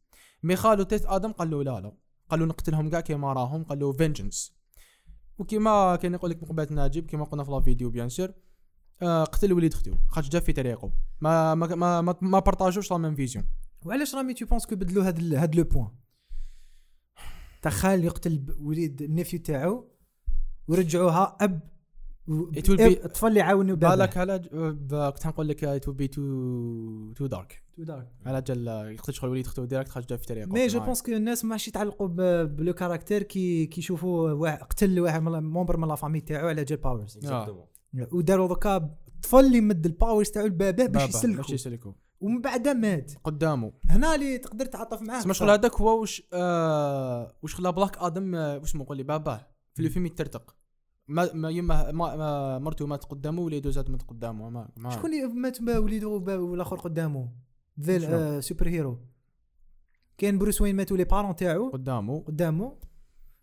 mais 0.42 0.56
خالو 0.56 0.82
Teth-Adam 0.82 1.32
قال 1.32 1.50
له 1.50 1.62
لا 1.62 1.80
لا. 1.80 1.96
قال 2.30 2.40
له 2.40 2.46
نقتلهم 2.46 2.90
كاع 2.90 3.00
كيما 3.00 3.32
راهم 3.32 3.64
قال 3.64 3.78
له 3.78 3.92
vengeance 3.92 4.56
وكيما 5.38 5.96
كان 5.96 6.14
يقول 6.14 6.30
لك 6.30 6.42
مقبلة 6.42 6.66
ناجب 6.70 7.06
كيما 7.06 7.24
قلنا 7.24 7.44
في 7.44 7.50
la 7.50 7.60
vidéo 7.60 7.90
bien 7.90 8.08
sûr 8.08 8.32
آه 9.02 9.24
قتل 9.24 9.52
وليد 9.52 9.74
ختو 9.74 9.94
خاطر 10.08 10.28
جا 10.28 10.40
في 10.40 10.52
طريقه 10.52 10.92
ما 11.20 11.54
ما 11.54 11.66
ما 11.66 12.00
ما, 12.00 12.16
ما 12.22 12.38
بارطاجوش 12.38 12.90
لا 12.90 12.98
ميم 12.98 13.14
فيزيون 13.14 13.44
وعلاش 13.86 14.14
رامي 14.14 14.34
تو 14.34 14.46
بونس 14.46 14.66
كو 14.66 14.76
بدلوا 14.76 15.06
هاد 15.06 15.34
هاد 15.34 15.54
لو 15.54 15.64
بوان 15.64 15.90
تاع 17.62 17.70
خال 17.70 18.04
يقتل 18.04 18.56
وليد 18.60 19.02
النيفيو 19.02 19.40
تاعو 19.40 19.90
ورجعوها 20.68 21.36
أب 21.40 21.60
It 22.30 22.62
will 22.62 22.76
be- 22.76 22.80
اب- 22.80 22.98
اطفال 23.04 23.28
اللي 23.28 23.40
يعاونوا 23.40 23.76
بابا 23.76 23.94
بالك 23.96 24.16
على 24.16 24.38
كنت 25.12 25.26
نقول 25.26 25.48
لك 25.48 25.64
ات 25.64 25.90
بي 25.90 26.08
تو 26.08 27.12
تو 27.16 27.26
دارك 27.26 27.62
على 28.26 28.42
جال 28.42 28.66
يقتل 28.68 29.14
شغل 29.14 29.30
وليد 29.30 29.46
ختو 29.46 29.64
ديريكت 29.64 29.88
خاطر 29.90 30.06
جا 30.06 30.16
في 30.16 30.26
طريقه. 30.26 30.46
مي 30.48 30.66
جو 30.66 30.80
بونس 30.80 31.02
كو 31.02 31.12
الناس 31.12 31.44
ماشي 31.44 31.70
يتعلقوا 31.70 32.08
بلو 32.44 32.72
كاركتير 32.72 33.22
كي 33.22 33.66
كي 33.66 33.80
يشوفوا 33.80 34.30
واحد 34.32 34.58
قتل 34.62 35.00
واحد 35.00 35.22
من 35.22 35.42
مومبر 35.42 35.76
من 35.76 35.88
لا 35.88 35.94
فامي 35.94 36.20
تاعو 36.20 36.48
على 36.48 36.64
جال 36.64 36.78
باورز 36.78 37.18
Exactement. 37.18 38.12
وداروا 38.12 38.48
دوكا 38.48 38.76
الطفل 38.76 39.38
اللي 39.46 39.60
مد 39.60 39.86
الباورز 39.86 40.28
تاعو 40.30 40.46
لباباه 40.46 40.86
باش 40.86 41.02
باش 41.04 41.14
يسلكوا 41.14 41.54
يسلكوا 41.54 41.92
ومن 42.20 42.40
بعد 42.40 42.68
مات. 42.68 43.12
قدامه 43.24 43.72
هنا 43.90 44.14
اللي 44.14 44.38
تقدر 44.38 44.64
تعاطف 44.66 45.02
معاه. 45.02 45.20
تسمى 45.20 45.34
شغل 45.34 45.50
هذاك 45.50 45.74
هو 45.74 46.02
وش 46.02 46.22
آه 46.32 47.32
وش 47.42 47.54
خلا 47.54 47.70
Black 47.70 47.98
Adam 47.98 48.34
آه، 48.34 48.58
وش 48.58 48.76
نقول 48.76 48.96
لي 48.96 49.02
باباه. 49.02 49.46
في 49.74 49.82
الفيلم 49.82 50.06
يترتق. 50.06 50.56
ما 51.10 51.30
ما 51.34 51.50
يما 51.50 51.92
ما 51.92 52.16
ما 52.16 52.58
مرته 52.58 52.86
مات 52.86 53.04
قدامه 53.04 53.42
وليدو 53.42 53.70
زاد 53.70 53.90
مات 53.90 54.02
قدامه 54.02 54.50
ما, 54.50 54.68
ما 54.76 54.90
شكون 54.90 55.10
اللي 55.14 55.26
مات 55.34 55.60
وليدو 55.60 56.24
والآخر 56.50 56.76
قدامه 56.76 57.32
شنو؟ 57.86 58.16
آه 58.16 58.40
super 58.40 58.68
hero 58.68 58.98
كاين 60.18 60.38
Bruce 60.38 60.60
Wayne 60.60 60.76
ماتوا 60.76 60.96
les 60.96 61.04
parents 61.04 61.36
تاعو. 61.36 61.70
قدامه 61.70 62.20
قدامه 62.26 62.76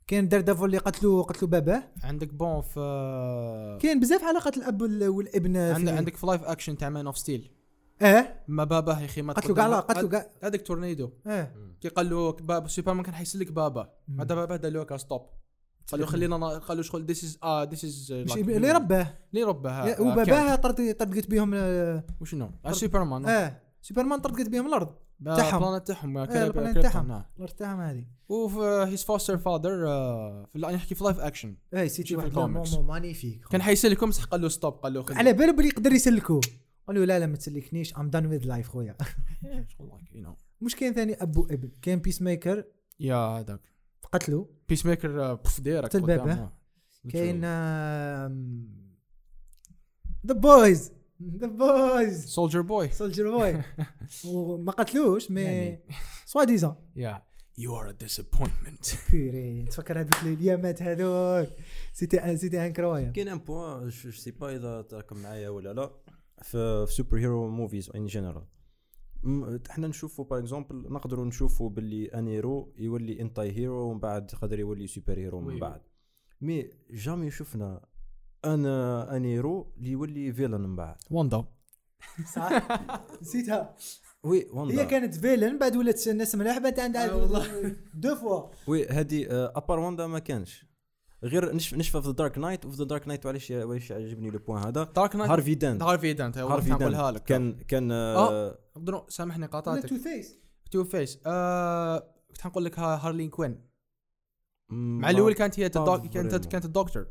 كاين 0.07 0.28
Daredevil 0.28 0.65
اللي 0.65 0.78
قتلوا 0.78 1.24
قتلوا 1.24 1.49
باباه. 1.51 1.84
عندك 2.03 2.34
bon 2.34 2.61
في 2.61 2.80
آه، 2.80 3.78
كاين 3.78 3.99
بزاف 3.99 4.24
علاقات 4.24 4.57
الأب 4.57 4.82
وال- 4.82 5.07
والابن 5.07 5.57
عندك 5.57 5.89
في- 5.91 5.97
عندك 5.97 6.15
في 6.15 6.26
live 6.28 6.43
action 6.43 6.78
تاع 6.78 6.89
Man 6.89 7.05
of 7.05 7.18
Steel 7.18 7.51
آه 8.01 8.43
ما 8.47 8.63
باباه 8.63 8.99
يا 8.99 9.05
أخي 9.05 9.22
مات 9.22 9.36
قتلوا 9.38 9.55
كاع. 9.55 9.80
قتلوا 9.80 10.09
كاع 10.09 10.30
هذاك 10.43 10.61
تورنيدو. 10.61 11.09
آه 11.28 11.51
كي 11.82 11.88
قال 11.88 12.09
له 12.09 12.32
بابا 12.32 12.68
سوبرمان 12.68 13.03
كان 13.03 13.13
حيسلك 13.15 13.51
بابا. 13.51 13.89
هذا 14.20 14.36
بابا 14.36 14.55
دار 14.55 14.72
له 14.72 14.97
stop 14.97 15.22
قال 15.91 15.99
له 15.99 16.05
خلينا 16.05 16.38
نا- 16.38 16.57
قال 16.57 16.77
له 16.77 16.83
شغل 16.83 17.05
this 17.05 17.24
is 17.24 17.38
آه 17.43 17.63
this 17.63 17.86
is 17.86 18.11
اللي 18.11 18.71
رباه 18.71 19.13
اللي 19.33 19.43
رباه 19.43 20.01
وباباه 20.01 20.55
طرد 20.55 20.93
طردقت 20.95 21.27
بهم 21.27 21.53
وشنو؟ 22.21 22.51
آه، 22.65 22.71
سوبرمان. 22.71 23.25
آه 23.25 23.61
سوبرمان 23.81 24.19
طردقت 24.21 24.49
بهم 24.49 24.67
الأرض. 24.67 24.95
تاعهم. 25.25 25.63
ال 25.63 25.66
planète 25.66 25.88
تاعهم 25.88 26.25
كريبتون، 26.25 26.81
تاعهم. 26.81 27.23
الأرض 27.38 27.51
تاعهم 27.53 27.79
هذه. 27.81 28.05
وفي 28.29 28.59
his 28.91 29.03
foster 29.03 29.38
father 29.38 29.70
في 30.53 30.59
نحكي 30.59 30.95
في 30.95 31.03
live 31.03 31.20
action 31.20 31.57
et 31.74 31.89
c'était 31.89 32.15
واحد. 32.15 32.38
magnifique 32.80 33.45
كان 33.51 33.61
حيسلكم 33.61 34.09
بصح 34.09 34.23
قال 34.23 34.41
له 34.41 34.49
stop 34.49 34.74
قال 34.73 34.93
له 34.93 35.05
على 35.09 35.33
باله 35.33 35.51
بلي 35.51 35.67
يقدر 35.67 35.91
يسلكو. 35.91 36.39
قال 36.88 36.95
له 36.95 37.05
لا 37.05 37.19
لا 37.19 37.25
ما 37.25 37.38
تسلكنيش. 37.38 37.97
I'm 37.97 38.09
done 38.09 38.26
with 38.26 38.45
life 38.45 38.70
خويا. 38.69 38.97
مش 40.61 40.75
كاين 40.75 40.93
ثاني 40.93 41.13
اب 41.13 41.38
وابن 41.38 41.71
كاين 41.81 41.99
Peacemaker 41.99 42.63
يا 42.99 43.15
هذاك. 43.15 43.61
قتلوا 44.13 44.45
Peacemaker 44.70 45.34
بف 45.34 45.61
ديرك. 45.61 45.89
كاين 47.11 47.41
The 50.28 50.34
Boys 50.34 50.91
The 51.38 51.47
Boys 51.47 52.26
Soldier 52.26 52.61
Boy 52.61 52.89
Soldier 52.89 53.32
Boy 53.32 53.63
وما 54.26 54.72
قتلوش 54.72 55.32
mais. 55.32 55.80
soi-disant 56.26 56.76
yeah 56.95 57.24
you 57.57 57.80
are 57.80 57.89
a 57.89 57.91
disappointment 57.91 58.86
بيري 59.11 59.65
تفكر 59.65 59.99
هذوك 59.99 60.24
الايامات 60.24 60.82
هذوك 60.82 61.49
c'était 61.93 62.38
c'était 62.38 62.65
incroyable 62.65 63.11
كاين 63.11 63.28
un 63.28 63.39
point 63.39 63.89
je 63.89 64.11
sais 64.11 64.32
pas 64.32 64.55
اذا 64.55 64.82
تراكم 64.82 65.18
معايا 65.18 65.49
ولا 65.49 65.74
لا 65.74 65.91
في 66.41 66.86
superhero 66.89 67.49
movies 67.49 67.89
en 67.95 68.05
général 68.05 68.45
إحنا 69.69 69.88
نشوفوا 69.88 70.25
par 70.26 70.39
exemple 70.39 70.76
نقدروا 70.93 71.25
نشوفوا 71.25 71.69
باللي 71.69 72.05
un 72.05 72.28
héros 72.28 72.74
يولي 72.78 73.21
anti-hero 73.22 73.89
ومن 73.89 73.99
بعد 73.99 74.32
يقدر 74.34 74.59
يولي 74.59 74.88
superhero 74.88 75.39
من 75.41 75.53
وي. 75.53 75.59
بعد. 75.59 75.82
mais 76.41 76.70
jamais 76.91 77.32
شفنا 77.32 77.86
un 78.45 78.65
un 78.65 79.26
héros 79.26 79.74
اللي 79.78 79.89
يولي 79.91 80.34
villain 80.34 80.61
من 80.61 80.75
بعد. 80.75 80.95
واندا 81.11 81.45
صح. 82.36 82.67
نسيتها. 83.21 83.75
وي 84.23 84.47
واندا 84.53 84.82
هي 84.82 84.86
كانت 84.86 85.15
villain 85.15 85.57
بعد 85.57 85.75
ولات 85.75 86.07
الناس 86.07 86.36
ملاح 86.36 86.57
بعد 86.57 86.80
عندها 86.80 87.09
آه 87.09 87.15
والله. 87.17 87.75
deux 88.03 88.15
fois. 88.15 88.49
ouais 88.68 88.88
هذه 88.88 89.25
à 89.32 89.41
part 89.41 89.80
واندا 89.80 90.07
ما 90.07 90.19
كانش. 90.19 90.65
غير 91.24 91.55
نشف 91.55 91.74
نشفى 91.74 92.01
في 92.01 92.11
Dark 92.13 92.38
Knight 92.38 92.65
وفي 92.65 92.86
Dark 92.86 93.07
Knight 93.07 93.26
وعلاش 93.26 93.51
علاش 93.51 93.91
عجبني 93.91 94.30
le 94.30 94.39
point 94.39 94.59
هذا. 94.63 94.84
Dark 94.84 95.15
Knight 95.15 95.32
هارفي 95.32 95.55
دانت 95.55 95.84
هارفي 95.84 96.13
دانت 96.13 96.38
هارفي 96.38 96.70
نقولها 96.72 97.11
لك. 97.11 97.24
كان 97.24 97.53
كان 97.53 97.91
آه، 97.91 98.57
آه. 98.78 99.05
سامحني 99.09 99.45
قاطعتك. 99.45 99.89
Two-Face 99.89 100.38
Two-Face 100.72 101.20
آه 101.26 102.13
كنت 102.28 102.41
حنقول 102.41 102.65
لك 102.65 102.80
ها- 102.80 102.95
هارلين 103.07 103.30
كوين 103.30 103.61
مع 104.70 105.09
الأول 105.09 105.34
كانت 105.34 105.59
هي 105.59 105.70
كانت. 105.70 106.45
كانت 106.47 106.65
الدكتور. 106.65 107.07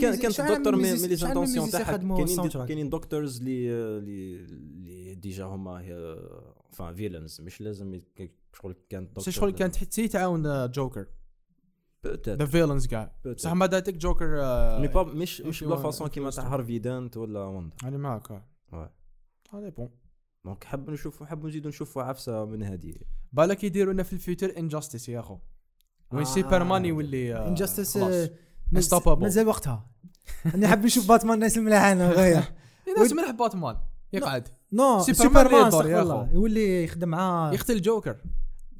كان 0.00 0.16
كانت 0.16 0.40
الدكتور 0.40 0.76
mais 0.76 0.82
les 0.96 1.16
intentions 1.16 1.70
تاعها. 1.70 1.96
كاينين. 1.96 2.48
كاينين 2.66 2.90
doctors 2.90 3.38
اللي 3.38 3.70
اللي 3.72 4.36
اللي 4.36 5.14
déjà 5.14 5.44
هما 5.44 5.80
هي 5.80 6.16
فان 6.72 6.94
villains 6.94 7.40
مش 7.40 7.60
لازم 7.60 8.00
شغل 8.62 8.74
كانت 8.88 9.10
دكتور. 9.16 9.32
شغل 9.34 9.50
كانت 9.50 9.76
حتى 9.76 10.08
تعاون 10.08 10.46
آه، 10.46 10.66
جوكر 10.66 11.06
the 12.06 12.46
villains 12.46 12.86
كاع 12.86 13.12
بصح 13.24 13.52
ما 13.52 13.66
داتك 13.66 13.94
جوكر 13.94 14.40
آه، 14.42 14.80
mais 14.80 14.88
با 14.88 15.02
مش 15.02 15.40
مش 15.40 15.58
في 15.58 15.66
ب 15.66 15.69
la 15.69 15.76
façon 15.76 16.08
كيما 16.08 16.30
تاع 16.30 16.44
في 16.44 16.50
هارفي 16.50 16.78
دانت 16.78 17.16
ولا 17.16 17.40
واندا 17.40 17.76
أنا 17.84 17.98
معاك 17.98 18.30
آه. 18.30 18.44
Ouais. 18.72 19.00
هذا 19.54 19.68
bon 19.68 19.90
donc 20.44 20.64
حاب 20.64 20.90
نشوفوا 20.90 21.26
حاب 21.26 21.46
نزيدوا 21.46 21.68
نشوفوا 21.68 22.02
عفسة 22.02 22.44
من 22.44 22.62
هذه. 22.62 22.94
بالك 23.32 23.64
يديروا 23.64 23.92
لنا 23.92 24.02
في 24.02 24.12
ال 24.12 24.19
future 24.19 24.58
Injustice 24.58 25.08
يا 25.08 25.20
أخو. 25.20 25.38
وين 26.12 26.22
آه. 26.22 26.24
سوبرمان 26.24 26.84
يولي 26.84 27.34
آه،. 27.34 27.54
Unstoppable 27.54 28.30
Unstoppable. 28.76 29.18
مازال 29.18 29.46
وقتها. 29.46 29.90
أنا 30.54 30.68
حاب 30.68 30.84
نشوف 30.84 31.08
باتمان 31.08 31.34
الناس 31.34 31.58
الملاحه 31.58 31.92
أنا 31.92 32.10
غير 32.12 32.42
الناس 32.96 33.12
ملح 33.12 33.30
باتمان 33.30 33.76
يقعد. 34.12 34.48
no 34.72 35.00
سوبرمان. 35.00 36.30
يولي 36.32 36.84
يخدم 36.84 37.08
معاه. 37.08 37.52
يقتل 37.52 37.80
جوكر. 37.80 38.16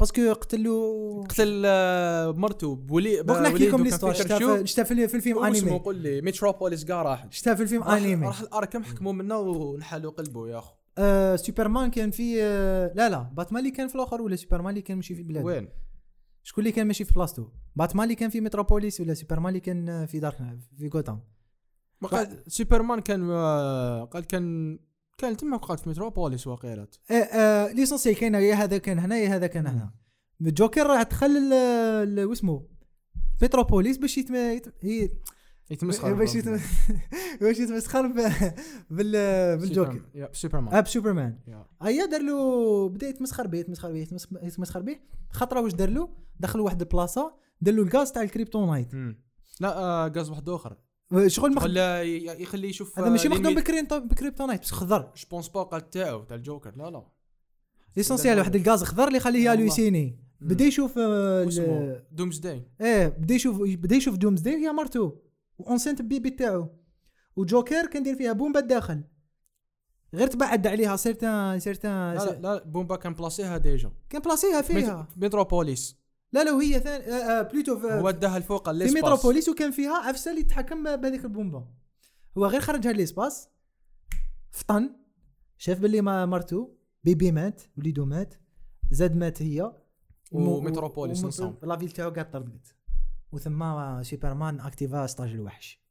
parce 0.01 0.21
que 0.21 0.33
قتلو 0.33 1.25
قتل 1.29 1.63
آه، 1.67 2.31
مرته 2.33 2.75
بولي 2.75 3.23
donc 3.23 3.37
نحكي 3.37 3.69
لكم 3.69 3.83
l'histoire 3.85 4.13
شتا. 4.13 4.39
في- 4.85 5.17
الفيلم 5.17 5.39
انمي 5.45 5.79
قول 5.79 5.97
لي 5.97 6.21
متروبوليس 6.21 6.85
كاع 6.85 7.03
راح. 7.03 7.27
شتا 7.31 7.55
في 7.55 7.63
الفيلم 7.63 7.83
انمي 7.83 8.27
راح 8.27 8.41
ال 8.41 8.47
Arkham 8.47 8.83
حكموا 8.85 9.13
منا 9.13 9.37
ونحلوا 9.37 10.11
قلبه 10.13 10.49
يا 10.49 10.59
أخو. 10.59 10.75
آه 10.99 11.37
سوبرمان 11.37 11.91
كان 11.91 12.11
في 12.11 12.43
آه 12.43 12.93
لا 12.95 13.09
لا 13.09 13.19
باتمان 13.37 13.61
اللي 13.65 13.71
كان 13.77 13.89
في 13.89 13.95
الآخر 13.95 14.23
ولا 14.23 14.37
سوبرمان 14.37 14.71
اللي 14.71 14.83
كان 14.83 14.97
ماشي 14.97 15.15
في 15.15 15.21
البلاد؟ 15.21 15.45
وين؟ 15.45 15.69
شكون 16.43 16.63
اللي 16.65 16.73
كان 16.73 16.87
ماشي 16.87 17.05
في 17.05 17.15
بلاصتو؟ 17.15 17.45
باتمان 17.77 18.05
اللي 18.05 18.15
كان 18.15 18.31
في 18.31 18.41
متروبوليس 18.41 19.01
ولا 19.01 19.15
سوبرمان 19.15 19.49
اللي 19.49 19.61
كان 19.61 19.89
آه، 19.89 20.07
في 20.07 20.19
دارك 20.21 20.37
في 20.79 20.89
غوتام 20.95 21.21
ما 22.01 22.09
قال 22.09 22.43
سوبرمان 22.47 23.01
كان 23.01 23.31
آه، 23.31 24.05
قال 24.05 24.25
كان 24.27 24.79
كان 25.21 25.37
تما 25.37 25.57
قاعد 25.57 25.81
في 25.81 25.89
متروبوليس 25.89 26.47
وقيلت 26.47 27.01
آه 27.11 27.15
آه 27.15 27.73
l'essentiel 27.73 28.15
كاين 28.15 28.35
يا 28.35 28.55
هذا 28.55 28.79
كان 28.79 28.99
هنا 28.99 29.17
يا 29.19 29.29
هذا 29.29 29.47
كان 29.47 29.67
هنا. 29.67 29.91
الجوكر 30.41 30.87
راح 30.87 31.03
دخل 31.03 31.27
ال- 31.27 31.53
ال- 32.19 32.25
واسمه 32.25 32.67
متروبوليس 33.43 33.99
باش 33.99 34.19
يتم 34.19 34.35
يتمسخر. 35.71 36.13
باش 36.15 36.35
يتم 36.35 36.59
باش 37.41 37.59
يتمسخر 37.59 38.07
ب- 38.07 38.55
بال 38.91 39.13
بالجوكر. 39.59 39.91
سوبرمان. 39.93 40.11
يا، 40.15 40.29
سوبرمان 40.33 40.75
أب 40.75 40.87
سوبرمان 40.87 41.39
يا. 41.49 41.67
أيا 41.85 42.07
دار 42.07 42.21
له 42.23 42.89
بدا 42.89 43.09
يتمسخر 43.09 43.47
به 43.47 43.59
يتمسخر 43.59 43.93
به 43.93 44.05
يتمسخ- 44.07 44.45
يتمسخر 44.45 44.81
به. 44.83 44.97
خطرة 45.31 45.61
واش 45.61 45.73
دار 45.73 45.91
له؟ 45.91 46.09
دخل 46.41 46.61
واحد 46.61 46.81
البلاصة 46.83 47.35
دار 47.61 47.75
له 47.75 47.83
الغاز 47.83 48.13
تاع 48.13 48.23
الكريبتونايت. 48.23 48.89
لا 49.61 49.77
آه، 49.79 50.09
غاز 50.17 50.31
واحد 50.31 50.49
آخر. 50.49 50.77
شغل 51.27 51.55
مخ... 51.55 51.63
ولا 51.63 52.03
ي- 52.03 52.43
يخليه 52.43 52.69
يشوف 52.69 52.99
هذا 52.99 53.09
ماشي 53.09 53.29
مخدوم 53.29 53.55
بكرينت- 53.55 53.95
بكريبتونايت 53.95 54.61
بس 54.63 54.71
خضر. 54.71 55.13
je 55.17 55.25
pense 55.31 55.49
pas 55.49 55.63
قال 55.63 55.91
تاعو 55.91 56.23
تاع 56.25 56.37
الجوكر؟ 56.37 56.77
لا 56.77 56.91
لا. 56.91 57.07
l'essentiel 57.97 58.39
واحد 58.39 58.57
الغاز 58.57 58.83
خضر 58.85 59.07
اللي 59.07 59.17
يخليه. 59.17 59.53
halluciner 59.53 60.19
بدا 60.41 60.65
يشوف 60.65 60.99
آه، 60.99 62.03
Doomsday 62.13 62.67
إيه 62.81 63.09
بدا 63.09 63.35
يشوف 63.35 63.61
بدا 63.63 63.97
يشوف 63.97 64.17
Doomsday 64.17 64.55
هي 64.67 64.73
مرتو 64.73 65.13
و 65.59 65.64
enceinte 65.64 66.03
bébé 66.03 66.31
تاعو. 66.31 66.69
وجوكر 67.37 67.87
كان 67.87 68.03
داير 68.03 68.17
فيها 68.17 68.33
بومبا 68.33 68.61
داخل 68.61 69.05
غير 70.15 70.27
تبعد 70.27 70.67
عليها 70.67 70.97
سيرتان 70.97 71.59
سيرتان 71.61 72.15
لا 72.15 72.25
لا, 72.25 72.41
لا 72.41 72.65
بومبا 72.65 72.97
كان 72.97 73.15
بلاصيها 73.15 73.57
ديجا. 73.59 73.93
كان 74.11 74.21
بلاصيها 74.23 74.63
فيها. 74.63 75.09
متروبوليس 75.17 76.00
لا 76.33 76.45
لا 76.45 76.53
وهي 76.53 76.81
ثاني 76.81 77.05
آه 77.05 77.13
آه 77.41 77.43
بلوتو 77.43 77.79
في, 77.79 77.87
هو 77.87 78.11
داها 78.11 78.37
الفوق 78.37 78.73
في 78.73 78.95
متروبوليس 78.95 79.49
وكان 79.49 79.71
فيها 79.71 79.97
عفسه 80.09 80.31
اللي 80.31 80.43
تحكم 80.43 80.97
بهذيك 80.97 81.25
البومبا 81.25 81.69
هو 82.39 82.47
غير 82.47 82.61
خرجها 82.61 82.93
ليسباس 82.93 83.49
فطن. 84.51 84.91
شاف 85.59 85.79
باللي 85.79 86.01
ما 86.01 86.27
مرتو. 86.27 86.69
بيبي 87.05 87.33
مات 87.33 87.63
وليدو 87.77 88.05
مات. 88.05 88.35
زاد 88.91 89.17
مات 89.17 89.43
هي. 89.43 89.73
ومتروبوليس 90.33 91.19
ومت- 91.19 91.27
نصام. 91.27 91.57
لافيل 91.63 91.91
تاعو 91.91 92.11
قاعد 92.11 92.31
طردقت 92.31 92.77
وثم 93.33 94.03
سوبرمان 94.03 94.61
أكتيفا 94.61 95.07
ستاج 95.07 95.31
الوحش. 95.31 95.83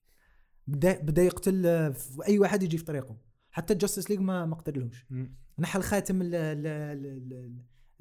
بدا 0.68 1.00
بدا 1.02 1.22
يقتل 1.24 1.66
آه، 1.66 1.94
أي 2.28 2.40
واحد 2.40 2.64
يجي 2.64 2.78
في 2.78 2.84
طريقه. 2.84 3.18
حتى 3.52 3.76
Justice 3.76 4.10
League 4.10 4.20
ما 4.20 4.46
ما 4.46 4.56
قتلوش 4.56 5.06
مم. 5.10 5.36
نحى 5.60 5.80
الخاتم 5.80 6.20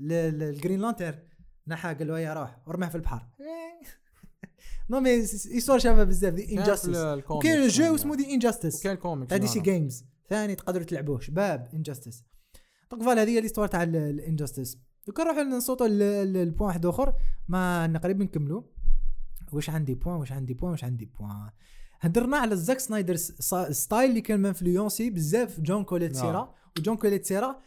ال 0.01 0.14
Green 0.14 0.81
Lantern 0.81 1.19
نحى 1.69 1.95
قال 1.95 2.09
له 2.09 2.19
يا 2.19 2.35
روح 2.35 2.59
ورماه 2.67 2.89
في 2.89 2.95
البحر. 2.95 3.29
non 4.91 5.01
mais 5.01 5.11
يصور 5.51 5.79
شابه 5.79 6.05
بزاف 6.05 6.35
The 6.35 6.59
Injustice 6.59 6.97
وكاين 7.31 7.69
jeu. 7.69 7.95
اسمه 7.95 8.17
The 8.17 8.35
Injustice 8.35 8.81
وكان 8.81 8.97
comics 8.97 9.35
DC 9.35 9.47
games 9.47 10.05
ثاني 10.29 10.55
تقدروا 10.55 10.85
تلعبوه 10.85 11.21
شباب 11.21 11.69
Injustice 11.75 12.25
donc 12.91 13.03
voilà 13.03 13.23
هذه 13.23 13.31
هي 13.31 13.41
l'histoire 13.41 13.69
تاع 13.69 13.83
ال 13.83 13.92
Injustice 13.92 14.79
دوكا 15.07 15.25
نروحوا 15.25 15.43
نصوتوا 15.43 15.87
ال 15.87 16.01
point 16.01 16.69
واحد 16.69 16.87
آخر. 16.87 17.15
ما 17.49 18.01
قريب 18.03 18.23
نكملوا 18.23 18.63
واش 19.53 19.71
عندي 19.71 19.95
point 19.95 20.17
واش 20.17 20.33
عندي 20.33 20.55
point 20.55 20.71
واش 20.71 20.85
عندي 20.85 21.05
point 21.05 21.51
هدرنا 22.01 22.37
على 22.37 22.57
زاك 22.57 22.79
سنايدر 22.79 23.17
style 23.71 24.11
اللي 24.11 24.21
كان 24.21 24.41
influencé 24.41 25.11
بزاف 25.11 25.61
جون 25.61 25.85
كوليت 25.85 26.13
نعم. 26.13 26.23
سيرا 26.23 26.55
وجون 26.79 26.97
كوليت 26.97 27.27
سيرا 27.27 27.61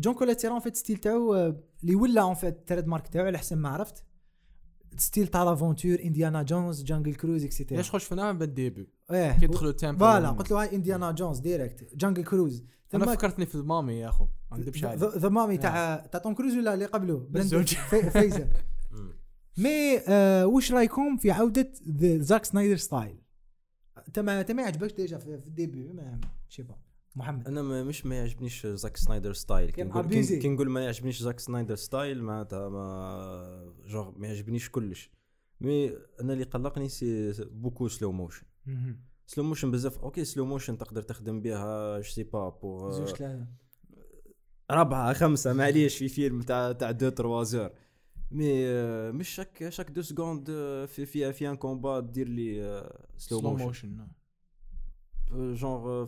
جون 0.00 0.14
كوليت 0.14 0.40
سيرا 0.40 0.52
en 0.52 0.60
fait 0.60 0.76
style 0.76 0.96
تاعو 0.96 1.34
آه، 1.34 1.60
اللي 1.82 1.94
ولا 1.94 2.20
en 2.22 2.34
fait 2.34 2.68
trademark 2.68 3.08
تاعو 3.08 3.26
على 3.26 3.38
حسب 3.38 3.58
ما 3.58 3.68
عرفت. 3.68 4.04
style 4.96 5.26
تاع 5.26 5.42
l'aventure 5.44 5.98
Indiana 6.04 6.42
Jones 6.42 6.82
Jungle 6.82 7.14
Cruise 7.14 7.44
et 7.44 7.52
cetera 7.52 7.78
ليش 7.80 7.90
خوش 7.90 8.04
فينا 8.04 8.32
بال 8.32 8.48
début 8.48 8.88
إيه 9.10 9.38
كي 9.38 9.46
دخلوا 9.46 9.70
ال 9.70 9.74
temple 9.74 10.00
voilà 10.00 10.30
قلت 10.30 10.50
له 10.50 10.62
هاي 10.62 10.76
Indiana 10.76 11.10
Jones 11.12 11.38
direct 11.38 11.94
Jungle 11.94 12.24
Cruise 12.24 12.64
أنا 12.94 13.06
فكرتني 13.06 13.46
في 13.46 13.54
ال 13.54 13.61
Mummy 13.61 13.94
يا 13.94 14.08
أخو. 14.08 14.26
ما 14.50 14.58
نكذبش 14.58 14.84
عليك. 14.84 15.02
The 15.02 15.28
Mummy 15.28 15.56
تاع 15.58 15.96
تاع 15.96 16.20
توم 16.20 16.34
كروز 16.34 16.54
ولا 16.56 16.74
اللي 16.74 16.84
قبله؟ 16.84 17.26
بالزوج. 17.30 17.74
في- 17.74 18.10
فيزر. 18.10 18.46
mais 19.58 19.98
آه 20.08 20.46
وش 20.46 20.72
رأيكم 20.72 21.16
في 21.16 21.30
عودة 21.30 21.72
the 21.88 22.18
زاك 22.18 22.44
سنايدر 22.44 22.76
style 22.76 23.16
انت 24.08 24.18
ما 24.18 24.40
انت 24.40 24.50
ما 24.50 24.62
يعجبكش 24.62 24.92
déjà 24.92 25.18
في, 25.18 25.38
في 25.40 25.46
ال 25.46 25.54
début 25.54 25.92
mais 25.92 26.20
je 26.48 26.53
sais 26.53 26.62
pas 26.62 26.74
محمد. 27.16 27.48
أنا 27.48 27.62
ما 27.62 27.84
مش 27.84 28.06
ما 28.06 28.14
يعجبنيش 28.16 28.66
زاك 28.66 28.96
سنايدر 28.96 29.32
style. 29.32 29.70
كي 29.70 29.82
نقول. 29.82 30.02
كي- 30.38 30.48
ما 30.68 30.84
يعجبنيش 30.84 31.22
زاك 31.22 31.40
سنايدر 31.40 31.74
style 31.74 32.22
معناتها 32.22 32.68
ما 32.68 33.74
جونغ 33.86 34.18
ما 34.18 34.26
يعجبنيش 34.26 34.70
كلش. 34.70 35.10
mais 35.60 35.92
أنا 36.20 36.32
اللي 36.32 36.44
قلقني 36.44 36.88
c'est 36.88 37.32
beaucoup 37.50 37.88
slow 37.88 38.12
motion 38.12 38.46
slow 39.26 39.44
motion 39.44 39.70
بزاف. 39.70 39.98
okay 39.98 40.24
slow 40.24 40.46
motion 40.46 40.78
تقدر 40.78 41.02
تخدم 41.02 41.40
بها 41.42 41.96
je 42.00 42.08
sais 42.10 42.22
pas 42.22 42.48
pour 42.48 42.90
زوج 42.90 43.08
ثلاثة. 43.08 43.46
ربعة 44.70 45.12
خمسة 45.12 45.52
معليش 45.52 45.96
في 45.98 46.08
فيلم 46.08 46.42
تاع 46.42 46.72
تاع 46.72 46.90
de 46.90 47.08
trois 47.08 47.44
heures. 47.44 47.70
mais 48.30 48.66
آه، 48.66 49.10
مش 49.10 49.28
chaque 49.28 49.68
chaque 49.68 49.90
deux 49.90 50.02
secondes 50.02 50.50
آه، 50.50 50.86
في 50.86 51.06
في 51.06 51.32
في 51.32 51.50
un 51.50 51.56
combat 51.56 52.00
دير 52.00 52.28
لي 52.28 52.62
آه، 52.64 53.06
slow 53.16 53.40
motion 53.40 53.64
motion 53.64 54.08
genre 55.54 56.06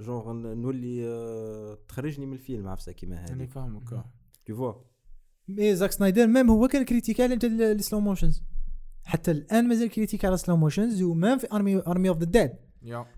genre 0.00 0.32
نولي 0.32 1.08
آه، 1.08 1.78
تخرجني 1.88 2.26
من 2.26 2.32
الفيلم 2.32 2.68
عفسه 2.68 2.92
كيما 2.92 3.26
أنا 3.30 3.42
هذه 3.42 3.46
فاهمك 3.46 3.92
آه. 3.92 4.12
toutefois 4.46 4.72
مي 5.48 5.76
زاك 5.76 5.92
سنايدر 5.92 6.26
ميم 6.26 6.50
هو 6.50 6.68
كان 6.68 6.84
critical 6.84 7.32
انت 7.32 7.44
ال 7.44 7.55
slow 7.55 8.00
motions 8.00 8.42
حتى 9.04 9.30
الآن 9.30 9.68
مازال 9.68 9.90
critical 9.90 10.28
على 10.28 10.36
slow 10.36 10.56
motions 10.56 11.02
و 11.02 11.09
même 11.09 11.38
في 11.38 11.46
Army 11.52 11.76
Army 11.76 12.08
of 12.08 12.18
the 12.18 12.24
Dead 12.24 12.50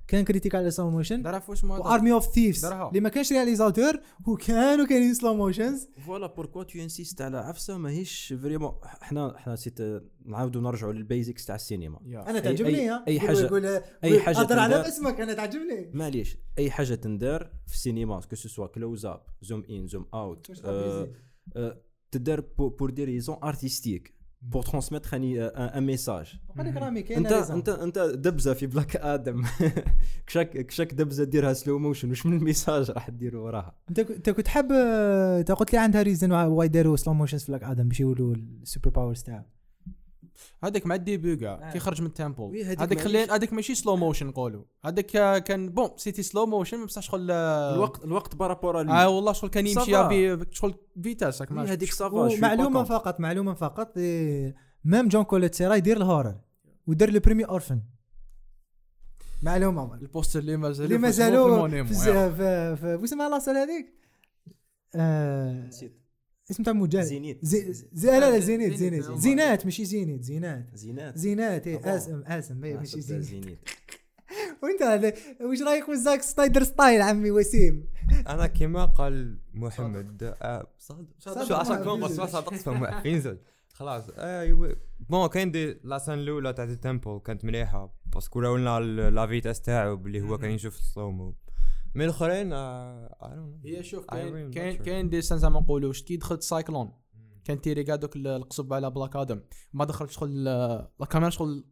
كان 0.09 0.25
critical 0.25 0.61
على 0.61 0.71
slow 0.71 0.91
motion 0.91 1.23
واش 1.49 1.65
و 1.65 1.74
Army 1.74 2.13
of 2.13 2.27
Thieves. 2.35 2.65
اللي 2.65 3.01
ما 3.01 3.09
كانش 3.09 3.33
réalisateur 3.33 4.01
وكانوا 4.27 4.87
كاينين 4.87 5.15
slow 5.15 5.35
motions 5.35 5.89
voilà 6.07 6.27
pourquoi 6.27 6.63
tu 6.63 6.79
insistes 6.79 7.23
على 7.23 7.39
عفسه 7.39 7.79
ماهيش 7.79 8.35
vraiment 8.43 8.73
إحنا 9.03 9.37
إحنا 9.37 9.57
سيت 9.57 9.79
نعاودوا 10.25 10.63
نرجعوا 10.63 10.93
لل 10.93 11.06
basics 11.06 11.45
تاع 11.47 11.55
السينما. 11.55 12.01
أنا 12.07 12.41
تعجبني 12.41 12.95
أي 13.09 13.21
حاجة- 13.21 13.31
يقول 13.39 13.67
أي 14.05 14.21
حاجة 14.21 14.39
أقدر 14.39 14.59
على. 14.59 14.89
اسمك 14.89 15.21
أنا 15.21 15.35
تعجبني 15.35 15.91
معليش 15.95 16.37
اي 16.59 16.71
حاجة 16.71 16.95
تندار 16.95 17.51
في 17.67 17.75
السينما 17.75 18.21
que 18.21 18.37
ce 18.37 18.47
soit 18.47 18.67
close 18.67 19.07
up 19.07 19.23
zoom 19.43 19.63
in 19.71 19.87
zoom 19.87 20.07
out 20.15 20.51
تدار 22.11 22.41
pour 22.59 22.91
des 22.91 23.05
raisons 23.05 23.37
artistiques 23.45 24.16
pour 24.43 24.63
transmettre 24.63 25.17
un 25.17 25.85
message 25.85 26.37
انت 27.17 27.33
انت 27.33 27.69
انت 27.69 27.99
دبزة 27.99 28.55
في 28.55 28.67
بلاك 28.67 28.97
آدم. 28.97 29.45
chaque 30.27 30.51
chaque 30.51 30.95
دبزة 30.95 31.25
ديرها 31.25 31.53
slow 31.53 31.79
motion 31.79 32.11
وش 32.11 32.27
من 32.27 32.37
ال 32.37 32.44
message 32.44 32.91
راح 32.91 33.11
دير 33.11 33.37
وراها؟ 33.37 33.75
انت 33.91 34.31
كنت 34.31 34.49
حاب 34.49 34.73
انت 34.73 35.53
قلت 35.53 35.73
لي 35.73 35.79
عندها 35.79 36.03
ريزن 36.03 36.33
واي 36.33 36.69
داروا 36.69 36.97
slow 36.97 37.15
motions 37.15 37.45
في 37.45 37.53
بلاك 37.53 37.63
آدم 37.65 37.89
باش 37.89 38.01
يولوا 38.01 38.35
ال 38.35 38.44
super 38.44 38.91
powers 38.91 39.23
تاعو 39.23 39.43
هذاك 40.65 40.87
مع 40.87 40.95
ال 40.95 41.01
début 41.01 41.33
آه. 41.33 41.37
كاع 41.37 41.71
كي 41.73 41.79
خرج 41.79 42.01
من 42.01 42.07
ال 42.07 42.15
temple 42.15 42.63
هذاك 42.65 42.81
معليش. 42.81 43.05
خلي 43.05 43.25
هذاك 43.25 43.53
ماشي 43.53 43.75
slow 43.75 43.97
motion 43.97 44.27
نقولوا 44.27 44.65
هذاك 44.85 45.43
كان 45.45 45.69
bon 45.69 45.91
c'était 45.97 46.23
slow 46.23 46.47
motion 46.47 46.87
بصح 46.87 47.03
شغل 47.03 47.31
الوقت 47.31 48.05
الوقت 48.05 48.37
par 48.37 48.50
rapport 48.50 48.81
آه 48.81 49.09
والله 49.09 49.33
شغل 49.33 49.51
كان 49.51 49.67
يمشي 49.67 49.93
صافا. 49.93 50.09
بي 50.09 50.39
شغل 50.51 50.75
vitesse 51.03 51.43
هذيك 51.43 51.93
ça 51.93 52.05
va 52.05 52.17
ومعلومة 52.17 52.85
فقط 52.85 53.21
معلومة 53.21 53.55
فقط 53.55 53.99
إيه، 53.99 54.55
ميم 54.85 55.09
جون 55.09 55.25
كوليتسيرا 55.25 55.75
يدير 55.75 55.97
الهورر 55.97 56.41
ودار 56.87 57.11
لو 57.11 57.21
بريمي 57.21 57.45
اورفن 57.45 57.81
معلومة. 59.43 59.95
البوستر 59.95 60.39
اللي 60.39 60.57
مازال 60.57 60.87
اللي 60.87 60.99
مازالوا 60.99 61.69
في 61.69 61.95
في 61.95 62.77
في 62.77 62.99
واسمها 63.01 63.29
لاصال 63.29 63.57
هذيك؟ 63.57 63.97
آه، 64.95 65.71
اسم 66.51 66.63
تاع 66.63 66.73
مجاهد. 66.73 67.05
زينيت. 67.05 67.39
زي 67.45 67.73
زي 67.93 68.09
لا 68.11 68.31
لا 68.31 68.39
زينيت 68.39 68.75
زينيت،. 68.75 69.05
زينات 69.05 69.65
ماشي 69.65 69.85
زينيت 69.85 70.23
زينات. 70.23 70.67
زينات. 70.75 71.19
زينات 71.19 71.67
آه، 71.67 71.71
إيه. 71.71 71.97
أسم 71.97 72.23
أسم 72.27 72.65
إيه، 72.65 72.75
آه، 72.75 72.79
ماشي 72.79 73.01
زينيت. 73.01 73.25
زينيت. 73.25 73.59
وإنت 74.63 74.83
هذا 74.83 75.13
واش 75.41 75.63
رأيك 75.63 75.85
في 75.85 75.97
زاك 75.97 76.23
سنايدر 76.23 76.63
ستايل 76.65 77.03
عمي 77.03 77.31
وسيم؟ 77.31 77.87
أنا 78.29 78.47
كيما 78.47 78.85
قال 78.85 79.39
محمد 79.55 80.23
آه، 80.43 80.67
صادق. 80.79 81.05
صادق 81.19 81.45
شو 81.45 81.55
عشان 81.55 81.73
محمد. 81.73 81.85
كون 81.85 82.01
بس 82.01 82.19
ما 82.19 82.27
صادقت 82.27 82.55
فهم 82.55 82.83
واقفين 82.83 83.21
زوج 83.21 83.37
خلاص. 83.73 84.05
ايوا 84.19 84.69
بون 85.11 85.27
كاين 85.27 85.51
دي 85.51 85.77
لاسان 85.85 86.19
الأولى 86.19 86.53
تاعت 86.53 86.69
التمبل 86.69 87.21
كانت 87.25 87.45
مليحة 87.45 87.95
باسكو 88.15 88.41
راولنا 88.41 88.79
ال- 88.79 89.15
لا 89.15 89.27
فيتاس 89.27 89.61
تاعو 89.61 89.95
اللي 89.95 90.21
هو 90.21 90.39
كان 90.39 90.51
يشوف 90.51 90.79
السلومو 90.79 91.35
من 91.97 92.05
الأخرين 92.05 92.53
آه،. 92.53 93.59
هي 93.65 93.83
شوف 93.83 94.05
كاين 94.07 94.51
كاين 94.51 94.79
sure. 94.79 94.83
كاين 94.83 95.09
دي 95.09 95.23
سان 95.23 95.39
زعما 95.39 95.61
نقولوا 95.61 95.89
واش 95.89 96.03
كي 96.03 96.17
دخلت 96.17 96.43
سايكلون 96.43 96.93
كان 97.45 97.61
تيري 97.61 97.85
كاع 97.85 97.97
دوك 97.97 98.17
ال- 98.17 98.27
القصب 98.27 98.73
على 98.73 98.91
بلاك 98.91 99.17
آدم 99.17 99.41
ما 99.73 99.85
دخلت 99.85 100.11
شغل 100.11 100.49
آه، 100.49 100.93
لا 101.01 101.07
كاميرا 101.07 101.31
شغل 101.31 101.65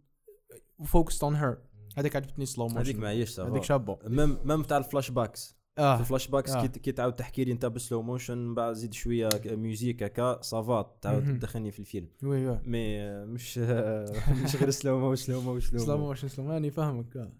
فوكست 0.84 1.24
اون 1.24 1.34
هير 1.34 1.58
هذيك 1.98 2.16
عجبتني 2.16 2.46
slow 2.46 2.64
motion 2.64 2.78
هذيك 2.78 2.96
معليش 2.96 3.40
هذيك 3.40 3.52
ça 3.52 3.57
va 3.57 3.62
شابة. 3.62 3.98
même 4.06 4.38
même 4.44 4.62
تاع 4.62 4.76
ال 4.78 5.10
flashbacks 5.10 5.56
في 5.76 5.82
آه. 5.82 6.00
ال 6.00 6.28
flashbacks 6.28 6.50
آه. 6.50 6.66
كي 6.66 6.92
تعاود 6.92 7.12
تحكي 7.16 7.44
لي 7.44 7.52
انت 7.52 7.66
ب 7.66 7.73
slow 7.73 8.02
motion 8.02 8.38
من 8.38 8.54
بعد 8.54 8.72
زيد 8.74 8.92
شوية 8.94 9.28
music 9.44 10.02
هكا 10.02 10.42
ça 10.42 10.69
va 10.69 10.96
تعاود. 11.00 11.24
تدخلني 11.24 11.70
في 11.70 11.78
الفيلم. 11.78 12.08
oui 12.22 12.46
oui. 12.48 12.60
mais 12.64 13.00
آه، 13.02 13.24
مش 13.24 13.58
مش 14.44 14.56
غير 14.56 14.70
slow 14.70 14.98
mo 15.00 15.14
slow 15.14 15.40
mo 15.40 15.60
slow 15.60 15.78
slow 15.78 15.98
mo 15.98 16.06
motion 16.06 16.28
slow 16.28 16.50
راني 16.50 16.70
فاهمك. 16.70 17.16
آه. 17.16 17.32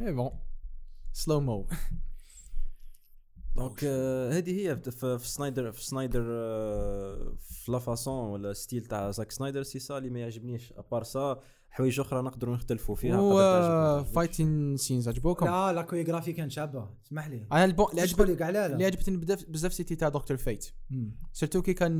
eh 0.00 0.12
bon 0.12 0.30
slow 1.12 1.40
mo 1.40 1.66
donc 3.56 3.80
آه، 3.84 4.32
هذه 4.32 4.60
هي 4.60 4.76
في 5.18 5.18
سنايدر 5.28 5.72
في 5.72 5.84
سنايدر 5.84 6.24
آه، 6.28 7.34
في 7.40 7.72
la 7.72 7.78
façon 7.78 8.30
ولا 8.30 8.52
style 8.52 8.84
تاع 8.86 9.10
زاك 9.10 9.30
سنايدر 9.30 9.62
سي 9.62 9.78
سا 9.78 9.98
اللي 9.98 10.10
ما 10.10 10.20
يعجبنيش 10.20 10.72
à 10.76 10.81
part 10.81 11.02
ça 11.02 11.40
حوايج 11.70 12.00
أخرى 12.00 12.22
نقدروا 12.22 12.54
نختلفوا 12.54 12.94
فيها 12.94 13.20
و. 13.20 14.04
fighting 14.04 14.76
scenes 14.76 15.08
عجبوكم 15.08 15.46
لا 15.46 15.72
لا 15.72 15.82
كويوغرافي 15.82 16.32
كان 16.32 16.50
شابة 16.50 16.88
اسمح 17.06 17.28
لي 17.28 17.46
أنا 17.52 17.64
ال 17.64 17.70
bon 17.70 17.86
اللي 17.90 18.00
عجبني 18.00 18.26
لي 18.26 18.36
كاع 18.36 18.50
لا 18.50 18.66
اللي 18.66 18.84
عجبتني 18.84 19.16
بزاف 19.48 19.72
c'était 19.74 19.96
تاع 19.96 20.08
دكتور 20.08 20.36
فيت. 20.36 20.66
surtout 21.32 21.62
كي 21.62 21.74
كان 21.74 21.98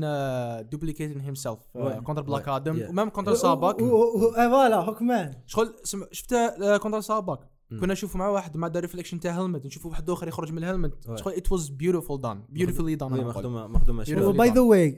duplicating 0.71 1.19
himself. 1.21 1.59
contre 2.03 2.21
بلاك. 2.21 2.47
آدم. 2.47 2.89
و 2.89 2.93
même 2.93 3.09
contre 3.09 3.33
ساباك 3.33 3.81
آه، 3.81 4.49
voilà 4.49 4.75
هوكمان 4.75 5.33
شغل. 5.45 5.75
شفت 6.11 6.35
contre 6.81 7.01
ساباك 7.01 7.39
مم. 7.39 7.47
كنا 7.69 7.93
نشوفوا 7.93 8.19
مع 8.19 8.27
واحد 8.27 8.57
مع 8.57 8.67
reflection 8.75 9.19
تاع 9.19 9.39
helmet 9.41 9.65
نشوفوا 9.65 9.91
واحد 9.91 10.09
آخر 10.09 10.27
يخرج 10.27 10.51
من 10.51 10.57
ال 10.57 10.65
helmet. 10.65 11.17
شغل 11.19 11.33
it 11.33 11.51
was 11.51 11.69
beautiful 11.69 12.21
done 12.21 12.43
beautifully 12.49 12.95
done 12.95 13.11
مخدومه 13.11 13.67
مخدومه. 13.67 14.03
by 14.37 14.49
the 14.49 14.61
way 14.61 14.89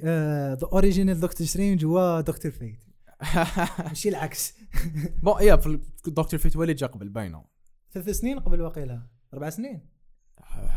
ذا 0.62 0.68
اوريجينال 0.74 1.20
دكتور 1.20 1.48
سترينج 1.48 1.86
هو 1.86 2.22
دكتور 2.28 2.52
فيت 2.52 2.84
ماشي 3.80 4.10
العكس. 4.10 4.54
بون 5.24 5.42
يا 5.42 5.56
في 5.56 5.80
دكتور 6.08 6.40
فيت 6.40 6.56
ولي 6.56 6.74
جا 6.74 6.88
قبل 6.88 7.10
باينة. 7.10 7.44
ثلاث 7.92 8.10
سنين 8.10 8.40
قبل 8.40 8.62
وقيلها 8.62 9.08
أربع 9.34 9.50
سنين. 9.50 9.82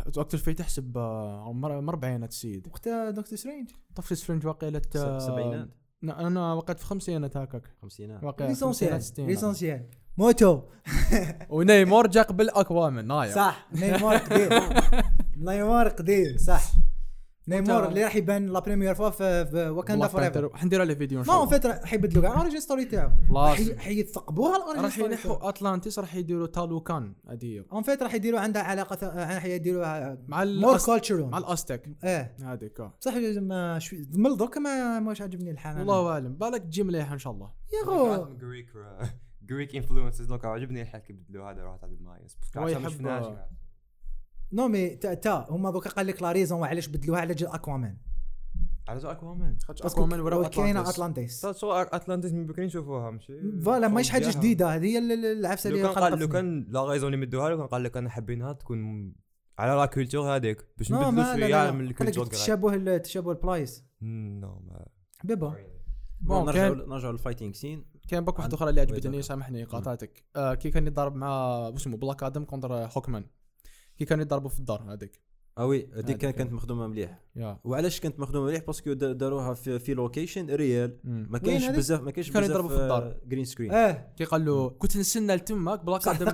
دكتور 0.07 0.41
فيت 0.41 0.61
مر- 0.89 1.81
مربعينات 1.81 2.31
السيد 2.31 2.67
وقتها 2.69 3.11
دكتور 3.11 3.39
سترينج 3.39 3.71
طفل 3.95 4.17
سفرنج 4.17 4.47
واقيلة 4.47 4.83
س- 4.95 5.25
سبعينات. 5.27 5.69
نا- 6.03 6.27
أنا 6.27 6.53
وقعت 6.53 6.79
في 6.79 6.85
خمسينات 6.87 7.37
هكاك. 7.37 7.63
خمسينات. 7.83 8.25
واقيلا 8.25 8.49
ليسونسيال 8.49 9.03
ليسونسيال 9.19 9.87
موتو. 10.19 10.61
ونيمار 11.51 12.07
جا 12.07 12.23
قبل 12.23 12.51
أكوامان 12.51 13.07
نايا 13.07 13.35
صح 13.35 13.67
نيمار 13.73 14.17
قديم. 14.17 14.49
نيمار 15.49 15.89
قديم 15.89 16.37
صح. 16.39 16.63
نيمار 17.49 17.89
اللي 17.89 18.05
راح 18.05 18.17
يبان 18.17 18.47
لا 18.47 18.59
بريمير 18.61 18.95
فوا 18.95 19.11
في 19.11 19.69
واكاندا 19.77 20.07
فور 20.09 20.23
ايفر 20.23 20.49
Panther. 20.49 20.55
حندير 20.57 20.81
عليه 20.81 20.95
فيديو 20.95 21.19
إن 21.19 21.27
ما 21.27 21.27
شاء 21.27 21.37
هو 21.37 21.45
الله. 21.45 21.59
فترة 21.59 21.81
حيبدلوا 21.87 22.23
كاع 22.23 22.33
الاوريجين 22.33 22.61
ستوري 22.61 22.85
تاعو 22.85 23.11
خلاص. 23.31 23.57
حي- 23.57 23.79
حيثقبوها 23.79 24.57
الاوريجين 24.57 24.85
راح 24.85 24.99
ينحوا 24.99 25.49
أتلانتيس 25.49 25.99
راح 25.99 26.15
يديروا 26.15 26.47
تالوكان 26.47 27.15
هذه 27.31 27.65
اون 27.73 27.83
فيت 27.83 28.03
راح 28.03 28.15
يديروا 28.15 28.41
عندها 28.41 28.63
علاقة 28.63 29.09
راح 29.35 29.45
يديروا 29.45 30.17
مع 30.29 30.45
مور 30.45 30.79
كولتشرال 30.79 31.31
مع 31.31 31.39
الأستك. 31.39 31.89
إيه. 32.05 32.37
هذيك. 32.45 32.83
صح 33.01 33.15
ما 33.37 33.79
شوي 33.79 34.07
من 34.15 34.37
دوكا 34.37 34.61
ما 34.61 35.01
ماش 35.01 35.21
عاجبني 35.23 35.51
الحال. 35.51 35.79
والله 35.79 36.13
أعلم. 36.13 36.33
بالك 36.37 36.63
تجي 36.63 36.83
مليحه 36.83 37.13
إن 37.15 37.19
شاء 37.19 37.33
الله. 37.33 37.51
يا 37.73 37.91
غو. 37.91 38.27
جريك 39.47 39.77
انفلونسز 39.77 40.27
دوكا 40.27 40.49
عجبني 40.49 40.83
الحال 40.83 41.01
كي 41.01 41.13
بدلوا 41.13 41.51
هذا 41.51 41.63
راح 41.63 41.77
تعدل 41.77 42.03
معايا 42.03 42.25
بس 42.25 42.37
ما 42.57 42.71
يحب- 42.71 42.89
شفناهاش 42.89 43.27
نو 44.53 44.69
مي 44.69 44.89
تا, 44.89 45.15
تا 45.15 45.47
هما 45.51 45.71
دوكا 45.71 45.91
قال 45.91 46.07
لك 46.07 46.23
لا 46.23 46.33
ريزون 46.33 46.65
علاش 46.65 46.89
بدلوها؟ 46.89 47.21
على 47.21 47.35
جال 47.35 47.49
أكوامان. 47.49 47.97
على 48.89 48.99
جو 48.99 49.09
أكوامان. 49.11 49.57
خاطر 49.65 49.87
أكوامان 49.87 50.21
ورا 50.21 50.49
كاينة 50.49 50.91
اتلانتيس 50.91 51.47
شو 51.47 51.73
اتلانتيس 51.73 52.33
من 52.33 52.47
بكري 52.47 52.67
نشوفوها 52.67 53.11
ماشي. 53.11 53.61
فوالا 53.61 53.89
ماهيش 53.89 54.11
حاجة. 54.11 54.31
جديدة. 54.31 54.75
هذه 54.75 54.85
هي 54.87 54.99
ال- 54.99 55.13
ال- 55.13 55.39
العفسة 55.39 55.71
لو 55.71 55.77
اللي 55.77 55.89
كان 55.89 56.03
قال 56.05 56.19
لو. 56.19 56.29
كان 56.29 56.67
لا 56.69 56.81
غيزون 56.81 57.15
اللي 57.15 57.27
مدوها 57.27 57.51
له 57.51 57.57
كان 57.57 57.67
قال 57.67 57.83
لك 57.83 57.97
أنا 57.97 58.11
حابينها 58.11 58.53
تكون 58.53 59.13
على 59.59 59.73
لا 59.73 59.87
كولتور 59.87 60.37
هذيك. 60.37 60.67
باش 60.79 60.91
لا 60.91 61.03
شوية 61.37 61.71
من 61.71 61.81
الكولتور 61.85 62.27
تشابه 62.27 62.97
تشابه 62.99 63.31
البلايص 63.33 63.85
نو 64.03 64.63
ما 64.67 64.87
بيبا. 65.25 65.57
بون 66.21 66.45
نرجعوا 66.47 66.75
كان 66.75 66.89
نرجعوا 66.89 67.13
للفايتنج 67.13 67.55
سين 67.55 67.85
كان 68.13 68.25
باك 68.25 68.35
واحد 68.39 68.45
عند- 68.45 68.55
أخرى 68.55 68.71
اللي 68.71 68.81
عجبتني. 68.81 69.23
سامحني 69.23 69.65
قاطعتك. 69.65 70.25
آه 70.37 70.55
كي 70.55 70.71
كان 70.71 70.87
يضرب 70.87 71.15
مع 71.17 71.57
واسمه 71.69 71.97
بلاك 71.97 72.23
آدم 72.23 72.45
كونتر 72.45 72.73
هوكمان 72.75 73.25
كي 73.99 74.05
كانوا 74.05 74.25
يضربوا 74.25 74.49
في 74.49 74.59
الدار 74.61 74.93
هذيك. 74.93 75.21
آه 75.59 75.67
وي 75.67 75.79
هذيك. 75.87 76.05
هذيك 76.05 76.17
كان- 76.17 76.31
كانت 76.31 76.53
مخدومة 76.53 76.87
مليح. 76.87 77.21
وعلاش 77.65 78.01
كانت 78.01 78.21
مخدومة 78.21 78.47
مليح؟ 78.47 78.65
باسكو 78.67 78.93
دا- 78.93 79.13
داروها 79.13 79.55
في, 79.55 79.79
في 79.79 79.95
لوكيشن 79.95 80.51
ريال. 80.51 80.99
ما 81.05 81.39
كانش؟ 81.39 81.67
بزاف 81.67 82.01
ما 82.03 82.11
كانش 82.11 82.31
كانوا 82.31 82.41
بزاف 82.49 82.57
يضربوا 82.57 82.77
في 82.77 82.83
الدار. 82.83 83.17
جرين 83.27 83.45
سكرين 83.45 83.73
آه. 83.73 84.13
كي 84.17 84.25
قال 84.25 84.45
له 84.45 84.71
كنت 84.71 84.97
نستنى 84.97 85.35
لتمك 85.37 85.85
بلاك 85.85 86.09
آدم. 86.09 86.31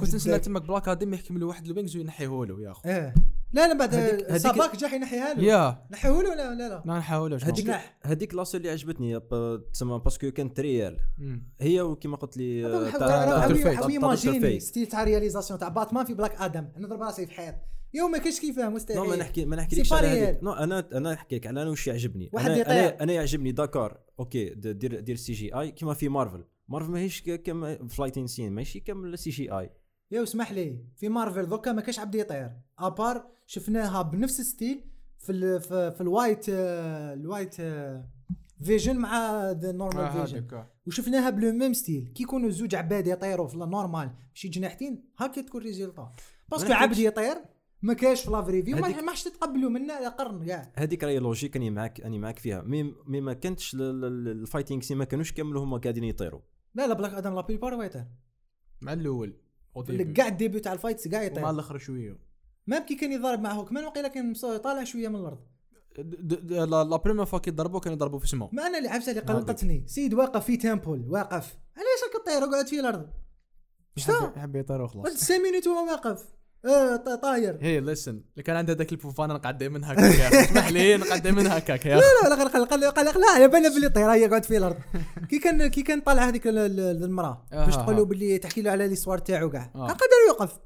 كنت 0.00 0.14
نستنى. 0.14 0.34
لتمك 0.36 0.62
بلاك 0.62 0.88
آدم 0.88 1.14
يحكم 1.14 1.38
له 1.38 1.46
واحد 1.46 1.66
الوينجز 1.66 1.96
وينحيه 1.96 2.44
له 2.44 2.62
يا 2.62 2.70
أخو. 2.70 2.82
آه. 2.88 3.14
لا 3.56 3.68
لا 3.72 3.78
بعد 3.78 3.92
صاباك 4.36 4.76
جا 4.76 4.86
ينحيها 4.94 5.34
له 5.34 5.42
يا 5.44 5.86
نحيه 5.90 6.10
له 6.22 6.34
لا 6.34 6.54
لا 6.54 6.68
لا 6.68 6.82
ما 6.84 6.98
نحاول 6.98 7.34
هذيك. 7.34 7.74
هذيك 8.02 8.34
لاصو 8.34 8.58
اللي 8.58 8.70
عجبتني 8.70 9.20
تسمى 9.72 9.98
باسكو 10.04 10.30
كانت 10.30 10.60
ريال. 10.60 10.98
هي 11.60 11.80
وكما 11.80 12.16
قلت 12.16 12.36
لي 12.36 12.62
حاول- 12.62 12.92
تاع- 12.92 12.98
تاع 13.08 13.40
حاول- 13.40 13.40
دكتور 13.40 13.56
فيت. 13.56 13.64
حاول 13.66 13.74
تاع 13.76 13.80
دكتور 13.86 13.90
يماجيني 13.94 14.40
فيت. 14.40 14.62
ستيل 14.62 14.86
تاع 14.86 15.04
رياليزاسيون 15.04 15.58
تاع 15.60 15.68
باتمان 15.68 16.04
في 16.04 16.14
بلاك 16.14 16.40
آدم 16.42 16.68
نضرب 16.76 17.02
راسي 17.02 17.26
في 17.26 17.32
حيط 17.32 17.54
يوم 17.94 18.10
ما 18.10 18.18
كاينش 18.18 18.40
كيفاه 18.40 18.68
مستحيل 18.68 18.96
نو 19.00 19.04
ما 19.08 19.16
نحكي 19.16 19.44
ما 19.44 19.56
نحكيلكش 19.56 19.92
على 19.92 20.06
هذيك 20.06 20.22
ريال. 20.22 20.44
نو 20.44 20.52
أنا 20.52 20.88
أنا 20.92 21.12
نحكي 21.12 21.36
لك 21.36 21.46
على 21.46 21.62
أنا 21.62 21.70
واش 21.70 21.86
يعجبني 21.86 22.30
واحد 22.32 22.50
أنا 22.50 22.58
يطيح. 22.60 22.72
أنا, 22.72 23.02
أنا 23.02 23.12
يعجبني 23.12 23.52
داكار 23.52 24.00
أوكي 24.20 24.48
دير 24.54 25.00
دير 25.00 25.16
سي 25.16 25.32
جي 25.32 25.54
آي 25.54 25.70
كيما 25.70 25.94
في 25.94 26.08
مارفل 26.08 26.44
مارفل 26.68 26.90
ماهيش 26.90 27.22
كم 27.22 27.88
فلايتين 27.88 28.26
سين 28.26 28.52
ماشي 28.52 28.80
كم 28.80 29.16
سي 29.16 29.30
جي 29.30 29.52
آي 29.52 29.70
يا 30.10 30.22
اسمح 30.22 30.52
لي 30.52 30.84
في 30.96 31.08
مارفل 31.08 31.46
دوكا 31.48 31.72
ما 31.72 31.80
كاش 31.80 31.98
عبد 31.98 32.14
يطير. 32.14 32.50
أبار 32.78 33.26
شفناها 33.46 34.02
بنفس 34.02 34.40
الستيل 34.40 34.84
في 35.18 35.32
ال 35.32 35.60
في, 35.60 35.92
في 35.92 36.00
الوايت 36.00 36.44
الوايت 36.48 37.54
فيجن 38.62 38.96
مع 38.96 39.50
ذا 39.50 39.72
نورمال 39.72 40.04
آه، 40.04 40.24
فيجن. 40.24 40.46
آه. 40.52 40.70
وشفناها 40.86 41.30
بلو 41.30 41.52
ميم 41.52 41.72
ستيل. 41.72 42.12
كي 42.14 42.22
يكونوا 42.22 42.50
زوج 42.50 42.74
عباد 42.74 43.06
يطيروا 43.06 43.46
في 43.48 43.54
النورمال 43.54 44.10
ماشي 44.32 44.48
جناحتين 44.48 45.04
هكا 45.18 45.40
تكون 45.42 45.62
ريزلتا 45.62 46.12
parce 46.48 46.63
que 46.63 46.72
عبد 46.72 46.98
يطير 46.98 47.36
ما 47.82 47.94
كاش 47.94 48.22
في 48.24 48.30
la 48.30 48.39
vraie 48.39 48.62
vie 48.62 48.72
و 48.72 48.76
ما 48.76 49.00
ماش 49.00 49.24
تتقبلوا 49.24 49.70
منه 49.70 50.08
قرن 50.08 50.46
كاع. 50.46 50.72
هذيك 50.76 51.04
راهي 51.04 51.18
logique 51.18 51.56
أني 51.56 51.70
معاك 51.70 52.00
أني 52.00 52.18
معاك 52.18 52.38
فيها. 52.38 52.62
مي 52.62 52.82
مي 53.06 53.20
ما 53.20 53.32
كانتش 53.32 53.74
ال- 53.74 53.80
ال- 54.04 54.28
ال 54.28 54.34
fighting 54.34 54.82
scenes 54.82 54.96
ما 54.96 55.04
كانوش 55.04 55.32
كامل 55.32 55.56
هما 55.56 55.78
قاعدين 55.78 56.04
يطيروا. 56.04 56.40
لا 56.74 56.86
لا 56.86 56.94
Black 56.94 57.14
Adam 57.14 57.34
la 57.34 57.40
plupart 57.40 57.74
هو 57.74 57.82
يطير 57.82 58.04
مع 58.80 58.92
الأول. 58.92 59.36
اللي 59.88 60.04
كاع 60.04 60.26
ال 60.26 60.32
début 60.32 60.60
تاع 60.60 60.72
ال 60.72 60.77
fights 60.77 61.06
مع 61.06 61.22
يطير. 61.22 61.50
الآخر 61.50 61.78
شوية. 61.78 62.18
ما 62.66 62.78
كي 62.78 62.94
كان 62.94 63.12
يضارب 63.12 63.40
مع 63.40 63.52
Hawkman 63.52 63.84
وقيلا 63.84 64.08
كان 64.08 64.32
طالع 64.34 64.84
شوية 64.84 65.08
من 65.08 65.16
الأرض. 65.16 65.46
la 66.50 66.96
première 66.96 67.24
fois 67.24 67.38
كي 67.38 67.50
ضربوا 67.50 67.80
كانوا 67.80 67.96
يضربوا 67.96 68.18
في 68.18 68.28
سمو. 68.28 68.50
ما 68.52 68.66
أنا 68.66 68.78
العفسة 68.78 69.10
اللي 69.10 69.22
قلقتني. 69.22 69.84
سيد 69.86 70.14
واقف 70.14 70.44
في 70.44 70.56
temple 70.56 71.04
واقف. 71.08 71.58
علاش 71.76 72.14
راك 72.14 72.26
طير 72.26 72.48
وقعد 72.48 72.66
في 72.66 72.80
الأرض؟ 72.80 73.10
شتا؟ 73.96 74.32
يحب 74.36 74.56
يطير 74.56 74.82
وخلاص. 74.82 75.06
قلت 75.06 75.16
5 75.16 75.38
minutes 75.38 75.66
وهو 75.66 75.86
واقف. 75.86 76.35
آه 76.64 76.96
ط- 76.96 77.08
طاير. 77.22 77.58
هي 77.60 77.80
la 77.80 77.89
scène 77.89 78.10
اللي 78.10 78.42
كان 78.44 78.56
عنده 78.56 78.72
ذاك 78.72 78.92
البوفان 78.92 79.28
نقعد 79.28 79.58
دائما 79.58 79.92
هكاك 79.92 80.34
اسمح 80.34 80.68
لي 80.68 80.96
نقعد 80.96 81.22
دائما 81.22 81.58
هكاك 81.58 81.86
يا 81.86 81.98
أخي. 81.98 82.04
لا 82.24 82.28
لا 82.28 82.42
قلق 82.44 82.52
قلق 82.72 82.98
قلق 82.98 83.18
لا 83.18 83.38
يا 83.42 83.46
بنا 83.46 83.68
باللي 83.68 83.88
طير 83.88 84.10
هي 84.12 84.22
يقعد 84.22 84.44
في 84.44 84.56
الأرض. 84.56 84.76
كي 85.30 85.38
كان 85.38 85.66
كي 85.66 85.82
كان 85.82 86.00
طالع 86.00 86.28
هذيك 86.28 86.46
ال- 86.46 86.58
ال- 86.58 87.04
المرأة 87.04 87.46
باش 87.52 87.74
آه، 87.74 87.82
تقول 87.82 87.96
له 87.96 88.02
آه. 88.02 88.04
باللي 88.04 88.38
تحكي 88.38 88.62
له 88.62 88.70
على 88.70 88.88
l'histoire 88.88 89.18
تاعو 89.18 89.50
كاع. 89.50 89.70
آه. 89.74 89.86
قادر 89.86 90.02
يوقف. 90.28 90.58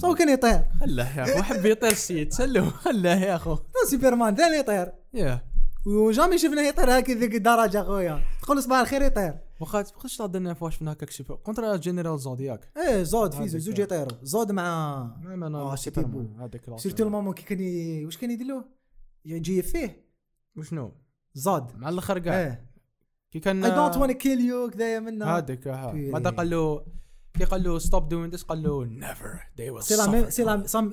تو 0.00 0.14
كان 0.14 0.28
يطير. 0.28 0.60
خلاه 0.80 1.18
يا 1.18 1.22
اخو 1.24 1.42
حب 1.42 1.66
يطير 1.66 1.90
السيد 1.90 2.32
سلو 2.32 2.70
خلاه 2.70 3.16
يا 3.16 3.36
أخو. 3.36 3.56
سوبرمان 3.90 4.34
ثاني 4.36 4.56
يطير. 4.56 4.92
yeah. 5.14 5.40
و 5.86 5.93
jamais 5.93 6.38
شفناه 6.38 6.62
يطير 6.62 6.98
هكا 6.98 7.12
ذيك 7.12 7.34
الدرجة 7.34 7.82
خويا. 7.82 8.20
تقول 8.42 8.62
صباح 8.62 8.78
الخير 8.80 9.02
يطير. 9.02 9.34
واخا 9.60 9.82
تبقاش 9.82 10.20
لا 10.20 10.26
درنا 10.26 10.54
فوا 10.54 10.70
شفنا 10.70 10.92
هكاك 10.92 11.10
سوبر 11.10 11.34
كونترا 11.36 11.76
جنرال 11.76 12.18
زودياك. 12.18 12.72
إيه 12.76 13.02
زود 13.02 13.34
في. 13.34 13.48
زوج 13.48 13.78
يطيروا 13.78 14.18
زود 14.22 14.52
مع 14.52 14.62
آه، 14.62 15.34
أنا 15.34 15.76
سيتي 15.76 16.02
بو. 16.02 16.26
هذاك. 16.38 16.78
سيرتو 16.78 17.04
المامون 17.04 17.34
كي 17.34 17.42
كان 17.42 18.04
واش 18.04 18.16
كان 18.16 18.30
يدير 18.30 18.46
له؟ 18.46 18.64
يجي 19.24 19.62
فيه 19.62 20.04
وشنو؟ 20.56 20.92
زاد 21.34 21.76
مع 21.76 21.88
الآخر 21.88 22.18
كاع. 22.18 22.40
إيه. 22.40 22.70
كي 23.30 23.40
كان 23.40 23.64
اي 23.64 23.70
دونت 23.70 23.96
وان 23.96 24.12
كيل 24.12 24.40
يو 24.40 24.70
كذايا 24.70 25.00
منا 25.00 25.36
هذاك 25.38 25.68
ها. 25.68 25.92
في- 25.92 26.10
بعد 26.10 26.26
قال 26.28 26.50
له 26.50 26.84
كي 27.38 27.44
قال 27.44 27.62
له 27.62 27.78
ستوب 27.78 28.08
دوين 28.08 28.30
ذس 28.30 28.42
قال 28.42 28.62
له 28.62 28.84
نيفر 28.84 29.40
they 29.58 29.74
will 29.76 29.80
سي. 29.80 30.30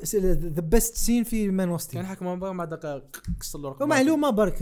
سي 0.04 0.20
ذا 0.20 0.62
بيست 0.62 0.96
سين 0.96 1.24
في 1.24 1.50
مان 1.52 1.70
كان 1.70 1.78
ستيل 1.78 2.06
حكم 2.06 2.40
بعد 2.40 2.54
بعد 2.70 3.04
كسر 3.40 3.60
له. 3.60 3.76
ومعلومة 3.82 4.30
برك 4.30 4.58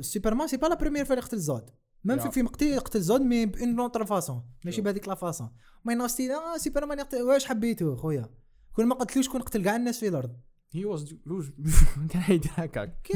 سوبرمان 0.00 0.48
سي 0.48 0.56
با 0.56 0.66
لا 0.66 0.74
بروميير 0.74 1.04
فوا 1.04 1.14
اللي 1.14 1.24
يقتل 1.24 1.38
زود. 1.38 1.70
ميم 2.04 2.18
في 2.18 2.24
يا. 2.24 2.30
في 2.30 2.42
مقتل 2.42 2.66
يقتل 2.66 3.00
زود 3.00 3.20
مي 3.20 3.46
بان 3.46 3.76
لونتر 3.76 4.04
فاسون 4.06 4.42
ماشي 4.64 4.80
بهذيك 4.80 5.08
لا 5.08 5.14
فاسون 5.14 5.50
مان 5.84 6.08
ستيل 6.08 6.30
آه 6.32 6.56
سوبرمان 6.56 6.98
يقتل 6.98 7.22
واش 7.22 7.44
حبيتو 7.44 7.96
خويا. 7.96 8.28
كل 8.72 8.86
ما 8.86 8.94
قتلوش 8.94 9.28
كون 9.28 9.42
قتل 9.42 9.64
كاع 9.64 9.76
الناس 9.76 10.00
في 10.00 10.08
الأرض. 10.08 10.36
هي 10.72 10.84
واز 10.84 11.14
كان 12.10 12.22
يدير 12.28 12.52
هكاك. 12.54 13.08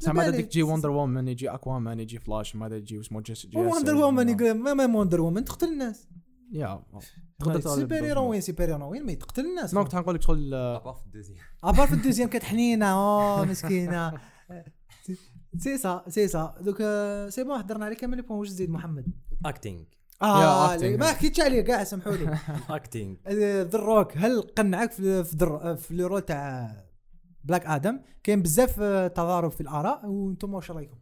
زعما 0.00 0.26
هذيك 0.28 0.46
تجي 0.46 0.62
وندر 0.62 0.90
وومن 0.90 1.28
يجي 1.28 1.50
اكوا 1.50 1.78
مان 1.78 2.00
يجي 2.00 2.18
فلاش 2.18 2.56
ما 2.56 2.66
يجي 2.66 3.00
اسمه 3.00 3.20
جيس 3.20 3.48
وندر 3.54 3.94
وومن 3.94 4.28
يقول 4.28 4.52
ما 4.52 4.74
ما 4.74 4.98
وندر 4.98 5.20
وومن 5.20 5.44
تقتل 5.44 5.68
الناس. 5.68 6.08
يا 6.52 6.82
سوبر 7.60 7.94
هيرو 7.94 8.30
وين 8.30 8.40
سوبر 8.40 8.64
هيرو 8.64 8.90
وين 8.90 9.06
ما 9.06 9.14
تقتل 9.14 9.46
الناس. 9.46 9.74
ما 9.74 9.82
كنت 9.82 9.94
حنقول 9.94 10.14
لك 10.14 10.22
شغل 10.22 10.54
ابار 10.54 10.94
في 10.94 11.06
الدوزيام 11.06 11.38
ابار 11.64 11.86
في 11.86 11.92
الدوزيام 11.92 12.28
كانت 12.28 12.44
حنينة 12.44 12.86
آه 12.86 13.44
مسكينة. 13.44 14.12
سي 15.58 15.78
سا 15.78 16.04
سي 16.08 16.28
سا 16.28 16.54
دوك 16.60 16.78
آه، 16.80 17.28
سي 17.28 17.44
بون 17.44 17.58
هضرنا 17.58 17.84
عليه 17.84 17.96
كامل 17.96 18.22
بون 18.22 18.38
واش 18.38 18.48
تزيد 18.48 18.70
محمد 18.70 19.06
اكتينغ 19.46 19.82
آه. 20.22 20.76
ما 20.76 21.06
حكيتش 21.06 21.40
عليه 21.40 21.60
كاع 21.60 21.84
سامحوا 21.84 22.12
لي 22.12 22.38
اكتينغ 22.70 23.16
ذا 23.62 23.78
روك 23.78 24.16
هل 24.16 24.42
قنعك 24.42 24.92
في 24.92 25.24
في 25.24 25.36
در 25.36 25.76
في 25.76 25.94
لو 25.94 26.06
رول 26.06 26.22
تاع 26.22 26.76
بلاك 27.44 27.66
آدم 27.66 28.00
كاين 28.22 28.42
بزاف 28.42 28.80
آه، 28.80 29.08
تضارب 29.08 29.50
في 29.50 29.60
الاراء 29.60 30.06
وأنتم 30.06 30.54
واش 30.54 30.70
رايكم 30.70 30.96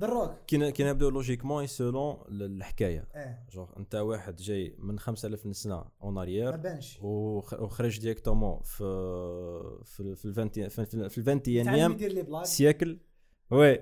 ذا 0.00 0.06
روك 0.06 0.30
كي 0.46 0.72
كي 0.72 0.84
نبداو 0.84 1.08
لوجيكمون 1.08 1.66
سولون 1.66 2.16
الحكاية 2.28 3.08
إيه 3.14 3.46
جوغ 3.52 3.70
انت 3.76 3.94
واحد 3.94 4.36
جاي 4.36 4.76
من 4.78 4.98
5000 4.98 5.56
سنه 5.56 5.84
اون 6.02 6.14
ما 6.14 6.22
اريير 6.22 6.56
بانش 6.56 6.98
وخرج 7.02 8.00
ديريكتومون 8.00 8.60
في 8.62 8.84
في 9.84 10.16
في 10.16 10.24
الفانتي 10.24 10.68
في, 10.68 10.76
في, 10.76 10.84
في 10.84 10.96
تعلم 10.96 11.04
الفانتيانيام 11.04 11.92
لي 11.92 12.44
سيكل 12.44 12.98
وي 13.52 13.78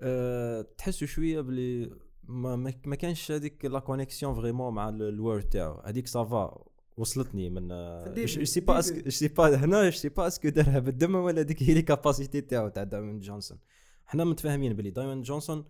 أه 0.00 0.62
تحسوا 0.78 1.06
شوية 1.06 1.40
بلي 1.40 1.90
ما, 2.24 2.56
ما 2.56 2.72
ما 2.86 2.96
كانش 2.96 3.32
هذيك 3.32 3.64
لا 3.64 3.78
كونيكسيون 3.78 4.34
فريمون 4.34 4.74
مع 4.74 4.88
ال- 4.88 5.02
الوورد 5.02 5.42
تاعو. 5.42 5.80
هذيك 5.80 6.06
سافا 6.06 6.64
وصلتني 6.96 7.50
من 7.50 7.68
جو 8.14 8.44
سي 8.44 8.60
با. 8.60 8.80
جو 8.80 9.10
سي 9.10 9.28
با 9.28 9.56
هنا 9.56 9.84
جو 9.90 9.96
سي 9.96 10.08
با 10.08 10.26
اسكو 10.26 10.48
دارها 10.48 10.78
بالدم 10.78 11.14
ولا 11.14 11.40
هذيك 11.40 11.62
هي 11.62 11.74
لي 11.74 11.82
كاباسيتي 11.82 12.40
تاعو 12.40 12.68
تاع 12.68 12.82
دايموند 12.82 13.20
جونسون. 13.22 13.58
حنا 14.06 14.24
متفاهمين 14.24 14.72
بلي 14.72 14.90
دايموند 14.90 15.24
جونسون 15.24 15.64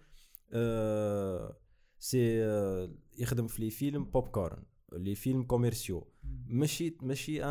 أه 0.53 1.57
سي 1.99 2.45
أه 2.45 2.91
يخدم 3.19 3.47
في 3.47 3.63
لي 3.63 3.71
فيلم 3.71 4.05
بوب 4.05 4.29
كورن 4.29 4.63
les 4.93 5.15
films 5.15 5.43
commerciaux 5.43 6.07
ماشي 6.47 6.97
ماشي 7.03 7.45
un 7.45 7.49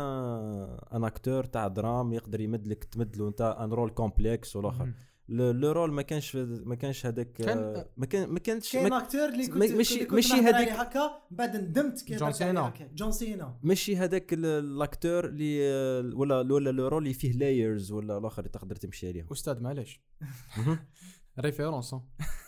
un 0.92 1.04
acteur 1.04 1.44
تاع 1.44 1.68
drame 1.68 2.12
يقدر 2.12 2.40
يمد 2.40 2.66
لك 2.66 2.84
تمد 2.84 3.16
له 3.16 3.28
انت 3.28 3.40
un 3.60 3.72
rôle 3.72 3.90
complexe 3.90 4.56
والآخر. 4.56 4.92
le 5.30 5.72
rôle 5.72 5.92
ما 5.92 6.02
كانش 6.02 6.36
ما 6.36 6.74
كانش 6.74 7.06
هذاك 7.06 7.32
كان- 7.32 7.58
آه، 7.58 7.88
ما 7.96 8.06
كان 8.06 8.28
ما 8.28 8.38
كانش 8.38 8.72
كاين 8.72 8.92
acteur 8.92 9.28
اللي 9.28 9.46
كنت 9.46 9.56
ما- 9.56 9.74
ماشي- 9.76 10.04
عليه 10.34 10.80
هكا 10.80 11.10
بعد 11.30 11.56
ندمت 11.56 12.02
كي 12.02 12.16
جون 12.16 12.32
سينا. 12.32 12.72
جون 12.94 13.12
سينا. 13.12 13.58
ماشي 13.62 13.96
هذاك 13.96 14.32
ال- 14.32 14.44
ال 14.46 14.57
acteur 14.57 15.24
اللي 15.24 15.58
آه، 15.70 16.10
ولا 16.14 16.40
ولا 16.54 16.70
le 16.70 16.88
rôle 16.88 17.02
اللي 17.02 17.14
فيه 17.14 17.32
layers 17.32 17.92
ولا 17.92 18.18
الآخر 18.18 18.38
اللي 18.38 18.50
تقدر 18.50 18.76
تمشي 18.76 19.08
عليهم. 19.08 19.26
أستاذ 19.32 19.60
معليش. 19.60 20.00
référence 21.40 21.94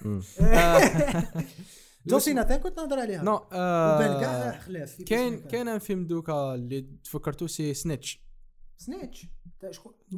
مم. 0.05 0.21
John 2.07 2.21
Cena 2.21 2.43
ثاني 2.45 2.63
كنت 2.63 2.79
نهضر 2.79 2.99
عليها. 2.99 3.23
non 3.23 3.37
كاين 5.05 5.39
كاين 5.41 5.69
un 5.69 5.79
film 5.79 6.07
دوكا 6.07 6.55
اللي 6.55 6.81
تفكرتو 7.05 7.47
c'est 7.47 7.75
Snitch 7.75 8.23
Snitch 8.77 9.27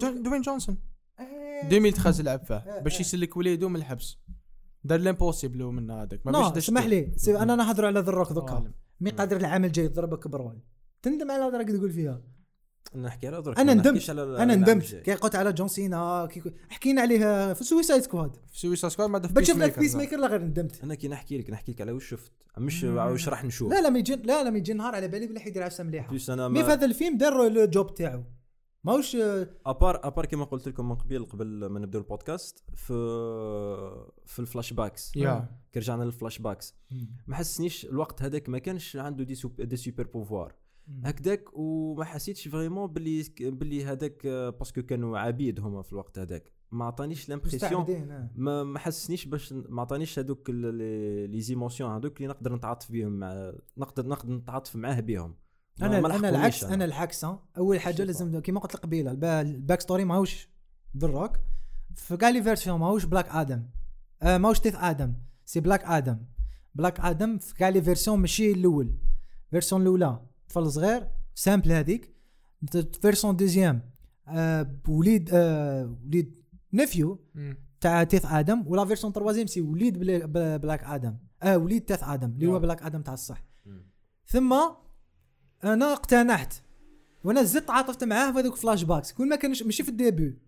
Dwayne 0.03 0.41
Johnson. 0.41 0.75
إيه. 0.74 0.94
2013 1.20 2.23
لعب 2.24 2.45
فيه 2.45 2.55
آه، 2.55 2.81
باش 2.81 2.97
آه. 2.97 3.01
يسلك 3.01 3.36
وليدو 3.36 3.69
من 3.69 3.77
الحبس. 3.77 4.19
دار 4.85 5.01
l'impossible 5.01 5.65
من 5.65 5.91
هذاك. 5.91 6.27
ما 6.27 6.49
باش 6.49 6.57
اسمح 6.57 6.86
لي 6.86 7.12
أنا 7.28 7.57
نهضر 7.57 7.86
على 7.86 8.01
The 8.01 8.11
Rock 8.11 8.29
آه. 8.28 8.35
دوكا 8.35 8.73
mais 9.01 9.11
قادر 9.11 9.36
العام 9.36 9.65
الجاي 9.65 9.85
يضربك 9.85 10.28
ب 10.29 10.35
rôle 10.35 10.59
تندم 11.03 11.31
على 11.31 11.45
هذا 11.45 11.59
راك 11.59 11.69
تقول 11.69 11.91
فيها. 11.91 12.23
نحكي 12.97 13.27
على 13.27 13.43
درك 13.43 13.59
أنا 13.59 13.74
ما 13.74 13.81
ندمت. 13.81 14.11
أنا 14.11 14.55
ندمت. 14.55 14.95
كي 14.95 15.15
قلت 15.15 15.35
على 15.35 15.53
John 15.53 15.69
Cena 15.69 16.27
كي 16.27 16.43
حكينا 16.70 17.01
عليه 17.01 17.53
في 17.53 17.65
Suicide 17.65 18.03
Squad 18.03 18.37
في 18.53 18.59
Suicide 18.61 18.89
Squad 18.89 19.27
في 19.27 19.32
باش 19.32 19.49
شفنا 19.49 19.66
Peacemaker 19.66 20.16
لا 20.16 20.27
غير 20.27 20.43
ندمت. 20.43 20.85
أنا 20.85 20.95
كي 20.95 21.09
نحكي 21.09 21.39
لك 21.39 21.51
نحكي 21.51 21.73
لك 21.73 21.81
على 21.81 21.93
واش 21.93 22.09
شفت. 22.09 22.32
مش 22.59 22.85
واش 22.85 23.28
راح 23.28 23.45
نشوف. 23.45 23.73
لا 23.73 23.81
لا 23.81 23.91
ما 23.91 23.99
يجي 23.99 24.16
لا 24.16 24.45
لا 24.45 24.51
ما 24.51 24.59
يجي 24.59 24.73
نهار 24.73 24.95
على 24.95 25.09
بالي 25.09 25.27
بلي 25.27 25.41
حيدير 25.41 25.62
عفسه 25.62 25.85
مليحه 25.85 26.12
mais 26.12 26.19
في 26.19 26.32
ما 26.32 26.73
هذا 26.73 26.86
الفيلم 26.86 27.16
دار 27.16 27.49
le 27.49 27.66
job 27.66 27.95
تاعو. 27.95 28.24
ماهوش 28.85 29.16
à 29.66 29.73
part 29.73 30.01
à 30.07 30.11
part 30.11 30.27
كما 30.27 30.44
قلت 30.44 30.69
لكم 30.69 30.89
من 30.89 30.94
قبل 30.94 31.24
قبل 31.24 31.66
ما 31.66 31.81
نبداو 31.81 32.02
البودكاست 32.02 32.65
في 32.74 32.94
في 34.27 34.39
ال 34.39 34.73
flashbacks. 34.73 35.16
yeah. 35.16 35.49
كي 35.73 35.78
رجعنا 35.78 36.05
لل 36.05 36.39
flashbacks. 36.39 36.75
ما 37.27 37.36
حسنيش 37.36 37.86
الوقت 37.86 38.23
هذاك 38.23 38.48
ما 38.48 38.59
كانش 38.59 38.97
عنده 38.97 39.24
des 39.25 39.35
sup- 39.35 39.61
des 39.61 39.77
super-pouvoirs. 39.77 40.55
هكذاك 41.05 41.44
وما 41.52 42.05
حسيتش 42.05 42.48
vraiment 42.49 42.87
باللي 42.93 43.24
باللي 43.40 43.85
هذاك 43.85 44.27
parce 44.27 44.62
que 44.62 44.83
كانوا 44.82 45.19
عبيد 45.19 45.61
هما 45.61 45.82
في 45.82 45.93
الوقت 45.93 46.19
هذاك. 46.19 46.52
ما 46.73 46.85
عطانيش 46.85 47.28
l'impression 47.29 47.91
آه. 47.90 48.31
ما 48.36 48.65
ما 48.65 48.78
حسنيش 48.78 49.27
باش 49.27 49.52
ما 49.52 49.82
عطانيش 49.82 50.19
هذوك 50.19 50.51
les 50.51 51.41
émotions 51.41 51.91
هذوك 51.90 52.16
اللي 52.16 52.28
نقدر 52.28 52.55
نتعاطف 52.55 52.93
بهم 52.93 53.12
مع 53.12 53.52
نقدر 53.77 54.06
نقدر 54.06 54.32
نتعاطف 54.32 54.77
معاه 54.77 55.01
بهم 55.01 55.35
أنا 55.83 56.01
ما 56.01 56.17
أنا 56.17 56.29
العكس 56.29 56.65
أنا 56.65 56.85
العكس. 56.85 57.27
أول 57.59 57.81
حاجة. 57.81 58.05
لازم 58.05 58.39
كيما 58.41 58.61
قلت 58.61 58.75
لك 58.75 58.81
قبيلة 58.81 59.11
الب- 59.11 59.25
ال 59.25 59.81
backstory 59.81 60.05
ماهوش 60.05 60.49
دروك 60.95 61.33
في 61.97 62.17
كاع 62.17 62.29
les 62.31 62.43
versions 62.43 62.81
ماهوش 62.81 63.05
Black 63.05 63.29
Adam 63.29 63.62
آه 64.23 64.39
ماهوش 64.39 64.61
Teth-Adam. 64.61 65.15
c'est 65.45 65.61
Black 65.61 65.85
Adam 65.85 66.19
Black 66.75 67.01
Adam 67.01 67.39
في 67.39 67.55
كاع 67.55 67.69
les 67.69 67.83
versions 67.83 68.19
ماشي 68.19 68.53
الأول. 68.53 68.95
version 69.51 69.83
الأولى 69.83 70.21
طفل 70.49 70.71
صغير 70.73 71.09
simple 71.35 71.73
هذيك. 71.73 72.15
version 73.03 73.37
deuxième 73.37 73.83
آه 74.29 74.77
وليد 74.89 75.31
آه 75.33 75.97
وليد 76.07 76.35
neveu 76.73 77.21
تاع 77.81 78.05
Teth-Adam. 78.05 78.65
ولا 78.67 78.85
version 78.85 79.12
troisième 79.12 79.47
c'est 79.47 79.61
وليد 79.61 79.99
بلا- 79.99 80.27
بلا- 80.27 80.57
Black 80.57 80.85
Adam 80.85 81.16
آه 81.43 81.59
وليد 81.59 81.85
Teth-Adam 81.85 82.31
اللي 82.31 82.47
هو. 82.47 82.59
Black 82.59 82.83
Adam 82.83 83.03
تاع 83.03 83.15
الصح. 83.15 83.45
ثم 84.27 84.55
أنا 85.65 85.93
اقتنعت. 85.93 86.55
وأنا 87.24 87.43
زدت 87.43 87.69
تعاطفت 87.69 88.05
معاه 88.05 88.32
في 88.32 88.39
هذوك 88.39 88.57
flashbacks 88.57 89.12
كل 89.12 89.28
ما 89.28 89.36
كانش 89.36 89.62
ماشي 89.62 89.82
في 89.82 89.89
ال 89.89 89.97
début 89.97 90.39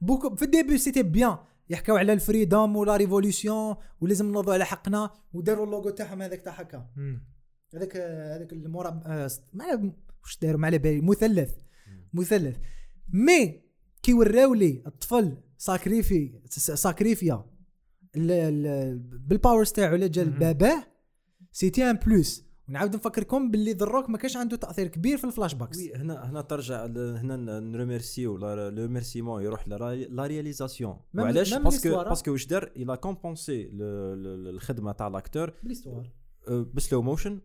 beaucoup 0.00 0.36
في 0.36 0.44
ال 0.44 0.50
début 0.50 0.78
c'était 0.78 1.02
bien 1.02 1.36
يحكوا 1.70 1.98
على 1.98 2.12
الفريدوم 2.12 2.76
ولا 2.76 2.96
ريفوليسيون 2.96 3.76
ولازم 4.00 4.32
نوضوا 4.32 4.54
على 4.54 4.64
حقنا 4.64 5.10
وداروا 5.32 5.64
اللوغو 5.66 5.90
تاعهم 5.90 6.22
هذاك 6.22 6.40
تاع 6.40 6.52
هكا. 6.52 6.86
هذاك 7.74 7.96
هذاك 7.96 8.52
المربع 8.52 9.02
آه، 9.06 9.30
ما 9.52 9.92
واش 10.24 10.38
داروا؟ 10.42 10.60
ما 10.60 10.66
على 10.66 10.78
بالي. 10.78 11.00
مثلث. 11.00 11.50
مثلث. 12.14 12.56
مي 13.12 13.62
كي 14.02 14.14
وراو 14.14 14.54
لي 14.54 14.82
الطفل 14.86 15.36
ساكريفي 15.58 16.40
ساكريفيا 16.50 17.44
ال- 18.16 18.30
ال- 18.30 18.98
بالباورز 18.98 19.72
تاعو 19.72 19.94
اللي 19.94 20.08
جا 20.08 20.24
مهم. 20.24 20.38
باباه 20.38 20.86
سيتي 21.52 21.90
ان 21.90 21.96
بلوس 21.96 22.43
ونعاود 22.68 22.94
نفكركم 22.96 23.50
باللي 23.50 23.72
ذروك 23.72 24.10
ما 24.10 24.18
كانش 24.18 24.36
عنده 24.36 24.56
تأثير 24.56 24.86
كبير 24.86 25.18
في 25.18 25.24
الفلاش 25.24 25.54
باكس 25.54 25.78
وي 25.78 25.94
هنا 25.94 26.30
هنا 26.30 26.40
ترجع 26.40 26.86
هنا 26.86 27.60
نريميرسيو 27.60 28.36
لو 28.36 28.88
ميرسيمون 28.88 29.42
يروح 29.42 29.68
لا 29.68 30.26
رياليزاسيون 30.26 31.00
وعلاش؟ 31.14 31.54
باسكو. 31.54 32.04
باسكو 32.04 32.32
واش 32.32 32.46
دار؟ 32.46 32.72
إلى 32.76 32.96
كومبونسي 32.96 33.70
الخدمة 33.72 34.92
تاع 34.92 35.08
لاكتور 35.08 35.52
بليستوار 35.62 36.10
ب 36.48 36.59
slow 36.59 37.02
motion 37.02 37.40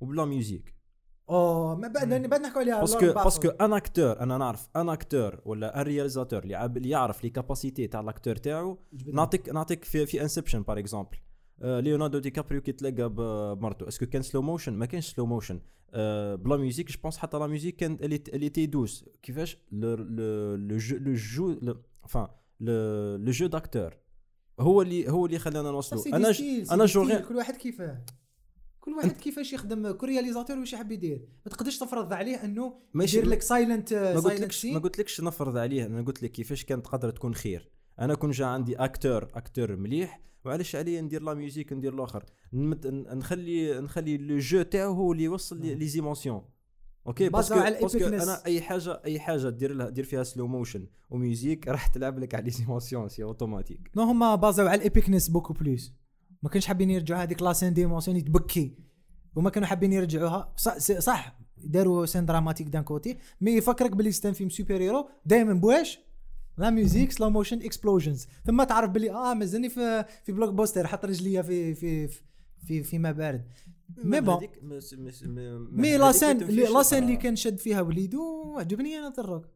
وبلا 0.00 0.24
music 0.24 0.74
اوه 1.30 1.76
ما 1.76 1.88
بعد 1.88 2.08
بعد 2.08 2.40
نحكوا 2.40 2.60
عليها 2.60 2.80
parce 2.80 2.98
que. 2.98 3.12
parce 3.12 3.34
que 3.34 3.48
un 3.48 3.72
acteur 3.72 4.20
أنا 4.20 4.38
نعرف 4.38 4.68
un 4.76 4.88
acteur 4.88 5.40
ولا 5.44 5.80
un 5.80 5.86
réalisateur 5.86 6.42
اللي 6.42 6.88
يعرف 6.88 7.24
les 7.24 7.30
capacités 7.30 7.86
تاع 7.86 8.00
l'acteur 8.00 8.36
تاعو 8.36 8.78
نعطيك 9.12 9.48
نعطيك 9.48 9.84
في 9.84 10.06
في 10.06 10.22
Inception 10.22 10.62
par 10.62 10.78
exemple 10.78 11.18
ليوناردو 11.60 12.18
دي 12.18 12.30
كابريو 12.30 12.60
كي 12.62 12.72
تلاقى 12.72 13.08
ب- 13.08 13.14
بمرته 13.58 13.88
est-ce 13.88 14.00
que 14.00 14.06
كان 14.06 14.22
slow 14.22 14.42
motion 14.42 14.72
ما 14.72 14.86
كانش 14.86 15.06
slow 15.12 15.26
motion 15.26 15.60
بلا 16.36 16.56
music 16.56 16.90
je 16.90 16.98
pense 17.02 17.16
حتى 17.16 17.36
la 17.38 17.46
musique 17.46 17.76
كانت 17.76 18.02
اللي 18.28 18.48
très 18.48 18.66
douce 18.66 19.04
كيفاش 19.22 19.56
le 19.72 20.66
jeu 21.06 21.56
fin 22.08 22.26
le 22.60 23.16
le 23.16 23.30
jeu 23.30 23.46
d'acteur 23.46 23.96
هو 24.60 24.82
اللي 24.82 25.08
هو 25.10 25.26
اللي 25.26 25.38
خلانا 25.38 25.70
نوصلوا 25.70 26.02
أنا 26.16 26.30
ج- 26.30 26.72
أنا 26.72 26.84
جوغي 26.86 27.18
كل 27.22 27.36
واحد 27.36 27.56
كيفاه 27.56 28.04
كل 28.80 28.92
واحد 28.92 29.12
كيفاش 29.12 29.52
يخدم 29.52 29.90
كل 29.90 30.06
réalisateur 30.06 30.58
واش 30.58 30.72
يحب 30.72 30.92
يدير 30.92 31.28
ما 31.46 31.52
تقدرش 31.52 31.78
تفرض 31.78 32.12
عليه 32.12 32.44
انه 32.44 32.74
يدير 33.18 33.30
لك 33.30 33.42
silent 33.42 33.94
ما 33.94 34.14
قلتلكش 34.30 34.66
ما 34.66 34.78
قلتلكش 34.78 35.20
نفرض 35.20 35.56
عليه 35.56 35.86
أنا 35.86 36.02
قلت 36.02 36.22
لك 36.22 36.30
كيفاش 36.32 36.64
كانت 36.64 36.84
تقدر 36.84 37.10
تكون 37.10 37.34
خير 37.34 37.70
أنا 37.98 38.14
كون 38.14 38.30
جا 38.30 38.46
عندي 38.46 38.76
acteur 38.76 39.28
acteur 39.34 39.76
مليح 39.76 40.20
وعلاش 40.44 40.76
عليا 40.76 41.00
ندير 41.00 41.22
la 41.22 41.34
musique 41.34 41.72
ندير 41.72 41.94
الآخر 41.94 42.24
نخلي 42.52 43.80
نخلي 43.80 44.16
le 44.16 44.38
jeu 44.38 44.62
تاعو 44.62 44.92
هو 44.92 45.12
اللي 45.12 45.24
يوصل 45.24 45.60
les 45.60 45.86
émotions 45.86 46.42
okay 47.06 47.28
parce 47.28 47.47
que 47.47 47.58
على 47.58 47.78
parce 47.80 47.94
que. 47.94 48.06
أنا 48.06 48.44
أي 48.46 48.60
حاجة 48.60 49.02
أي 49.04 49.20
حاجة 49.20 49.48
دير 49.48 49.72
لها 49.72 49.88
دير 49.88 50.04
فيها 50.04 50.22
slow 50.22 50.46
motion 50.46 50.86
و 51.10 51.20
music 51.20 51.68
راح 51.68 51.86
تلعب 51.86 52.18
لك 52.18 52.34
على 52.34 52.44
les 52.44 52.50
émotions 52.50 53.08
c'est 53.08 53.22
automatique 53.22 53.90
non 53.96 54.02
هما 54.02 54.34
basé 54.34 54.60
او 54.60 54.66
على 54.66 54.80
ال 54.80 54.85
epicness 54.85 55.28
beaucoup 55.28 55.52
plus 55.52 55.94
ما 56.42 56.48
كانش 56.50 56.66
حابين 56.66 56.90
يرجعوا 56.90 57.22
هذيك 57.22 57.42
la 57.42 57.52
scène 57.52 57.74
d'émotion 57.74 58.24
تبكي. 58.24 58.76
وما 59.36 59.50
كانوا 59.50 59.68
حابين 59.68 59.92
يرجعوها. 59.92 60.52
صح, 60.56 60.78
صح 60.78 61.38
داروا 61.56 62.06
scène 62.06 62.26
dramatique 62.26 62.68
d'un 62.68 62.82
côté 62.82 63.18
mais 63.40 63.50
يفكرك 63.50 63.96
باللي 63.96 64.12
c'est 64.12 64.26
un 64.26 64.32
film 64.32 64.50
super 64.50 64.76
hero 64.76 65.08
دائما 65.26 65.52
بواش؟ 65.52 66.00
la 66.60 66.70
musique 66.70 67.12
slow 67.12 67.30
motion 67.30 67.62
explosions 67.62 68.26
ثم 68.46 68.62
تعرف 68.62 68.90
باللي 68.90 69.10
آه 69.10 69.34
مازالني 69.34 69.68
في 69.68 70.04
في 70.24 70.32
blockbuster 70.32 70.86
حط 70.86 71.04
رجليا 71.04 71.42
في 71.42 71.74
في 71.74 72.08
في 72.08 72.20
في, 72.66 72.82
في 72.82 72.98
ما 72.98 73.12
بارد 73.12 73.44
mais 74.04 74.20
bon 74.20 74.38
mais 74.62 75.96
la 75.98 76.12
scène 76.12 76.42
اللي- 76.42 76.64
la 76.64 76.82
scène 76.82 77.02
اللي 77.02 77.16
كان 77.16 77.36
شد 77.36 77.56
فيها 77.58 77.80
وليدو 77.80 78.20
عجبني 78.58 78.98
أنا 78.98 79.08
دروك 79.08 79.46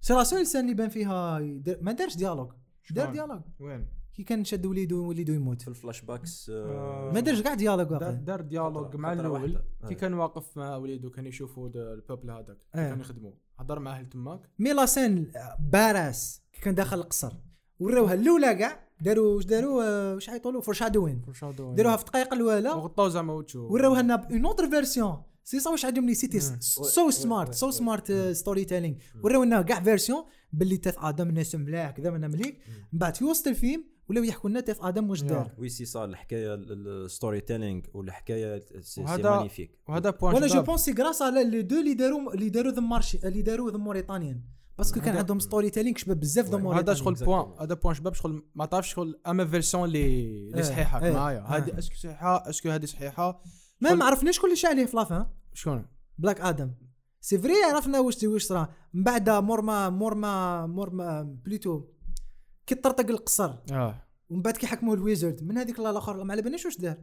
c'est 0.00 0.14
la 0.14 0.24
seule 0.24 0.46
scène 0.46 0.60
اللي 0.60 0.74
بان 0.74 0.88
فيها 0.88 1.38
ما 1.80 1.92
دارش 1.92 2.16
dialogue 2.16 2.52
دار؟ 2.90 3.12
dialogue 3.12 3.40
وين؟ 3.60 3.86
كي 4.14 4.22
كان 4.22 4.44
شد 4.44 4.66
وليدو 4.66 5.08
وليدو 5.08 5.32
يموت. 5.32 5.62
في 5.62 5.68
ال 5.68 6.02
flashbacks 6.02 6.50
آه، 6.54 7.10
ما 7.14 7.20
دارش 7.20 7.40
كاع 7.42 7.54
dialogue 7.54 7.86
دار, 7.86 7.92
واقع 8.02 8.10
دار 8.10 8.40
dialogue 8.40 8.96
مع 8.96 9.12
الأول. 9.12 9.52
كي 9.88 9.94
آه. 9.94 9.96
كان 9.98 10.14
واقف 10.14 10.56
مع 10.56 10.76
وليدو 10.76 11.10
كان 11.10 11.26
يشوفوا 11.26 11.68
دا- 11.68 11.94
ال 11.94 11.99
peuple 11.99 12.30
هذاك 12.30 12.58
آه. 12.74 12.88
كانوا 12.88 13.00
يخدموا 13.04 13.32
هضر 13.60 13.78
معاه 13.78 14.02
تماك. 14.02 14.40
mais 14.58 14.72
la 14.72 14.86
scène 14.86 15.32
parce 15.72 16.16
que 16.16 16.42
كي 16.52 16.60
كان 16.60 16.74
داخل 16.74 16.98
القصر. 16.98 17.32
وراوها 17.80 18.14
الأولى 18.14 18.54
كاع 18.54 18.88
داروا 19.00 19.34
واش 19.34 19.44
داروا 19.44 19.84
آه، 19.84 20.14
واش 20.14 20.30
عيطوا 20.30 20.52
له 20.52 20.60
foreshadowing 20.60 21.22
داروها 21.76 21.96
في 21.96 22.02
الدقائق 22.02 22.34
الاولى 22.34 22.68
وغطاو 22.68 23.08
زعما 23.08 23.32
وجهو. 23.32 23.72
وراوها 23.72 24.02
لنا 24.02 24.28
une 24.30 24.46
autre 24.46 24.70
version. 24.70 25.22
c'est 25.44 25.60
ça 25.60 25.70
واش 25.70 25.84
عجبني 25.84 26.14
c'était 26.14 26.36
مم. 26.36 26.60
so 26.60 27.10
smart 27.10 27.54
so 27.54 27.70
smart 27.70 28.12
storytelling 28.12 28.96
وراو 29.22 29.44
لنا 29.44 29.62
كاع 29.62 29.80
version 29.80 30.24
باللي 30.52 30.76
Teth-Adam 30.76 31.28
الناس 31.28 31.54
ملاح 31.54 31.90
كذا 31.90 32.10
من 32.10 32.30
مليك. 32.30 32.58
من 32.92 32.98
بعد 32.98 33.16
في 33.16 33.24
وسط 33.24 33.46
الفيلم 33.46 33.84
ولاو 34.10 34.24
يحكوا 34.24 34.50
لنا 34.50 34.60
Teth-Adam 34.60 35.10
واش 35.10 35.22
دار. 35.22 35.50
oui 35.58 35.68
c'est 35.68 35.84
صار 35.84 36.04
الحكاية 36.04 36.54
ال 36.54 37.40
storytelling 37.40 37.80
والحكاية 37.94 38.62
c'est 38.80 39.02
magnifique 39.02 39.78
وهذا 39.88 40.10
point 40.10 40.34
وأنا 40.34 40.46
jeu 40.46 40.52
شباب. 40.52 40.64
pense 40.64 40.80
c'est 40.80 40.92
grâce 40.92 41.22
على 41.22 41.44
les 41.44 41.62
deux 41.62 41.80
اللي 41.80 41.94
داروا 41.94 42.34
اللي 42.34 42.48
داروا 42.48 42.72
ذا 42.72 42.80
مارشي 42.80 43.18
اللي 43.24 43.42
داروا 43.42 43.70
The 43.70 43.76
Mauritanian 43.78 44.40
parce 44.78 44.92
que 44.92 45.00
كان 45.00 45.08
هذا- 45.08 45.18
عندهم 45.18 45.38
storytelling 45.38 45.96
شباب 45.96 46.20
بزاف 46.20 46.44
the 46.46 46.50
way. 46.54 46.56
هذا 46.56 46.62
Mauritanian 46.64 46.96
شغل 46.96 47.14
point 47.14 47.54
هذا 47.60 47.74
point 47.74 47.94
شباب 47.94 48.14
شغل 48.14 48.42
ما 48.54 48.66
تعرفش 48.66 48.92
شغل 48.94 49.20
أما 49.26 49.46
version 49.46 49.84
اللي 49.84 50.26
اللي 50.50 50.62
صحيحه 50.62 51.10
معايا. 51.10 51.40
هذه 51.40 51.78
est-ce 51.78 51.89
que 51.89 51.94
صحيحه 51.94 52.50
est-ce 52.50 52.62
que 52.62 52.68
هذه 52.70 52.84
صحيحه 52.84 53.42
ما 53.80 53.94
ما 53.94 54.04
عرفناش 54.04 54.40
كل 54.40 54.56
شيء 54.56 54.70
عليه 54.70 54.86
في 54.86 54.96
la 54.96 55.08
fin 55.08 55.26
شكون 55.54 55.86
بلاك 56.18 56.40
آدم 56.40 56.72
c'est 57.20 57.38
vrai 57.38 57.52
عرفنا 57.72 58.00
واش 58.00 58.24
واش 58.24 58.42
صرا 58.44 58.68
من 58.94 59.04
بعد 59.04 59.30
مور 59.30 59.62
ما 59.62 59.90
مور 59.90 60.14
ما 60.14 60.66
مور 60.66 60.90
ما 60.90 61.22
plutôt 61.44 61.84
كي 62.70 62.74
طرطق 62.74 63.10
القصر. 63.10 63.54
آه. 63.72 63.94
ومن 64.28 64.42
بعد 64.42 64.56
كي 64.56 64.66
حكموه 64.66 64.94
ال 64.94 65.00
wizard. 65.00 65.42
من 65.42 65.58
هذيك 65.58 65.78
الآخر 65.78 66.24
ما 66.24 66.32
على 66.32 66.42
بالناش 66.42 66.64
واش 66.64 66.78
دار؟ 66.78 66.96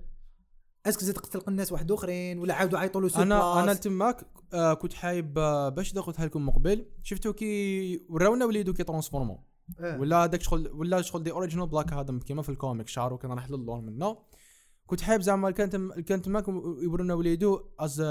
est-ce 0.86 0.98
que 0.98 1.04
زاد 1.04 1.18
قتل 1.18 1.42
الناس 1.48 1.72
واحد 1.72 1.92
آخرين 1.92 2.40
ولا 2.40 2.54
عاودوا 2.54 2.80
عيطوا 2.80 3.02
له 3.02 3.24
أنا 3.24 3.64
أنا 3.64 3.74
تماك 3.74 4.26
آه 4.54 4.74
كنت 4.74 4.94
حايب 4.94 5.38
آه 5.38 5.70
باش 5.70 5.94
قلتها 5.94 6.26
لكم 6.26 6.46
مقبل. 6.46 6.86
شفتو 7.04 7.34
كي 7.34 8.06
وراونا 8.10 8.46
وليدو 8.46 8.74
كي 8.74 8.84
transformé. 8.84 9.44
ولا 9.80 10.24
هذاك 10.24 10.42
شغل 10.42 10.72
ولا 10.74 11.02
شغل 11.02 11.24
the 11.24 11.32
original 11.32 11.68
بلاك 11.68 11.94
آدم 11.94 12.20
كيما 12.20 12.42
في 12.42 12.50
ال 12.50 12.55
comic. 12.55 12.88
شعره 12.88 13.16
كان 13.16 13.32
راح 13.32 13.50
للون 13.50 13.86
منه 13.86 14.18
كنت 14.86 15.02
حايب 15.02 15.22
زعما 15.22 15.52
كانت 15.52 15.76
كانت 16.00 16.26
تماك 16.26 16.48
يورونا 16.82 17.14
وليدو 17.14 17.70
از 17.80 18.02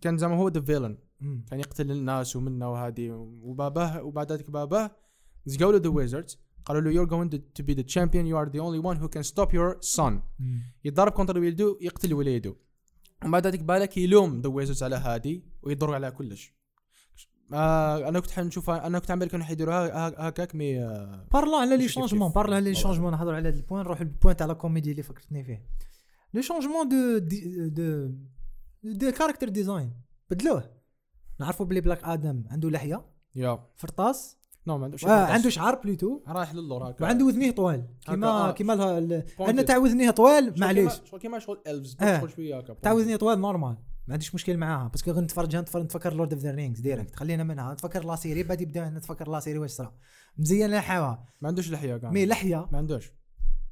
كان 0.00 0.18
زعما 0.18 0.36
هو 0.36 0.48
the 0.48 0.60
villain 0.60 0.98
كان 1.20 1.60
يقتل 1.60 1.90
الناس 1.90 2.36
ومنا 2.36 2.66
وهذه 2.66 3.10
وباباه 3.42 4.02
وبعد 4.02 4.32
ذلك 4.32 4.50
باباه. 4.50 5.05
زقوا 5.46 5.72
له 5.72 5.78
the 5.78 5.88
wizards 5.88 6.38
قالوا 6.64 6.80
له 6.80 6.92
you're 6.92 7.08
going 7.08 7.38
to 7.38 7.62
be 7.62 7.74
the 7.74 7.84
champion. 7.84 8.26
You 8.26 8.36
are 8.36 8.50
the 8.50 8.60
only 8.60 8.80
one 8.80 8.96
who 9.00 9.08
can 9.08 9.22
stop 9.22 9.52
your 9.52 9.96
son. 9.96 10.12
يتضارب 10.84 11.12
contre 11.12 11.38
وليدو 11.38 11.78
يقتل 11.80 12.14
وليدو 12.14 12.56
ومن 13.22 13.30
بعد 13.30 13.46
ذلك 13.46 13.60
بالك 13.60 13.96
يلوم 13.96 14.40
the 14.40 14.48
wizards 14.48 14.82
على 14.82 14.96
هادي 14.96 15.44
ويضر 15.62 15.94
على 15.94 16.10
كلش. 16.10 16.56
آه 17.52 18.08
أنا 18.08 18.20
كنت 18.20 18.30
حنشوف 18.30 18.70
أنا 18.70 18.98
كنت 18.98 19.10
عامل 19.10 19.28
كانوا 19.28 19.46
حيديروها 19.46 20.08
هكاك 20.28 20.54
mais 20.54 20.84
آه 20.84 21.26
parlons 21.32 21.60
على 21.60 21.76
les 21.76 21.88
changements. 21.88 22.32
parlons 22.32 22.56
على 22.56 22.68
les 22.68 22.74
changements 22.74 23.12
نهضروا 23.12 23.36
على 23.36 23.48
هذا 23.48 23.56
ال 23.56 23.61
point 23.61 23.84
نروح 23.84 24.02
لل 24.02 24.12
point 24.12 24.36
تاع 24.36 24.46
la 24.46 24.54
comédie 24.54 24.90
اللي 24.90 25.02
فكرتني 25.02 25.44
فيه. 25.44 25.66
le 26.34 26.40
changement 26.40 26.88
de 26.88 27.18
de 27.68 28.10
de 28.84 29.12
character 29.12 29.48
design 29.48 29.92
بدلوه. 30.30 30.70
نعرفوا 31.40 31.66
بلي 31.66 31.80
بلاك 31.80 32.04
آدم 32.04 32.44
عنده 32.50 32.70
لحية. 32.70 33.06
yeah. 33.34 33.66
فرطاس. 33.76 34.36
non 34.66 34.78
ما 34.78 34.84
عندوش 34.84 35.04
عنده 35.04 35.48
شعر 35.50 35.74
plutôt 35.74 36.20
رايح 36.28 36.54
للور 36.54 36.90
هكا 36.90 37.04
وعنده 37.04 37.24
وذنيه 37.24 37.50
طوال. 37.50 37.86
كيما 38.06 38.26
آه. 38.26 38.52
كيما 38.52 38.72
لها. 38.72 39.24
عندنا 39.40 39.62
تاع 39.62 39.76
وذنيه 39.76 40.10
طوال 40.10 40.54
معليش 40.60 40.92
كيما- 40.94 41.06
شغل 41.06 41.20
كيما 41.20 41.38
شغل 41.38 41.62
elves. 41.66 41.96
شغل 42.00 42.30
شوية 42.30 42.58
هكا 42.58 42.74
تاع 42.74 42.92
وذنيه 42.92 43.16
طوال 43.16 43.40
normal 43.40 43.76
ما 44.06 44.12
عنديش 44.12 44.34
مشكل 44.34 44.56
معاها. 44.56 44.88
parce 44.88 45.02
que 45.02 45.10
غير 45.10 45.22
نتفرج 45.24 45.56
نتفرج 45.56 45.82
نتفكر 45.82 46.14
Lord 46.14 46.32
of 46.32 46.42
the 46.42 46.50
Rings 46.50 46.80
direct 46.80 47.16
خلينا 47.16 47.44
منها. 47.44 47.72
نتفكر 47.72 48.04
la 48.04 48.16
série 48.16 48.42
بعد 48.42 48.60
يبدأ 48.60 48.88
نتفكر 48.90 49.28
la 49.30 49.40
série 49.40 49.58
واش 49.58 49.70
صرا. 49.70 49.94
مزيان 50.38 50.70
لحاها 50.70 51.24
ما 51.40 51.48
عندوش 51.48 51.70
لحية 51.70 51.96
كاع 51.96 52.10
mais 52.10 52.26
لحية. 52.26 52.68
ما 52.72 52.78
عندوش. 52.78 53.12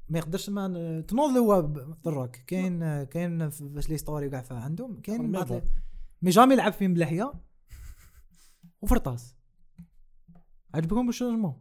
ما 0.08 0.18
يقدرش 0.18 0.50
ما 0.50 1.04
تنوض 1.08 1.36
هو 1.36 1.60
دروك 2.04 2.36
كاين 2.36 3.04
كاين 3.04 3.50
باش 3.60 3.88
les 3.88 3.98
stories 3.98 4.30
كاع 4.30 4.44
عندهم. 4.50 5.00
كاين 5.00 5.32
mais 6.22 6.30
jamais 6.30 6.54
يلعب 6.54 6.72
فيهم 6.72 6.94
بلحية. 6.94 7.32
وفرطاس. 8.82 9.34
عجبكم 10.74 11.08
ال 11.08 11.12
changement 11.12 11.54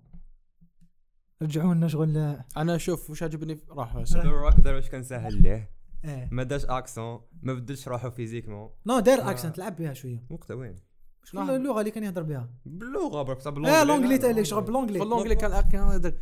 رجعوا 1.41 1.73
لنا 1.73 1.87
شغل 1.87 2.37
أنا 2.57 2.77
شوف 2.77 3.09
واش 3.09 3.23
عجبني؟ 3.23 3.59
The 3.69 3.95
Rock 4.15 4.59
دار 4.59 4.75
واش 4.75 4.89
كان 4.89 5.03
ساهل 5.03 5.41
ليه؟ 5.41 5.71
إيه. 6.05 6.29
ما 6.31 6.43
دارش 6.43 6.65
accent 6.65 7.21
ما 7.41 7.53
بدلش 7.53 7.87
روحو 7.87 8.09
physiquement. 8.11 8.69
non 8.85 8.99
دار 8.99 9.29
accent 9.31 9.57
لعب 9.57 9.75
بها 9.75 9.93
شوية. 9.93 10.23
وقتها 10.29 10.53
وين؟ 10.55 10.75
شكون 11.23 11.49
اللغة 11.49 11.79
اللي 11.79 11.91
كان 11.91 12.03
يهضر 12.03 12.23
بها؟ 12.23 12.49
باللغة 12.65 13.21
برك 13.21 13.37
بصح 13.37 13.51
آه 13.51 13.83
l'anglais 13.83 14.17
تاع 14.17 14.43
شغل 14.43 14.63
ب 14.63 14.67
l'anglais 14.67 14.99
في 14.99 15.05
l'anglais 15.05 15.35
كان 15.35 15.61
كان 15.61 15.81
يهضر. 15.91 16.13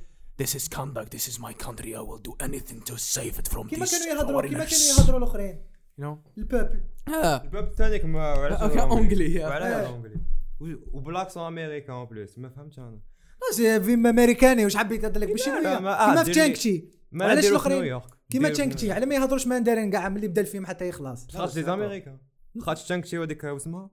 This 0.42 0.50
is 0.56 0.68
Kahndaq, 0.78 1.10
this 1.16 1.28
is 1.32 1.38
my 1.40 1.54
country, 1.66 1.92
I 1.96 2.02
will 2.10 2.22
do 2.30 2.34
anything 2.48 2.80
to 2.90 2.96
save 2.98 3.36
it 3.40 3.48
from 3.54 3.68
كيما 3.68 3.86
these 3.86 3.92
كانوا 3.92 4.22
يهضروا 4.22 4.42
كيما. 4.42 4.64
كانوا 4.66 5.00
يهضروا 5.00 5.18
الأخرين. 5.18 5.62
You 6.00 6.04
know? 6.04 6.18
ال 6.38 6.44
peuple 6.44 6.84
آه. 7.08 7.50
علاش 8.18 8.62
okay، 8.62 8.80
هو 8.82 8.92
anglais. 8.92 9.46
وعلاش 9.46 9.74
آه. 9.74 9.88
هو 9.88 9.96
anglais 9.96 10.16
و- 10.16 10.41
وب 10.94 11.04
l'accent 11.04 11.44
américain 11.44 11.96
en 11.96 12.06
plus 12.06 12.38
ما 12.40 12.50
فهمتش 12.50 12.80
أنا 12.80 13.00
c'est 13.52 13.82
فيلم 13.82 14.08
امريكاني 14.08 14.64
واش 14.64 14.78
حبيت 14.78 15.06
هذا 15.06 15.20
لك 15.20 15.48
لا، 15.48 15.78
آه، 15.78 16.10
كيما 16.10 16.24
في 16.24 16.32
Shang-Chi 16.32 16.86
ما 17.12 17.26
علاش؟ 17.26 17.68
نيويورك 17.68 18.04
كيما 18.30 18.50
Shang-Chi 18.50 18.92
على 18.92 19.06
ما 19.06 19.16
يهضروش 19.16 19.48
ماندارين 19.48 19.92
كاع 19.92 20.10
ملي 20.10 20.28
بدا 20.28 20.42
الفيلم 20.42 20.66
حتى 20.66 20.88
يخلص 20.88 21.28
خاطر 21.32 21.56
لي 21.56 21.64
زاميريكان 21.64 22.18
خاطر 22.60 22.82
تشانكشي 22.82 23.18
وديك 23.18 23.44
واسمها 23.44 23.90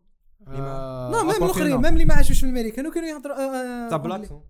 نو 0.48 1.22
ميم. 1.24 1.30
الاخرين 1.30 1.76
ميم 1.76 1.86
اللي 1.86 2.04
ما 2.04 2.14
عاشوش 2.14 2.40
في 2.40 2.46
الامريكان 2.46 2.92
كانوا 2.92 3.08
يهضروا 3.08 3.36
تاع. 3.88 3.96
بلاكسون 3.96 4.42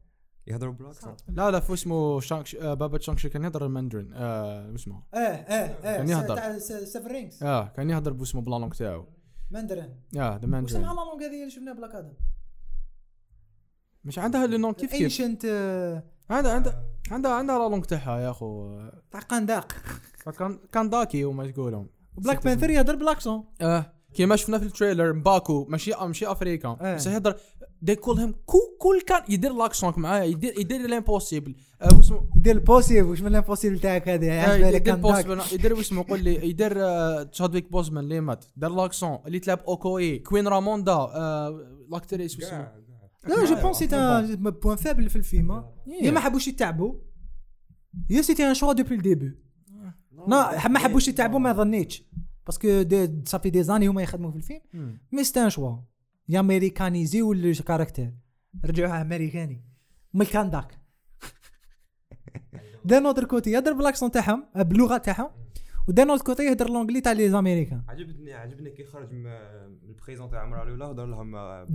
يهضروا 0.46 0.72
بالاكسون 0.72 1.16
لا 1.28 1.50
لا 1.50 1.60
فو 1.60 1.74
اسمه 1.74 2.20
شانك 2.20 2.54
آه 2.54 2.74
بابا 2.74 2.98
شانكشي 2.98 3.28
كان 3.28 3.44
يهضر 3.44 3.66
الماندرين 3.66 4.14
اسمه 4.14 5.02
آه 5.14 5.16
آه 5.18 5.52
آه 5.84 5.96
كان 5.96 6.08
يهضر. 6.08 6.34
تاع 6.36 6.58
سيفن 6.58 7.06
رينجز 7.06 7.42
آه 7.42 7.68
كان 7.76 7.90
يهضر 7.90 8.12
باسمه 8.12 8.40
بلانونغ 8.40 8.72
تاعو 8.74 9.06
ماندرين. 9.50 10.00
آه 10.16 10.36
ذا 10.36 10.46
ماندرين. 10.46 10.76
اسمها 10.76 10.94
لا 10.94 11.00
لونغ 11.00 11.24
هذه 11.24 11.40
اللي 11.40 11.50
شفناها 11.50 11.74
بلاك 11.74 11.94
آدم؟ 11.94 12.12
مش 14.04 14.18
عندها 14.18 14.46
لو 14.46 14.58
نون 14.58 14.72
كيف 14.72 14.90
كيف؟ 14.90 15.02
ايشنت 15.02 15.44
عندها 16.30 16.52
عندها 16.54 16.84
عندها 17.10 17.32
عندها 17.32 17.58
لا 17.58 17.68
لونغ 17.68 17.84
تاعها 17.84 18.20
يا 18.20 18.30
أخو. 18.30 18.78
تاع 19.10 19.20
قنداق. 19.20 19.72
كان 20.38 20.58
كان 20.72 20.90
داكي 20.90 21.24
وما 21.24 21.44
يقولون. 21.44 21.88
بلاك 22.16 22.44
بانثر 22.44 22.70
يهضر 22.70 22.96
بالاكسون 22.96 23.44
آه 23.60 23.92
كيما 24.14 24.36
شفنا 24.36 24.58
في 24.58 24.64
التريلر 24.66 25.12
مباكو 25.12 25.64
ماشي 25.64 25.92
ماشي 26.00 26.26
افريكان 26.26 26.76
آه. 26.80 26.94
بس 26.94 27.06
يهضر 27.06 27.36
دي 27.82 27.94
كول 27.94 28.18
هيم 28.18 28.34
كو 28.46 28.58
كل 28.80 29.00
كان 29.00 29.22
يدير 29.28 29.52
لاكسونك 29.52 29.98
معاه 29.98 30.22
يدير 30.22 30.60
يدير 30.60 30.80
الامبوسيبل 30.84 31.54
واسمو 31.96 32.30
يدير 32.36 32.56
البوسيبل 32.56 33.08
واش 33.08 33.20
من 33.20 33.26
الامبوسيبل 33.26 33.80
تاعك 33.80 34.08
هذه 34.08 34.66
يدير 34.76 34.96
بوسمان 34.96 35.40
يدير 35.52 35.74
واسمو 35.74 36.02
قول 36.02 36.24
لي؟ 36.24 36.48
يدير 36.48 36.72
تشادويك 37.24 37.72
بوزمان 37.72 38.04
اللي 38.04 38.20
مات. 38.20 38.44
دار 38.56 38.70
لاكسون 38.70 39.18
اللي 39.26 39.38
تلعب 39.38 39.58
اوكوي 39.68 40.18
كوين 40.18 40.48
راموندا 40.48 41.08
لاكتريس 41.90 42.36
واسمو 42.36 42.66
لا 43.28 43.44
جو 43.44 43.54
بونس 43.54 43.76
سيت 43.76 43.92
ان 43.92 44.36
بوان 44.36 44.76
فابل 44.76 45.10
في 45.10 45.16
الفيلم. 45.16 45.64
يا 46.02 46.10
ما 46.10 46.20
حبوش 46.20 46.48
يتعبوا. 46.48 46.94
يا 48.10 48.22
c'était 48.22 48.48
un 48.48 48.54
choix 48.54 48.72
depuis 48.72 48.94
le 48.94 49.07
début 49.07 49.38
لا 50.28 50.68
ما 50.68 50.78
حبوش 50.78 51.08
يتعبوا 51.08 51.38
ما 51.38 51.52
ظنيتش. 51.52 52.04
parce 52.46 52.65
que 52.65 52.76
ça 52.76 52.84
fait 53.24 53.62
des 53.62 53.71
années 53.71 53.88
هما 53.88 54.02
يخدموا 54.02 54.30
في 54.30 54.36
الفيلم. 54.36 54.98
mais 55.12 55.24
c'est 55.24 55.38
un 55.38 55.50
choix 55.50 55.76
d'américaniser 56.28 56.40
ال 56.40 57.32
caractère 57.32 58.14
رجعوها 58.64 59.02
أمريكاني. 59.02 59.64
من 60.14 60.22
ال 60.22 60.29
Kahndaq 60.29 60.78
d'un 62.84 63.06
autre 63.06 63.24
côté 63.24 63.50
يهدر 63.50 63.72
بال 63.72 63.82
accent 63.82 64.10
تاعهم 64.10 64.48
باللغة 64.56 64.96
تاعهم 64.96 65.30
و 65.88 65.92
d'un 65.92 66.10
autre 66.10 66.24
côté 66.24 66.44
يهدر 66.44 66.70
l'anglais 66.70 67.00
تاع 67.00 67.12
les 67.12 67.30
américains 67.30 67.82
عجبني 67.88 68.34
عجبني 68.34 68.70
كي 68.70 68.84
خرج 68.84 69.12
من 69.12 69.26
ال 69.88 69.94
prison 69.94 70.30
تاع 70.30 70.42
عمره 70.42 70.62
الاولى 70.62 70.84
ودار 70.84 71.06
لهم 71.06 71.34
آه، 71.34 71.66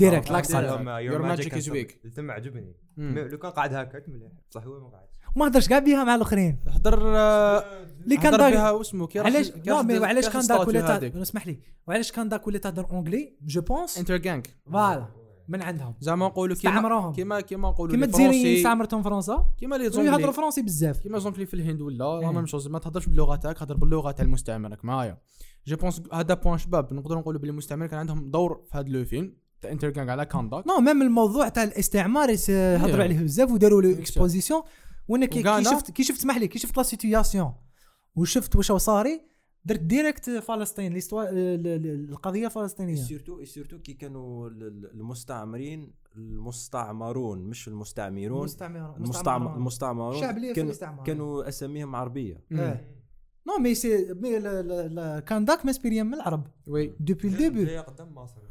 لهم 0.61 0.85
that. 0.85 1.01
your 1.01 1.21
magic 1.21 1.55
is 1.55 1.67
weak. 1.67 2.13
تم 2.15 2.31
عجبني 2.31 2.75
لو 2.97 3.37
كان 3.37 3.51
قاعد 3.51 3.73
هكاك 3.73 4.09
مليح 4.09 4.31
بصح 4.49 4.63
هو 4.63 4.79
ما 4.79 4.87
قاعد 4.87 5.07
وما 5.35 5.47
هدرش 5.47 5.67
كاع 5.67 5.79
بيها 5.79 6.03
مع 6.03 6.15
الاخرين 6.15 6.59
هضر 6.67 7.17
آه، 7.17 7.63
اللي 8.03 8.17
كان 8.17 8.33
هضر 8.33 8.37
داك 8.37 8.53
بها 8.53 8.71
واسمو 8.71 9.07
كي 9.07 9.19
علاش 9.19 9.51
راح 9.67 9.81
كان 10.27 10.47
داك 10.47 10.67
ولا 10.67 11.21
اسمح 11.21 11.47
لي 11.47 11.59
وعلاش 11.87 12.11
كان 12.11 12.29
داك 12.29 12.47
ولا 12.47 12.57
تهدر 12.57 12.85
anglais 12.91 13.37
je 13.41 13.61
pense 13.61 13.97
Intergang 13.97 14.47
voilà 14.71 15.22
من 15.47 15.61
عندهم؟ 15.61 15.95
زعما 15.99 16.25
نقولوا 16.25 16.55
كيما 16.55 16.73
استعمروهم. 16.73 17.13
كيما 17.13 17.41
كيما 17.41 17.69
نقولوا 17.69 17.93
كيما 17.93 18.05
الجزائريين 18.05 18.41
français 18.41 18.57
استعمرتهم 18.57 19.03
فرنسا؟ 19.03 19.45
كيما 19.59 19.75
لي 19.75 19.83
يهضروا 19.83 20.03
anglais 20.03 20.33
فرنسي 20.33 20.61
بزاف. 20.61 20.99
كيما 20.99 21.19
les 21.19 21.27
anglais 21.27 21.45
في 21.45 21.53
الهند 21.53 21.81
ولا 21.81 21.97
لا 21.97 22.19
إيه. 22.19 22.31
même 22.31 22.45
chose. 22.45 22.67
ما 22.67 22.79
تهضرش 22.79 23.05
باللغة 23.05 23.35
تاعك 23.35 23.61
هضر 23.61 23.77
باللغة 23.77 24.11
تاع 24.11 24.25
المستعمر 24.25 24.69
راك 24.69 24.85
معايا 24.85 25.17
je 25.67 25.75
pense 25.75 26.01
هذا 26.13 26.33
point 26.33 26.57
شباب. 26.57 26.93
نقدروا 26.93 27.21
نقولوا 27.21 27.41
بلي 27.41 27.51
المستعمر 27.51 27.87
كان 27.87 27.99
عندهم 27.99 28.31
دور 28.31 28.61
في 28.71 28.77
هذا 28.77 28.89
le 28.89 29.05
film. 29.05 29.33
تاع 29.61 29.71
Intergang 29.71 30.09
على 30.09 30.25
Kahndaq 30.25 30.67
non 30.67 30.79
même 30.79 31.01
الموضوع 31.01 31.49
تاع 31.49 31.63
الاستعمار 31.63 32.35
هضروا. 32.49 33.03
عليه 33.03 33.19
بزاف 33.19 33.51
وداروا 33.51 33.81
له. 33.81 33.99
exposition 33.99 34.61
وأنا 35.07 35.25
كي. 35.25 35.63
شفت 35.63 35.91
كي 35.91 36.03
شفت 36.03 36.17
اسمح 36.17 36.37
لي 36.37 36.47
كي 36.47 36.59
شفت 36.59 36.77
la 36.77 36.83
situation 36.83 37.53
وشفت 38.15 38.55
واش 38.55 38.71
صاري 38.71 39.32
درت 39.65 39.79
direct 39.79 40.29
فلسطين 40.29 40.93
l'histoi- 40.93 41.13
ال- 41.29 41.67
ال- 41.67 42.09
القضية 42.09 42.45
الفلسطينيه 42.45 42.95
surtout 42.95 43.43
surtout 43.45 43.79
كي 43.79 43.93
كانوا 43.93 44.49
ال- 44.49 44.63
ال- 44.63 44.91
المستعمرين 44.91 45.93
المستعمرون 46.15 47.39
مش 47.39 47.67
المستعمرون. 47.67 48.39
المستعمر 48.39 48.95
المستعمر 48.97 49.55
المستعمرون. 49.55 50.15
الشعب 50.15 50.37
اللي 50.37 50.53
في 50.53 50.61
كانوا 50.61 51.03
كانوا 51.03 51.47
أساميهم 51.49 51.95
عربية. 51.95 52.43
نو 53.47 53.57
مي 53.59 53.75
سي 53.75 54.13
مي 54.13 54.39
كان 55.21 55.45
داك 55.45 55.65
مسبيريان 55.65 56.05
من 56.05 56.13
العرب. 56.13 56.47
وي 56.67 56.93
دوبي 56.99 57.27
الديبي 57.27 57.77
قدام 57.77 58.15
مصر 58.15 58.41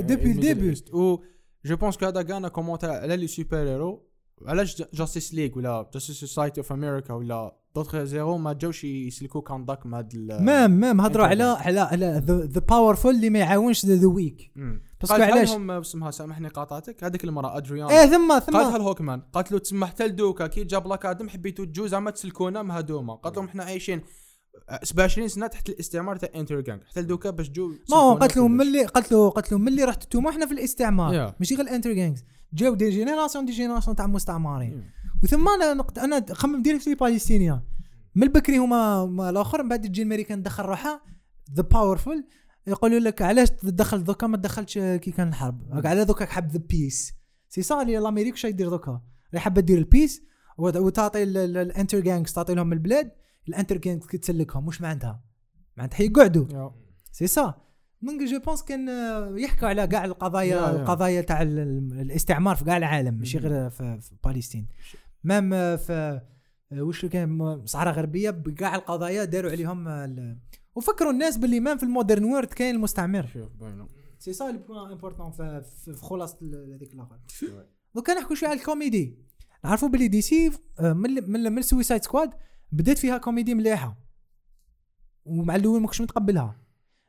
ديبي 0.00 0.30
الميدل 0.30 0.48
الديبي. 0.50 0.74
و 0.92 1.22
جو 1.64 1.76
بونس 1.76 1.96
كو 1.96 2.06
هذا 2.06 2.22
كان 2.22 2.48
كومونتير 2.48 2.90
على 2.90 3.16
لي 3.16 3.26
سوبر 3.26 3.56
هيرو 3.56 4.06
علاش 4.46 4.82
جاستيس 4.94 5.34
ليغ 5.34 5.58
ولا 5.58 5.90
جاستيس 5.94 6.16
سوسايتي 6.20 6.60
اوف 6.60 6.72
أمريكا 6.72 7.14
ولا 7.14 7.56
دوتر 7.78 8.04
زيرو 8.04 8.38
ما 8.38 8.52
جاوش 8.52 8.84
يسلكوا 8.84 9.40
كانداك 9.40 9.86
مع 9.86 9.98
هاد 9.98 10.16
مام 10.40 10.70
مام 10.70 11.00
هضروا 11.00 11.26
على 11.26 11.44
على 11.44 11.80
على 11.80 12.22
ذا 12.26 12.60
باورفول 12.60 13.14
اللي 13.14 13.30
ما 13.30 13.38
يعاونش 13.38 13.86
ذا 13.86 14.06
ويك. 14.06 14.52
باسكو 15.00 15.22
علاش؟ 15.22 15.50
اسمها 15.50 16.10
سامحني 16.10 16.48
قاطعتك 16.48 17.04
هذيك 17.04 17.24
المرأة 17.24 17.56
ادريان 17.56 17.88
إيه 17.88 18.06
ثم 18.06 18.38
ثم 18.38 18.56
الهوكمان 18.56 19.20
قالت 19.32 19.52
له 19.52 19.58
تسمح 19.58 19.88
حتى 19.88 20.06
لدوكا 20.06 20.46
كي 20.46 20.64
جاب 20.64 20.86
لاك 20.86 21.06
آدم 21.06 21.28
حبيتوا 21.28 21.64
تجو 21.64 21.86
زعما 21.86 22.10
تسلكونا 22.10 22.62
مع 22.62 22.78
هذوما 22.78 23.14
قالت 23.14 23.36
لهم 23.36 23.46
إحنا 23.46 23.64
عايشين 23.64 24.00
27 24.82 25.28
سنة 25.28 25.46
تحت 25.46 25.68
الاستعمار 25.68 26.16
تاع 26.16 26.28
انتر 26.34 26.60
جانج 26.60 26.82
حتى 26.84 27.00
لدوكا 27.00 27.30
باش 27.30 27.50
جو 27.50 27.68
ما 27.90 27.96
هو 27.96 28.18
لهم. 28.36 28.56
ملي 28.56 28.84
قالت 28.84 29.12
له 29.12 29.30
قالت 29.30 29.52
لهم 29.52 29.64
ملي 29.64 29.84
رحت 29.84 30.02
انتوما 30.02 30.30
إحنا 30.30 30.46
في 30.46 30.52
الاستعمار. 30.52 31.34
ماشي 31.40 31.54
غير 31.54 31.64
الانتر 31.64 31.92
جانجز 31.92 32.24
جاو 32.52 32.74
دي 32.74 32.90
جينيراسيون 32.90 33.44
دي 33.44 33.52
جينيراسيون 33.52 33.96
تاع 33.96 34.06
مستعمرين. 34.06 34.82
Yeah. 34.82 34.98
وثم 35.24 35.48
أنا 35.48 35.74
نقط 35.74 35.98
أنا 35.98 36.26
خمم 36.32 36.62
ديريكت 36.62 36.84
في 36.84 36.94
بالستينيان 36.94 37.60
من 38.18 38.22
البكري 38.22 38.58
هما 38.58 38.94
هما 38.94 39.30
الآخر 39.30 39.62
من 39.62 39.68
بعد 39.68 39.82
تجي 39.82 40.02
الامريكان 40.02 40.42
تدخل 40.42 40.64
روحها 40.64 41.00
ذا 41.54 41.62
باورفول 41.62 42.24
يقولوا 42.66 42.98
لك 42.98 43.22
علاش 43.22 43.50
تدخل 43.50 44.04
دوكا؟ 44.04 44.26
ما 44.26 44.36
تدخلش 44.36 44.78
كي 44.78 45.10
كان 45.10 45.28
الحرب 45.28 45.86
على 45.86 46.04
دوكا 46.04 46.26
حب 46.26 46.50
ذا 46.50 46.58
بيس 46.58 47.12
سي 47.48 47.62
صار 47.62 47.86
لي 47.86 47.98
الأمريك 47.98 48.36
شا 48.36 48.46
يدير 48.46 48.68
دوكا. 48.68 49.02
راهي 49.34 49.40
حابة 49.40 49.60
دير 49.60 49.78
البيس 49.78 50.22
وت- 50.58 50.76
وتعطي 50.76 51.22
ال- 51.22 51.36
ال- 51.36 51.56
ال 51.56 52.00
Intergang 52.00 52.32
تعطي 52.32 52.54
لهم 52.54 52.72
البلاد 52.72 53.10
ال 53.48 53.76
Intergang 53.76 54.06
كي 54.06 54.18
تسلكهم 54.18 54.66
واش 54.66 54.80
معناتها؟ 54.80 55.22
معناتها 55.76 56.04
يقعدوا. 56.04 56.70
c'est 57.12 57.26
ça. 57.26 57.54
donc 58.02 58.22
je 58.22 58.38
pense 58.40 58.62
كان 58.62 58.88
يحكوا 59.38 59.68
على 59.68 59.86
كاع 59.86 60.04
القضايا 60.04 60.56
يا- 60.56 60.60
يا. 60.60 60.70
القضايا 60.70 61.20
تاع 61.20 61.42
ال- 61.42 61.58
ال- 61.58 62.00
الاستعمار 62.00 62.56
في 62.56 62.64
كاع 62.64 62.76
العالم 62.76 63.14
ماشي 63.14 63.38
غير 63.38 63.70
في, 63.70 64.00
في 64.00 64.14
Palestine 64.24 64.68
même 65.24 65.52
آه، 65.54 65.76
في 65.76 66.20
وش 66.72 67.06
كان 67.06 67.28
م- 67.28 67.66
صحراء 67.66 67.94
غربية 67.94 68.30
بكاع 68.30 68.74
القضايا 68.74 69.24
داروا 69.24 69.50
عليهم 69.50 69.88
آه، 69.88 70.36
وفكروا 70.74 71.12
الناس 71.12 71.36
باللي 71.36 71.60
même 71.60 71.76
في 71.78 71.82
ال 71.82 71.88
modern 71.88 72.24
world 72.24 72.46
كاين 72.48 72.74
المستعمر. 72.74 73.26
شوف 73.26 73.52
باينة. 73.52 73.88
c'est 74.18 74.32
ça 74.32 74.44
le 74.44 74.58
point 74.58 74.92
important 74.92 75.30
في, 75.30 75.92
خلاصة 76.02 76.36
هذيك 76.74 76.92
الآخر 76.92 77.18
دوكا 77.94 78.14
نحكوا 78.14 78.36
شوية 78.36 78.50
على 78.50 78.58
الكوميدي. 78.58 79.18
نعرفوا 79.64 79.88
باللي 79.88 80.08
DC 80.08 80.50
آه، 80.80 80.92
من 80.92 81.30
من 81.30 81.52
من 81.52 81.62
Suicide 81.62 82.04
Squad 82.04 82.30
بدات 82.72 82.98
فيها 82.98 83.18
كوميدي 83.18 83.54
مليحة. 83.54 83.96
ومع 85.24 85.56
الأول 85.56 85.80
ما 85.80 85.86
كنتش 85.86 86.00
متقبلها. 86.00 86.60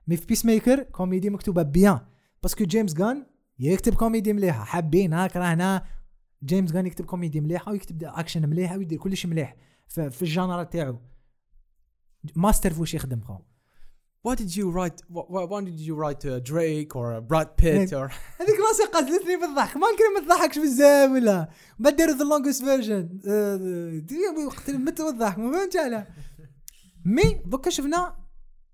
mais 0.07 0.17
في 0.17 0.25
Peacemaker 0.25 0.83
comédie 0.83 1.29
مكتوبة 1.29 1.61
bien 1.61 1.99
parce 2.43 2.56
que 2.56 2.63
James 2.63 2.93
Gunn 2.93 3.25
يكتب 3.59 3.93
كوميدي 3.93 4.33
مليحة. 4.33 4.63
حابين 4.63 5.27
كرهنا 5.27 5.83
James 6.43 6.71
Gunn 6.71 6.85
يكتب 6.85 7.05
كوميدي 7.05 7.41
مليحة 7.41 7.71
ويكتب 7.71 8.03
أكشن 8.03 8.49
مليحه 8.49 8.77
ويدير 8.77 8.99
كلش 8.99 9.25
مليح 9.25 9.55
في, 9.87 10.21
ال 10.21 10.28
genre 10.28 10.63
تاعو. 10.63 10.99
ماستر 12.35 12.73
في 12.73 12.79
واش 12.79 12.93
يخدم 12.93 13.21
خو؟ 13.21 13.37
Why 14.27 14.35
did 14.35 14.51
you 14.57 14.65
write 14.75 14.99
why, 15.09 15.61
did 15.69 15.79
you 15.87 15.95
write 15.95 16.25
uh, 16.25 16.39
Drake 16.51 16.93
or 16.93 17.07
uh, 17.13 17.21
Brad 17.21 17.49
Pitt 17.55 17.93
or 17.93 18.07
هذيك 18.41 18.59
راسي 18.69 18.83
قتلتني 18.93 19.35
بالضحك. 19.37 19.77
ما 19.77 19.87
يمكن 19.87 20.13
ما 20.15 20.35
تضحكش 20.35 20.59
بزاف 20.59 21.11
ولا؟ 21.11 21.49
ما 21.79 21.89
داروا 21.89 22.15
ذا 22.15 22.23
لونجست 22.23 22.63
فيرجن 22.63 23.09
مت 24.69 25.01
بالضحك 25.01 25.39
ما 25.39 25.51
فهمتش 25.51 25.77
على 25.77 26.07
مي 27.05 27.41
دوكا 27.45 27.69
شفنا 27.69 28.15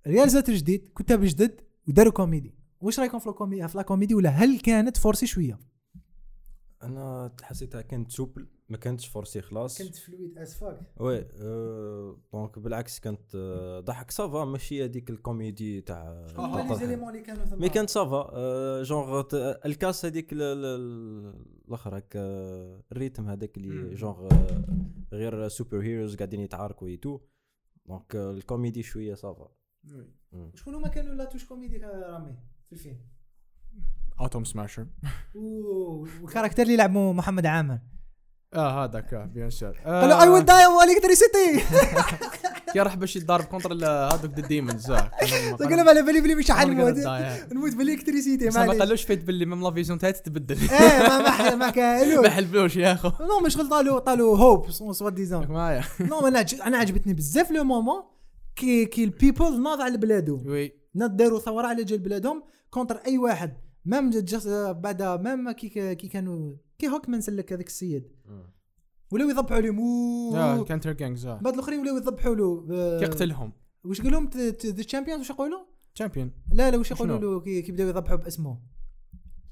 رياليزاتور 0.07 0.55
جديد 0.55 0.91
كتاب 0.97 1.23
جدد 1.23 1.61
وداروا 1.87 2.11
كوميدي. 2.13 2.55
واش 2.81 2.99
رايكم 2.99 3.19
في 3.19 3.27
الكوميدي؟ 3.27 3.67
في 3.67 3.77
لا 3.77 3.83
كوميدي 3.83 4.15
ولا 4.15 4.29
هل 4.29 4.59
كانت 4.59 4.97
فورسي 4.97 5.27
شوية؟ 5.27 5.59
أنا 6.83 7.35
حسيتها 7.41 7.81
كانت 7.81 8.11
سوبل 8.11 8.47
ما 8.69 8.77
كانتش 8.77 9.07
فورسي 9.07 9.41
خلاص. 9.41 9.81
فلويد 9.81 10.37
از 10.37 10.55
فاك 10.57 10.79
وي 10.99 11.21
دونك 12.33 12.59
بالعكس 12.59 12.99
كانت 12.99 13.35
آه، 13.35 13.79
ضحك. 13.79 14.11
سافا 14.11 14.45
ماشي 14.45 14.83
هذيك 14.85 15.09
الكوميدي 15.09 15.81
تاع 15.81 16.25
اللي 17.09 17.21
كانوا 17.21 17.45
ثم؟ 17.45 17.61
مي 17.61 17.69
كانت 17.69 17.89
سافا 17.89 18.29
آه، 18.33 18.83
جونغ 18.83 19.23
الكاس 19.65 20.05
هذيك 20.05 20.33
ال- 20.33 20.41
ال- 20.41 21.45
الأخر 21.67 21.97
هكا 21.97 22.19
الريتم 22.91 23.29
هذاك 23.29 23.57
اللي. 23.57 23.95
جونغ 23.95 24.29
غير 25.13 25.47
سوبر 25.47 25.81
هيروز 25.81 26.15
قاعدين 26.15 26.39
يتعاركوا 26.39 26.87
ايتو 26.87 27.19
دونك 27.85 28.15
الكوميدي 28.15 28.83
شوية 28.83 29.13
سافا 29.13 29.51
شكون 30.55 30.75
هما 30.75 30.87
كانوا 30.87 31.13
لا 31.15 31.25
توش 31.25 31.45
كوميدي 31.45 31.77
رامي 31.77 32.35
في 32.67 32.73
الفيلم؟ 32.73 32.97
Atom 34.21 34.43
Smasher. 34.53 34.85
والكاركتر 35.35 36.63
اللي 36.63 36.75
لعبوا 36.75 37.13
محمد 37.13 37.45
عامر 37.45 37.79
آه 38.53 38.83
هذاك 38.83 39.13
آه، 39.13 39.25
بيان 39.25 39.49
سور 39.49 39.77
قال 39.85 40.09
له 40.09 40.23
اي 40.23 40.29
ويل 40.29 40.45
داي 40.45 40.65
الكتريسيتي 40.93 41.65
كي 42.73 42.79
راح 42.79 42.95
باش 42.95 43.15
يتضارب 43.15 43.45
كونتر 43.45 43.73
هذوك 43.73 44.39
ذا 44.39 44.47
ديمونز 44.47 44.91
قال 44.91 45.09
له 45.59 46.01
بالي 46.01 46.21
بلي 46.21 46.35
مش 46.35 46.51
حنموت 46.51 46.97
نموت 47.51 47.75
بالالكتريسيتي 47.75 48.47
بس 48.47 48.55
ما 48.55 48.79
قالوش 48.79 49.03
فيت 49.03 49.23
باللي 49.23 49.45
ميم 49.45 49.63
لا 49.63 49.71
فيزيون 49.71 49.99
تاعي 49.99 50.13
تتبدل. 50.13 50.57
إيه 50.71 51.07
ما 51.07 51.17
ما 51.19 51.55
ما 51.55 51.69
كان 51.69 52.21
ما 52.23 52.29
حلفلوش 52.29 52.75
يا 52.75 52.93
أخو. 52.93 53.11
نو 53.25 53.39
مش 53.45 53.57
غلط 53.57 53.69
طالو 53.69 53.99
طالو 53.99 54.35
هوب 54.35 54.71
سوا 54.71 55.09
ديزون 55.09 55.47
معايا. 55.47 55.83
نو 56.09 56.27
أنا 56.27 56.45
أنا 56.65 56.77
عجبتني 56.77 57.13
بزاف 57.13 57.51
لو 57.51 57.63
مومون 57.63 58.03
كي 58.55 58.85
كي 58.85 59.03
البيبل 59.03 59.61
ناض 59.61 59.81
على 59.81 59.97
بلادهم. 59.97 60.47
وي 60.47 60.71
ناض 60.95 61.17
داروا 61.17 61.39
ثورة 61.39 61.67
على 61.67 61.83
جال 61.83 61.99
بلادهم 61.99 62.43
كونتر 62.69 62.95
أي 62.95 63.17
واحد. 63.17 63.64
جس 64.09 64.47
بعد 64.47 65.03
مام 65.03 65.51
كي 65.51 65.95
كي 65.95 66.07
كانوا 66.07 66.55
كي 66.79 66.87
هوكمان 66.87 67.21
سلك 67.21 67.53
هذاك 67.53 67.67
السيد. 67.67 68.11
ولاو 69.11 69.29
يذبحوا 69.29 69.61
لهم 69.61 69.79
أوه. 70.35 70.63
ك 70.63 70.91
Intergang 70.91 71.27
بعد 71.27 71.53
الآخرين 71.53 71.79
ولاو 71.79 71.97
يذبحوا 71.97 72.35
له 72.35 72.67
آه، 72.71 72.99
كي 72.99 73.05
قتلهم. 73.05 73.53
وش 73.83 73.99
يقول 73.99 74.11
لهم؟ 74.11 74.29
the 74.37 74.83
champion 74.83 75.19
وش 75.19 75.29
يقولوا؟ 75.29 75.59
champion 75.95 76.31
لا 76.53 76.71
لا 76.71 76.77
وش 76.77 76.91
يقولوا؟ 76.91 77.19
له؟ 77.19 77.39
كي 77.39 77.61
كي 77.61 77.71
بداو 77.71 77.87
يذبحوا 77.87 78.15
باسمه. 78.15 78.59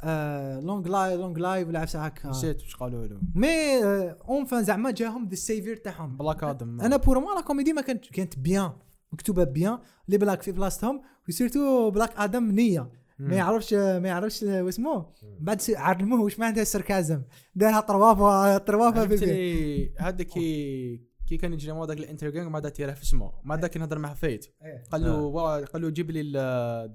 آه 0.01 0.60
long 0.60 0.88
live 0.88 1.19
long 1.19 1.39
live 1.39 1.68
ولا 1.68 1.80
عفسه 1.80 2.05
هكا. 2.05 2.30
نسيت 2.30 2.61
واش 2.61 2.76
قالوا 2.76 3.07
له. 3.07 3.22
mais 3.35 3.84
enfin 4.14 4.64
زعما 4.64 4.91
جاهم 4.91 5.27
the 5.30 5.35
savior 5.35 5.76
تاعهم. 5.76 6.18
Black 6.18 6.43
Adam 6.43 6.81
أنا 6.81 6.97
pour 6.97 7.19
moi 7.19 7.35
la 7.35 7.41
comédie 7.41 7.73
ما 7.73 7.81
كانت 7.81 8.05
كانت 8.05 8.39
bien 8.39 8.72
مكتوبة 9.11 9.43
bien 9.43 9.80
les 10.07 10.18
blagues 10.18 10.41
في 10.41 10.51
بلاصتهم. 10.51 11.01
و 11.30 11.37
surtout 11.37 11.91
Black 11.91 12.18
Adam 12.18 12.51
نية. 12.51 13.02
ما 13.19 13.35
يعرفش 13.35 13.73
ما 13.73 14.07
يعرفش 14.07 14.44
واسمه 14.44 15.06
بعد 15.40 15.61
علموه 15.69 16.22
واش 16.22 16.40
معناتها 16.40 16.61
السركازم؟ 16.61 17.22
دارها 17.56 17.80
طروافه 17.80 18.57
طروافة 18.57 18.99
بالبيت 19.06 19.23
عجبتني 19.23 19.94
هذا 19.99 20.23
كي 20.23 21.02
كي 21.27 21.38
كان 21.38 21.53
يجي 21.53 21.72
مو 21.72 21.84
هذاك 21.84 21.98
الانتر 21.98 22.30
جانج 22.30 22.48
ما 22.52 22.60
دات 22.60 22.81
في 22.81 23.03
اسمه. 23.03 23.31
ما 23.44 23.56
داك 23.56 23.77
نهضر 23.77 23.99
مع 23.99 24.14
فايت. 24.14 24.45
إيه. 24.64 24.84
قال 24.91 25.03
له 25.03 25.22
وا- 25.22 25.65
قال 25.65 25.81
له 25.81 25.90
جيب 25.90 26.11
لي 26.11 26.31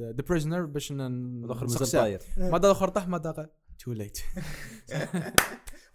ذا 0.01 0.23
بريزنر 0.29 0.65
باش 0.67 0.93
ن- 0.93 1.01
الآخر 1.45 1.63
مازال. 1.67 2.01
طاير. 2.01 2.21
ما 2.39 2.59
دا 2.59 2.69
الآخر 2.69 2.89
طاح 2.89 3.09
ما 3.09 3.19
دا 3.19 3.51
تو 3.79 3.93
ليت 3.93 4.19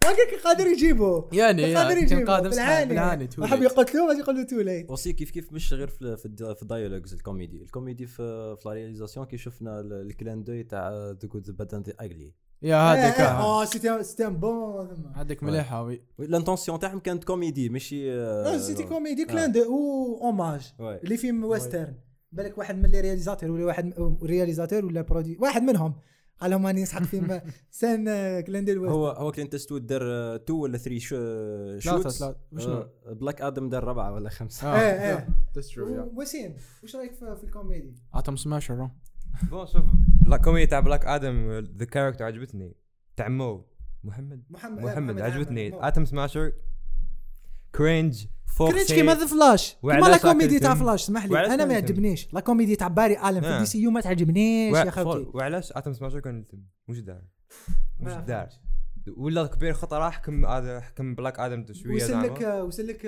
وهكاك 0.04 0.40
قادر 0.44 0.66
يجيبه. 0.66 1.28
يعني 1.32 1.74
قادر 1.74 1.94
كان 1.94 2.02
يجيبه 2.02 2.32
قادم 2.32 2.50
بالعاني. 2.50 3.28
وحب 3.38 3.62
يقتلوه 3.62 4.06
باش 4.08 4.18
يقول 4.18 4.36
له 4.36 4.42
تو 4.42 4.60
ليت 4.60 4.88
اوسي 4.90 5.12
كيف 5.12 5.30
كيف 5.30 5.52
مش 5.52 5.72
غير 5.72 5.88
في 5.88 6.16
في, 6.16 6.26
الد- 6.26 6.52
في 6.56 6.62
الدايلوجز 6.62 7.12
الكوميدي. 7.14 7.62
الكوميدي 7.62 8.06
في 8.06 8.56
في 8.62 8.68
لا 8.68 8.74
رياليزاسيون 8.74 9.26
كي 9.26 9.36
شفنا 9.38 9.80
ال- 9.80 9.92
الكلان 9.92 10.44
دوي 10.44 10.62
تاع 10.62 10.90
ذا 10.90 11.28
جود 11.32 11.56
باد 11.56 11.74
اند 11.74 11.94
اغلي 12.00 12.34
يا 12.62 12.76
هذاك 12.76 13.20
آه. 13.20 13.62
آه 13.62 13.64
c'était 13.64 14.02
c'était 14.02 14.26
un 14.26 14.36
bon 14.36 15.12
هذاك 15.16 15.42
مليحة 15.42 15.82
oui. 15.82 16.02
ال 16.20 16.26
intention 16.26 16.78
تاعهم 16.78 16.98
كانت 16.98 17.24
كوميدي 17.24 17.68
ماشي 17.68 18.16
لا 18.16 18.58
c'était 18.58 18.82
comédie 18.82 19.24
clin 19.24 19.52
d'œil 19.52 19.62
un 19.64 20.18
hommage. 20.26 20.72
les 20.80 21.16
films 21.16 21.44
western 21.44 21.94
بالك 22.32 22.58
واحد 22.58 22.76
من 22.78 22.90
les 22.90 23.00
réalisateurs 23.00 23.50
ولا 23.50 23.64
واحد 23.64 23.92
réalisateur 24.22 24.84
ولا 24.84 25.02
producer 25.02 25.36
واحد 25.40 25.62
منهم. 25.62 25.94
قال 26.40 26.50
لهم 26.50 26.66
راني 26.66 26.82
نسحق 26.82 27.02
فيلم 27.02 27.40
سان 27.70 28.04
clin 28.40 28.64
d'œil 28.64 28.86
هو 28.86 29.08
هو 29.08 29.32
كلينت 29.32 29.54
إيستوود 29.54 29.86
دار 29.86 30.36
two 30.36 30.54
ولا 30.54 30.78
three 30.78 31.00
ثلاثة 31.00 31.78
shots 31.78 32.18
ثلاثة 32.18 32.36
وشنو؟ 32.52 32.88
بلاك 33.06 33.40
آدم 33.40 33.68
دار 33.68 33.84
ربعه 33.84 34.12
ولا 34.12 34.28
خمسة. 34.30 34.68
آه. 34.68 35.26
true, 35.56 35.78
yeah. 35.78 36.18
وسيم 36.18 36.54
وش 36.84 36.96
رأيك 36.96 37.12
في 37.12 37.36
في 37.36 37.44
الكوميدي؟ 37.44 37.94
أتوم 38.14 38.36
سماشر 38.36 38.74
bon 38.74 39.66
شوف 39.66 39.84
la 40.26 40.36
comédie 40.36 40.66
تاع 40.66 40.80
بلاك 40.80 41.06
آدم 41.06 41.50
the 41.76 41.84
character 41.84 42.24
عجبتني. 42.24 42.76
تاع 43.16 43.28
مو 43.28 43.66
محمد 44.04 44.42
محمد 44.50 44.82
محمد 44.82 45.20
عجبتني. 45.20 45.88
اتم 45.88 46.04
سماشر 46.04 46.52
cringe 47.74 48.26
فوق 48.56 48.70
cringe 48.70 48.86
كيما 48.86 49.14
The 49.14 49.26
Flash 49.26 49.76
كيما 49.80 50.06
la 50.06 50.16
comédie 50.16 50.58
تاع؟ 50.58 50.74
فلاش 50.74 51.02
اسمح 51.02 51.24
لي. 51.24 51.54
أنا 51.54 51.64
ما؟ 51.64 51.72
يعجبنيش. 51.72 52.28
la 52.32 52.40
comédie 52.40 52.76
تاع 52.76 52.88
باري 52.88 53.18
الن 53.28 53.40
في 53.40 53.46
آه. 53.46 53.58
DCU 53.58 53.90
ما 53.90 54.00
تعجبنيش 54.00 54.76
يا 54.76 54.90
خوتي 54.90 55.26
وعلاش؟ 55.34 55.72
أتم 55.72 55.92
سماشر 55.92 56.20
كان 56.20 56.44
مش 56.88 57.00
دار. 57.00 57.22
مش 58.00 58.12
دار. 58.12 58.48
ولا 59.16 59.46
كبير 59.46 59.72
خطر 59.72 59.98
راح 59.98 60.14
حكم 60.14 60.46
هذا 60.46 60.80
حكم 60.80 61.14
بلاك 61.14 61.38
آدم 61.38 61.66
شوية 61.72 61.94
وسلك 61.94 62.42
زعما. 62.42 62.62
وسلك 62.62 63.00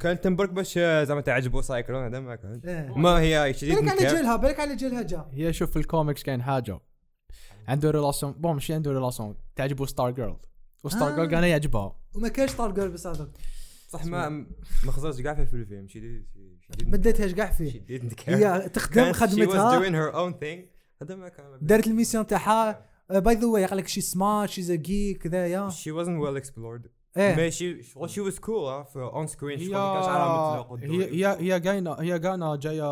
كان 0.00 0.20
تنبرك 0.20 0.50
باش 0.50 0.78
آه، 0.78 1.04
زعما 1.04 1.20
تعجبه 1.20 1.60
سايكلون 1.60 2.04
هذا 2.04 2.20
ما 2.20 2.36
كان. 2.36 2.60
إيه. 2.64 2.98
ما 2.98 3.20
هي 3.20 3.54
شديد 3.54 3.74
بالك 3.74 3.88
على 3.88 4.00
نكير. 4.00 4.18
جلها 4.18 4.36
بالك 4.36 4.60
على 4.60 4.76
جلها 4.76 5.02
جا. 5.02 5.26
هي 5.32 5.52
شوف 5.52 5.70
في 5.70 5.78
الكوميكس 5.78 6.22
كاين 6.22 6.42
حاجة. 6.42 6.80
عنده 7.68 7.90
ريلاسيون 7.90 8.32
بون 8.32 8.52
ماشي 8.52 8.74
عنده 8.74 8.92
ريلاسيون. 8.92 9.34
تعجبه 9.56 9.86
ستار 9.86 10.10
جيرل 10.10 10.36
وستار. 10.84 11.14
جيرل 11.14 11.30
كان 11.30 11.44
يعجبها. 11.44 11.96
وما 12.14 12.28
كانش 12.28 12.52
طار 12.52 12.70
جيرل 12.70 12.90
بس 12.90 13.06
هذاك 13.06 13.28
صح 13.88 14.04
ما 14.04 14.28
ما 14.84 14.92
خسرتش 14.92 15.20
كاع 15.20 15.34
في 15.34 15.42
الفيلم. 15.42 15.88
شديد 15.88 16.26
شديد 16.60 16.90
بديتهاش 16.90 17.34
كاع 17.34 17.52
فيه. 17.52 17.84
هي 18.26 18.68
تخدم 18.74 18.94
كانت 18.94 19.16
she 19.16 19.20
was 19.20 19.22
خدمتها. 19.22 19.80
doing 19.80 19.92
her 19.92 20.14
own 20.14 20.38
thing. 20.40 20.78
هذا 21.02 21.14
ما 21.14 21.28
كان 21.28 21.58
دارت 21.62 21.86
الميسيون 21.86 22.26
تاعها. 22.26 22.86
باي 23.10 23.34
ذا 23.34 23.46
واي 23.46 23.64
قال 23.66 23.78
لك 23.78 23.88
شي 23.88 24.00
سمارت 24.00 24.50
شي 24.50 25.14
كذايا 25.14 25.70
she 25.70 25.90
wasn't 25.92 26.20
well 26.22 26.42
explored. 26.42 26.88
إيه. 27.16 27.36
ما 27.36 27.50
she 27.50 27.84
well, 27.96 28.08
she 28.08 28.30
was 28.32 28.38
cool 28.38 28.50
ها 28.50 28.82
في 28.82 29.10
on 29.12 29.30
screen. 29.32 29.58
هي 29.60 29.68
ما 29.68 30.66
هي 30.82 31.26
هي 31.26 31.36
هي 31.54 31.60
جاينا 31.60 31.96
هي 32.00 32.18
جانا 32.18 32.56
جاية 32.56 32.82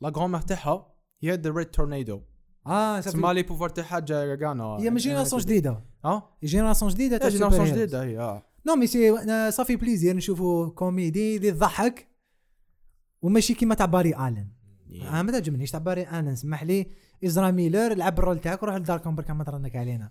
la 0.00 0.08
grand-mère 0.08 0.40
تاعها. 0.40 0.94
هي 1.22 1.32
The 1.34 1.50
Red 1.50 1.66
Tornado 1.66 2.22
آه 2.66 3.00
تسمى 3.00 3.34
les 3.34 3.42
pouvoirs 3.42 3.68
تاعها 3.68 3.98
جاية 4.00 4.34
جانا 4.34 4.64
هي 4.64 4.90
من 4.90 4.96
génération 4.96 5.42
جديدة. 5.42 5.84
ها؟ 6.04 6.36
génération 6.44 6.90
جديدة 6.90 7.18
تاع 7.18 7.28
génération. 7.28 7.66
جديدة 7.66 8.02
هي 8.02 8.18
آه. 8.18 8.49
non 8.66 8.76
mais 8.76 8.86
c'est 8.86 9.10
آه، 9.10 9.50
ça 9.50 9.59
fait 9.59 9.76
plaisir 9.76 10.16
نشوفوا 10.16 10.70
كوميدي 10.70 11.36
اللي 11.36 11.50
تضحك 11.50 12.08
وماشي 13.22 13.54
كيما 13.54 13.74
تاع 13.74 13.86
باري 13.86 14.16
آلن. 14.16 14.48
آه 15.02 15.22
ما 15.22 15.32
تعجبنيش 15.32 15.70
تاع 15.70 15.80
باري 15.80 16.08
آلن. 16.08 16.36
سمح 16.36 16.62
لي 16.62 16.86
إزرا 17.24 17.50
ميلر 17.50 17.94
لعب 17.94 18.18
ال 18.18 18.22
rôle 18.22 18.38
تاعك 18.38 18.62
وروح 18.62 18.76
لداركم 18.76 19.14
برك 19.14 19.30
ما 19.30 19.44
ترنك 19.44 19.76
علينا. 19.76 20.10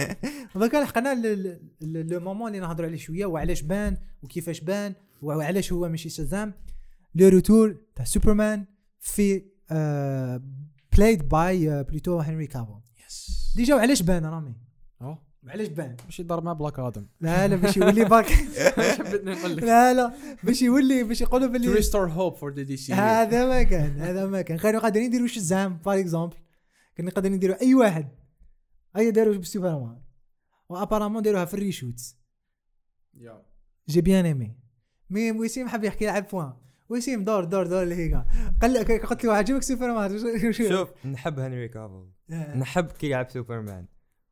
دوكا 0.54 0.76
لحقنا 0.76 1.14
le 1.80 2.20
moment 2.20 2.48
اللي 2.48 2.60
نهضروا 2.60 2.88
عليه 2.88 2.98
شوية 2.98 3.26
وعلاش 3.26 3.62
بان 3.62 3.96
وكيفاش 4.22 4.60
بان 4.60 4.94
وعلاش 5.22 5.72
هو 5.72 5.88
ماشي 5.88 6.08
شازام. 6.08 6.54
le 7.14 7.28
retour 7.28 7.76
تاع 7.94 8.04
سوبرمان 8.04 8.66
في 8.98 9.42
played 10.96 11.28
by 11.28 11.82
plutôt 11.82 12.18
هنري 12.18 12.46
كافيل 12.46 12.80
yes 13.06 13.52
déjà 13.56 13.74
وعلاش 13.74 14.02
بان 14.02 14.26
رامي؟ 14.26 14.54
وعلاش 15.46 15.68
بان 15.68 15.96
ماشي 16.04 16.22
ضرب 16.22 16.44
مع 16.44 16.52
بلاك 16.52 16.78
آدم. 16.78 17.06
لا 17.20 17.48
لا 17.48 17.56
باش 17.56 17.76
يولي 17.76 18.04
back 18.04 18.24
حبيت 18.26 19.24
نقول 19.24 19.56
لك. 19.56 19.62
لا 19.62 19.94
لا 19.94 20.12
باش 20.42 20.62
يولي 20.62 21.02
باش 21.04 21.20
يقولوا 21.20 21.48
باللي 21.48 21.82
restore 21.82 22.08
hope 22.10 22.40
for 22.40 22.54
the 22.56 22.70
DC 22.70 22.90
هذا 22.90 23.46
ما 23.46 23.62
كان 23.62 24.00
هذا 24.00 24.26
ما 24.26 24.42
كان. 24.42 24.58
كانوا 24.58 24.80
قادرين 24.80 25.06
يديروا 25.06 25.26
شزام 25.26 25.78
par 25.78 25.98
exemple 26.00 26.36
كانوا 26.96 27.10
قادرين 27.12 27.34
يديروا 27.34 27.62
أي 27.62 27.74
واحد. 27.74 28.08
أي 28.96 29.10
داروا 29.10 29.36
بسوبرمان. 29.36 30.00
و 30.68 30.73
apparemment 30.73 31.22
داروها 31.22 31.44
في 31.44 31.54
ال 31.54 31.61
reshoots 31.61 32.16
j'ai 33.88 34.00
bien 34.00 34.24
aimé 34.26 34.56
mais 35.10 35.32
وسيم 35.32 35.68
حب 35.68 35.84
يحكي 35.84 36.06
لعب 36.06 36.28
بوان 36.32 36.52
وسيم 36.88 37.24
دور 37.24 37.44
دور 37.44 37.66
دور 37.66 37.82
اللي 37.82 37.94
هيك 37.94 38.24
قال. 38.62 38.72
لك 38.72 39.06
قلت 39.06 39.24
له 39.24 39.32
عجبك 39.34 39.62
سوبرمان. 39.62 40.14
وش- 40.14 40.44
وش- 40.60 40.68
شوف 40.68 41.06
نحب 41.06 41.38
هنري 41.40 41.68
كافل. 41.68 42.06
آه. 42.30 42.56
نحب 42.56 42.86
كي 42.86 43.06
يلعب 43.06 43.30
سوبرمان. 43.30 43.86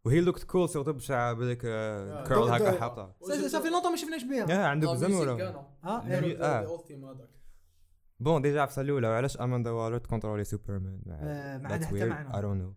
وهي 0.09 0.21
looked 0.21 0.43
cool 0.45 0.69
surtout 0.69 0.93
بشعر 0.93 1.35
بهذاك 1.35 1.59
curl 1.59 2.29
دور- 2.41 2.57
هكا. 2.57 2.81
حاطه 2.81 3.15
ça 3.49 3.55
fait- 3.55 3.69
longtemps 3.71 3.91
ما 3.91 3.97
شفناش 3.97 4.25
بها 4.25 4.51
يا 4.51 4.67
عنده 4.67 4.93
بزن 4.93 5.13
ولا 5.13 5.55
آه 5.85 6.03
آه. 6.43 7.29
bon 8.21 8.43
déjà 8.43 8.61
عفسة 8.61 8.83
الأولى 8.83 9.09
وعلاش 9.09 9.41
اماندا 9.41 9.71
والر 9.71 9.99
تكونترولي 9.99 10.45
سوبرمان 10.45 11.01
آه، 11.11 11.59
ما 11.59 11.69
عندها 11.69 11.89
حتى 11.89 12.07
معنى. 12.07 12.37
I 12.37 12.41
don't 12.43 12.63
know 12.63 12.75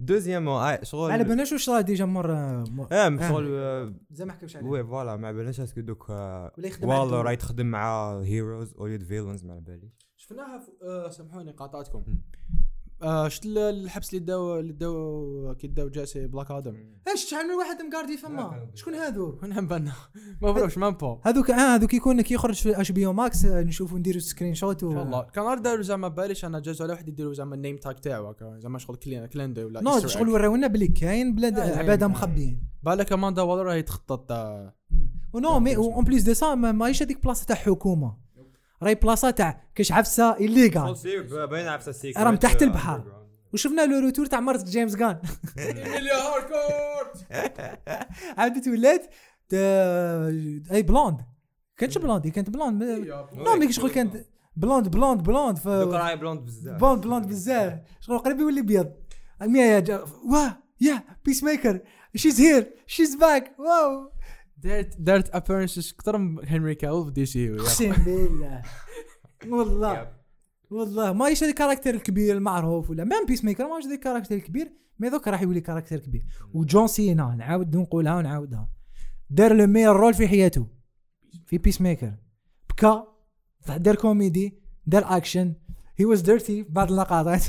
deuxièmement 0.00 0.78
شغل 0.82 1.06
ما 1.08 1.12
على 1.12 1.24
بالناش 1.24 1.52
واش 1.52 1.70
راه 1.70 1.80
ديجا 1.80 2.04
مر 2.04 2.32
آه 2.32 2.64
آه. 2.92 3.28
شغل 3.28 3.46
آه، 3.54 3.94
زي 4.10 4.24
ما 4.24 4.32
حكاوش 4.32 4.56
عليه. 4.56 4.66
oui 4.68 4.84
voilà 4.84 5.16
ما 5.16 5.32
بالناش 5.32 5.60
est-ce 5.60 5.73
que 5.73 5.80
دوك 5.80 6.06
آه، 6.10 6.52
الدول. 6.58 7.24
راه 7.26 7.32
يتخدم 7.32 7.66
مع 7.66 8.18
heroes 8.20 8.74
ou 8.74 8.85
les 8.85 9.02
villains 9.02 9.44
ما 9.44 9.52
على 9.52 9.60
باليش. 9.60 9.92
شفناها 10.16 10.60
آه، 10.82 11.08
سامحوني 11.10 11.50
قاطعتكم. 11.52 12.04
آه، 13.02 13.28
شفت 13.28 13.46
ال- 13.46 13.58
الحبس 13.58 14.08
اللي 14.14 14.24
داو 14.24 14.58
اللي 14.58 14.72
داو 14.72 15.54
كي 15.58 15.66
داو 15.66 15.88
JSA 15.88 16.26
بلاك 16.26 16.50
آدم. 16.50 16.76
إيش 17.08 17.24
شحال 17.30 17.46
من 17.46 17.54
واحد 17.54 17.82
مقاردي 17.82 18.16
فما؟ 18.16 18.70
شكون 18.74 18.94
هذو 18.94 19.38
وين 19.42 19.66
بنا 19.66 19.92
ما 20.42 20.50
بروش 20.52 20.78
ما 20.78 20.90
بو. 20.90 21.18
هذوك 21.24 21.50
آه 21.50 21.74
هذوك 21.74 21.94
يكون 21.94 22.20
كي 22.20 22.34
يخرج 22.34 22.54
في 22.54 22.80
اش 22.80 22.92
بي 22.92 23.06
أو 23.06 23.12
ماكس 23.12 23.44
نشوفوا 23.44 23.98
نديروا 23.98 24.20
سكرين 24.20 24.54
شوت 24.54 24.82
و... 24.82 24.88
والله 24.88 25.22
كان 25.22 25.44
غير 25.44 25.58
داروا 25.58 25.82
زعما 25.82 26.08
باليش 26.08 26.44
أنا 26.44 26.60
جازوا 26.60 26.84
على 26.86 26.92
واحد 26.92 27.08
يديروا 27.08 27.34
زعما 27.34 27.54
النيم 27.54 27.76
تاج 27.76 27.94
تاعو 27.96 28.26
هكا. 28.28 28.58
زعما 28.58 28.78
شغل 28.78 28.96
كلين 28.96 29.26
كليندو 29.26 29.66
ولا 29.66 29.80
نو 29.82 29.98
شغل. 30.06 30.28
وراونا 30.28 30.66
بلي 30.66 30.88
كاين 30.88 31.34
بلاد 31.34 31.58
عباده 31.58 32.06
آه. 32.06 32.08
مخبيين. 32.08 32.62
بالك 32.82 33.12
اماندا 33.12 33.42
والر 33.42 33.62
راهي 33.66 33.82
تخطط 33.82 34.32
ونو 35.32 35.58
مي 35.60 35.76
اون 35.76 36.04
بليس 36.04 36.22
دو 36.22 36.32
سا 36.32 36.54
ما- 36.54 36.72
ماهيش 36.72 37.02
هذيك 37.02 37.22
بلاصه 37.24 37.46
تاع 37.46 37.56
حكومة. 37.56 38.21
راهي 38.82 38.94
بلاصة 38.94 39.30
تاع 39.30 39.62
كاش 39.74 39.92
عفسة 39.92 40.36
الليغال 40.36 40.96
باين 41.50 41.68
عفسة 41.68 41.90
السيكريت 41.90 42.26
راهم 42.26 42.36
تحت 42.36 42.62
البحر. 42.62 43.22
وشفنا 43.52 43.86
لو 43.86 43.98
روتور 43.98 44.26
تاع 44.26 44.40
مرت 44.40 44.64
جيمس 44.64 44.96
جان. 44.96 45.20
عادت 48.38 48.68
ولات 48.68 49.14
تا- 49.48 50.28
أي 50.72 50.82
بلوند. 50.82 51.20
كانتش 51.76 51.98
بلوند. 51.98 52.26
هي 52.26 52.30
كانت 52.30 52.50
بلوند 52.50 52.82
لا 52.82 53.54
مي 53.56 53.72
شغل 53.72 53.90
كانت 53.90 54.16
بلوند 54.56 54.88
بلوند 54.88 55.22
بلوند. 55.22 55.58
ف 55.58 55.66
راهي 55.66 56.16
بلوند 56.16 56.40
بزاف. 56.44 56.80
بلوند 56.80 57.02
بلوند 57.04 57.26
بزاف. 57.26 57.78
شغل 58.00 58.18
قريب 58.18 58.40
يولي 58.40 58.60
ابيض 58.60 58.92
ميا 59.42 59.64
يا 59.64 59.80
جا 59.80 60.04
واه 60.32 60.58
يا 60.80 61.02
بيس 61.24 61.44
ميكر 61.44 61.80
شيز 62.14 62.40
هير 62.40 62.74
شيز 62.86 63.14
باك 63.14 63.52
واو 63.58 64.12
دارت 64.62 65.00
دارت 65.00 65.34
ابيرنسز 65.34 65.92
أكثر 65.92 66.18
من 66.18 66.48
هنري 66.48 66.74
كاول 66.74 67.04
في 67.04 67.10
دي 67.10 67.26
سي 67.26 67.54
أقسم 67.54 67.92
بالله. 67.92 68.62
والله. 69.48 70.12
والله. 70.70 71.12
ما 71.12 71.28
يشري 71.28 71.48
الكاركتر 71.48 71.94
الكبير 71.94 72.36
المعروف 72.36 72.90
ولا. 72.90 73.04
مام 73.04 73.26
بيس 73.26 73.44
ميكر 73.44 73.68
ما 73.68 73.78
يشري 73.78 73.94
الكاركتر 73.94 74.34
الكبير 74.34 74.72
mais 74.98 75.10
دوك 75.10 75.28
راح 75.28 75.42
يولي 75.42 75.60
character 75.60 75.98
كبير. 75.98 76.24
وجون 76.54 76.86
سينا 76.86 77.34
نعاود 77.38 77.76
نقولها 77.76 78.16
ونعاودها 78.16 78.68
دار 79.30 79.52
le 79.52 79.66
meilleur 79.66 79.96
rôle 79.96 80.14
في 80.14 80.28
حياته. 80.28 80.66
في 81.46 81.58
بيس 81.58 81.80
ميكر 81.80 82.14
بكى 82.70 83.02
دار 83.76 83.94
كوميدي. 83.94 84.58
دار 84.86 85.16
action 85.16 85.54
he 85.96 86.04
was 86.04 86.20
dirty 86.20 86.62
بعض 86.62 86.90
اللقطات. 86.90 87.44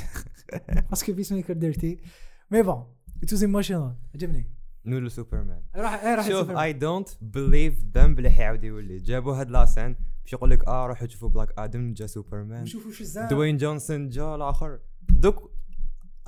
parce 0.90 1.04
que 1.04 1.12
بيس 1.12 1.32
ميكر 1.32 1.52
dirty 1.52 1.98
mais 2.50 2.62
bon 2.62 2.84
it 3.22 3.32
was 3.32 3.44
emotional 3.44 3.96
عجبني. 4.14 4.53
نولو 4.86 5.08
سوبرمان. 5.08 5.62
راح 5.76 6.04
إيه 6.04 6.14
راح 6.14 6.28
شوف. 6.28 6.50
I 6.50 6.72
don't 6.72 7.08
believe 7.20 7.84
them 7.94 8.14
بلي 8.14 8.30
حيعاود 8.30 8.64
يولي 8.64 8.98
جابوا 8.98 9.34
هاد 9.34 9.50
la 9.50 9.63
scène 9.63 9.96
باش 10.22 10.32
يقول 10.32 10.50
لك 10.50 10.68
آه 10.68 10.86
روحوا 10.86 11.06
شوفوا 11.08 11.28
بلاك 11.28 11.58
آدم 11.58 11.94
جا 11.94 12.06
سوبرمان. 12.06 12.66
شوفوا 12.66 12.92
شو 12.92 13.04
الزعم 13.04 13.28
دوين 13.28 13.56
جونسون 13.56 14.08
جا 14.08 14.34
الآخر 14.34 14.78
دوك 15.08 15.50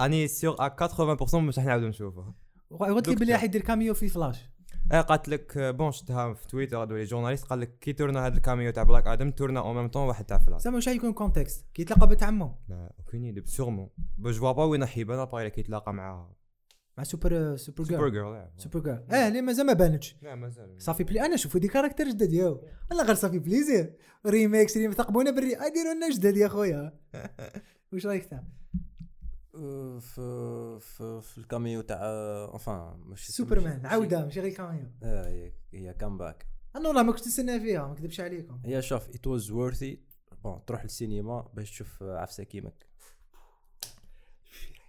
أني 0.01 0.29
sûr 0.29 0.57
à 0.61 0.69
80% 0.69 1.37
باش 1.37 1.59
راح 1.59 1.67
نعاودو 1.67 1.87
نشوفه. 1.89 2.35
قلت 2.71 3.09
لي 3.09 3.15
بلي 3.15 3.33
راح 3.33 3.43
يدير 3.43 3.61
cameo 3.61 3.95
في 3.95 4.09
فلاش 4.09 4.51
آه 4.93 5.01
قالت 5.01 5.29
لك 5.29 5.57
آه، 5.57 5.71
bon 5.71 5.93
شفتها 5.93 6.35
في 6.35 6.47
تويتر 6.47 6.83
هذول 6.83 7.05
journalistes 7.05 7.47
قال 7.47 7.61
لك 7.61 7.79
كي 7.79 7.93
تورنا 7.93 8.27
هذا 8.27 8.37
ال 8.37 8.43
cameo 8.43 8.71
تاع 8.71 8.83
بلاك 8.83 9.07
آدم 9.07 9.31
تورنا 9.31 9.61
au 9.61 9.73
même 9.73 9.89
temps 9.89 10.09
واحد 10.09 10.25
تاع 10.25 10.39
فلاش 10.39 10.63
سامع 10.63 10.77
واش 10.77 10.87
يكون 10.87 11.13
context 11.13 11.67
كي 11.75 11.83
يتلاقى 11.83 12.09
بنت 12.09 12.23
عمو. 12.23 12.55
là 12.69 12.93
aucune 12.99 13.25
idée 13.25 13.43
sûrement 13.47 13.89
vois 14.39 14.53
pas 14.53 14.65
وين 14.65 14.81
راح 14.81 14.99
يبان 14.99 15.49
كي 15.49 15.61
يتلاقى 15.61 15.95
مع 15.95 16.29
مع 16.99 17.05
سوبر 17.05 17.57
سوبر 17.57 17.85
سوبر 17.85 18.09
جيرل. 18.09 18.13
جيرل 18.13 18.49
سوبر 18.57 18.81
جيرل. 18.81 19.05
آه 19.13 19.29
ليه 19.29 19.41
مازال 19.41 19.67
ما 19.67 19.73
بانتش 19.73 20.17
لا 20.23 20.35
مازال 20.35 20.83
صافي 20.83 21.05
بلي 21.05 21.21
أنا 21.27 21.37
شوفوا 21.37 21.61
des 21.61 21.69
characters 21.69 22.05
جدد 22.09 22.33
ياو. 22.33 22.65
أنا 22.93 23.03
غير 23.03 23.15
ça 23.15 23.23
fait 23.23 23.39
plaisir 23.39 23.97
remakes 24.27 24.77
remakes 24.77 24.97
ثقبونا 24.99 25.31
بالري. 25.31 25.49
ديروا 25.55 25.95
لنا 25.95 26.11
جدد 26.11 26.37
يا 26.37 26.49
خويا. 26.49 26.99
واش 27.93 28.07
رايك 28.07 28.23
انت 28.33 28.43
آه، 29.55 29.99
في 29.99 30.79
في 30.81 31.21
في 31.23 31.39
ال 31.39 31.46
cameo 31.46 31.81
تاع 31.81 32.01
enfin 32.55 33.01
ماشي 33.05 33.33
سوبرمان 33.33 33.87
عوده 33.87 34.25
ماشي 34.25 34.41
غير 34.41 34.53
cameo 34.53 34.87
آه 35.03 35.29
هي 35.29 35.53
هي 35.75 35.95
comeback 35.95 36.47
أنا 36.77 36.89
والله 36.89 37.03
ما 37.03 37.13
كنت 37.13 37.27
نستنى 37.27 37.61
فيها 37.61 37.87
ما 37.87 37.93
نكذبش 37.93 38.21
عليكم. 38.21 38.61
هي 38.65 38.83
شوف 38.83 39.09
it 39.09 39.27
was 39.27 39.51
worth 39.51 39.87
it 39.87 40.01
bon 40.45 40.65
تروح 40.67 40.83
للسينما 40.85 41.49
باش 41.55 41.71
تشوف 41.71 42.03
آه، 42.03 42.19
عفسه 42.19 42.45
كيمك. 42.45 42.87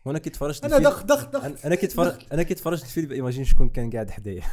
وأنا 0.08 0.20
كي 0.20 0.30
تفرجت 0.30 0.66
أنا 0.66 0.78
دخ 0.78 1.04
دخ 1.04 1.26
دخ. 1.26 1.42
أنا- 1.44 1.66
أنا 1.66 1.76
كي 1.76 1.88
تفرج 1.88 2.14
أنا 2.32 2.44
كي 2.44 2.54
تفرجت 2.54 2.84
الفيلم 2.84 3.12
imagine 3.12 3.44
شكون 3.46 3.70
كان 3.70 3.90
قاعد 3.92 4.10
حدايا. 4.12 4.44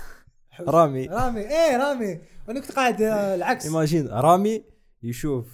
رامي. 0.61 1.07
رامي. 1.07 1.41
إيه 1.41 1.77
رامي. 1.77 2.21
وأنا 2.49 2.61
كنت 2.61 2.73
قاعد 2.73 3.03
آه، 3.03 3.35
العكس. 3.35 3.65
imagine 3.67 4.09
رامي 4.09 4.65
يشوف 5.03 5.47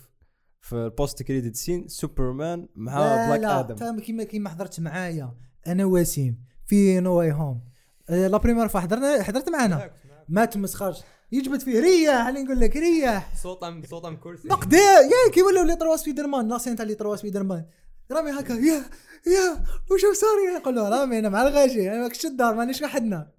في 0.61 0.73
ال 0.77 1.23
post-credit 1.23 1.57
scene 1.57 1.89
Superman 1.89 2.69
مع 2.75 2.99
لا 2.99 3.27
Black 3.29 3.41
لا 3.41 3.61
آدم 3.61 3.77
فاهم 3.77 4.01
كيما 4.01 4.25
كيما 4.25 4.51
حضرت 4.51 4.81
معايا. 4.81 5.33
أنا 5.67 5.85
وسيم 5.85 6.45
في 6.67 7.01
No 7.01 7.13
Way 7.15 7.33
Home 7.33 7.61
la 8.09 8.37
première 8.37 8.69
فا 8.69 8.81
حضرنا 8.81 9.23
حضرت 9.23 9.49
معانا. 9.49 9.91
ما 10.29 10.45
تمسخرش. 10.45 10.97
يجبد 11.33 11.61
فيه. 11.61 11.81
ريح 11.81 12.27
اللي 12.27 12.43
نقول 12.43 12.61
لك 12.61 12.77
ريح. 12.77 13.35
صوتهم 13.43 13.83
صوتهم 13.91 14.17
كرسي. 14.17 14.49
نقدي 14.49 14.77
يا 14.77 15.33
كي 15.35 15.43
ولاو 15.43 15.65
les 15.65 15.77
trois 15.77 15.97
Spider-Man 15.97 16.49
la 16.49 16.59
scène 16.59 16.77
تاع 16.77 16.85
les 16.87 16.95
trois 16.95 17.17
Spider-Man 17.17 17.65
رامي 18.13 18.31
هكا 18.31 18.53
يا 18.53 18.85
يا 19.27 19.65
وشو 19.91 20.13
صار؟ 20.13 20.57
يقول 20.61 20.75
له 20.75 20.89
رامي 20.89 21.19
أنا 21.19 21.29
مع 21.29 21.43
الغاشي 21.43 21.91
أنا 21.93 22.03
ماكش 22.03 22.27
الدار 22.27 22.55
مانيش 22.55 22.83
وحدنا 22.83 23.31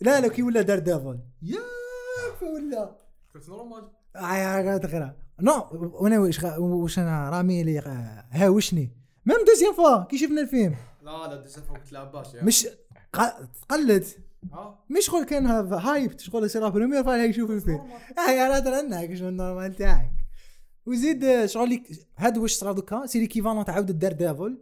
لا 0.00 0.20
لا 0.20 0.28
كي 0.28 0.42
ولا 0.42 0.62
Daredevil 0.62 1.18
يا 1.42 1.60
ولا؟ 2.42 2.90
آه 4.16 4.62
قاعد 4.62 4.86
غير 4.86 5.12
non 5.40 5.66
وأنا 5.72 6.18
واش 6.18 6.42
واش 6.58 6.98
أنا 6.98 7.30
رامي 7.30 7.60
اللي 7.60 7.78
هاوشني 8.32 8.90
même 9.26 9.36
deuxième 9.46 9.72
fois 9.74 10.04
كي 10.04 10.18
شفنا 10.18 10.40
الفيلم. 10.40 10.74
لا 11.02 11.26
لا 11.26 11.40
ديسا 11.42 11.60
فوق 11.60 11.78
تلعب 11.90 12.12
باش 12.12 12.34
مش 12.36 12.68
تقلد. 13.68 14.04
مش 14.90 15.06
شغل 15.06 15.24
كان 15.24 15.46
ها- 15.46 15.60
هايب 15.92 16.18
شغل 16.18 16.44
يصير 16.44 16.68
première 16.68 17.04
fois 17.04 17.30
يشوف 17.30 17.50
الفيلم. 17.50 17.80
آه 18.28 18.30
يا 18.30 18.48
لا 18.48 18.58
ترناك 18.60 19.14
شنو 19.14 19.28
ال 19.28 19.35
normal 19.35 19.74
تاعك 19.76 20.10
وزيد 20.86 21.24
آه، 21.24 21.46
شغل 21.46 21.82
هاد 22.16 22.38
واش 22.38 22.52
صرا 22.52 22.72
دوكا؟ 22.72 23.06
c'est 23.06 23.20
l'équivalent 23.20 23.64
تاع 23.64 23.74
عاود 23.74 23.98
Daredevil 23.98 24.58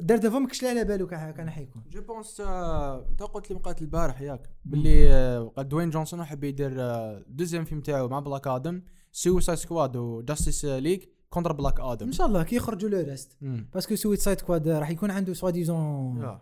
Daredevil 0.00 0.38
ما 0.40 0.46
كنتش 0.46 0.64
على 0.64 0.84
بالو 0.84 1.06
كان 1.06 1.50
حيكون 1.50 1.82
je 1.90 2.02
pense 2.02 2.40
انت 2.40 3.22
قلت 3.22 3.50
لي 3.50 3.56
مقالة 3.56 3.76
البارح 3.80 4.20
ياك 4.20 4.50
باللي 4.64 5.12
آه، 5.12 5.62
Dwayne 5.62 5.90
Johnson 5.90 6.24
حب 6.24 6.44
يدير 6.44 6.74
آه، 6.80 7.24
deuxième 7.28 7.64
فيلم 7.64 7.80
تاعو 7.80 8.08
مع 8.08 8.20
Black 8.20 8.46
Adam 8.46 8.82
Suicide 9.12 9.58
Squad 9.58 9.96
و 9.96 10.05
Justice 10.05 10.64
League 10.64 11.04
contre 11.30 11.52
Black 11.52 11.80
Adam. 11.80 12.06
ان 12.06 12.12
شاء 12.12 12.26
الله 12.26 12.42
كي 12.42 12.56
يخرجوا 12.56 12.90
le 12.90 13.00
reste. 13.00 13.36
parce 13.42 13.94
que 13.94 14.20
Suicide 14.20 14.40
Squad 14.40 14.68
راح 14.68 14.90
يكون 14.90 15.10
عنده 15.10 15.32
soit 15.34 15.50
ديزون 15.50 16.38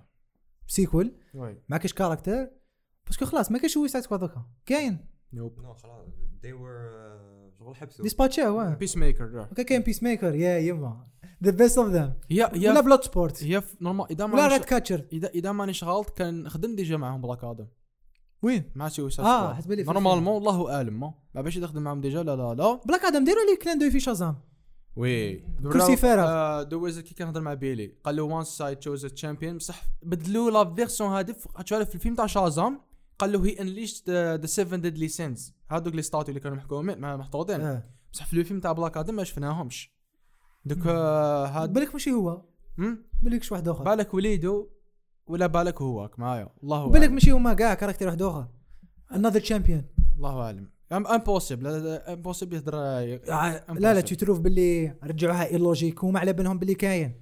سيكول 0.66 1.12
ما 1.68 1.76
كاش 1.76 1.92
caractère 1.92 2.50
parce 3.06 3.18
que 3.18 3.24
خلاص 3.24 3.50
ما 3.50 3.58
كاش 3.58 3.74
Suicide 3.74 3.90
Squad 3.90 4.20
دوكا. 4.20 4.46
كاين. 4.66 4.98
nope 5.32 5.60
no 5.60 5.74
خلاص. 5.74 6.06
They 6.44 6.54
were 6.62 6.88
uh, 6.90 7.31
شغل 7.62 7.76
حبسوا 7.76 8.02
ديسباتشا 8.02 8.48
واه. 8.48 8.74
Peacemaker 8.74 9.40
okay 9.40 9.64
كاين 9.64 9.82
Peacemaker 9.82 10.34
يا 10.34 10.58
يما 10.58 11.06
the 11.44 11.50
best 11.50 11.78
of 11.78 11.88
them 11.88 12.12
هي 12.30 12.50
ولا 12.54 12.80
Bloodsport 12.80 13.36
في 13.36 13.62
normal 13.80 14.06
اذا 14.10 14.24
ولا 14.24 14.34
ما 14.34 14.48
Ratcatcher 14.48 15.04
اذا 15.12 15.28
إذا 15.28 15.52
مانيش 15.52 15.84
غلط 15.84 16.10
كان 16.10 16.48
خدم 16.48 16.76
déjà 16.76 16.96
معاهم 16.96 17.20
Black 17.20 17.44
Adam 17.44 17.66
وين؟ 18.42 18.70
مع 18.74 18.86
آه، 18.86 18.88
Squad 18.88 19.54
حسب 19.54 19.72
لي 19.72 19.82
normalement 19.82 20.34
والله 20.34 20.74
اعلم 20.74 21.00
ما. 21.00 21.42
باش 21.42 21.56
يخدم 21.56 21.82
معاهم 21.82 22.00
déjà 22.00 22.22
لا 22.22 22.36
لا 22.36 22.54
لا. 22.54 22.80
Black 22.86 23.04
Adam 23.04 23.24
ديروا 23.24 23.42
لي 23.50 23.56
clin 23.56 23.78
d'œil 23.78 23.90
في 23.90 24.00
Shazam 24.00 24.36
oui. 24.96 25.44
كرسي 25.72 25.96
فارغ. 25.96 26.62
parce 26.62 26.98
que 26.98 27.14
كان 27.14 27.28
هضر 27.28 27.40
مع 27.40 27.54
بيلي 27.54 27.94
قال 28.04 28.16
له 28.16 28.22
once 28.22 28.44
I 28.44 28.78
chose 28.78 29.06
champion 29.06 29.56
بصح 29.56 29.82
بدلوا 30.02 30.50
la 30.50 30.74
version 30.74 31.10
هذه 31.10 31.32
في 31.84 31.94
الفيلم 31.94 32.14
تاع 32.14 32.26
Shazam 32.26 32.80
قال 33.22 33.32
له 33.32 33.46
هي 33.46 33.60
unleashed 33.60 34.10
the 34.10 34.46
seven 34.46 34.80
deadly 34.80 35.08
sins 35.08 35.54
هذوك 35.70 35.94
les 35.94 36.02
statues 36.02 36.28
اللي 36.28 36.40
كانوا 36.40 36.56
محكومين 36.56 37.00
محطوطين 37.00 37.60
آه. 37.60 37.84
بصح 38.12 38.26
في 38.26 38.38
الفيلم 38.38 38.60
تاع 38.60 38.72
Black 38.72 38.96
Adam 38.96 39.14
ما 39.14 39.24
شفناهمش. 39.24 39.92
دوك 40.64 40.86
آه، 40.86 41.46
هاد 41.46 41.72
بالك 41.72 41.92
ماشي 41.92 42.12
هو؟ 42.12 42.42
بالك 43.22 43.42
شي 43.42 43.54
واحد 43.54 43.68
آخر؟ 43.68 43.84
بالك 43.84 44.14
وليدو 44.14 44.68
ولا 45.26 45.46
بالك 45.46 45.82
هوك 45.82 46.18
معايا 46.18 46.48
الله 46.62 46.86
بالك 46.86 47.10
ماشي 47.10 47.30
هما 47.30 47.54
كاع 47.54 47.74
caractère 47.74 48.06
واحد 48.06 48.22
آخر؟ 48.22 48.48
another 49.14 49.40
champion 49.40 49.84
الله 50.16 50.40
أعلم. 50.40 50.70
impossible 50.92 51.66
impossible 51.86 52.54
يهضر 52.56 52.74
لا 52.74 53.94
لا 53.94 54.00
tu 54.00 54.16
trouves 54.16 54.40
باللي 54.40 54.96
رجعوها 55.04 55.46
illogique 55.46 56.04
وما 56.04 56.20
على 56.20 56.32
بالهم 56.32 56.58
باللي 56.58 56.74
كاين. 56.74 57.14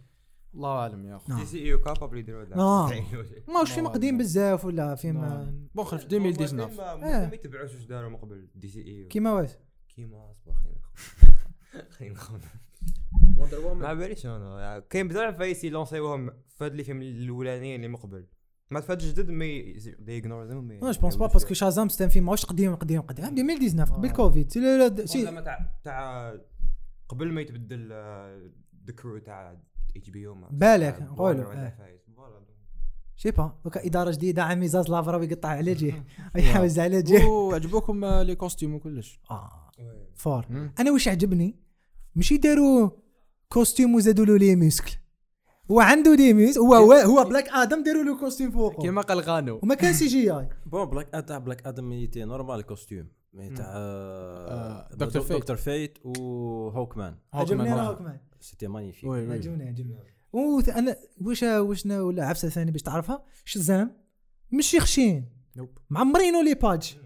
الله 0.54 0.68
أعلم 0.78 1.06
يا 1.06 1.16
اخو 1.16 1.32
نعم. 1.32 1.40
DCEU 1.40 1.58
capables 1.64 2.18
يديروا 2.18 2.44
هذا 2.44 2.54
آه. 2.56 2.88
تعينوا. 2.88 3.22
ما 3.48 3.60
واش 3.60 3.72
فيلم 3.72 3.88
قديم 3.88 4.18
بزاف 4.18 4.64
ولا 4.64 4.94
فيلم 4.94 5.20
نعم. 5.20 5.68
bon 5.74 5.84
خرج 5.84 6.00
في 6.08 6.16
هما 6.16 6.28
2019 6.28 6.76
ما- 6.96 7.24
آه. 7.30 7.34
يتبعوش 7.34 7.74
واش 7.74 7.84
داروا 7.84 8.10
من 8.10 8.16
قبل 8.16 8.48
DCEU. 8.54 9.08
كيما 9.08 9.32
واش؟ 9.32 9.50
كيما 9.96 10.30
أصبر 10.30 10.52
خلينا 10.52 11.90
خلينا 11.90 12.14
نخمم. 12.14 12.40
وندر 13.38 13.74
ما 13.74 13.94
باليش 13.94 14.26
أنا. 14.26 14.78
كاين 14.90 15.08
بزاف 15.08 15.38
فايس 15.38 15.64
يلونسيوهم 15.64 16.30
في 16.48 16.64
هاد 16.64 16.74
الفيلم 16.78 17.02
الأولانيين 17.02 17.76
اللي 17.76 17.88
مقبل 17.88 18.26
ما 18.70 18.80
فات 18.80 19.04
جدد 19.04 19.30
mais 19.30 19.72
they 19.98 20.18
ignore 20.18 20.44
them 20.44 20.64
mais 20.64 20.78
je 20.78 20.92
pense 21.00 21.16
pas 21.16 21.26
parce 21.26 21.44
que 21.44 21.54
Shazam 21.54 21.88
c'est 21.88 22.02
un 22.02 22.08
film 22.08 22.24
ماهوش 22.26 22.44
قديم 22.46 22.74
قديم 22.74 23.00
قديم. 23.00 23.24
2019 23.24 23.92
قبل 23.94 24.08
آه. 24.08 24.12
كوفيد 24.12 24.52
سي 24.52 24.60
لا- 24.60 24.88
لا- 24.88 25.40
تاع 25.40 25.72
تاع 25.84 26.34
قبل 27.08 27.32
ما 27.32 27.40
يتبدل 27.40 27.88
the 28.86 28.92
crew 28.98 29.18
تاع 29.18 29.56
HBO 29.96 30.36
بالك، 30.50 31.02
نقولوا،. 31.02 31.70
je 33.20 33.23
sais 33.23 33.30
pas 33.30 33.52
دوكا 33.64 33.86
اداره 33.86 34.10
جديده 34.10 34.44
عمي 34.44 34.68
زاز 34.68 34.90
لافرا 34.90 35.16
ويقطع 35.16 35.48
على 35.48 35.74
جيه 35.74 36.04
يحوز 36.36 36.78
على 36.78 37.02
جيه 37.02 37.24
وعجبوكم 37.24 38.04
les 38.04 38.34
costumes 38.34 38.74
وكلش 38.74 39.20
آه 39.30 39.72
fort. 40.14 40.46
أنا 40.78 40.90
واش 40.90 41.08
عجبني 41.08 41.56
ماشي 42.14 42.36
داروا 42.36 42.90
costume 43.48 43.94
وزادوا 43.94 44.24
له 44.24 44.36
les 44.36 44.56
muscles 44.56 44.92
هو 45.70 45.80
عنده 45.80 46.14
دي 46.14 46.32
ميس 46.34 46.58
هو 46.58 46.74
هو, 46.74 46.92
هو 46.92 47.24
Black 47.24 47.48
Adam 47.48 47.82
داروا 47.82 48.02
له 48.02 48.18
costume 48.18 48.50
فوقه 48.50 48.82
كيما 48.82 49.02
قال 49.02 49.20
غانو 49.20 49.60
وما 49.62 49.74
كان 49.74 49.92
CGI 49.92 50.48
bon 50.66 50.84
بلاك 50.84 51.24
تاع 51.28 51.38
Black 51.38 51.66
Adam 51.66 52.08
normal 52.16 52.62
costume 52.62 53.08
mais 53.32 53.50
تاع 53.50 53.66
آه، 53.68 54.88
آه، 54.90 54.94
Doctor 54.94 55.22
Fate. 55.22 55.36
Doctor 55.36 55.56
Fate. 55.56 55.98
و 56.04 56.18
Hawkman 56.18 57.16
عجبني 57.32 57.72
أنا 57.72 57.82
Hawkman 57.82 58.20
c'était 58.40 58.66
magnifique. 58.66 59.10
oui 59.10 59.26
oui. 59.28 59.34
عجبني 59.34 59.68
عجبني. 59.68 59.96
وث- 60.32 60.68
أنا 60.76 60.96
واش 61.20 61.42
واش 61.42 61.86
نا- 61.86 62.00
ولا 62.02 62.26
عفسة 62.26 62.48
ثانية 62.48 62.72
باش 62.72 62.82
تعرفها. 62.82 63.24
Shazam 63.44 63.96
مش 64.52 64.76
خشين 64.76 65.28
nope. 65.56 65.78
معمرينو 65.90 66.42
les 66.42 66.54
pads. 66.54 66.96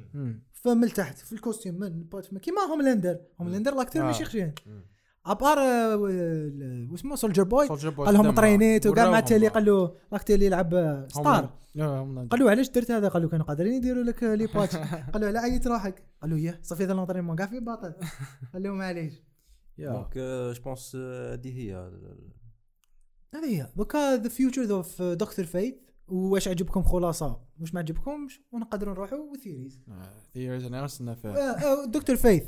فمن 0.53 0.85
التحت 0.85 1.19
في 1.19 1.33
ال 1.33 1.38
costume 1.38 1.75
من 1.79 2.03
باتمان 2.05 2.41
كيما 2.41 2.61
هوملاندر. 2.61 3.21
هوملاندر 3.41 3.75
لاكتور 3.75 4.03
آه. 4.03 4.07
ماشي 4.07 4.25
خشين. 4.25 4.55
أبار 5.27 5.59
آه، 5.59 5.97
واسمه 6.93 7.17
Soldier 7.17 7.43
Boy 7.43 7.67
قال 7.69 8.15
لهم 8.15 8.23
قدام. 8.23 8.35
طرينيت 8.35 8.87
وكاع 8.87 9.11
مع. 9.11 9.19
التالي 9.19 9.49
قال 9.49 9.65
له 9.65 9.97
l'acteur 10.13 10.35
اللي 10.35 10.47
يلعب 10.47 10.69
Star. 11.09 11.51
آه،. 11.79 12.29
قال 12.31 12.41
له 12.41 12.51
علاش 12.51 12.69
درت 12.71 12.91
هذا 12.91 13.09
قال 13.09 13.23
له 13.23 13.29
كانوا 13.29 13.47
قادرين 13.47 13.73
يديروا 13.73 14.03
لك 14.03 14.23
les 14.23 14.47
pads 14.47 14.77
قال 15.13 15.23
له 15.23 15.31
لا 15.31 15.41
عيط 15.41 15.67
روحك 15.67 16.05
قال 16.23 16.31
له 16.31 16.39
ياه 16.39 16.59
صافي 16.63 16.85
هذا 16.85 16.93
l'entraînement 16.93 17.37
كاع 17.37 17.47
في 17.47 17.61
باطل 17.61 17.95
قال 18.53 18.63
له 18.63 18.71
معليش. 18.71 19.15
donc 19.79 20.19
je 20.57 20.63
pense 20.65 20.97
هذه 20.97 21.59
هي 21.59 21.91
هذه 23.35 23.45
هي 23.45 23.69
دوكا 23.77 24.17
the 24.17 24.29
future 24.29 24.71
of 24.75 25.03
Doctor 25.03 25.45
Fate 25.45 25.91
واش 26.09 26.49
عجبكم 26.49 26.83
خلاصة؟ 26.83 27.41
واش 27.61 27.75
ما 27.75 27.81
عجبكمش؟ 27.81 28.41
ونقدروا 28.53 28.95
نروحوا 28.95 29.37
theories 29.45 29.81
آه، 29.89 30.03
theories 30.35 30.65
أنا 30.67 30.85
استنى 30.85 31.17
فيها. 31.17 31.85
Doctor 31.85 32.17
Fate. 32.17 32.43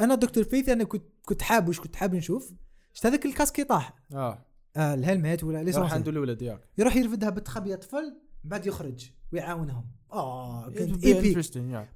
أنا 0.00 0.14
Doctor 0.14 0.44
Fate 0.44 0.68
أنا 0.68 0.84
كنت 0.84 1.02
كنت 1.26 1.42
حاب 1.42 1.68
واش 1.68 1.80
كنت 1.80 1.96
حاب 1.96 2.14
نشوف؟ 2.14 2.52
شفت 2.92 3.06
هذاك 3.06 3.26
ال 3.26 3.31
casque 3.31 3.58
يطاح 3.58 3.94
آه. 4.14 4.44
آه 4.76 4.94
ال 4.94 5.01
helmet 5.01 5.44
ولا 5.44 5.58
لي 5.62 5.70
راح 5.70 5.74
sensé. 5.80 5.94
عنده 5.94 6.10
الولد 6.10 6.42
ياك. 6.42 6.60
يروح 6.78 6.96
يرفدها 6.96 7.30
بالتخبي 7.30 7.76
طفل 7.76 8.16
بعد 8.44 8.66
يخرج 8.66 9.10
ويعاونهم. 9.32 9.84
آه 10.12 10.70
كانت 10.70 11.04
epic 11.04 11.36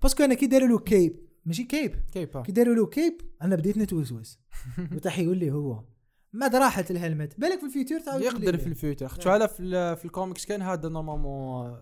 باسكو 0.03 0.25
أنا 0.25 0.35
كي 0.35 0.47
داروا 0.47 0.69
له 0.69 0.79
كيب 0.79 1.21
ماشي 1.47 1.65
كيب. 1.65 1.95
كيف 2.13 2.37
كي 2.37 2.53
داروا 2.53 2.75
له 2.75 2.87
كيب 2.87 3.21
أنا 3.43 3.57
بديت 3.57 3.79
نتوسوس. 3.79 4.39
وتاح 4.95 5.19
يقول 5.19 5.39
لي 5.39 5.51
هو. 5.51 5.85
ما 6.35 6.49
راحت 6.49 6.91
الهلمت؟ 6.91 7.41
بالك 7.41 7.59
في 7.59 7.67
الفيوتشر 7.67 8.01
تعاود 8.01 8.23
يقدر 8.23 8.59
في 8.59 8.67
الفيوتشر. 8.67 9.09
خاطر 9.09 9.31
على 9.31 9.49
في, 9.49 9.97
في 9.97 10.05
الكوميكس 10.05 10.47
كان 10.47 10.63
هذا 10.63 10.89
نورمالمون 10.89 11.81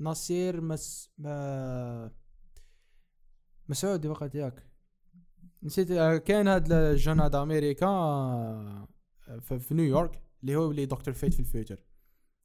نصير 0.00 0.60
مس 0.60 1.10
ما 1.18 2.10
مسعودي 3.68 4.08
وقت 4.08 4.34
ياك. 4.34 4.66
نسيت 5.62 5.90
آه، 5.90 6.16
كان 6.16 6.48
هذا 6.48 6.90
الجون 6.90 7.20
هذا 7.20 7.42
أمريكا 7.42 7.86
آه، 7.86 8.88
في, 9.40 9.74
نيويورك 9.74 10.22
اللي 10.42 10.56
هو 10.56 10.70
اللي 10.70 10.86
دكتور 10.86 11.14
فيت 11.14 11.34
في 11.34 11.40
الفيوتشر. 11.40 11.84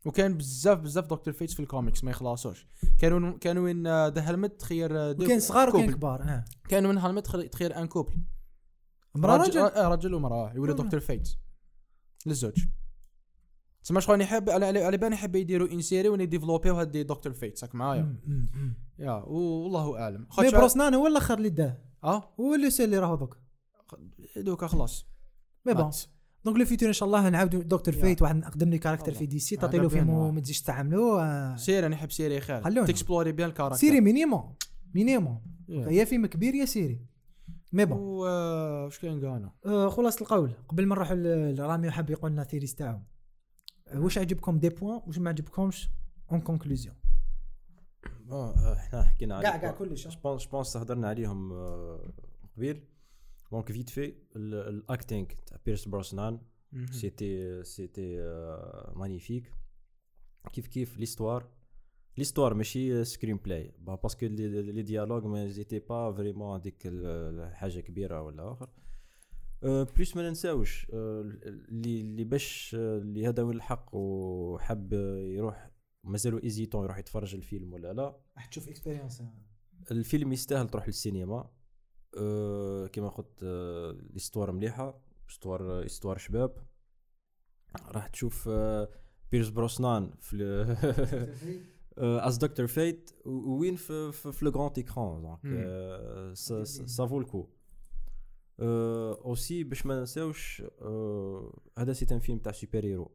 وكان 0.06 0.38
بزاف 0.38 0.80
بزاف 0.80 1.06
دكتور 1.06 1.34
فيت 1.34 1.52
في 1.52 1.60
الكوميكس 1.60 2.04
ما 2.04 2.12
يخلصوش. 2.12 2.68
كانوا 3.00 3.38
كانوا 3.38 3.64
وين 3.64 3.84
ذا 3.88 4.22
هلمت 4.22 4.60
تخير 4.60 5.00
آه، 5.00 5.12
وكان 5.12 5.40
صغار 5.40 5.70
وكان. 5.70 5.92
كبار 5.92 6.22
آه. 6.22 6.46
كانوا 6.70 6.90
وين 6.90 7.00
هلمت 7.00 7.28
تخير 7.28 7.78
ان 7.78 7.88
كوبل. 7.88 8.14
مرا 9.16 9.38
رجل 9.38 9.60
آه 9.60 9.88
رجل 9.88 10.14
ومرأة 10.14 10.54
يولد 10.54 10.80
آه. 10.80 10.84
دكتور 10.84 11.00
فيت 11.00 11.30
للزوج 12.26 12.66
تسمى 13.84 14.02
شغل 14.02 14.22
يحب 14.22 14.50
على 14.50 14.98
بالي 14.98 15.14
يحب 15.14 15.36
يديروا 15.36 15.68
ان 15.68 15.82
سيري 15.82 16.10
وين 16.10 16.22
يديفلوبيو 16.22 16.76
هاد 16.76 16.98
دكتور 16.98 17.34
فيت 17.34 17.58
ساك 17.58 17.76
معايا. 17.76 18.16
يا 19.00 19.12
والله 19.12 20.00
أعلم 20.00 20.28
مي 20.40 20.52
بروسنان 20.52 20.94
هو 20.94 21.08
الآخر 21.08 21.38
اللي 21.38 21.50
داه 21.50 21.78
آه 22.04 22.34
هو 22.40 22.56
اللي 22.56 22.70
سي 22.70 22.84
اللي 22.84 23.00
راهو 23.00 23.16
دوك 23.16 23.38
دوكا 24.38 24.68
خلاص 24.68 25.06
مي 25.66 25.74
بون. 25.74 25.92
دونك 26.46 26.58
لو 26.58 26.66
فيتور 26.66 26.88
إن 26.88 26.94
شاء 26.94 27.08
الله 27.08 27.30
نعاودوا 27.30 27.64
دكتور. 27.64 27.94
فيت 27.94 28.22
واحد 28.22 28.44
اقدم 28.44 28.70
لي 28.70 28.78
كاركتر. 28.78 29.14
في 29.14 29.26
دي 29.26 29.40
سي 29.40 29.56
تعطي 29.56 29.78
له 29.78 29.88
فيلم. 29.88 30.10
وما 30.10 30.42
تزيدش 30.42 30.62
تعملوه 30.62 31.24
آه، 31.24 31.56
série 31.56 31.88
نحب 31.88 32.12
série 32.12 32.42
خير. 32.42 32.86
تكسبلوري 32.86 33.32
bien 33.32 33.50
ال 33.50 33.52
caractère 33.52 33.78
série 33.78 34.02
minimum 34.02 34.56
minimum. 34.94 35.42
يا 35.70 36.06
فيلم 36.06 36.26
كبير 36.26 36.56
يا 36.56 36.66
série 36.66 37.13
mais 37.74 37.86
bon. 37.86 37.98
واش 38.00 39.00
كاين 39.00 39.26
قانا 39.26 39.52
آه، 39.66 39.90
خلاص 39.90 40.22
القول. 40.22 40.52
قبل 40.68 40.86
ما 40.86 40.96
نروحوا 40.96 41.16
ل- 41.16 41.56
لرامي 41.56 41.92
حاب 41.92 42.10
يقول 42.10 42.32
لنا 42.32 42.44
theories 42.44 42.76
تاعو. 42.76 43.00
آه، 43.88 44.00
واش 44.00 44.18
عجبكم 44.18 44.60
des 44.60 44.70
points 44.70 45.02
واش 45.08 45.18
ما 45.20 45.30
عجبكمش؟ 45.30 45.90
en 46.32 46.42
conclusion 46.42 46.96
bon 48.20 48.54
إحنا 48.58 49.04
حكينا 49.04 49.42
كاع 49.42 49.52
عليه 49.52 49.62
كاع 49.62 49.72
كلش. 49.72 50.08
je 50.08 50.20
pense 50.24 50.44
je 50.44 50.50
pense 50.52 50.78
هضرنا 50.78 51.08
عليهم 51.08 51.54
آه، 51.54 52.14
قبيل. 52.58 52.84
donc 53.52 53.72
Fate 53.72 53.90
في 53.90 54.14
ال 54.36 54.49
acting 54.49 55.26
تاع 55.48 55.58
Pierce 55.66 55.88
Brosnan 55.88 56.40
c'était 56.92 57.64
c'était 57.64 58.18
magnifique 58.96 59.52
كيف 60.54 60.68
كيف 60.68 60.98
l'histoire. 60.98 61.48
l'histoire 62.18 62.54
ماشي 62.54 63.06
screenplay 63.06 63.38
parce 63.38 63.74
que 63.80 64.26
les 64.26 64.82
dialogues 64.82 65.28
mais 65.28 65.48
c'était 65.48 65.80
pas 65.80 66.14
vraiment 66.14 66.60
هذيك 66.60 66.82
الحاجة 66.86 67.80
كبيره 67.80 68.22
ولا 68.22 68.52
اخر 68.52 68.70
plus 69.64 70.16
ما 70.16 70.28
ننساوش 70.28 70.88
اللي 70.94 72.02
اللي 72.02 72.24
باش 72.24 72.76
اللي 72.76 73.28
هذا 73.28 73.44
وين 73.44 73.56
الحق 73.56 73.96
وحب 73.96 74.94
يروح 74.94 75.72
مازالوا 76.04 76.44
hésitants 76.44 76.84
يروح 76.84 76.98
يتفرج 76.98 77.36
الفيلم 77.36 77.74
ولا 77.74 77.94
لا 77.94 78.18
راح 78.36 78.46
تشوف 78.46 78.70
expérience 78.70 79.24
الفيلم 79.92 80.34
يستاهل 80.34 80.70
تروح 80.70 80.88
للسينما 80.88 81.50
كما 82.88 83.10
قلت 83.10 83.44
l'histoire 83.44 84.52
مليحه 84.52 85.02
histoire 85.30 85.86
histoire 85.86 86.18
شباب 86.18 86.58
راح 87.86 88.08
تشوف 88.08 88.50
Pierce 89.32 89.50
Brosnan 89.50 90.14
في 90.20 90.66
as 91.98 92.38
Doctor 92.38 92.68
Fate 92.68 93.12
وين 93.26 93.76
في 93.76 94.12
في, 94.12 94.32
في 94.32 94.46
le 94.46 94.52
grand 94.52 94.72
écran 94.78 95.22
donc 95.22 95.40
مم. 95.44 96.34
ça 96.86 97.06
vaut 97.08 97.20
le 97.20 97.29
coup 97.29 97.48
aussi 98.60 99.64
باش 99.64 99.86
ما 99.86 100.02
نساوش 100.02 100.64
أه 100.82 101.60
هذا 101.78 101.94
c'est 101.94 102.06
un 102.12 102.20
film 102.20 102.40
تاع 102.40 102.52
super-héros 102.52 102.86
و 102.86 103.12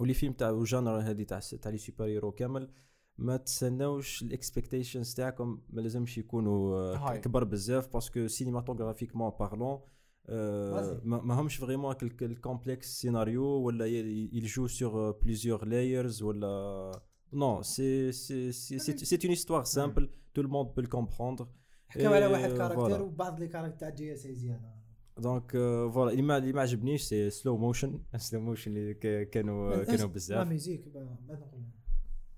les 0.00 0.14
films 0.14 0.32
تاع 0.32 0.50
ال 0.50 0.58
genre 0.58 0.98
هذه 0.98 1.22
تاع 1.22 1.38
تاع 1.38 1.70
les 1.70 1.78
super-héros 1.78 2.32
كامل 2.32 2.70
ما 3.18 3.36
تسناوش 3.36 4.22
ال 4.22 4.29
expectations 4.29 5.14
تاعكم 5.14 5.60
ما 5.70 5.80
لازمش 5.80 6.18
يكونوا 6.18 6.76
آه، 6.76 6.96
high. 6.96 7.18
كبر 7.18 7.44
بزاف 7.44 7.92
parce 7.92 8.13
que 8.13 8.26
cinématographiquement 8.26 9.32
parlant 9.40 9.80
Vas-y. 10.28 11.00
ما 11.04 11.20
ما 11.22 11.40
همش 11.40 11.56
vraiment 11.56 11.94
complexes 12.22 13.00
scénario 13.00 13.44
ولا 13.44 13.86
يلجو 13.86 14.66
sur 14.66 15.10
plusieurs 15.10 15.64
layers 15.64 16.22
ولا 16.22 16.92
non 17.32 17.62
c'est 17.62 18.12
c'est 18.12 18.52
c'est 18.52 18.78
c'est 18.78 19.16
une 19.16 19.30
histoire 19.30 19.64
simple 19.64 20.10
tout 20.34 20.42
le 20.42 20.48
monde 20.48 20.74
peut 20.74 20.82
comprendre 20.82 21.48
حكاو 21.88 22.12
على 22.12 22.26
واحد 22.26 22.50
إيه، 22.50 22.56
caractère 22.58 22.74
voilà. 22.76 23.00
وبعض 23.00 23.40
les 23.40 23.48
caractères 23.48 23.78
تاع 23.78 23.88
CGI 23.88 24.34
زياده 24.34 24.74
donc 25.18 25.50
voilà 25.92 26.10
اللي 26.10 26.22
ما 26.22 26.36
اللي 26.36 26.52
ما 26.52 26.60
عجبنيش 26.60 27.02
c'est 27.02 27.30
slow 27.30 27.56
motion 27.56 28.02
slow 28.16 28.40
motion 28.40 28.76
اللي 28.76 28.94
ك- 28.94 29.30
كانوا 29.30 29.84
كانوا 29.84 29.96
لا 30.06 30.06
بزاف 30.06 30.46
musique 30.48 30.86
ما 30.94 31.16
ما 31.28 31.34
نقول 31.34 31.62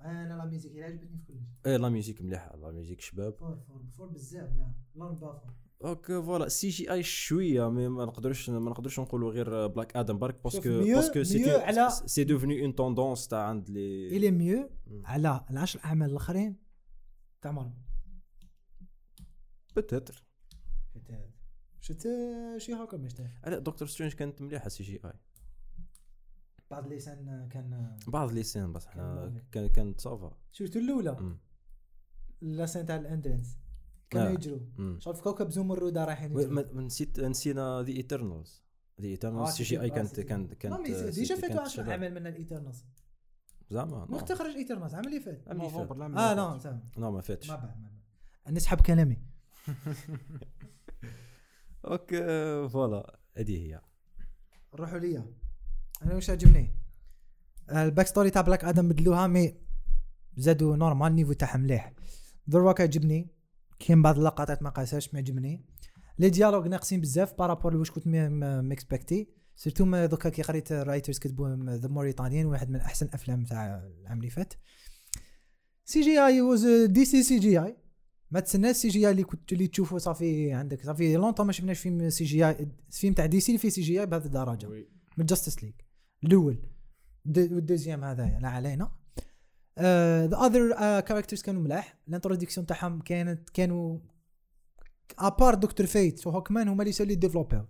أنا 0.01 0.37
la 0.39 0.45
musique 0.45 0.73
اللي 0.73 0.83
عجبتني 0.85 1.19
في 1.19 1.33
كلش 1.33 1.43
إيه 1.67 1.77
la 1.77 1.89
musique 1.89 2.23
مليحه 2.23 2.57
la 2.57 2.71
musique 2.71 3.01
شباب 3.01 3.35
فور 3.35 3.59
فور 3.69 3.83
فور 3.97 4.09
بزاف 4.09 4.57
لا 4.57 4.73
لون 4.97 5.15
بافور 5.15 5.53
دونك 5.83 6.07
فوالا 6.07 6.49
سي 6.49 6.69
جي 6.69 6.93
اي 6.93 7.03
شوية 7.03 7.71
مي 7.71 7.89
ما 7.89 8.05
نقدروش 8.05 8.51
ما 8.51 8.71
نقدروش 8.71 9.01
نقولوا 9.01 9.33
غير 9.33 9.67
بلاك 9.67 9.97
آدم 9.97 10.19
برك 10.19 10.45
باسكو 10.45 10.81
باسكو 10.85 11.23
سي 11.23 11.59
على- 11.61 12.07
سي 12.07 12.25
دوفني 12.25 12.63
اون 12.65 12.75
توندونس 12.75 13.29
تاع 13.29 13.43
عند 13.49 13.71
لي 13.71 14.17
الي 14.17 14.31
ميو. 14.31 14.71
على 15.05 15.45
العشر 15.51 15.81
اعمال 15.85 16.11
الآخرين 16.11 16.57
تاع 17.43 17.51
مارفل 17.53 17.73
بتاتر 19.77 20.25
شت 21.81 22.09
شي 22.59 22.73
هاكا 22.75 22.97
مش 22.97 23.13
لا 23.47 23.59
دكتور 23.59 23.89
سترينج 23.89 24.13
كانت 24.13 24.43
مليحة 24.43 24.69
سي 24.69 24.83
جي 24.85 25.01
اي 25.05 25.13
بعض 26.71 26.87
لسان 26.87 27.49
كان 27.53 27.97
بعض 28.09 28.33
لي 28.33 28.43
سين 28.43 28.73
بس 28.73 28.87
كان 29.53 29.69
كانت 29.69 30.01
صافا. 30.01 30.37
شفت 30.53 30.77
الأولى؟ 30.77 31.17
مم. 31.21 31.39
لسان 32.43 32.87
تاع 32.87 32.97
الاندرنس 32.97 33.59
كانوا 34.11 34.29
آه. 34.29 34.33
يجروا. 34.33 34.61
شوف 34.99 35.17
في 35.17 35.23
كوكب 35.23 35.51
زمردة 35.51 36.05
رايحين 36.05 36.33
نسيت 36.75 37.21
نسينا 37.21 37.83
ذا 37.83 37.93
ايترنالز 37.93 38.63
ذا 39.01 39.07
ايترنالز 39.07 39.51
سي 39.51 39.63
جي 39.63 39.81
أي 39.81 39.91
آه، 39.91 39.95
كانت 39.95 40.21
كانت 40.21 40.51
لا 40.51 40.55
كانت 40.55 40.87
ديجا 40.91 41.35
فاتوا 41.35 41.49
كانت 41.49 41.61
10 41.61 41.69
شباب. 41.69 41.91
اعمال 41.91 42.15
من 42.15 42.27
الايترنالز 42.27 42.85
زعما 43.71 44.07
وقت 44.11 44.29
تخرج 44.33 44.55
ايترنالز 44.57 44.91
العام 44.95 45.07
اللي 45.07 45.21
فات؟ 45.21 45.47
العام 45.47 45.61
اللي 45.61 45.71
فات. 45.71 45.91
آه. 46.19 46.59
تمام 46.59 46.81
نو 46.99 47.11
ما 47.11 47.21
فاتش. 47.21 47.53
نسحب 48.51 48.81
كلامي. 48.81 49.17
أوكي 51.85 52.19
فوالا. 52.69 53.19
هذه 53.37 53.67
هي. 53.67 53.81
روحوا 54.75 54.99
ليا. 54.99 55.35
أنا 56.03 56.15
واش 56.15 56.31
عجبني؟ 56.31 56.75
ال 57.71 58.07
backstory 58.07 58.31
تاع 58.31 58.43
Black 58.43 58.65
Adam 58.65 58.89
بدلوها 58.89 59.27
mais 59.27 59.57
زادوا 60.37 60.77
normal 60.77 61.15
niveau 61.15 61.33
تاعها 61.33 61.57
مليح. 61.57 61.93
دروك 62.47 62.81
عجبني. 62.81 63.40
كاين 63.81 64.03
بعض 64.03 64.19
اللقطات 64.19 64.63
ما 64.63 64.71
قاساش 64.71 65.15
ما 65.15 65.19
عجبني. 65.19 65.65
les 66.19 66.31
dialogues 66.31 66.69
ناقصين 66.69 67.01
بزاف 67.01 67.35
par 67.39 67.50
rapport 67.50 67.75
لواش 67.75 67.91
كنت 67.91 68.05
م 68.07 68.22
expecté 68.22 69.29
surtout 69.57 69.85
ما 69.85 70.07
دوكا 70.07 70.29
كي 70.29 70.43
قريت 70.43 70.73
ال 70.73 70.79
writers 70.79 71.19
كتبوا 71.19 71.77
The 71.77 71.89
Mauritanian 71.89 72.47
واحد 72.47 72.71
من 72.71 72.81
أحسن 72.81 73.09
أفلام 73.13 73.45
تاع 73.45 73.83
العام 74.03 74.19
اللي 74.19 74.31
فات. 74.31 74.55
CGI 75.85 76.41
وز 76.41 76.67
دي 76.67 77.05
سي 77.05 77.23
سي 77.23 77.39
جي 77.39 77.59
اي 77.59 77.77
ما 78.31 78.41
تسناش 78.41 78.77
سي 78.77 78.89
جي 78.89 79.07
اي 79.07 79.11
اللي 79.11 79.25
كنت 79.25 79.53
اللي 79.53 79.67
تشوفه 79.67 79.99
صافي 79.99 80.53
عندك. 80.53 80.85
ça 80.85 80.96
fait 80.96 81.17
longtemps 81.17 81.47
ما 81.47 81.53
شفناش 81.53 81.79
فيلم 81.79 82.11
CGI 82.11 82.69
فيلم 82.91 83.15
تاع 83.15 83.27
DC 83.27 83.53
اللي 83.53 83.59
فيه 83.59 83.69
CGI 83.69 84.07
بهذه 84.07 84.25
الدرجة. 84.25 84.69
من 85.17 85.27
جاستس 85.27 85.63
ليج 85.63 85.75
الأول. 86.25 86.63
والدوزيام 87.27 88.05
هذايا 88.05 88.39
لا 88.41 88.49
علينا. 88.49 89.00
ذا 90.27 90.37
اذر 90.47 90.71
كاركترز 91.01 91.43
كانوا 91.43 91.63
ملاح 91.63 91.99
الانتروديكسيون 92.09 92.67
تاعهم 92.67 93.01
كانت 93.01 93.51
كانوا 93.51 93.99
ابار 95.19 95.55
دكتور 95.55 95.87
فيت 95.87 96.27
وهوكمان 96.27 96.69
هما 96.69 96.83
اللي 96.83 96.93
سالي 96.93 97.15
ديفلوبيو 97.15 97.67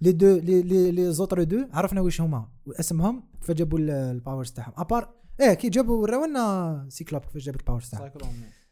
لي 0.00 0.12
دو 0.12 0.36
لي 0.38 0.62
لي 0.62 0.90
لي 0.90 1.12
زوتر 1.12 1.42
دو 1.42 1.68
عرفنا 1.72 2.00
واش 2.00 2.20
هما 2.20 2.48
اسمهم 2.80 3.28
كيفاش 3.40 3.56
جابوا 3.56 3.78
ال- 3.78 3.90
الباورز 3.90 4.50
تاعهم. 4.50 4.72
ابار 4.76 5.14
إيه 5.40 5.54
كي 5.54 5.68
جابوا 5.68 6.02
وراونا 6.02 6.86
سيكلوب 6.88 7.22
كيفاش 7.24 7.42
جاب 7.44 7.54
الباورز 7.56 7.88
تاعهم. 7.90 8.04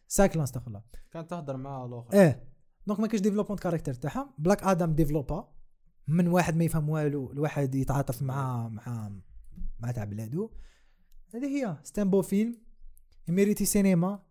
سايكلون 0.08 0.42
استغفر 0.42 0.66
الله. 0.68 0.82
كانت 1.12 1.30
تهضر 1.30 1.56
مع 1.56 1.84
الآخر. 1.84 2.12
إيه. 2.12 2.42
دونك 2.86 3.00
ما 3.00 3.06
كاينش 3.06 3.22
ديفلوبمون 3.22 3.58
كاركتر 3.58 3.94
تاعهم. 3.94 4.30
بلاك 4.38 4.62
آدم 4.62 4.92
ديفلوبا 4.92 5.48
من 6.08 6.28
واحد 6.28 6.56
ما 6.56 6.64
يفهم 6.64 6.88
والو 6.88 7.32
لواحد 7.32 7.74
يتعاطف 7.74 8.22
مع 8.22 8.68
مع 8.68 9.10
مع 9.80 9.90
تاع 9.90 10.04
بلادو 10.04 10.50
هذه 11.34 11.46
هي 11.46 11.76
c'est 11.84 12.03
un 12.03 12.10
beau 12.10 12.22
film 12.22 12.56
mérité 13.28 13.64
cinéma 13.64 14.22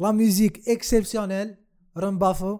la 0.00 0.12
musique 0.12 0.68
exceptionnelle 0.68 1.56
Lorne 1.96 2.18
Balfe 2.18 2.58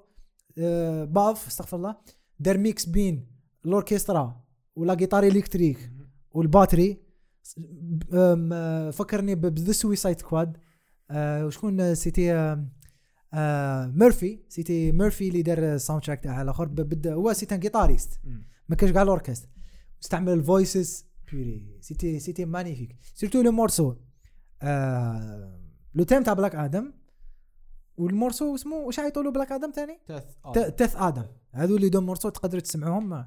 آه 0.59 1.05
Balfe 1.05 1.47
استغفر 1.47 1.77
الله 1.77 1.97
دار 2.41 2.59
mix 2.59 2.87
بين 2.87 3.27
الاوركسترا 3.65 4.45
و 4.77 4.83
la 4.83 4.95
guitare 4.95 5.25
électrique 5.25 5.93
و 6.31 6.38
la 6.38 6.51
batterie 6.51 7.05
فكرني 8.93 9.35
ب 9.35 9.44
The 9.44 9.73
Suicide 9.73 10.21
Squad 10.21 10.57
وشكون 11.17 11.95
c'était 11.95 12.33
آه، 12.33 12.69
آه 13.35 13.87
Murphy 13.87 14.41
c'était 14.49 14.93
Murphy 14.93 15.29
اللي 15.29 15.43
دار 15.43 15.59
ال 15.59 16.03
soundtrack 16.03 16.21
تاعها 16.21 16.43
الآخر 16.43 16.87
هو 17.07 17.33
c'était 17.33 17.57
guitariste 17.57 18.21
ما 18.69 18.77
كانش 18.77 18.93
كاع 18.93 19.03
l'orchestre 19.03 19.49
استعمل 20.03 20.33
ال 20.33 20.43
voices 20.43 21.07
بيري 21.35 21.79
c'était 21.81 22.21
c'était 22.21 22.45
magnifique 22.45 22.97
surtout 23.15 23.43
le 23.43 23.53
morceau 23.53 23.95
le 25.95 26.05
thème 26.05 26.23
تاع 26.23 26.33
Black 26.33 26.55
Adam 26.55 26.93
و 27.97 28.03
ال 28.03 28.10
morceau 28.10 28.55
اسمه 28.55 28.77
واش 28.77 28.99
عيطوا 28.99 29.23
له 29.23 29.31
Black 29.31 29.53
Adam 29.53 29.71
ثاني 29.71 30.01
Teth 30.77 30.97
Adam 30.97 31.27
هذو 31.53 31.77
ال 31.77 31.80
les 31.80 31.89
deux 31.89 32.01
morceaux 32.01 32.29
تقدروا 32.29 32.61
تسمعوهم 32.61 33.27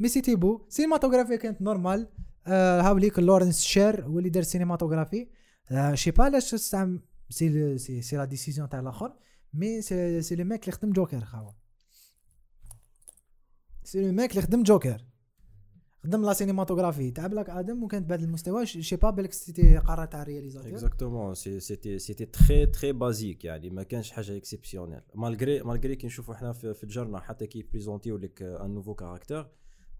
mais 0.00 0.08
c'était 0.08 0.34
beau 0.34 0.66
cinématographie 0.68 1.36
كانت 1.36 1.62
normal 1.62 2.08
آه 2.46 2.80
هاوليك 2.80 3.18
Lawrence 3.18 3.60
Sher 3.60 4.04
هو 4.04 4.18
اللي 4.18 4.30
دار 4.30 4.42
la 4.42 4.52
cinématographie 4.52 5.28
آه 5.70 5.94
chais 5.94 6.10
pas 6.10 6.24
علاش 6.24 6.54
استعمل 6.54 7.02
c'est 7.30 7.78
c'est 7.78 8.02
c'est 8.02 8.16
la 8.16 8.24
décision 8.24 8.68
تاع 8.68 8.80
الآخر 8.80 9.16
mais 9.54 9.82
c'est 9.82 10.22
c'est 10.22 10.36
le 10.36 10.44
mec 10.44 10.62
اللي 10.62 10.72
خدم 10.72 10.92
جوكر 10.92 11.24
خاوه 11.24 11.54
c'est 13.84 14.06
le 14.06 14.12
mec 14.12 14.30
اللي 14.30 14.42
خدم 14.42 14.62
جوكر 14.62 15.04
خدم 16.04 16.24
la 16.24 16.32
cinématographie 16.32 17.10
تاع 17.10 17.26
Black 17.26 17.50
Adam 17.50 17.82
وكانت 17.84 18.08
بهذا 18.08 18.24
المستوى 18.24 18.66
chais 18.66 18.96
pas 18.96 19.10
بالك 19.10 19.32
c'était 19.32 19.78
قرار 19.78 20.06
تاع 20.06 20.22
réalisateur 20.22 20.70
exactement 20.70 21.34
c'était 21.34 21.98
c'était 21.98 22.26
très 22.26 22.66
très 22.66 22.92
basique 22.92 23.44
يعني 23.44 23.70
ما 23.70 23.82
كانش 23.82 24.10
حاجة 24.10 24.36
exceptionnelle 24.36 25.00
malgré 25.14 25.62
malgré 25.62 25.96
كي 25.96 26.06
نشوفوا 26.06 26.34
حنا 26.34 26.52
في, 26.52 26.74
في 26.74 26.84
الجرنا 26.84 27.20
حتى 27.20 27.46
كي 27.46 27.62
présentiو 27.62 28.16
لك 28.16 28.42
un 28.42 28.70
nouveau 28.70 28.94
caractère 28.94 29.50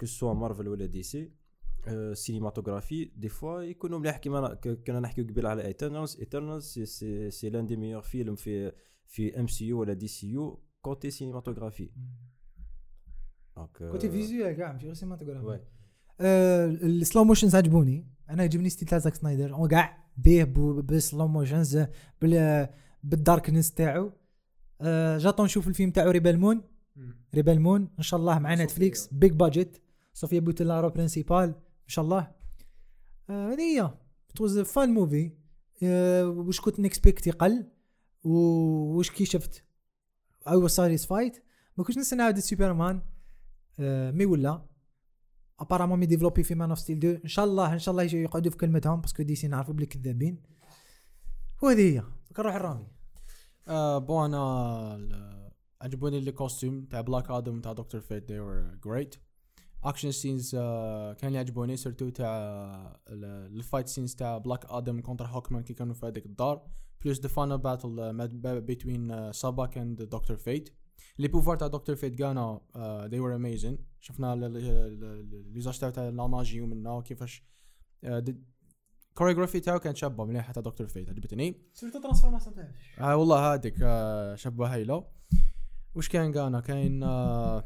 que 0.00 0.06
ce 0.06 0.16
soit 0.16 0.34
Marvel 0.34 0.68
ولا 0.68 0.86
DC 0.86 1.02
cinématographie 1.02 3.04
des 3.16 3.28
fois 3.28 3.62
يكونوا 3.62 3.98
مليح 3.98 4.16
كيما 4.16 4.54
كنا 4.54 5.00
نحكيو 5.00 5.24
قبل 5.24 5.46
على 5.46 5.66
Eternals 5.66 6.16
Eternals 6.18 6.78
c'est 6.78 7.30
c'est 7.30 7.50
l'un 7.50 7.66
des 7.66 7.76
meilleurs 7.76 8.02
films 8.02 8.34
في 8.36 8.72
في 9.06 9.40
MCU 9.40 9.80
ولا 9.80 9.92
DCU 9.92 10.30
côté 10.30 11.10
cinématographie 11.10 11.90
donc 13.56 13.90
côté 13.90 14.10
visuel 14.10 14.52
كاع 14.52 14.72
ماشي 14.72 15.06
غير 15.06 15.36
آه، 15.36 15.77
ال 16.20 16.41
slow 16.41 17.24
motions 17.24 17.54
عجبوني. 17.56 18.06
أنا 18.30 18.42
عجبني 18.42 18.68
style 18.70 18.88
تاع 18.88 18.98
Zack 18.98 19.14
Snyder. 19.14 19.68
بيه 20.16 20.44
بو- 20.44 20.82
بال 20.82 22.68
slow 23.02 23.14
motions 23.14 23.36
بال 23.36 23.42
بال 23.42 23.48
darkness 23.48 23.72
تاعو. 23.72 24.12
آه، 24.80 25.18
j'attends 25.18 25.44
نشوف 25.44 25.68
الفيلم 25.68 25.90
تاعو 25.90 26.10
Rebel 26.10 26.38
Moon 26.38 26.62
Rebel 27.34 27.60
Moon 27.60 27.88
إن 27.98 28.02
شاء 28.02 28.20
الله 28.20 28.38
مع. 28.38 28.54
Netflix. 28.54 29.08
big 29.12 29.32
budget 29.32 29.78
Sofia 30.12 30.40
Boutella 30.40 30.72
rôle 30.72 30.88
principal 30.88 31.44
إن 31.48 31.88
شاء 31.88 32.04
الله. 32.04 32.30
آه، 33.30 33.52
هذه 33.52 33.60
هي. 33.60 33.94
it 34.34 34.44
was 34.44 34.58
fun 34.58 34.88
movie 34.88 35.32
واش 36.22 36.60
كنت 36.60 36.80
ن 36.80 36.87
expect 36.87 37.26
يقل؟ 37.26 37.66
وواش 38.24 39.10
كي 39.10 39.24
شفت؟ 39.24 39.64
I 40.48 40.56
was 40.56 40.70
satisfied 40.70 41.32
ما 41.76 41.84
كنتش 41.84 41.98
نستنى 41.98 42.22
عاود 42.22 42.38
سوبرمان 42.38 43.02
آه، 43.80 44.10
mais 44.10 44.26
ولا؟ 44.26 44.67
apparemment 45.60 45.98
mais 45.98 46.06
ديفلوبي 46.06 46.42
في 46.42 46.54
Man 46.54 46.68
of 46.70 46.78
Steel 46.78 46.96
2 46.98 47.20
ان 47.24 47.28
شاء 47.28 47.44
الله 47.44 47.72
ان 47.72 47.78
شاء 47.78 47.92
الله 47.92 48.02
يقعدوا 48.02 48.50
في 48.50 48.56
كلمتهم 48.56 49.00
parce 49.00 49.22
que 49.22 49.34
DC 49.34 49.48
نعرفوا 49.48 49.74
بلي 49.74 49.86
كذابين 49.86 50.42
وهذه 51.62 51.80
هي 51.96 52.02
نروح 52.38 52.54
الرامي 52.54 52.86
bon 54.06 54.34
أنا 54.34 54.94
ال- 54.96 55.48
عجبوني 55.82 56.20
les 56.20 56.32
costumes 56.32 56.84
تاع 56.84 57.00
Black 57.00 57.30
Adam 57.30 57.60
تاع 57.60 57.72
Doctor 57.72 58.00
Fate 58.00 58.32
they 58.32 58.34
were 58.34 58.88
great. 58.88 59.18
action 59.84 60.10
scenes 60.10 60.50
كان 60.54 61.16
اللي 61.28 61.38
عجبوني 61.38 61.76
surtout 61.76 62.08
تاع 62.08 63.00
ال 63.08 63.22
fight 63.22 63.88
scenes 63.88 64.14
تاع 64.14 64.38
بلاك 64.38 64.64
آدم 64.70 65.00
contre 65.00 65.26
هوكمان 65.26 65.62
كي 65.62 65.74
كانوا 65.74 65.94
في 65.94 66.06
هذيك 66.06 66.26
الدار 66.26 66.62
plus 67.04 67.20
the 67.20 67.28
final 67.28 67.58
battle 67.58 68.60
بين 68.84 69.32
ساباك 69.32 69.78
and 69.78 70.02
دكتور 70.02 70.36
فيت 70.36 70.70
les 71.18 71.28
pouvoirs 71.28 71.56
تاع 71.56 71.68
دكتور 71.68 71.96
فيت 71.96 72.14
كانوا 72.14 72.58
they 73.08 73.20
were 73.20 73.40
amazing. 73.40 73.82
شفنا 74.00 74.34
لي 74.34 75.90
تاع 75.92 76.08
la 76.08 76.26
magie 76.26 76.60
ومنا 76.60 76.92
وكيفاش 76.92 77.44
كوريغرافي 79.14 79.60
تاعو 79.60 79.78
كانت 79.78 79.96
شابه 79.96 80.24
مليحه 80.24 80.52
تاع 80.52 80.62
دكتور 80.62 80.86
فيت 80.86 81.08
عجبتني 81.08 81.62
surtout 81.74 82.00
transformation 82.00 82.54
تاعو 82.54 82.68
آه 83.00 83.16
والله 83.16 83.54
هذيك 83.54 83.74
آه 83.82 84.34
شبه 84.34 84.74
هايله 84.74 85.04
وش 85.94 86.08
كان 86.08 86.32
كانا 86.32 86.60
كاين 86.60 87.02
آه 87.02 87.64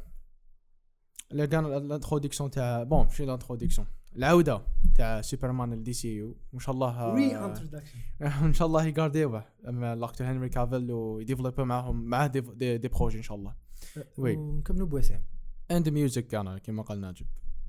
كان 1.30 1.64
ال 1.64 1.71
introduction 1.71 2.50
تاع 2.50 2.82
bon 2.82 3.04
ماشي 3.04 3.24
ال 3.24 3.29
introduction 3.29 3.86
العودة 4.16 4.62
تاع 4.94 5.20
سوبرمان 5.20 5.72
ال 5.72 5.92
DCU 5.92 6.36
ما 6.52 6.60
شاء 6.60 6.74
الله 6.74 6.88
آه، 6.88 7.14
re-introduction 7.14 7.98
إن 8.44 8.52
شاء 8.52 8.66
الله 8.68 8.84
يقارديوه 8.84 9.44
مع 9.64 9.92
ال 9.92 9.97
acteur 9.97 10.26
هنري 10.26 10.48
كافيل 10.48 10.92
ويديفلوبوا 10.92 11.64
معاهم 11.64 12.04
معاه 12.04 12.26
des, 12.26 12.40
des, 12.40 12.78
des 12.78 12.88
projets 12.88 13.18
إن 13.18 13.22
شاء 13.22 13.36
الله. 13.36 13.54
Oui. 14.18 14.36
ونكملوا 14.36 14.86
بوسام 14.86 15.22
and 15.70 15.88
music 15.88 16.26
كان 16.26 16.58
كما 16.58 16.82
قال 16.82 17.00
ناجب. 17.00 17.26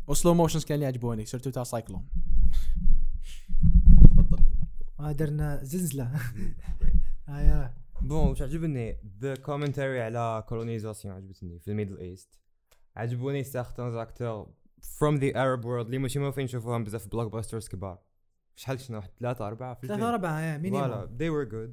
و 0.07 0.13
slow 0.13 0.33
motions 0.33 0.65
كان 0.65 0.75
اللي 0.75 0.85
عجبوني 0.85 1.25
surtout 1.25 1.49
تاع 1.49 1.63
سايكلون 1.63 2.07
تفضل. 4.17 4.43
آه، 4.99 5.11
درنا 5.11 5.63
زلزلة. 5.63 6.11
هيا 7.27 7.73
bon 8.01 8.27
واش 8.27 8.41
عجبني. 8.41 8.97
the 9.21 9.35
commentary 9.35 10.01
على 10.01 10.43
colonisation 10.49 11.13
عجبتني 11.13 11.59
في 11.59 11.71
ال 11.71 11.75
Middle 11.75 11.97
East 11.97 12.39
عجبوني 12.95 13.43
certains 13.43 13.97
acteurs 13.97 14.53
from 14.83 15.15
the 15.15 15.43
Arab 15.43 15.65
world 15.65 15.85
اللي 15.85 15.97
ماشي 15.97 16.19
مولفين 16.19 16.43
نشوفوهم 16.43 16.83
بزاف 16.83 17.07
blockbusters 17.07 17.67
كبار. 17.67 17.99
شحال 18.55 18.79
شنو 18.79 18.97
واحد 18.97 19.09
ثلاثة 19.19 19.47
أربعة 19.47 19.73
في 19.73 19.87
ثلاثة 19.87 20.09
أربعة 20.09 20.57
minimum 20.57 21.17
they 21.17 21.29
were 21.29 21.51
good. 21.51 21.71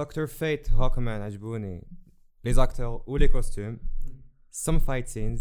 دكتور 0.00 0.26
فيت 0.26 0.70
هوكمان 0.70 1.22
عجبوني. 1.22 1.88
les 2.44 2.52
acteurs 2.52 3.04
و 3.06 3.11
les 3.11 3.28
costumes 3.28 3.78
some 4.66 4.78
fight 4.78 5.06
scenes. 5.08 5.40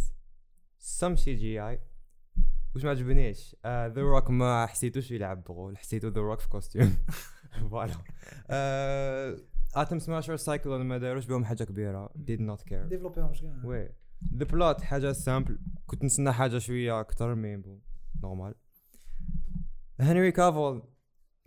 Some 0.99 1.15
CGI 1.25 1.77
واش 2.75 2.83
ما 2.83 2.89
عجبنيش؟ 2.89 3.55
The 3.65 4.01
Rock 4.01 4.29
ما 4.29 4.65
حسيتوش 4.65 5.11
يلعب 5.11 5.43
ب 5.43 5.50
rôle 5.50 5.77
حسيتو 5.77 6.07
The 6.07 6.21
Rock 6.21 6.39
في 6.39 6.49
costume 6.49 6.97
Voilà. 7.69 7.93
Atom 9.75 9.99
Smasher 9.99 10.35
Cyclone 10.35 10.81
ما 10.85 10.97
داروش 10.97 11.25
بهم 11.25 11.45
حاجة 11.45 11.63
كبيرة. 11.63 12.07
did 12.07 12.39
not 12.39 12.63
care. 12.69 12.73
ديفلوبيهم 12.73 13.31
مش 13.31 13.41
كاع. 13.41 13.61
Oui. 13.65 13.89
the 14.35 14.45
plot 14.45 14.81
حاجة 14.81 15.11
simple 15.11 15.59
كنت 15.85 16.03
نستنى 16.03 16.33
حاجة 16.33 16.57
شوية 16.57 16.99
أكثر 16.99 17.35
mais 17.35 17.57
bon 17.57 17.81
normal 18.23 18.55
هنري 19.99 20.31
كافيل 20.31 20.83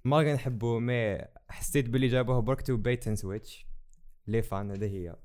ما 0.05 0.23
كان 0.23 0.35
نحبه 0.35 0.79
mais 0.79 1.19
حسيت 1.49 1.89
باللي 1.89 2.09
جابوه 2.09 2.41
برك 2.41 2.63
to 2.63 2.77
bait 2.77 3.09
and 3.09 3.17
switch 3.17 3.67
les 4.27 4.43
fans 4.43 4.71
هذه 4.71 4.85
هي. 4.85 5.17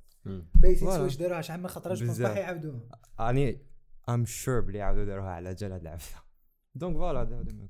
بيسي 0.55 0.85
voilà. 0.85 0.97
سويش 0.97 1.17
داروها 1.17 1.41
شحال 1.41 1.61
ما 1.61 1.67
خطرش 1.67 2.01
بزاف. 2.01 2.31
بصح 2.31 2.37
يعاودوها 2.37 2.81
اني 3.19 3.61
I'm 4.09 4.25
sure 4.25 4.59
بلي 4.59 4.81
عاودوا 4.81 5.05
داروها 5.05 5.29
على 5.29 5.53
جال 5.53 5.71
هاد 5.71 5.81
العفسة. 5.81 6.15
donc 6.75 6.95
voilà 6.95 7.21
هذا 7.21 7.35
ما 7.35 7.43
كان. 7.43 7.67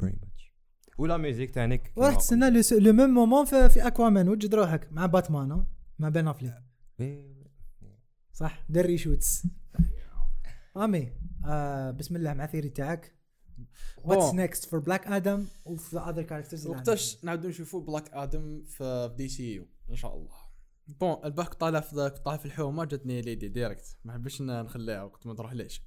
pretty 0.00 0.18
much 0.22 0.54
و 0.98 1.04
la 1.04 1.16
musique 1.16 1.50
تاعك 1.50 1.82
كيما 1.82 2.06
وراح. 2.06 2.16
تستنى 2.16 2.50
le 2.80 2.92
même 2.92 3.10
moment 3.10 3.44
في, 3.44 3.68
في 3.68 3.86
اكوامان 3.86 4.28
وجد 4.28 4.54
روحك 4.54 4.92
مع 4.92 5.06
باتمان؟ 5.06 5.64
مع 5.98 6.08
بين 6.08 6.28
افليك. 6.28 6.54
صح؟ 8.40 8.64
دير 8.68 8.86
reshoots 8.86 9.42
رامي 10.76 11.12
آه 11.46 11.90
بسم 11.90 12.16
الله 12.16 12.34
مع 12.34 12.46
theory 12.46 12.68
تاعك. 12.68 13.14
What's. 14.04 14.34
next 14.34 14.64
for 14.64 14.80
بلاك 14.80 15.06
آدم 15.06 15.46
و 15.64 15.98
the 15.98 16.07
other 16.07 16.22
characters 16.22 16.66
وقتاش 16.66 17.24
نعاودو 17.24 17.48
نشوفو 17.48 17.80
بلاك 17.80 18.14
آدم 18.14 18.62
في 18.62 19.14
DCU 19.16 19.66
إن 19.90 19.96
شاء 19.96 20.14
الله. 20.16 20.34
bon 21.00 21.16
الباك 21.24 21.54
طالع 21.54 21.80
في 21.80 21.96
ذاك 21.96 22.18
طالع 22.18 22.36
في 22.36 22.46
الحومه 22.46 22.84
جاتني 22.84 23.20
l'idée 23.20 23.48
direct 23.48 23.96
ما 24.04 24.12
حبش 24.12 24.42
نخليها 24.42 25.02
وقت 25.02 25.26
ما 25.26 25.34
تروح 25.34 25.52
ليش. 25.52 25.82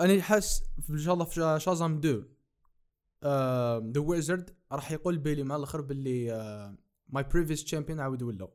أنا 0.00 0.22
حاس 0.22 0.64
إن 0.90 0.98
شاء 0.98 1.14
الله 1.14 1.24
في 1.24 1.58
شازام 1.60 1.98
2 1.98 3.92
the 3.92 4.00
wizard 4.00 4.56
راح 4.72 4.90
يقول 4.90 5.18
بيلي 5.18 5.42
مع 5.42 5.56
الأخر 5.56 5.80
باللي 5.80 6.76
my 7.08 7.22
previous 7.22 7.64
champion 7.64 8.00
عاود 8.00 8.22
ولا 8.22 8.48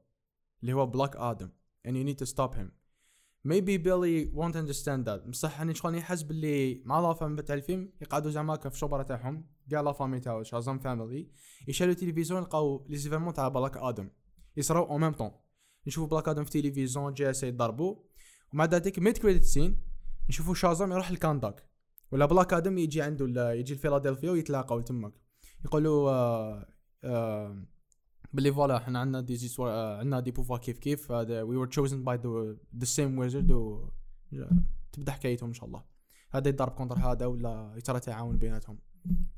اللي 0.62 0.74
هو 0.74 0.86
بلاك 0.86 1.16
آدم 1.16 1.50
and 1.88 1.92
you 1.92 2.04
need 2.10 2.26
to 2.26 2.30
stop 2.34 2.56
him. 2.56 2.83
Maybe 3.48 3.78
بيلي 3.78 4.32
won't 4.36 4.56
understand 4.56 5.06
that. 5.08 5.28
بصح 5.30 5.60
راني 5.60 5.74
شغل 5.74 5.96
يحس 5.96 6.22
باللي 6.22 6.82
مع 6.86 7.00
la 7.00 7.14
fin 7.14 7.40
تاع 7.40 7.56
الفيلم 7.56 7.94
يقعدوا 8.02 8.32
زعما 8.32 8.58
في 8.58 8.68
ال 8.68 8.72
chambre 8.72 9.04
تاعهم. 9.04 9.46
كاع 9.72 9.82
la 9.82 9.92
famille 9.92 10.20
تاعو 10.20 10.44
شازام 10.44 10.80
family 10.80 11.32
يشالوا 11.68 11.94
التلفزيون 11.94 12.40
يلقاو 12.40 12.86
les 12.90 12.98
événements 12.98 13.34
تاع 13.34 13.48
بلاك 13.48 13.78
آدم 13.78 14.10
يصراو 14.58 14.84
en 14.84 15.02
même 15.02 15.14
temps 15.14 15.32
نشوفوا 15.88 16.10
بلاك 16.10 16.28
آدم 16.28 16.44
في 16.44 16.56
التلفزيون 16.56 17.14
JS 17.14 17.44
يضربوا. 17.44 17.96
ومع 18.54 18.66
ذلك 18.66 19.00
mid 19.00 19.18
credit 19.18 19.44
scene 19.44 19.82
نشوفوا 20.30 20.54
شازام 20.54 20.92
يروح 20.92 21.12
لكانداك. 21.12 21.70
ولا 22.12 22.26
بلاك 22.26 22.54
آدم 22.54 22.78
يجي 22.78 23.02
عنده 23.02 23.54
يجي 23.54 23.74
لفيلادلفيا 23.74 24.32
ويتلاقاو 24.32 24.82
تماك. 24.82 25.14
يقولوا 25.66 26.12
آه 26.12 26.68
آه 27.04 27.66
باللي 28.34 28.54
voilà 28.54 28.78
إحنا 28.78 29.00
عندنا 29.00 29.22
des 29.22 29.36
histoires 29.36 29.70
آه 29.70 29.98
عندنا 29.98 30.20
des 30.20 30.32
pouvoirs 30.32 30.60
كيف 30.60 30.78
كيف. 30.78 31.12
we 31.12 31.58
were 31.58 31.68
chosen 31.68 32.04
by 32.04 32.20
the 32.78 32.86
same 32.86 33.18
wizard 33.18 33.52
و 33.52 33.90
تبدأ 34.92 35.12
حكايتهم 35.12 35.50
إن 35.50 35.54
شاء 35.54 35.66
الله. 35.66 35.84
هذا 36.32 36.50
يضرب 36.50 36.72
contre 36.72 36.96
هذا 36.96 37.26
ولا 37.26 37.80
ترى 37.84 38.00
تعاون 38.00 38.38
بيناتهم. 38.38 38.80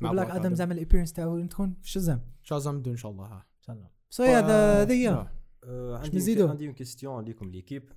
مع 0.01 0.11
بلاك 0.11 0.29
آدم 0.29 0.53
زعما 0.53 0.73
ال 0.73 0.77
appearance 0.77 1.13
تاعو 1.13 1.45
تكون؟ 1.45 1.73
في 1.81 1.87
الشازام 1.87 2.21
شازام 2.43 2.81
deux 2.81 2.91
إن 2.91 2.95
شاء 2.95 3.11
الله 3.11 3.25
ها. 3.25 3.37
إن 3.37 3.61
شاء 3.61 3.75
الله. 3.75 3.89
so 4.09 4.23
آه. 4.23 4.27
آه، 4.29 4.83
باش 4.83 6.05
عندي 6.05 6.17
نزيدو؟ 6.17 6.47
عندي 6.47 6.73
question 6.73 7.25
ليكم 7.25 7.51
l'équipe. 7.51 7.91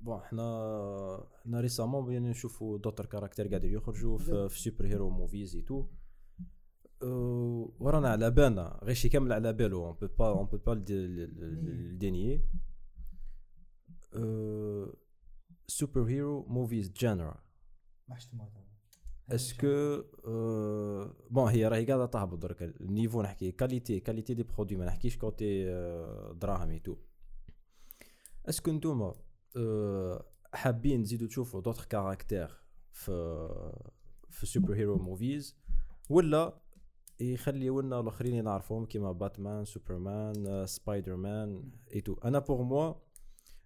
bon 0.00 0.20
حنا 0.20 1.26
حنا 1.44 1.60
récemment 1.60 2.04
بغينا 2.04 2.30
نشوفوا 2.30 2.78
d'autres 2.78 3.06
caractères 3.06 3.48
قاعدين 3.48 3.72
يخرجوا 3.72 4.18
في, 4.18 4.48
في 4.48 4.60
superhero 4.60 5.10
movies 5.10 5.62
et 5.62 5.70
tout 5.70 5.86
ورانا 7.80 8.08
على 8.08 8.30
بالنا 8.30 8.80
غير 8.82 8.94
شي 8.94 9.08
كامل 9.08 9.32
على 9.32 9.52
بالو 9.52 9.86
on 9.86 9.96
peut 10.00 10.08
pas 10.18 10.28
on 10.28 10.46
peut 10.46 10.56
pas 10.56 10.72
dénier 10.90 12.42
superhero 15.66 16.02
movies 16.04 16.46
genre 16.48 16.92
est-ce 16.92 17.44
que 19.30 20.02
bon 21.30 21.48
هي 21.48 21.68
راهي 21.68 21.84
قاعدة 21.86 22.06
تهبط 22.06 22.38
درك. 22.38 22.62
ال 22.62 22.71
niveau 22.71 23.22
نحكي 23.22 23.52
qualité 23.52 24.00
qualité 24.00 24.34
des 24.34 24.42
produits 24.42 24.78
ما 24.78 24.84
نحكيش 24.84 25.16
côté 25.16 25.70
آه، 25.70 26.32
دراهم 26.40 26.70
et 26.70 26.78
tout 26.78 26.96
est-ce 28.48 28.63
que 28.63 28.70
نتوما 28.70 29.14
حابين 30.54 31.02
تزيدوا 31.02 31.28
تشوفوا 31.28 31.60
d'autres 31.60 31.84
caractères 31.84 32.50
في 32.92 33.12
في 34.30 34.46
superhero 34.46 34.98
movies 34.98 35.56
ولا 36.10 36.63
يخليو 37.20 37.80
لنا 37.80 38.00
الآخرين 38.00 38.32
اللي 38.32 38.42
نعرفهم 38.42 38.86
كيما 38.86 39.12
باتمان 39.12 39.64
سوبرمان 39.64 40.46
آه، 40.46 40.64
سبايدر 40.64 41.16
مان 41.16 41.70
et 41.94 42.00
tout. 42.00 42.14
أنا 42.24 42.38
pour 42.38 42.62
moi 42.62 42.94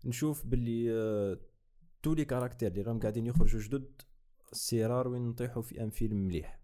نشوف 0.05 0.47
باللي 0.47 0.93
آه، 0.93 1.39
tous 2.03 2.15
les 2.15 2.25
caractères 2.25 2.71
اللي 2.71 2.83
راهم 2.83 3.01
قاعدين 3.01 3.27
يخرجوا 3.27 3.61
جدد 3.61 4.03
c'est 4.53 4.87
rare 4.87 5.09
وين 5.09 5.29
نطيحوا 5.29 5.63
في 5.63 5.81
un 5.83 5.91
film 5.91 6.17
مليح. 6.27 6.59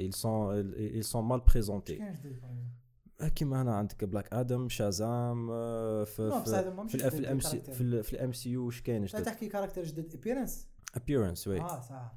Ils 0.00 0.16
sont 0.22 0.50
ils 0.98 1.06
sont 1.12 1.22
mal 1.32 1.40
présentés 1.52 2.02
كيما 3.34 3.62
هنا 3.62 3.74
عندك 3.74 4.04
بلاك 4.04 4.32
آدم 4.34 4.68
شازام 4.68 5.50
آه، 5.50 6.04
في 6.04 6.28
في 7.10 7.18
ال 7.18 7.40
MC. 7.40 7.60
في 7.60 7.80
ال- 7.80 8.04
في 8.04 8.12
ال 8.12 8.32
MCU 8.32 8.66
واش 8.66 8.82
كاين 8.82 9.04
جدد؟ 9.04 9.22
تحكي 9.22 9.48
caractères 9.48 9.82
جدد. 9.82 10.14
appearance 10.14 10.68
appearance 10.96 11.46
oui 11.48 11.60
آه 11.60 11.80
صح. 11.80 12.12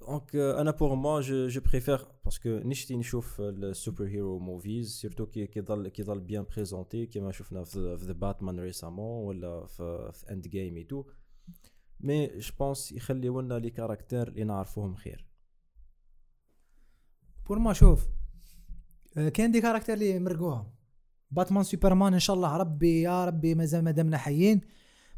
donc 0.00 0.36
أنا 0.36 0.70
pour 0.70 0.94
moi 0.94 1.20
je 1.20 1.48
je 1.48 1.60
préfère 1.60 2.06
parce 2.24 2.39
que 2.39 2.48
نشتي 2.48 2.96
نشوف 2.96 3.40
ال 3.40 4.06
superhero 4.06 4.38
movies 4.38 5.00
surtout 5.00 5.26
كي 5.26 5.46
كيظل 5.46 5.88
كيظل 5.88 6.20
bien 6.20 6.44
présentés 6.56 7.06
كيما 7.06 7.32
شفنا 7.32 7.64
في 7.64 7.98
The 8.00 8.12
Batman 8.12 8.60
récemment 8.60 9.26
ولا 9.26 9.66
في 9.66 10.12
Endgame 10.30 10.84
et 10.84 10.91
tout 10.91 11.04
mais 12.00 12.26
je 12.26 12.52
pense 12.58 12.92
يخليو 12.92 13.40
لنا 13.40 13.54
les 13.54 13.70
caractères 13.70 14.28
اللي 14.28 14.44
نعرفوهم 14.44 14.94
خير 14.94 15.26
pour 17.48 17.58
moi 17.58 17.72
نشوف 17.72 18.08
كاين 19.34 19.50
des 19.50 19.60
caractères 19.60 19.92
اللي 19.92 20.18
مرقوها 20.18 20.72
باتمان 21.30 21.64
سوبرمان 21.64 22.12
ان 22.12 22.20
شاء 22.20 22.36
الله 22.36 22.56
ربي 22.56 23.02
يا 23.02 23.24
ربي 23.24 23.54
مازال 23.54 23.84
مادامنا 23.84 24.18
حيين 24.18 24.60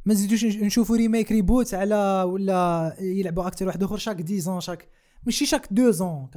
ما 0.06 0.14
نزيدوش 0.14 0.44
نش- 0.44 0.56
نشوفوا 0.56 0.96
remake 0.96 1.32
reboot 1.32 1.74
على 1.74 2.22
ولا 2.22 2.96
يلعبوا 3.00 3.46
acteur 3.46 3.66
واحد 3.66 3.82
آخر 3.82 3.96
chaque 3.96 4.22
10 4.22 4.38
ans 4.38 4.60
شاك 4.60 4.88
ماشي 5.22 5.46
chaque 5.46 5.64
2 5.64 5.92
ans 5.92 6.30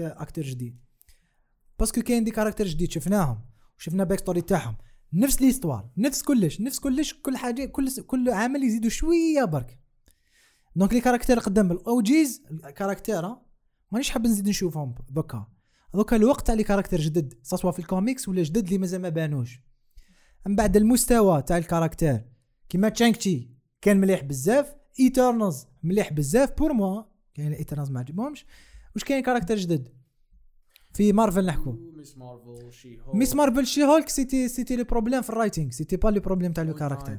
acteur 0.00 0.42
جديد. 0.42 0.78
parce 1.78 1.93
que 1.93 2.02
كاين 2.02 2.24
des 2.24 2.30
caractères 2.30 2.66
جديد 2.66 2.90
شفناهم 2.90 3.40
وشفنا 3.78 4.04
backstory 4.04 4.40
تاعهم. 4.40 4.76
نفس 5.12 5.42
l'histoire 5.42 5.90
نفس 5.96 6.22
كلش 6.22 6.60
نفس 6.60 6.78
كلش 6.78 7.14
كل 7.14 7.36
حاجة 7.36 7.64
كل 7.64 7.88
كل 8.06 8.30
عامل 8.30 8.64
يزيدوا 8.64 8.90
شوية 8.90 9.44
برك. 9.44 9.78
donc 10.76 10.92
les 10.92 11.00
caractères 11.00 11.38
قدام 11.38 11.72
ال 11.72 11.89
OGs 11.89 12.42
ال 12.50 12.57
caractères 12.57 13.26
ها، 13.26 13.42
مانيش 13.92 14.10
حاب 14.10 14.26
نزيد 14.26 14.48
نشوفهم 14.48 14.94
دوكا. 15.10 15.46
دوكا 15.94 16.16
الوقت 16.16 16.46
تاع 16.46 16.54
les 16.54 16.62
caractères 16.64 17.00
جدد 17.00 17.34
سواء 17.42 17.72
في 17.72 17.78
الكوميكس 17.78 18.28
ولا 18.28 18.42
جدد 18.42 18.64
اللي 18.66 18.78
مازال 18.78 19.00
ما 19.02 19.08
بانوش. 19.08 19.60
من 20.46 20.56
بعد 20.56 20.76
المستوى 20.76 21.42
تاع 21.42 21.58
ال 21.58 21.63
caractères. 21.63 22.24
كيما 22.68 22.88
Shang-Chi 22.88 23.50
كان 23.80 24.00
مليح 24.00 24.24
بزاف. 24.24 24.74
Eternals 25.00 25.66
مليح 25.82 26.12
بزاف 26.12 26.58
pour 26.58 26.72
moi 26.72 27.02
كاين 27.34 27.52
Eternals 27.52 27.90
ما 27.90 28.00
عجبهمش. 28.00 28.46
واش 28.94 29.04
كاين 29.04 29.22
caractères 29.22 29.56
جدد؟ 29.56 29.88
في 30.94 31.12
مارفل 31.12 31.46
نحكو. 31.46 31.72
ميس 31.72 32.16
مارفل 32.18 32.72
شي 32.72 32.98
ميس 33.14 33.34
مارفل 33.34 33.66
She-Hulk 33.66 34.08
c'était 34.08 34.48
c'était 34.48 34.76
le 34.76 34.84
problème 34.84 35.22
في 35.22 35.30
ال 35.30 35.35
writing 35.35 35.70
c'était 35.70 35.96
pas 35.96 36.08
le 36.08 36.20
problème 36.20 36.52
تاع 36.52 36.64
le 36.64 36.74
caractère. 36.74 37.18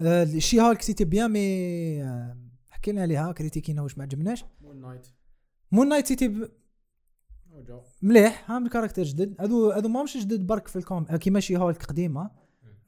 آه 0.00 0.38
She-Hulk 0.38 0.82
c'était 0.82 1.04
bien 1.04 1.30
mais 1.30 2.04
حكينا 2.70 3.02
عليها 3.02 3.32
كريتيكينا 3.32 3.82
واش 3.82 3.98
ما 3.98 4.04
عجبناش. 4.04 4.44
Moon 4.60 4.80
Knight 4.80 5.06
Moon 5.72 5.88
Knight 5.88 6.06
c'était 6.06 6.28
ب- 6.28 6.50
مليح 8.02 8.50
ها 8.50 8.68
caractères 8.68 9.02
جدد. 9.02 9.34
هذو 9.40 9.70
هذو 9.70 9.88
ماهمش 9.88 10.16
جدد 10.16 10.46
برك 10.46 10.68
في 10.68 10.76
الكوم 10.76 11.06
آه، 11.10 11.16
كيما 11.16 11.40
She-Hulk 11.40 11.84
قديمه 11.84 12.30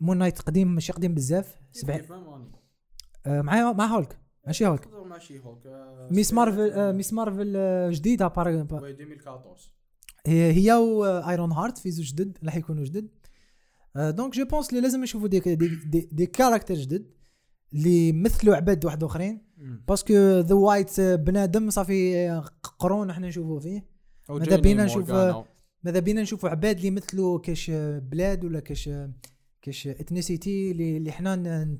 Moon 0.02 0.18
Knight 0.18 0.40
قديم 0.42 0.74
ماشي 0.74 0.92
قديم 0.92 1.14
بزاف 1.14 1.54
سبعين. 1.72 2.00
آه، 3.26 3.40
مع 3.42 3.72
مع 3.72 3.86
هولك 3.86 4.18
ماشي 4.46 4.66
هولك. 4.66 4.86
ماشي 5.08 5.38
هولك 5.40 5.66
ميس 6.10 6.32
مارفل 6.32 6.70
آه، 6.72 6.92
ميس 6.92 7.12
مارفل 7.12 7.52
آه، 7.56 7.90
جديده 7.90 8.28
بار 8.28 8.48
2014 8.48 9.72
هي 10.26 10.52
هي 10.52 10.72
و 10.72 11.52
Ironheart 11.52 11.78
في 11.78 11.90
زوج 11.90 12.12
جدد 12.14 12.38
راح 12.44 12.56
يكونوا 12.56 12.84
جدد. 12.84 13.08
آه، 13.96 14.10
donc 14.10 14.32
je 14.34 14.44
pense 14.44 14.68
اللي 14.70 14.80
لازم 14.80 15.02
نشوفوا 15.02 15.28
des 15.28 15.40
des 15.40 15.54
des, 15.86 16.08
des 16.12 16.26
caractères 16.26 16.74
جدد 16.74 17.06
اللي 17.72 18.08
يمثلوا 18.08 18.56
عباد 18.56 18.84
واحد 18.84 19.04
آخرين. 19.04 19.42
parce 19.88 20.04
que 20.05 20.14
the 20.40 20.54
white 20.54 21.00
بنادم 21.00 21.70
صافي 21.70 22.16
آه، 22.30 22.44
قرون 22.78 23.10
إحنا 23.10 23.28
نشوفوا 23.28 23.60
فيه. 23.60 23.86
ماذا 24.38 24.56
بينا 24.62 24.84
نشوف- 24.84 25.10
ماذا 25.84 25.98
بينا 25.98 26.22
نشوفوا 26.22 26.48
عباد 26.48 26.76
اللي 26.76 26.88
يمثلوا 26.88 27.38
كاش 27.38 27.70
آه، 27.70 27.98
بلاد 27.98 28.44
ولا 28.44 28.60
كاش 28.60 28.90
آه، 29.62 29.66
كاش 29.66 29.86
ethnicité 29.86 30.70
اللي 30.70 31.12
حنا. 31.12 31.78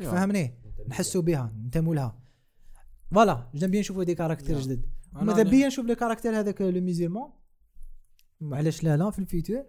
فهمني 0.00 0.54
نحسوا 0.88 1.22
بها 1.22 1.54
ننتموا 1.64 1.94
لها. 1.94 2.18
voilà 3.14 3.50
j'aime 3.54 3.70
bien 3.70 3.80
نشوفوا 3.80 4.04
des 4.04 4.14
caractères 4.14 4.54
يا. 4.54 4.60
جدد. 4.60 4.86
ماذا 5.12 5.42
بيا 5.42 5.66
نشوف 5.66 5.86
le 5.86 5.94
caractère 5.94 6.30
هذاك 6.40 6.60
le 6.62 6.80
musulman 6.80 7.30
علاش 8.42 8.84
لا 8.84 8.96
لا 8.96 9.10
في 9.10 9.18
الفيتور. 9.18 9.64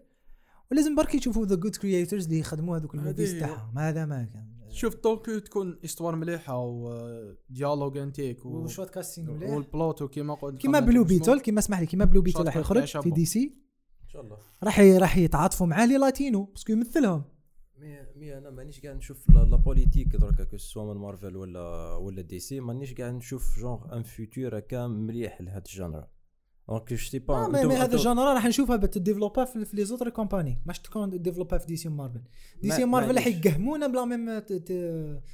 ولازم 0.72 0.96
برك 0.96 1.16
يشوفوا 1.16 1.46
ذا 1.46 1.56
جود 1.56 1.76
كرييترز 1.76 2.26
اللي 2.26 2.40
يخدموا 2.40 2.78
هذوك 2.78 2.96
الموفيز 2.96 3.40
تاعهم 3.40 3.80
هذا 3.80 4.06
ما 4.06 4.24
كان. 4.24 4.48
شوف 4.70 4.94
طوكيو 4.96 5.40
تكون 5.40 5.80
استوار 5.86 6.16
مليحة 6.16 6.58
وديالوج 6.60 7.98
انتيك 7.98 8.46
و- 8.46 8.50
وشوت 8.50 8.90
كاستينغ 8.90 9.32
مليح. 9.34 9.50
والبلوت 9.50 10.02
وكيما 10.02 10.34
قلت 10.34 10.62
كيما 10.62 10.80
بلو 10.80 11.04
بيتل 11.04 11.40
كيما 11.40 11.60
اسمح 11.60 11.80
لي 11.80 11.86
كيما 11.86 12.06
بلو 12.06 12.22
بيتل 12.22 12.38
شوت 12.38 12.46
راح 12.46 12.58
يخرج 12.58 13.02
في. 13.02 13.12
دي 13.12 13.26
سي 13.26 13.66
إن 14.08 14.12
شاء 14.12 14.22
الله. 14.22 14.38
راح 14.64 14.80
راح 14.80 15.18
يتعاطفوا 15.18 15.68
معاه 15.68 15.86
لي 15.86 15.98
لاتينو 15.98 16.44
باسكو 16.44 16.74
يمثلهم. 16.74 17.24
مي 17.78 18.00
مي 18.16 18.38
أنا 18.38 18.50
مانيش 18.50 18.82
قاعد 18.82 18.96
نشوف 18.96 19.30
لا 19.30 19.56
بوليتيك 19.56 20.08
دركا 20.08 20.44
كو 20.44 20.58
سوا 20.58 20.94
من 20.94 21.02
مارفل 21.02 21.38
ولا 21.38 21.96
ولا 21.96 22.22
دي 22.22 22.40
سي 22.40 22.60
مانيش 22.60 22.94
قاعد 22.94 23.14
نشوف 23.14 23.60
جونغ 23.60 23.98
ان 23.98 24.04
فيوتور 24.04 24.58
هكا 24.58 24.88
مليح 24.88 25.42
لهاد 25.42 25.66
الجانرا 25.66 26.08
donc 26.70 26.90
je 26.90 26.98
sais 26.98 27.20
pas 27.20 27.48
mais 27.48 27.60
هذا 27.60 27.96
ال 27.95 28.02
genre 28.02 28.34
راح 28.34 28.46
نشوفها 28.46 28.76
بتديفلوبا 28.76 29.46
في, 29.46 29.66
في 29.66 29.76
les 29.76 29.86
autres 29.86 30.10
compagnies. 30.10 30.62
ماش 30.66 30.80
تكون 30.80 31.22
ديفلوبا 31.22 31.58
في 31.58 31.66
DC 31.66 31.90
Marvel 31.90 32.22
DC 32.62 32.86
Marvel 32.86 33.16
راح. 33.16 33.28
يقهمونا 33.28 33.88
ب 33.88 33.94
la 33.94 34.06
même 34.06 34.41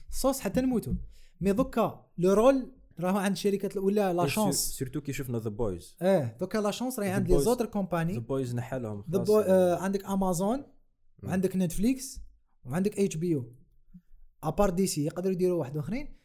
sauce 0.09 0.39
حتى 0.39 0.61
نموتوا 0.61 0.93
mais 1.41 1.53
دوكا 1.53 2.05
le 2.17 2.33
rôle 2.33 2.71
راهو 3.03 3.17
عند 3.17 3.35
شركه 3.35 3.81
ولا 3.81 4.13
la 4.13 4.27
chance 4.27 4.55
surtout 4.55 5.01
كي 5.01 5.13
شفنا 5.13 5.39
The 5.39 5.49
Boys 5.49 5.95
آه 6.01 6.37
دوكا 6.39 6.57
la 6.57 6.71
chance 6.71 6.99
راهي 6.99 7.09
عند 7.09 7.31
لي 7.31 7.39
زوتر 7.39 7.65
ذا 7.65 7.71
كومباني 7.71 8.19
بويز 8.19 8.55
نحالهم 8.55 9.03
ذا 9.11 9.17
خلاص. 9.17 9.27
بو 9.27 9.39
آه 9.39 9.75
عندك 9.75 10.05
امازون 10.05 10.63
وعندك 11.23 11.55
Netflix 11.55 12.19
وعندك 12.65 12.99
HBO 12.99 13.35
à 13.35 13.45
part 14.43 14.87
DC 14.87 15.05
يقدروا 15.05 15.33
يديروا 15.33 15.59
واحد 15.59 15.77
آخرين. 15.77 16.17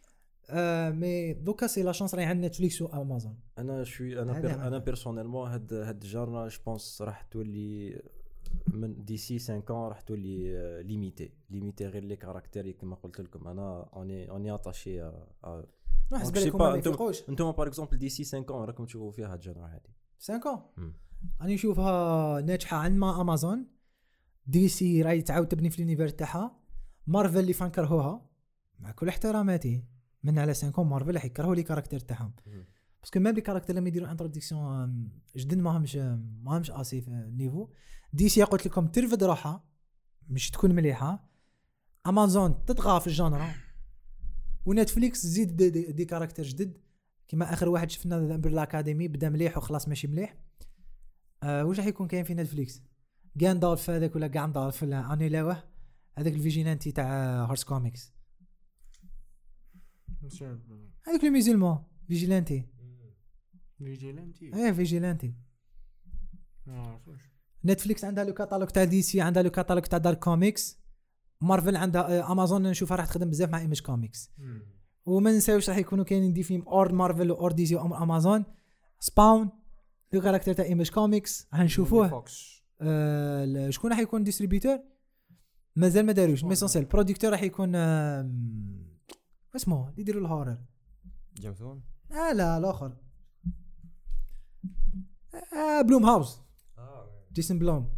آه 0.50 0.90
مي 0.90 1.32
دوكا 1.32 1.66
سي 1.66 1.82
لا 1.82 1.92
شانس 1.92 2.14
راهي 2.14 2.24
عند 2.24 2.44
نتفليكس 2.44 2.82
وامازون 2.82 3.38
أنا 3.58 3.84
شوي 3.84 4.22
أنا 4.22 4.40
بير. 4.40 4.54
أنا 4.54 4.78
بيرسونيلمون 4.78 5.50
هاد 5.50 5.72
هاد 5.72 6.02
الجارنا 6.02 6.48
جو 6.48 6.58
بونس 6.66 7.02
راح 7.02 7.22
تولي 7.22 8.02
من 8.66 9.04
دي 9.04 9.16
سي 9.16 9.38
5 9.38 9.60
ans 9.60 9.70
راح 9.70 10.00
تولي 10.00 10.82
ليميتي 10.82 11.32
ليميتي 11.50 11.86
غير 11.86 12.04
لي 12.04 12.16
كاركتير 12.16 12.70
كما 12.70 12.96
قلت 12.96 13.20
لكم. 13.20 13.48
أنا 13.48 13.90
اوني 13.96 14.30
اوني 14.30 14.54
اتاشي 14.54 15.10
نحس 16.12 16.28
Donc, 16.28 16.30
je 16.30 16.34
بالك 16.34 16.52
sais 16.52 16.54
هما 16.54 16.68
pas, 16.68 16.72
ما 16.72 16.78
يفيقوش 16.78 17.28
أنتم 17.28 17.52
باغ 17.52 17.66
اكزومبل 17.66 17.98
دي 17.98 18.08
سي 18.08 18.24
5 18.24 18.46
ans 18.46 18.50
راكم 18.50 18.84
تشوفوا 18.84 19.12
فيها 19.12 19.34
الجنرا 19.34 19.66
هذه 19.66 19.80
5 20.18 20.62
مم. 20.76 20.92
راني 21.40 21.54
نشوفها 21.54 22.40
ناجحه 22.40 22.76
عند 22.76 22.96
ما 22.96 23.20
امازون 23.20 23.66
دي 24.46 24.68
سي 24.68 25.02
راهي 25.02 25.22
تعاود 25.22 25.48
تبني 25.48 25.70
في 25.70 25.76
اليونيفير 25.76 26.08
تاعها 26.08 26.58
Marvel 27.06 27.38
les 27.38 27.52
fans 27.52 27.70
كرهوها 27.70 28.28
مع 28.78 28.90
كل 28.92 29.08
احتراماتي 29.08 29.84
من 30.22 30.38
على 30.38 30.54
5 30.54 30.82
مارفل 30.82 31.14
راح 31.14 31.24
يكرهوا 31.24 31.54
les 31.54 31.62
caractères 31.62 32.00
تاعهم. 32.00 32.32
parce 33.02 33.14
que 33.14 33.20
même 33.20 33.34
les 33.34 33.40
caractères 33.40 33.76
لما 33.76 33.88
يديروا 33.88 34.10
introduction 34.10 35.08
جدد 35.36 35.58
ما 35.58 35.76
همش 35.76 35.96
ما 35.96 36.58
همش 36.58 36.70
assez 36.70 37.00
في 37.00 37.08
ال 37.08 37.68
niveau 38.12 38.28
DC 38.28 38.42
قلت 38.42 38.66
لكم 38.66 38.86
ترفد 38.86 39.24
روحها 39.24 39.64
مش 40.28 40.50
تكون 40.50 40.74
مليحه 40.74 41.28
امازون 42.06 42.64
تطغى 42.64 43.00
في 43.00 43.06
ال 43.06 43.14
genre 43.14 43.50
و 44.68 44.75
Netflix 44.75 45.22
تزيد 45.22 45.56
des, 45.56 45.70
des, 45.70 45.92
des 45.92 46.04
caractères 46.04 46.44
جدد. 46.44 46.78
كما 47.28 47.52
آخر 47.52 47.68
واحد 47.68 47.90
شفنا 47.90 48.26
The 48.26 48.34
Umbrella 48.34 48.62
Academy 48.62 49.08
بدا 49.08 49.28
مليح 49.28 49.58
وخلاص 49.58 49.88
ماشي 49.88 50.06
مليح. 50.06 50.36
آه 51.42 51.64
واش 51.64 51.78
راح 51.78 51.86
يكون 51.86 52.08
كاين 52.08 52.24
في 52.24 52.34
Netflix؟ 52.34 52.82
جاندالف 53.36 53.90
هذاك 53.90 54.16
ولا 54.16 54.26
جاندالف 54.26 54.82
ولا 54.82 55.12
أني 55.12 55.28
لاوه 55.28 55.64
هذاك 56.18 56.32
الفيجيلانتي 56.32 56.92
تاع 56.92 57.44
هارس 57.44 57.64
كوميكس. 57.64 58.12
هذاك 61.06 61.24
الميزلمون 61.24 61.84
فيجيلانتي. 62.08 62.68
فيجيلانتي؟ 63.78 64.54
إيه 64.54 64.72
فيجيلانتي. 64.72 65.34
ما 66.66 67.00
نتفليكس 67.64 68.04
عندها 68.04 68.24
لو 68.24 68.34
كاتالوج 68.34 68.68
تاع 68.68 68.84
دي 68.84 69.02
سي 69.02 69.20
عندها 69.20 69.42
لو 69.42 69.50
كاتالوج 69.50 69.82
تاع 69.82 69.98
دارك 69.98 70.18
كوميكس. 70.18 70.78
مارفل 71.40 71.76
عندها 71.76 72.18
آه، 72.18 72.32
امازون 72.32 72.62
نشوفها 72.62 72.96
راح 72.96 73.06
تخدم 73.06 73.30
بزاف 73.30 73.48
مع 73.50 73.58
ايمج 73.60 73.80
كوميكس 73.80 74.30
وما 75.06 75.32
نساوش 75.36 75.68
راح 75.70 75.78
يكونوا 75.78 76.04
كاينين 76.04 76.32
دي 76.32 76.42
فيلم 76.42 76.62
اور 76.68 76.92
مارفل 76.92 77.30
اور 77.30 77.52
دي 77.52 77.66
سي 77.66 77.76
اور 77.76 78.02
امازون 78.02 78.44
Spawn 79.00 79.48
le 80.12 80.20
caractère 80.20 80.52
تاع 80.52 80.64
Image 80.64 80.90
Comics 80.90 81.48
راح 81.54 82.12
آه 82.80 83.70
شكون 83.70 83.90
راح 83.90 83.98
يكون 83.98 84.24
distributeur 84.24 84.78
مازال 85.76 86.06
ما 86.06 86.12
داروش. 86.12 86.44
mais 86.44 86.54
l'essentiel 86.54 86.84
producteur 86.84 87.30
راح 87.30 87.42
يكون 87.42 87.74
آم، 87.74 88.86
اسمه 89.56 89.88
اللي 89.88 90.00
يديروا 90.00 90.22
ال 90.22 90.27
horror 90.27 90.58
James 91.34 91.60
Wan 91.60 91.82
آه 92.12 92.32
لا 92.32 92.58
الآخر. 92.58 92.96
آه 95.34 95.82
Blumhouse 95.82 96.40
Jason 97.32 97.58
Blum 97.58 97.90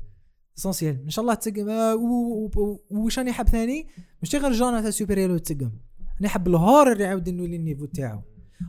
essentiel 0.60 1.02
إن 1.04 1.10
شاء 1.10 1.22
الله 1.22 1.34
تسقم. 1.34 1.68
آه، 1.68 1.96
و- 1.96 2.44
و- 2.44 2.60
و- 2.60 3.04
وش 3.04 3.18
راني 3.18 3.32
حاب 3.32 3.48
ثاني 3.48 3.88
مش 4.22 4.36
غير 4.36 4.52
genre 4.52 4.80
تاع 4.80 4.90
super 4.90 5.18
hero 5.18 5.38
تسقم. 5.38 5.72
أنا 6.20 6.28
حاب 6.28 6.48
ال 6.48 6.56
horror 6.56 7.00
يعاود 7.00 7.28
يولي 7.28 7.56
ال 7.56 7.60
niveau 7.60 7.84
تاعو. 7.84 8.22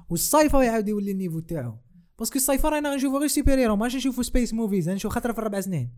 وال 0.09 0.22
sci-fi 0.22 0.61
يعاود 0.61 0.87
يولي 0.87 1.11
ال 1.11 1.15
niveau 1.15 1.39
تاعو. 1.39 1.73
parce 2.19 2.29
que 2.29 2.35
ال 2.35 2.40
sci-fi 2.40 2.69
رانا 2.69 2.95
نشوفو 2.95 3.17
غير 3.17 3.27
super 3.27 3.59
hero 3.59 3.75
ماش 3.75 3.95
نشوفو 3.95 4.21
space 4.21 4.53
movies 4.53 4.89
نشوف 4.89 5.11
خطره 5.11 5.33
في 5.33 5.39
الربع 5.39 5.59
سنين. 5.61 5.91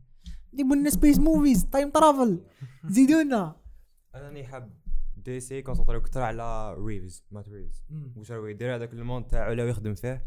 نجيبو 0.53 0.73
لنا 0.73 0.89
space 0.89 1.19
movies 1.19 1.65
time 1.65 1.89
travel 1.89 2.39
زيدونا. 2.89 3.55
أنا 4.15 4.23
راني 4.23 4.43
حاب 4.43 4.73
DC 5.17 5.61
كونسونطريو 5.61 6.01
كثر 6.01 6.21
على 6.21 6.75
Reeves 6.80 7.23
Matt 7.31 7.49
Reeves 7.49 7.84
واش 8.15 8.31
راهو 8.31 8.45
يدير 8.45 8.75
هذاك 8.75 8.93
ال 8.93 8.99
monde 8.99 9.25
تاعو 9.25 9.51
ولا 9.51 9.69
يخدم 9.69 9.95
فيه؟ 9.95 10.25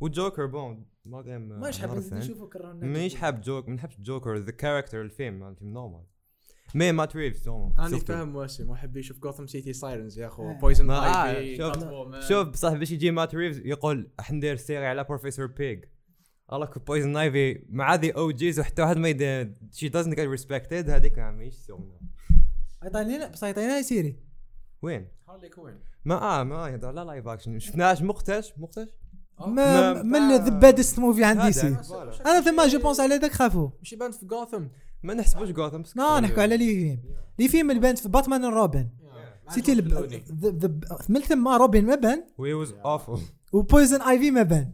وال 0.00 0.13
Joker 0.13 0.46
bon 0.46 0.86
ما 1.04 1.22
كان 1.22 1.48
ماش 1.48 1.78
حاب. 1.78 1.90
نشوفو 2.12 2.48
كرهنا 2.48 2.86
مانيش 2.86 3.14
حاب 3.14 3.40
جوك 3.40 3.68
ما 3.68 3.74
نحبش 3.74 3.96
Joker 4.00 4.36
the 4.36 4.50
character 4.52 5.02
الفيلم 5.02 5.42
الفيلم 5.48 5.72
normal. 5.72 6.04
مي 6.74 6.92
مات 6.92 7.16
ريفز 7.16 7.48
نورمال. 7.48 7.72
أنا. 7.78 7.98
فاهم 7.98 8.36
واسم 8.36 8.70
واحد 8.70 8.96
يشوف 8.96 9.18
جوثم 9.18 9.46
سيتي 9.46 9.72
سايرنز 9.72 10.18
يا 10.18 10.26
اخو. 10.26 10.54
بويزن 10.54 10.86
ما- 10.86 10.94
آه، 10.98 11.36
ايفي 11.36 11.56
شوف- 11.56 12.28
شوف 12.28 12.48
بصح 12.48 12.72
باش 12.72 12.90
يجي 12.90 13.10
مات 13.10 13.34
ريفز 13.34 13.58
يقول 13.66 14.10
حندير 14.20 14.56
سيري 14.56 14.86
على 14.86 15.04
بروفيسور 15.04 15.46
بيج 15.46 15.84
الله 16.52 16.66
بويزن 16.86 17.16
ايفي 17.16 17.64
مع 17.68 17.94
هذه 17.94 18.12
أو 18.12 18.30
جيز 18.30 18.60
وحتى 18.60 18.82
واحد 18.82 18.96
ما 18.96 19.08
يدير 19.08 19.54
شي 19.72 19.88
دازنت 19.88 20.14
جيت 20.14 20.28
ريسبكتد 20.28 20.90
هذيك 20.90 21.18
ما 21.18 21.30
ماهيش 21.30 21.54
سومنا 21.54 22.00
عطينا 22.82 23.28
بس 23.28 23.44
عطينا 23.44 23.82
سيري 23.82 24.16
وين؟ 24.82 25.08
هارلي 25.28 25.48
كوين 25.48 25.78
ما 26.04 26.14
آه 26.40 26.42
ما 26.44 26.68
يهضر 26.68 26.92
لا 26.92 27.04
لايف 27.04 27.28
اكشن 27.28 27.58
شفناش 27.58 28.02
مقتش؟ 28.02 28.52
مقتش؟ 28.58 28.88
ما 29.40 29.92
ما- 29.92 30.02
من 30.02 30.32
ذا 30.36 30.48
بادست 30.48 30.98
موفي 30.98 31.24
عند 31.24 31.40
دي 31.40 31.52
سي. 31.52 31.66
هذا، 31.66 31.82
فوالا. 31.82 32.12
أنا 32.26 32.40
ثم 32.40 32.66
جو 32.66 32.78
بونس 32.78 33.00
على 33.00 33.16
ذاك 33.16 33.32
خافوا 33.32 33.68
مش 33.82 33.92
يبان 33.92 34.10
في 34.12 34.26
جوثم 34.26 34.64
ما 35.02 35.14
نحسبوش 35.14 35.48
جوثم 35.50 35.82
لا 35.96 36.20
نحكوا 36.20 36.42
على 36.42 36.56
لي 36.56 36.66
فيلم. 36.74 36.98
لي 37.38 37.48
فيلم 37.48 37.70
اللي 37.70 37.80
بانت 37.82 37.98
في 37.98 38.08
باتمان 38.08 38.44
روبن 38.44 38.88
سيتي 39.48 39.72
الب... 39.72 39.88
ذ- 39.88 40.64
ذ- 40.66 41.10
من 41.10 41.20
ثم 41.20 41.48
روبن 41.48 41.84
ما 41.84 41.94
بان 41.94 42.24
وي 42.38 42.52
واز 42.52 42.72
اوفل 42.84 43.18
وبويزن 43.52 44.02
ايفي 44.02 44.30
ما 44.30 44.42
بان. 44.42 44.72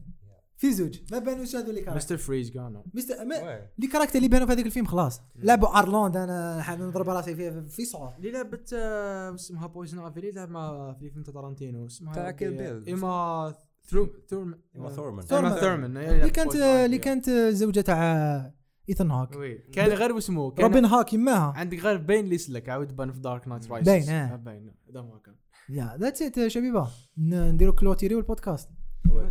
في 0.56 0.72
زوج. 0.72 0.98
ما 1.12 1.18
بانوش 1.18 1.56
هذو 1.56 1.72
لي 1.72 1.80
كاركتر؟ 1.80 1.96
مستر 1.96 2.16
فريز 2.16 2.50
كان 2.50 2.82
مستر 2.94 3.24
ما- 3.24 3.60
لي 3.78 3.86
كاركتر 3.86 4.16
اللي 4.16 4.28
بانوا 4.28 4.46
في 4.46 4.52
هذاك 4.52 4.66
الفيلم 4.66 4.86
خلاص. 4.86 5.20
لعبوا 5.36 5.78
ارلاند 5.78 6.16
أنا 6.16 6.76
نضرب 6.80 7.08
راسي 7.08 7.34
فيه 7.36 7.50
في 7.68 7.84
صور 7.84 8.12
اللي 8.18 8.30
لعبت 8.30 8.70
آه، 8.74 9.34
اسمها 9.34 9.66
بويزن 9.66 9.98
ايفي 9.98 10.16
اللي 10.18 10.30
لعب 10.30 10.50
مع 10.50 10.92
في 11.00 11.10
فيلم 11.10 11.22
تارانتينو 11.24 11.86
اسمها 11.86 12.14
تاع 12.14 12.26
يا 12.26 12.30
كيل 12.30 12.48
ربي، 12.52 12.58
بيل. 12.72 12.86
ايما 12.86 13.54
ثورم 13.84 14.10
ثورمان. 14.28 14.58
إيما 14.76 14.88
ثورمان. 14.88 15.24
ثورمان 15.24 15.96
اللي 15.96 16.30
كانت 16.30 16.54
اللي 16.54 16.98
كانت 16.98 17.30
زوجة 17.30 17.80
تاع 17.80 18.52
ايثن 18.88 19.10
هاك. 19.10 19.36
وي. 19.36 19.54
كان 19.58 19.88
غير 19.90 20.18
اسمه 20.18 20.50
كان 20.50 20.66
روبن 20.66 20.84
هاك 20.84 21.12
يماها 21.12 21.52
عندك 21.56 21.78
غير 21.78 21.96
باين 21.96 22.24
اللي 22.24 22.34
يسلك 22.34 22.68
عاود 22.68 22.96
بان 22.96 23.12
في 23.12 23.20
دارك 23.20 23.48
نايت 23.48 23.70
رايز 23.70 23.84
باين، 23.84 24.08
آه. 24.08 24.36
باين 24.36 24.74
هذا 24.90 25.02
ما 25.02 25.18
كان. 25.24 25.34
يا 25.68 25.96
ذاتس 26.00 26.22
ات 26.22 26.46
شبيبة. 26.46 26.88
ن- 27.18 27.50
نديرو 27.50 27.72
كلوتيري 27.72 28.14
والبودكاست. 28.14 28.70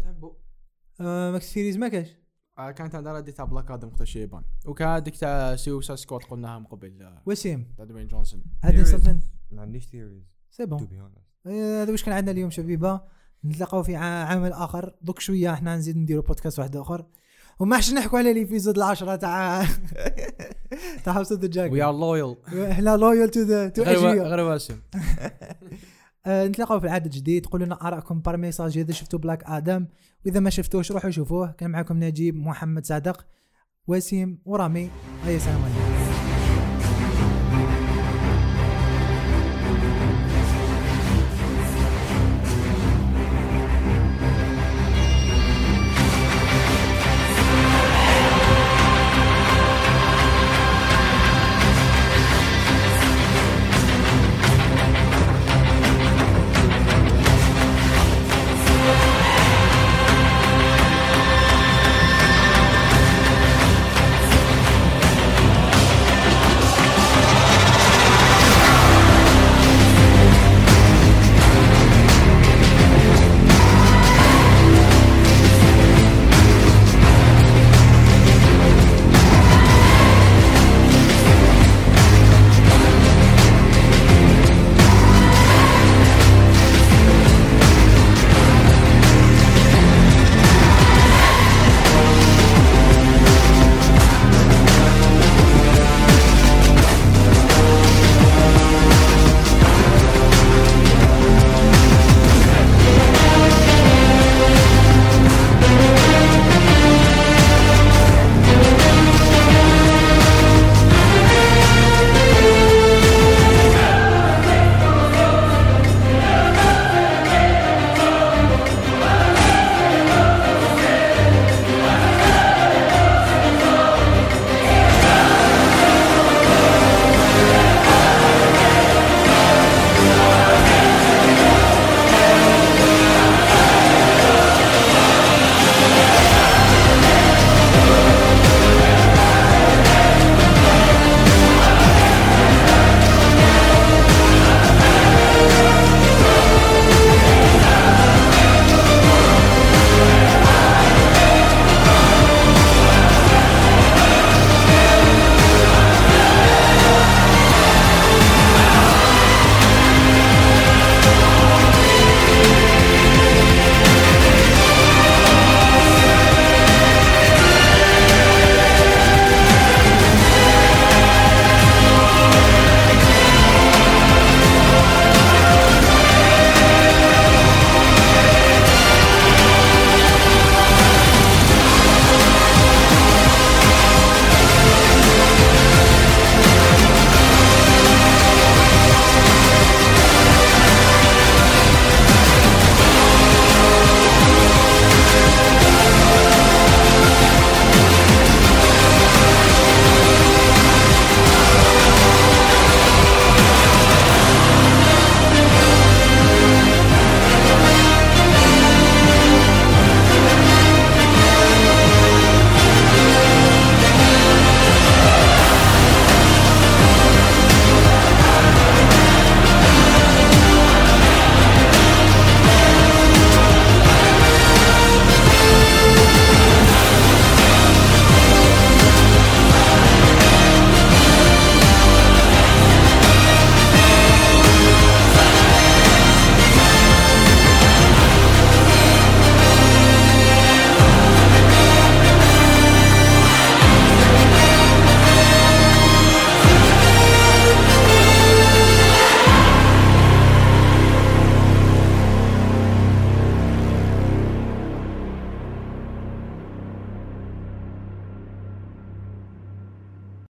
تحبوا 0.03 0.33
آه، 1.01 1.31
ماكس 1.31 1.53
سيريز 1.53 1.77
ما 1.77 1.87
كاش؟ 1.87 2.07
آه، 2.57 2.71
كانت 2.71 2.95
عندنا 2.95 3.13
ردي 3.13 3.31
تاع 3.31 3.45
بلاك 3.45 3.71
آدم 3.71 3.87
وقت 3.87 4.03
شيبان. 4.03 4.43
وكان 4.65 5.03
ديك 5.03 5.17
تاع 5.17 5.55
سوسا 5.55 5.95
سكوت 5.95 6.23
قلناها 6.23 6.59
من 6.59 6.65
قبل 6.65 7.01
آه، 7.01 7.23
وسيم 7.25 7.73
تاع 7.77 7.85
دوين 7.85 8.07
جونسون. 8.07 8.43
سمثين 8.83 9.21
ما 9.51 9.61
عنديش 9.61 9.87
ثيوريز 9.87 10.23
سي 10.49 10.65
بون. 10.65 10.87
آه، 11.45 11.83
هذا 11.83 11.91
واش 11.91 12.03
كان 12.03 12.13
عندنا 12.13 12.31
اليوم 12.31 12.49
شبيبة؟ 12.49 13.01
نتلاقاو 13.45 13.83
في 13.83 13.95
عمل 13.95 14.53
اخر 14.53 14.95
دوك 15.01 15.19
شوية 15.19 15.53
إحنا 15.53 15.75
نزيد 15.75 15.97
نديرو 15.97 16.21
بودكاست 16.21 16.59
واحد 16.59 16.75
آخر. 16.75 17.05
وما 17.59 17.77
حش 17.77 17.93
نحكوا 17.93 18.19
على 18.19 18.33
ليبيزود 18.33 18.77
العشرة 18.77 19.15
تاع 19.15 19.65
تاع 21.05 21.13
هاوس 21.13 21.31
اوف 21.31 21.41
ذا 21.41 21.47
جاك 21.47 21.71
وي 21.71 21.83
ار 21.83 21.93
لويال 21.93 22.35
إحنا 22.71 22.97
لويال 22.97 23.29
تو 23.29 23.39
ذا 23.39 23.69
تو 23.69 23.83
غير 23.83 23.99
آه، 26.25 26.47
نتلاقاو 26.47 26.79
في 26.79 26.85
العدد 26.85 27.05
الجديد. 27.05 27.45
قولوا 27.45 27.65
لنا 27.65 27.87
آرائكم 27.87 28.21
بار 28.21 28.37
ميساج 28.37 28.77
إذا 28.77 28.91
شفتوا 28.91 29.19
بلاك 29.19 29.43
آدم 29.43 29.87
وإذا 30.25 30.39
ما 30.39 30.49
شفتوش 30.49 30.91
روحوا 30.91 31.09
شوفوه. 31.09 31.51
كان 31.51 31.71
معكم 31.71 32.03
نجيب 32.03 32.35
محمد 32.35 32.85
صادق 32.85 33.25
وسيم 33.87 34.41
ورامي. 34.45 34.89
أي 35.27 35.39
سلام 35.39 35.61
عليكم. 35.61 35.90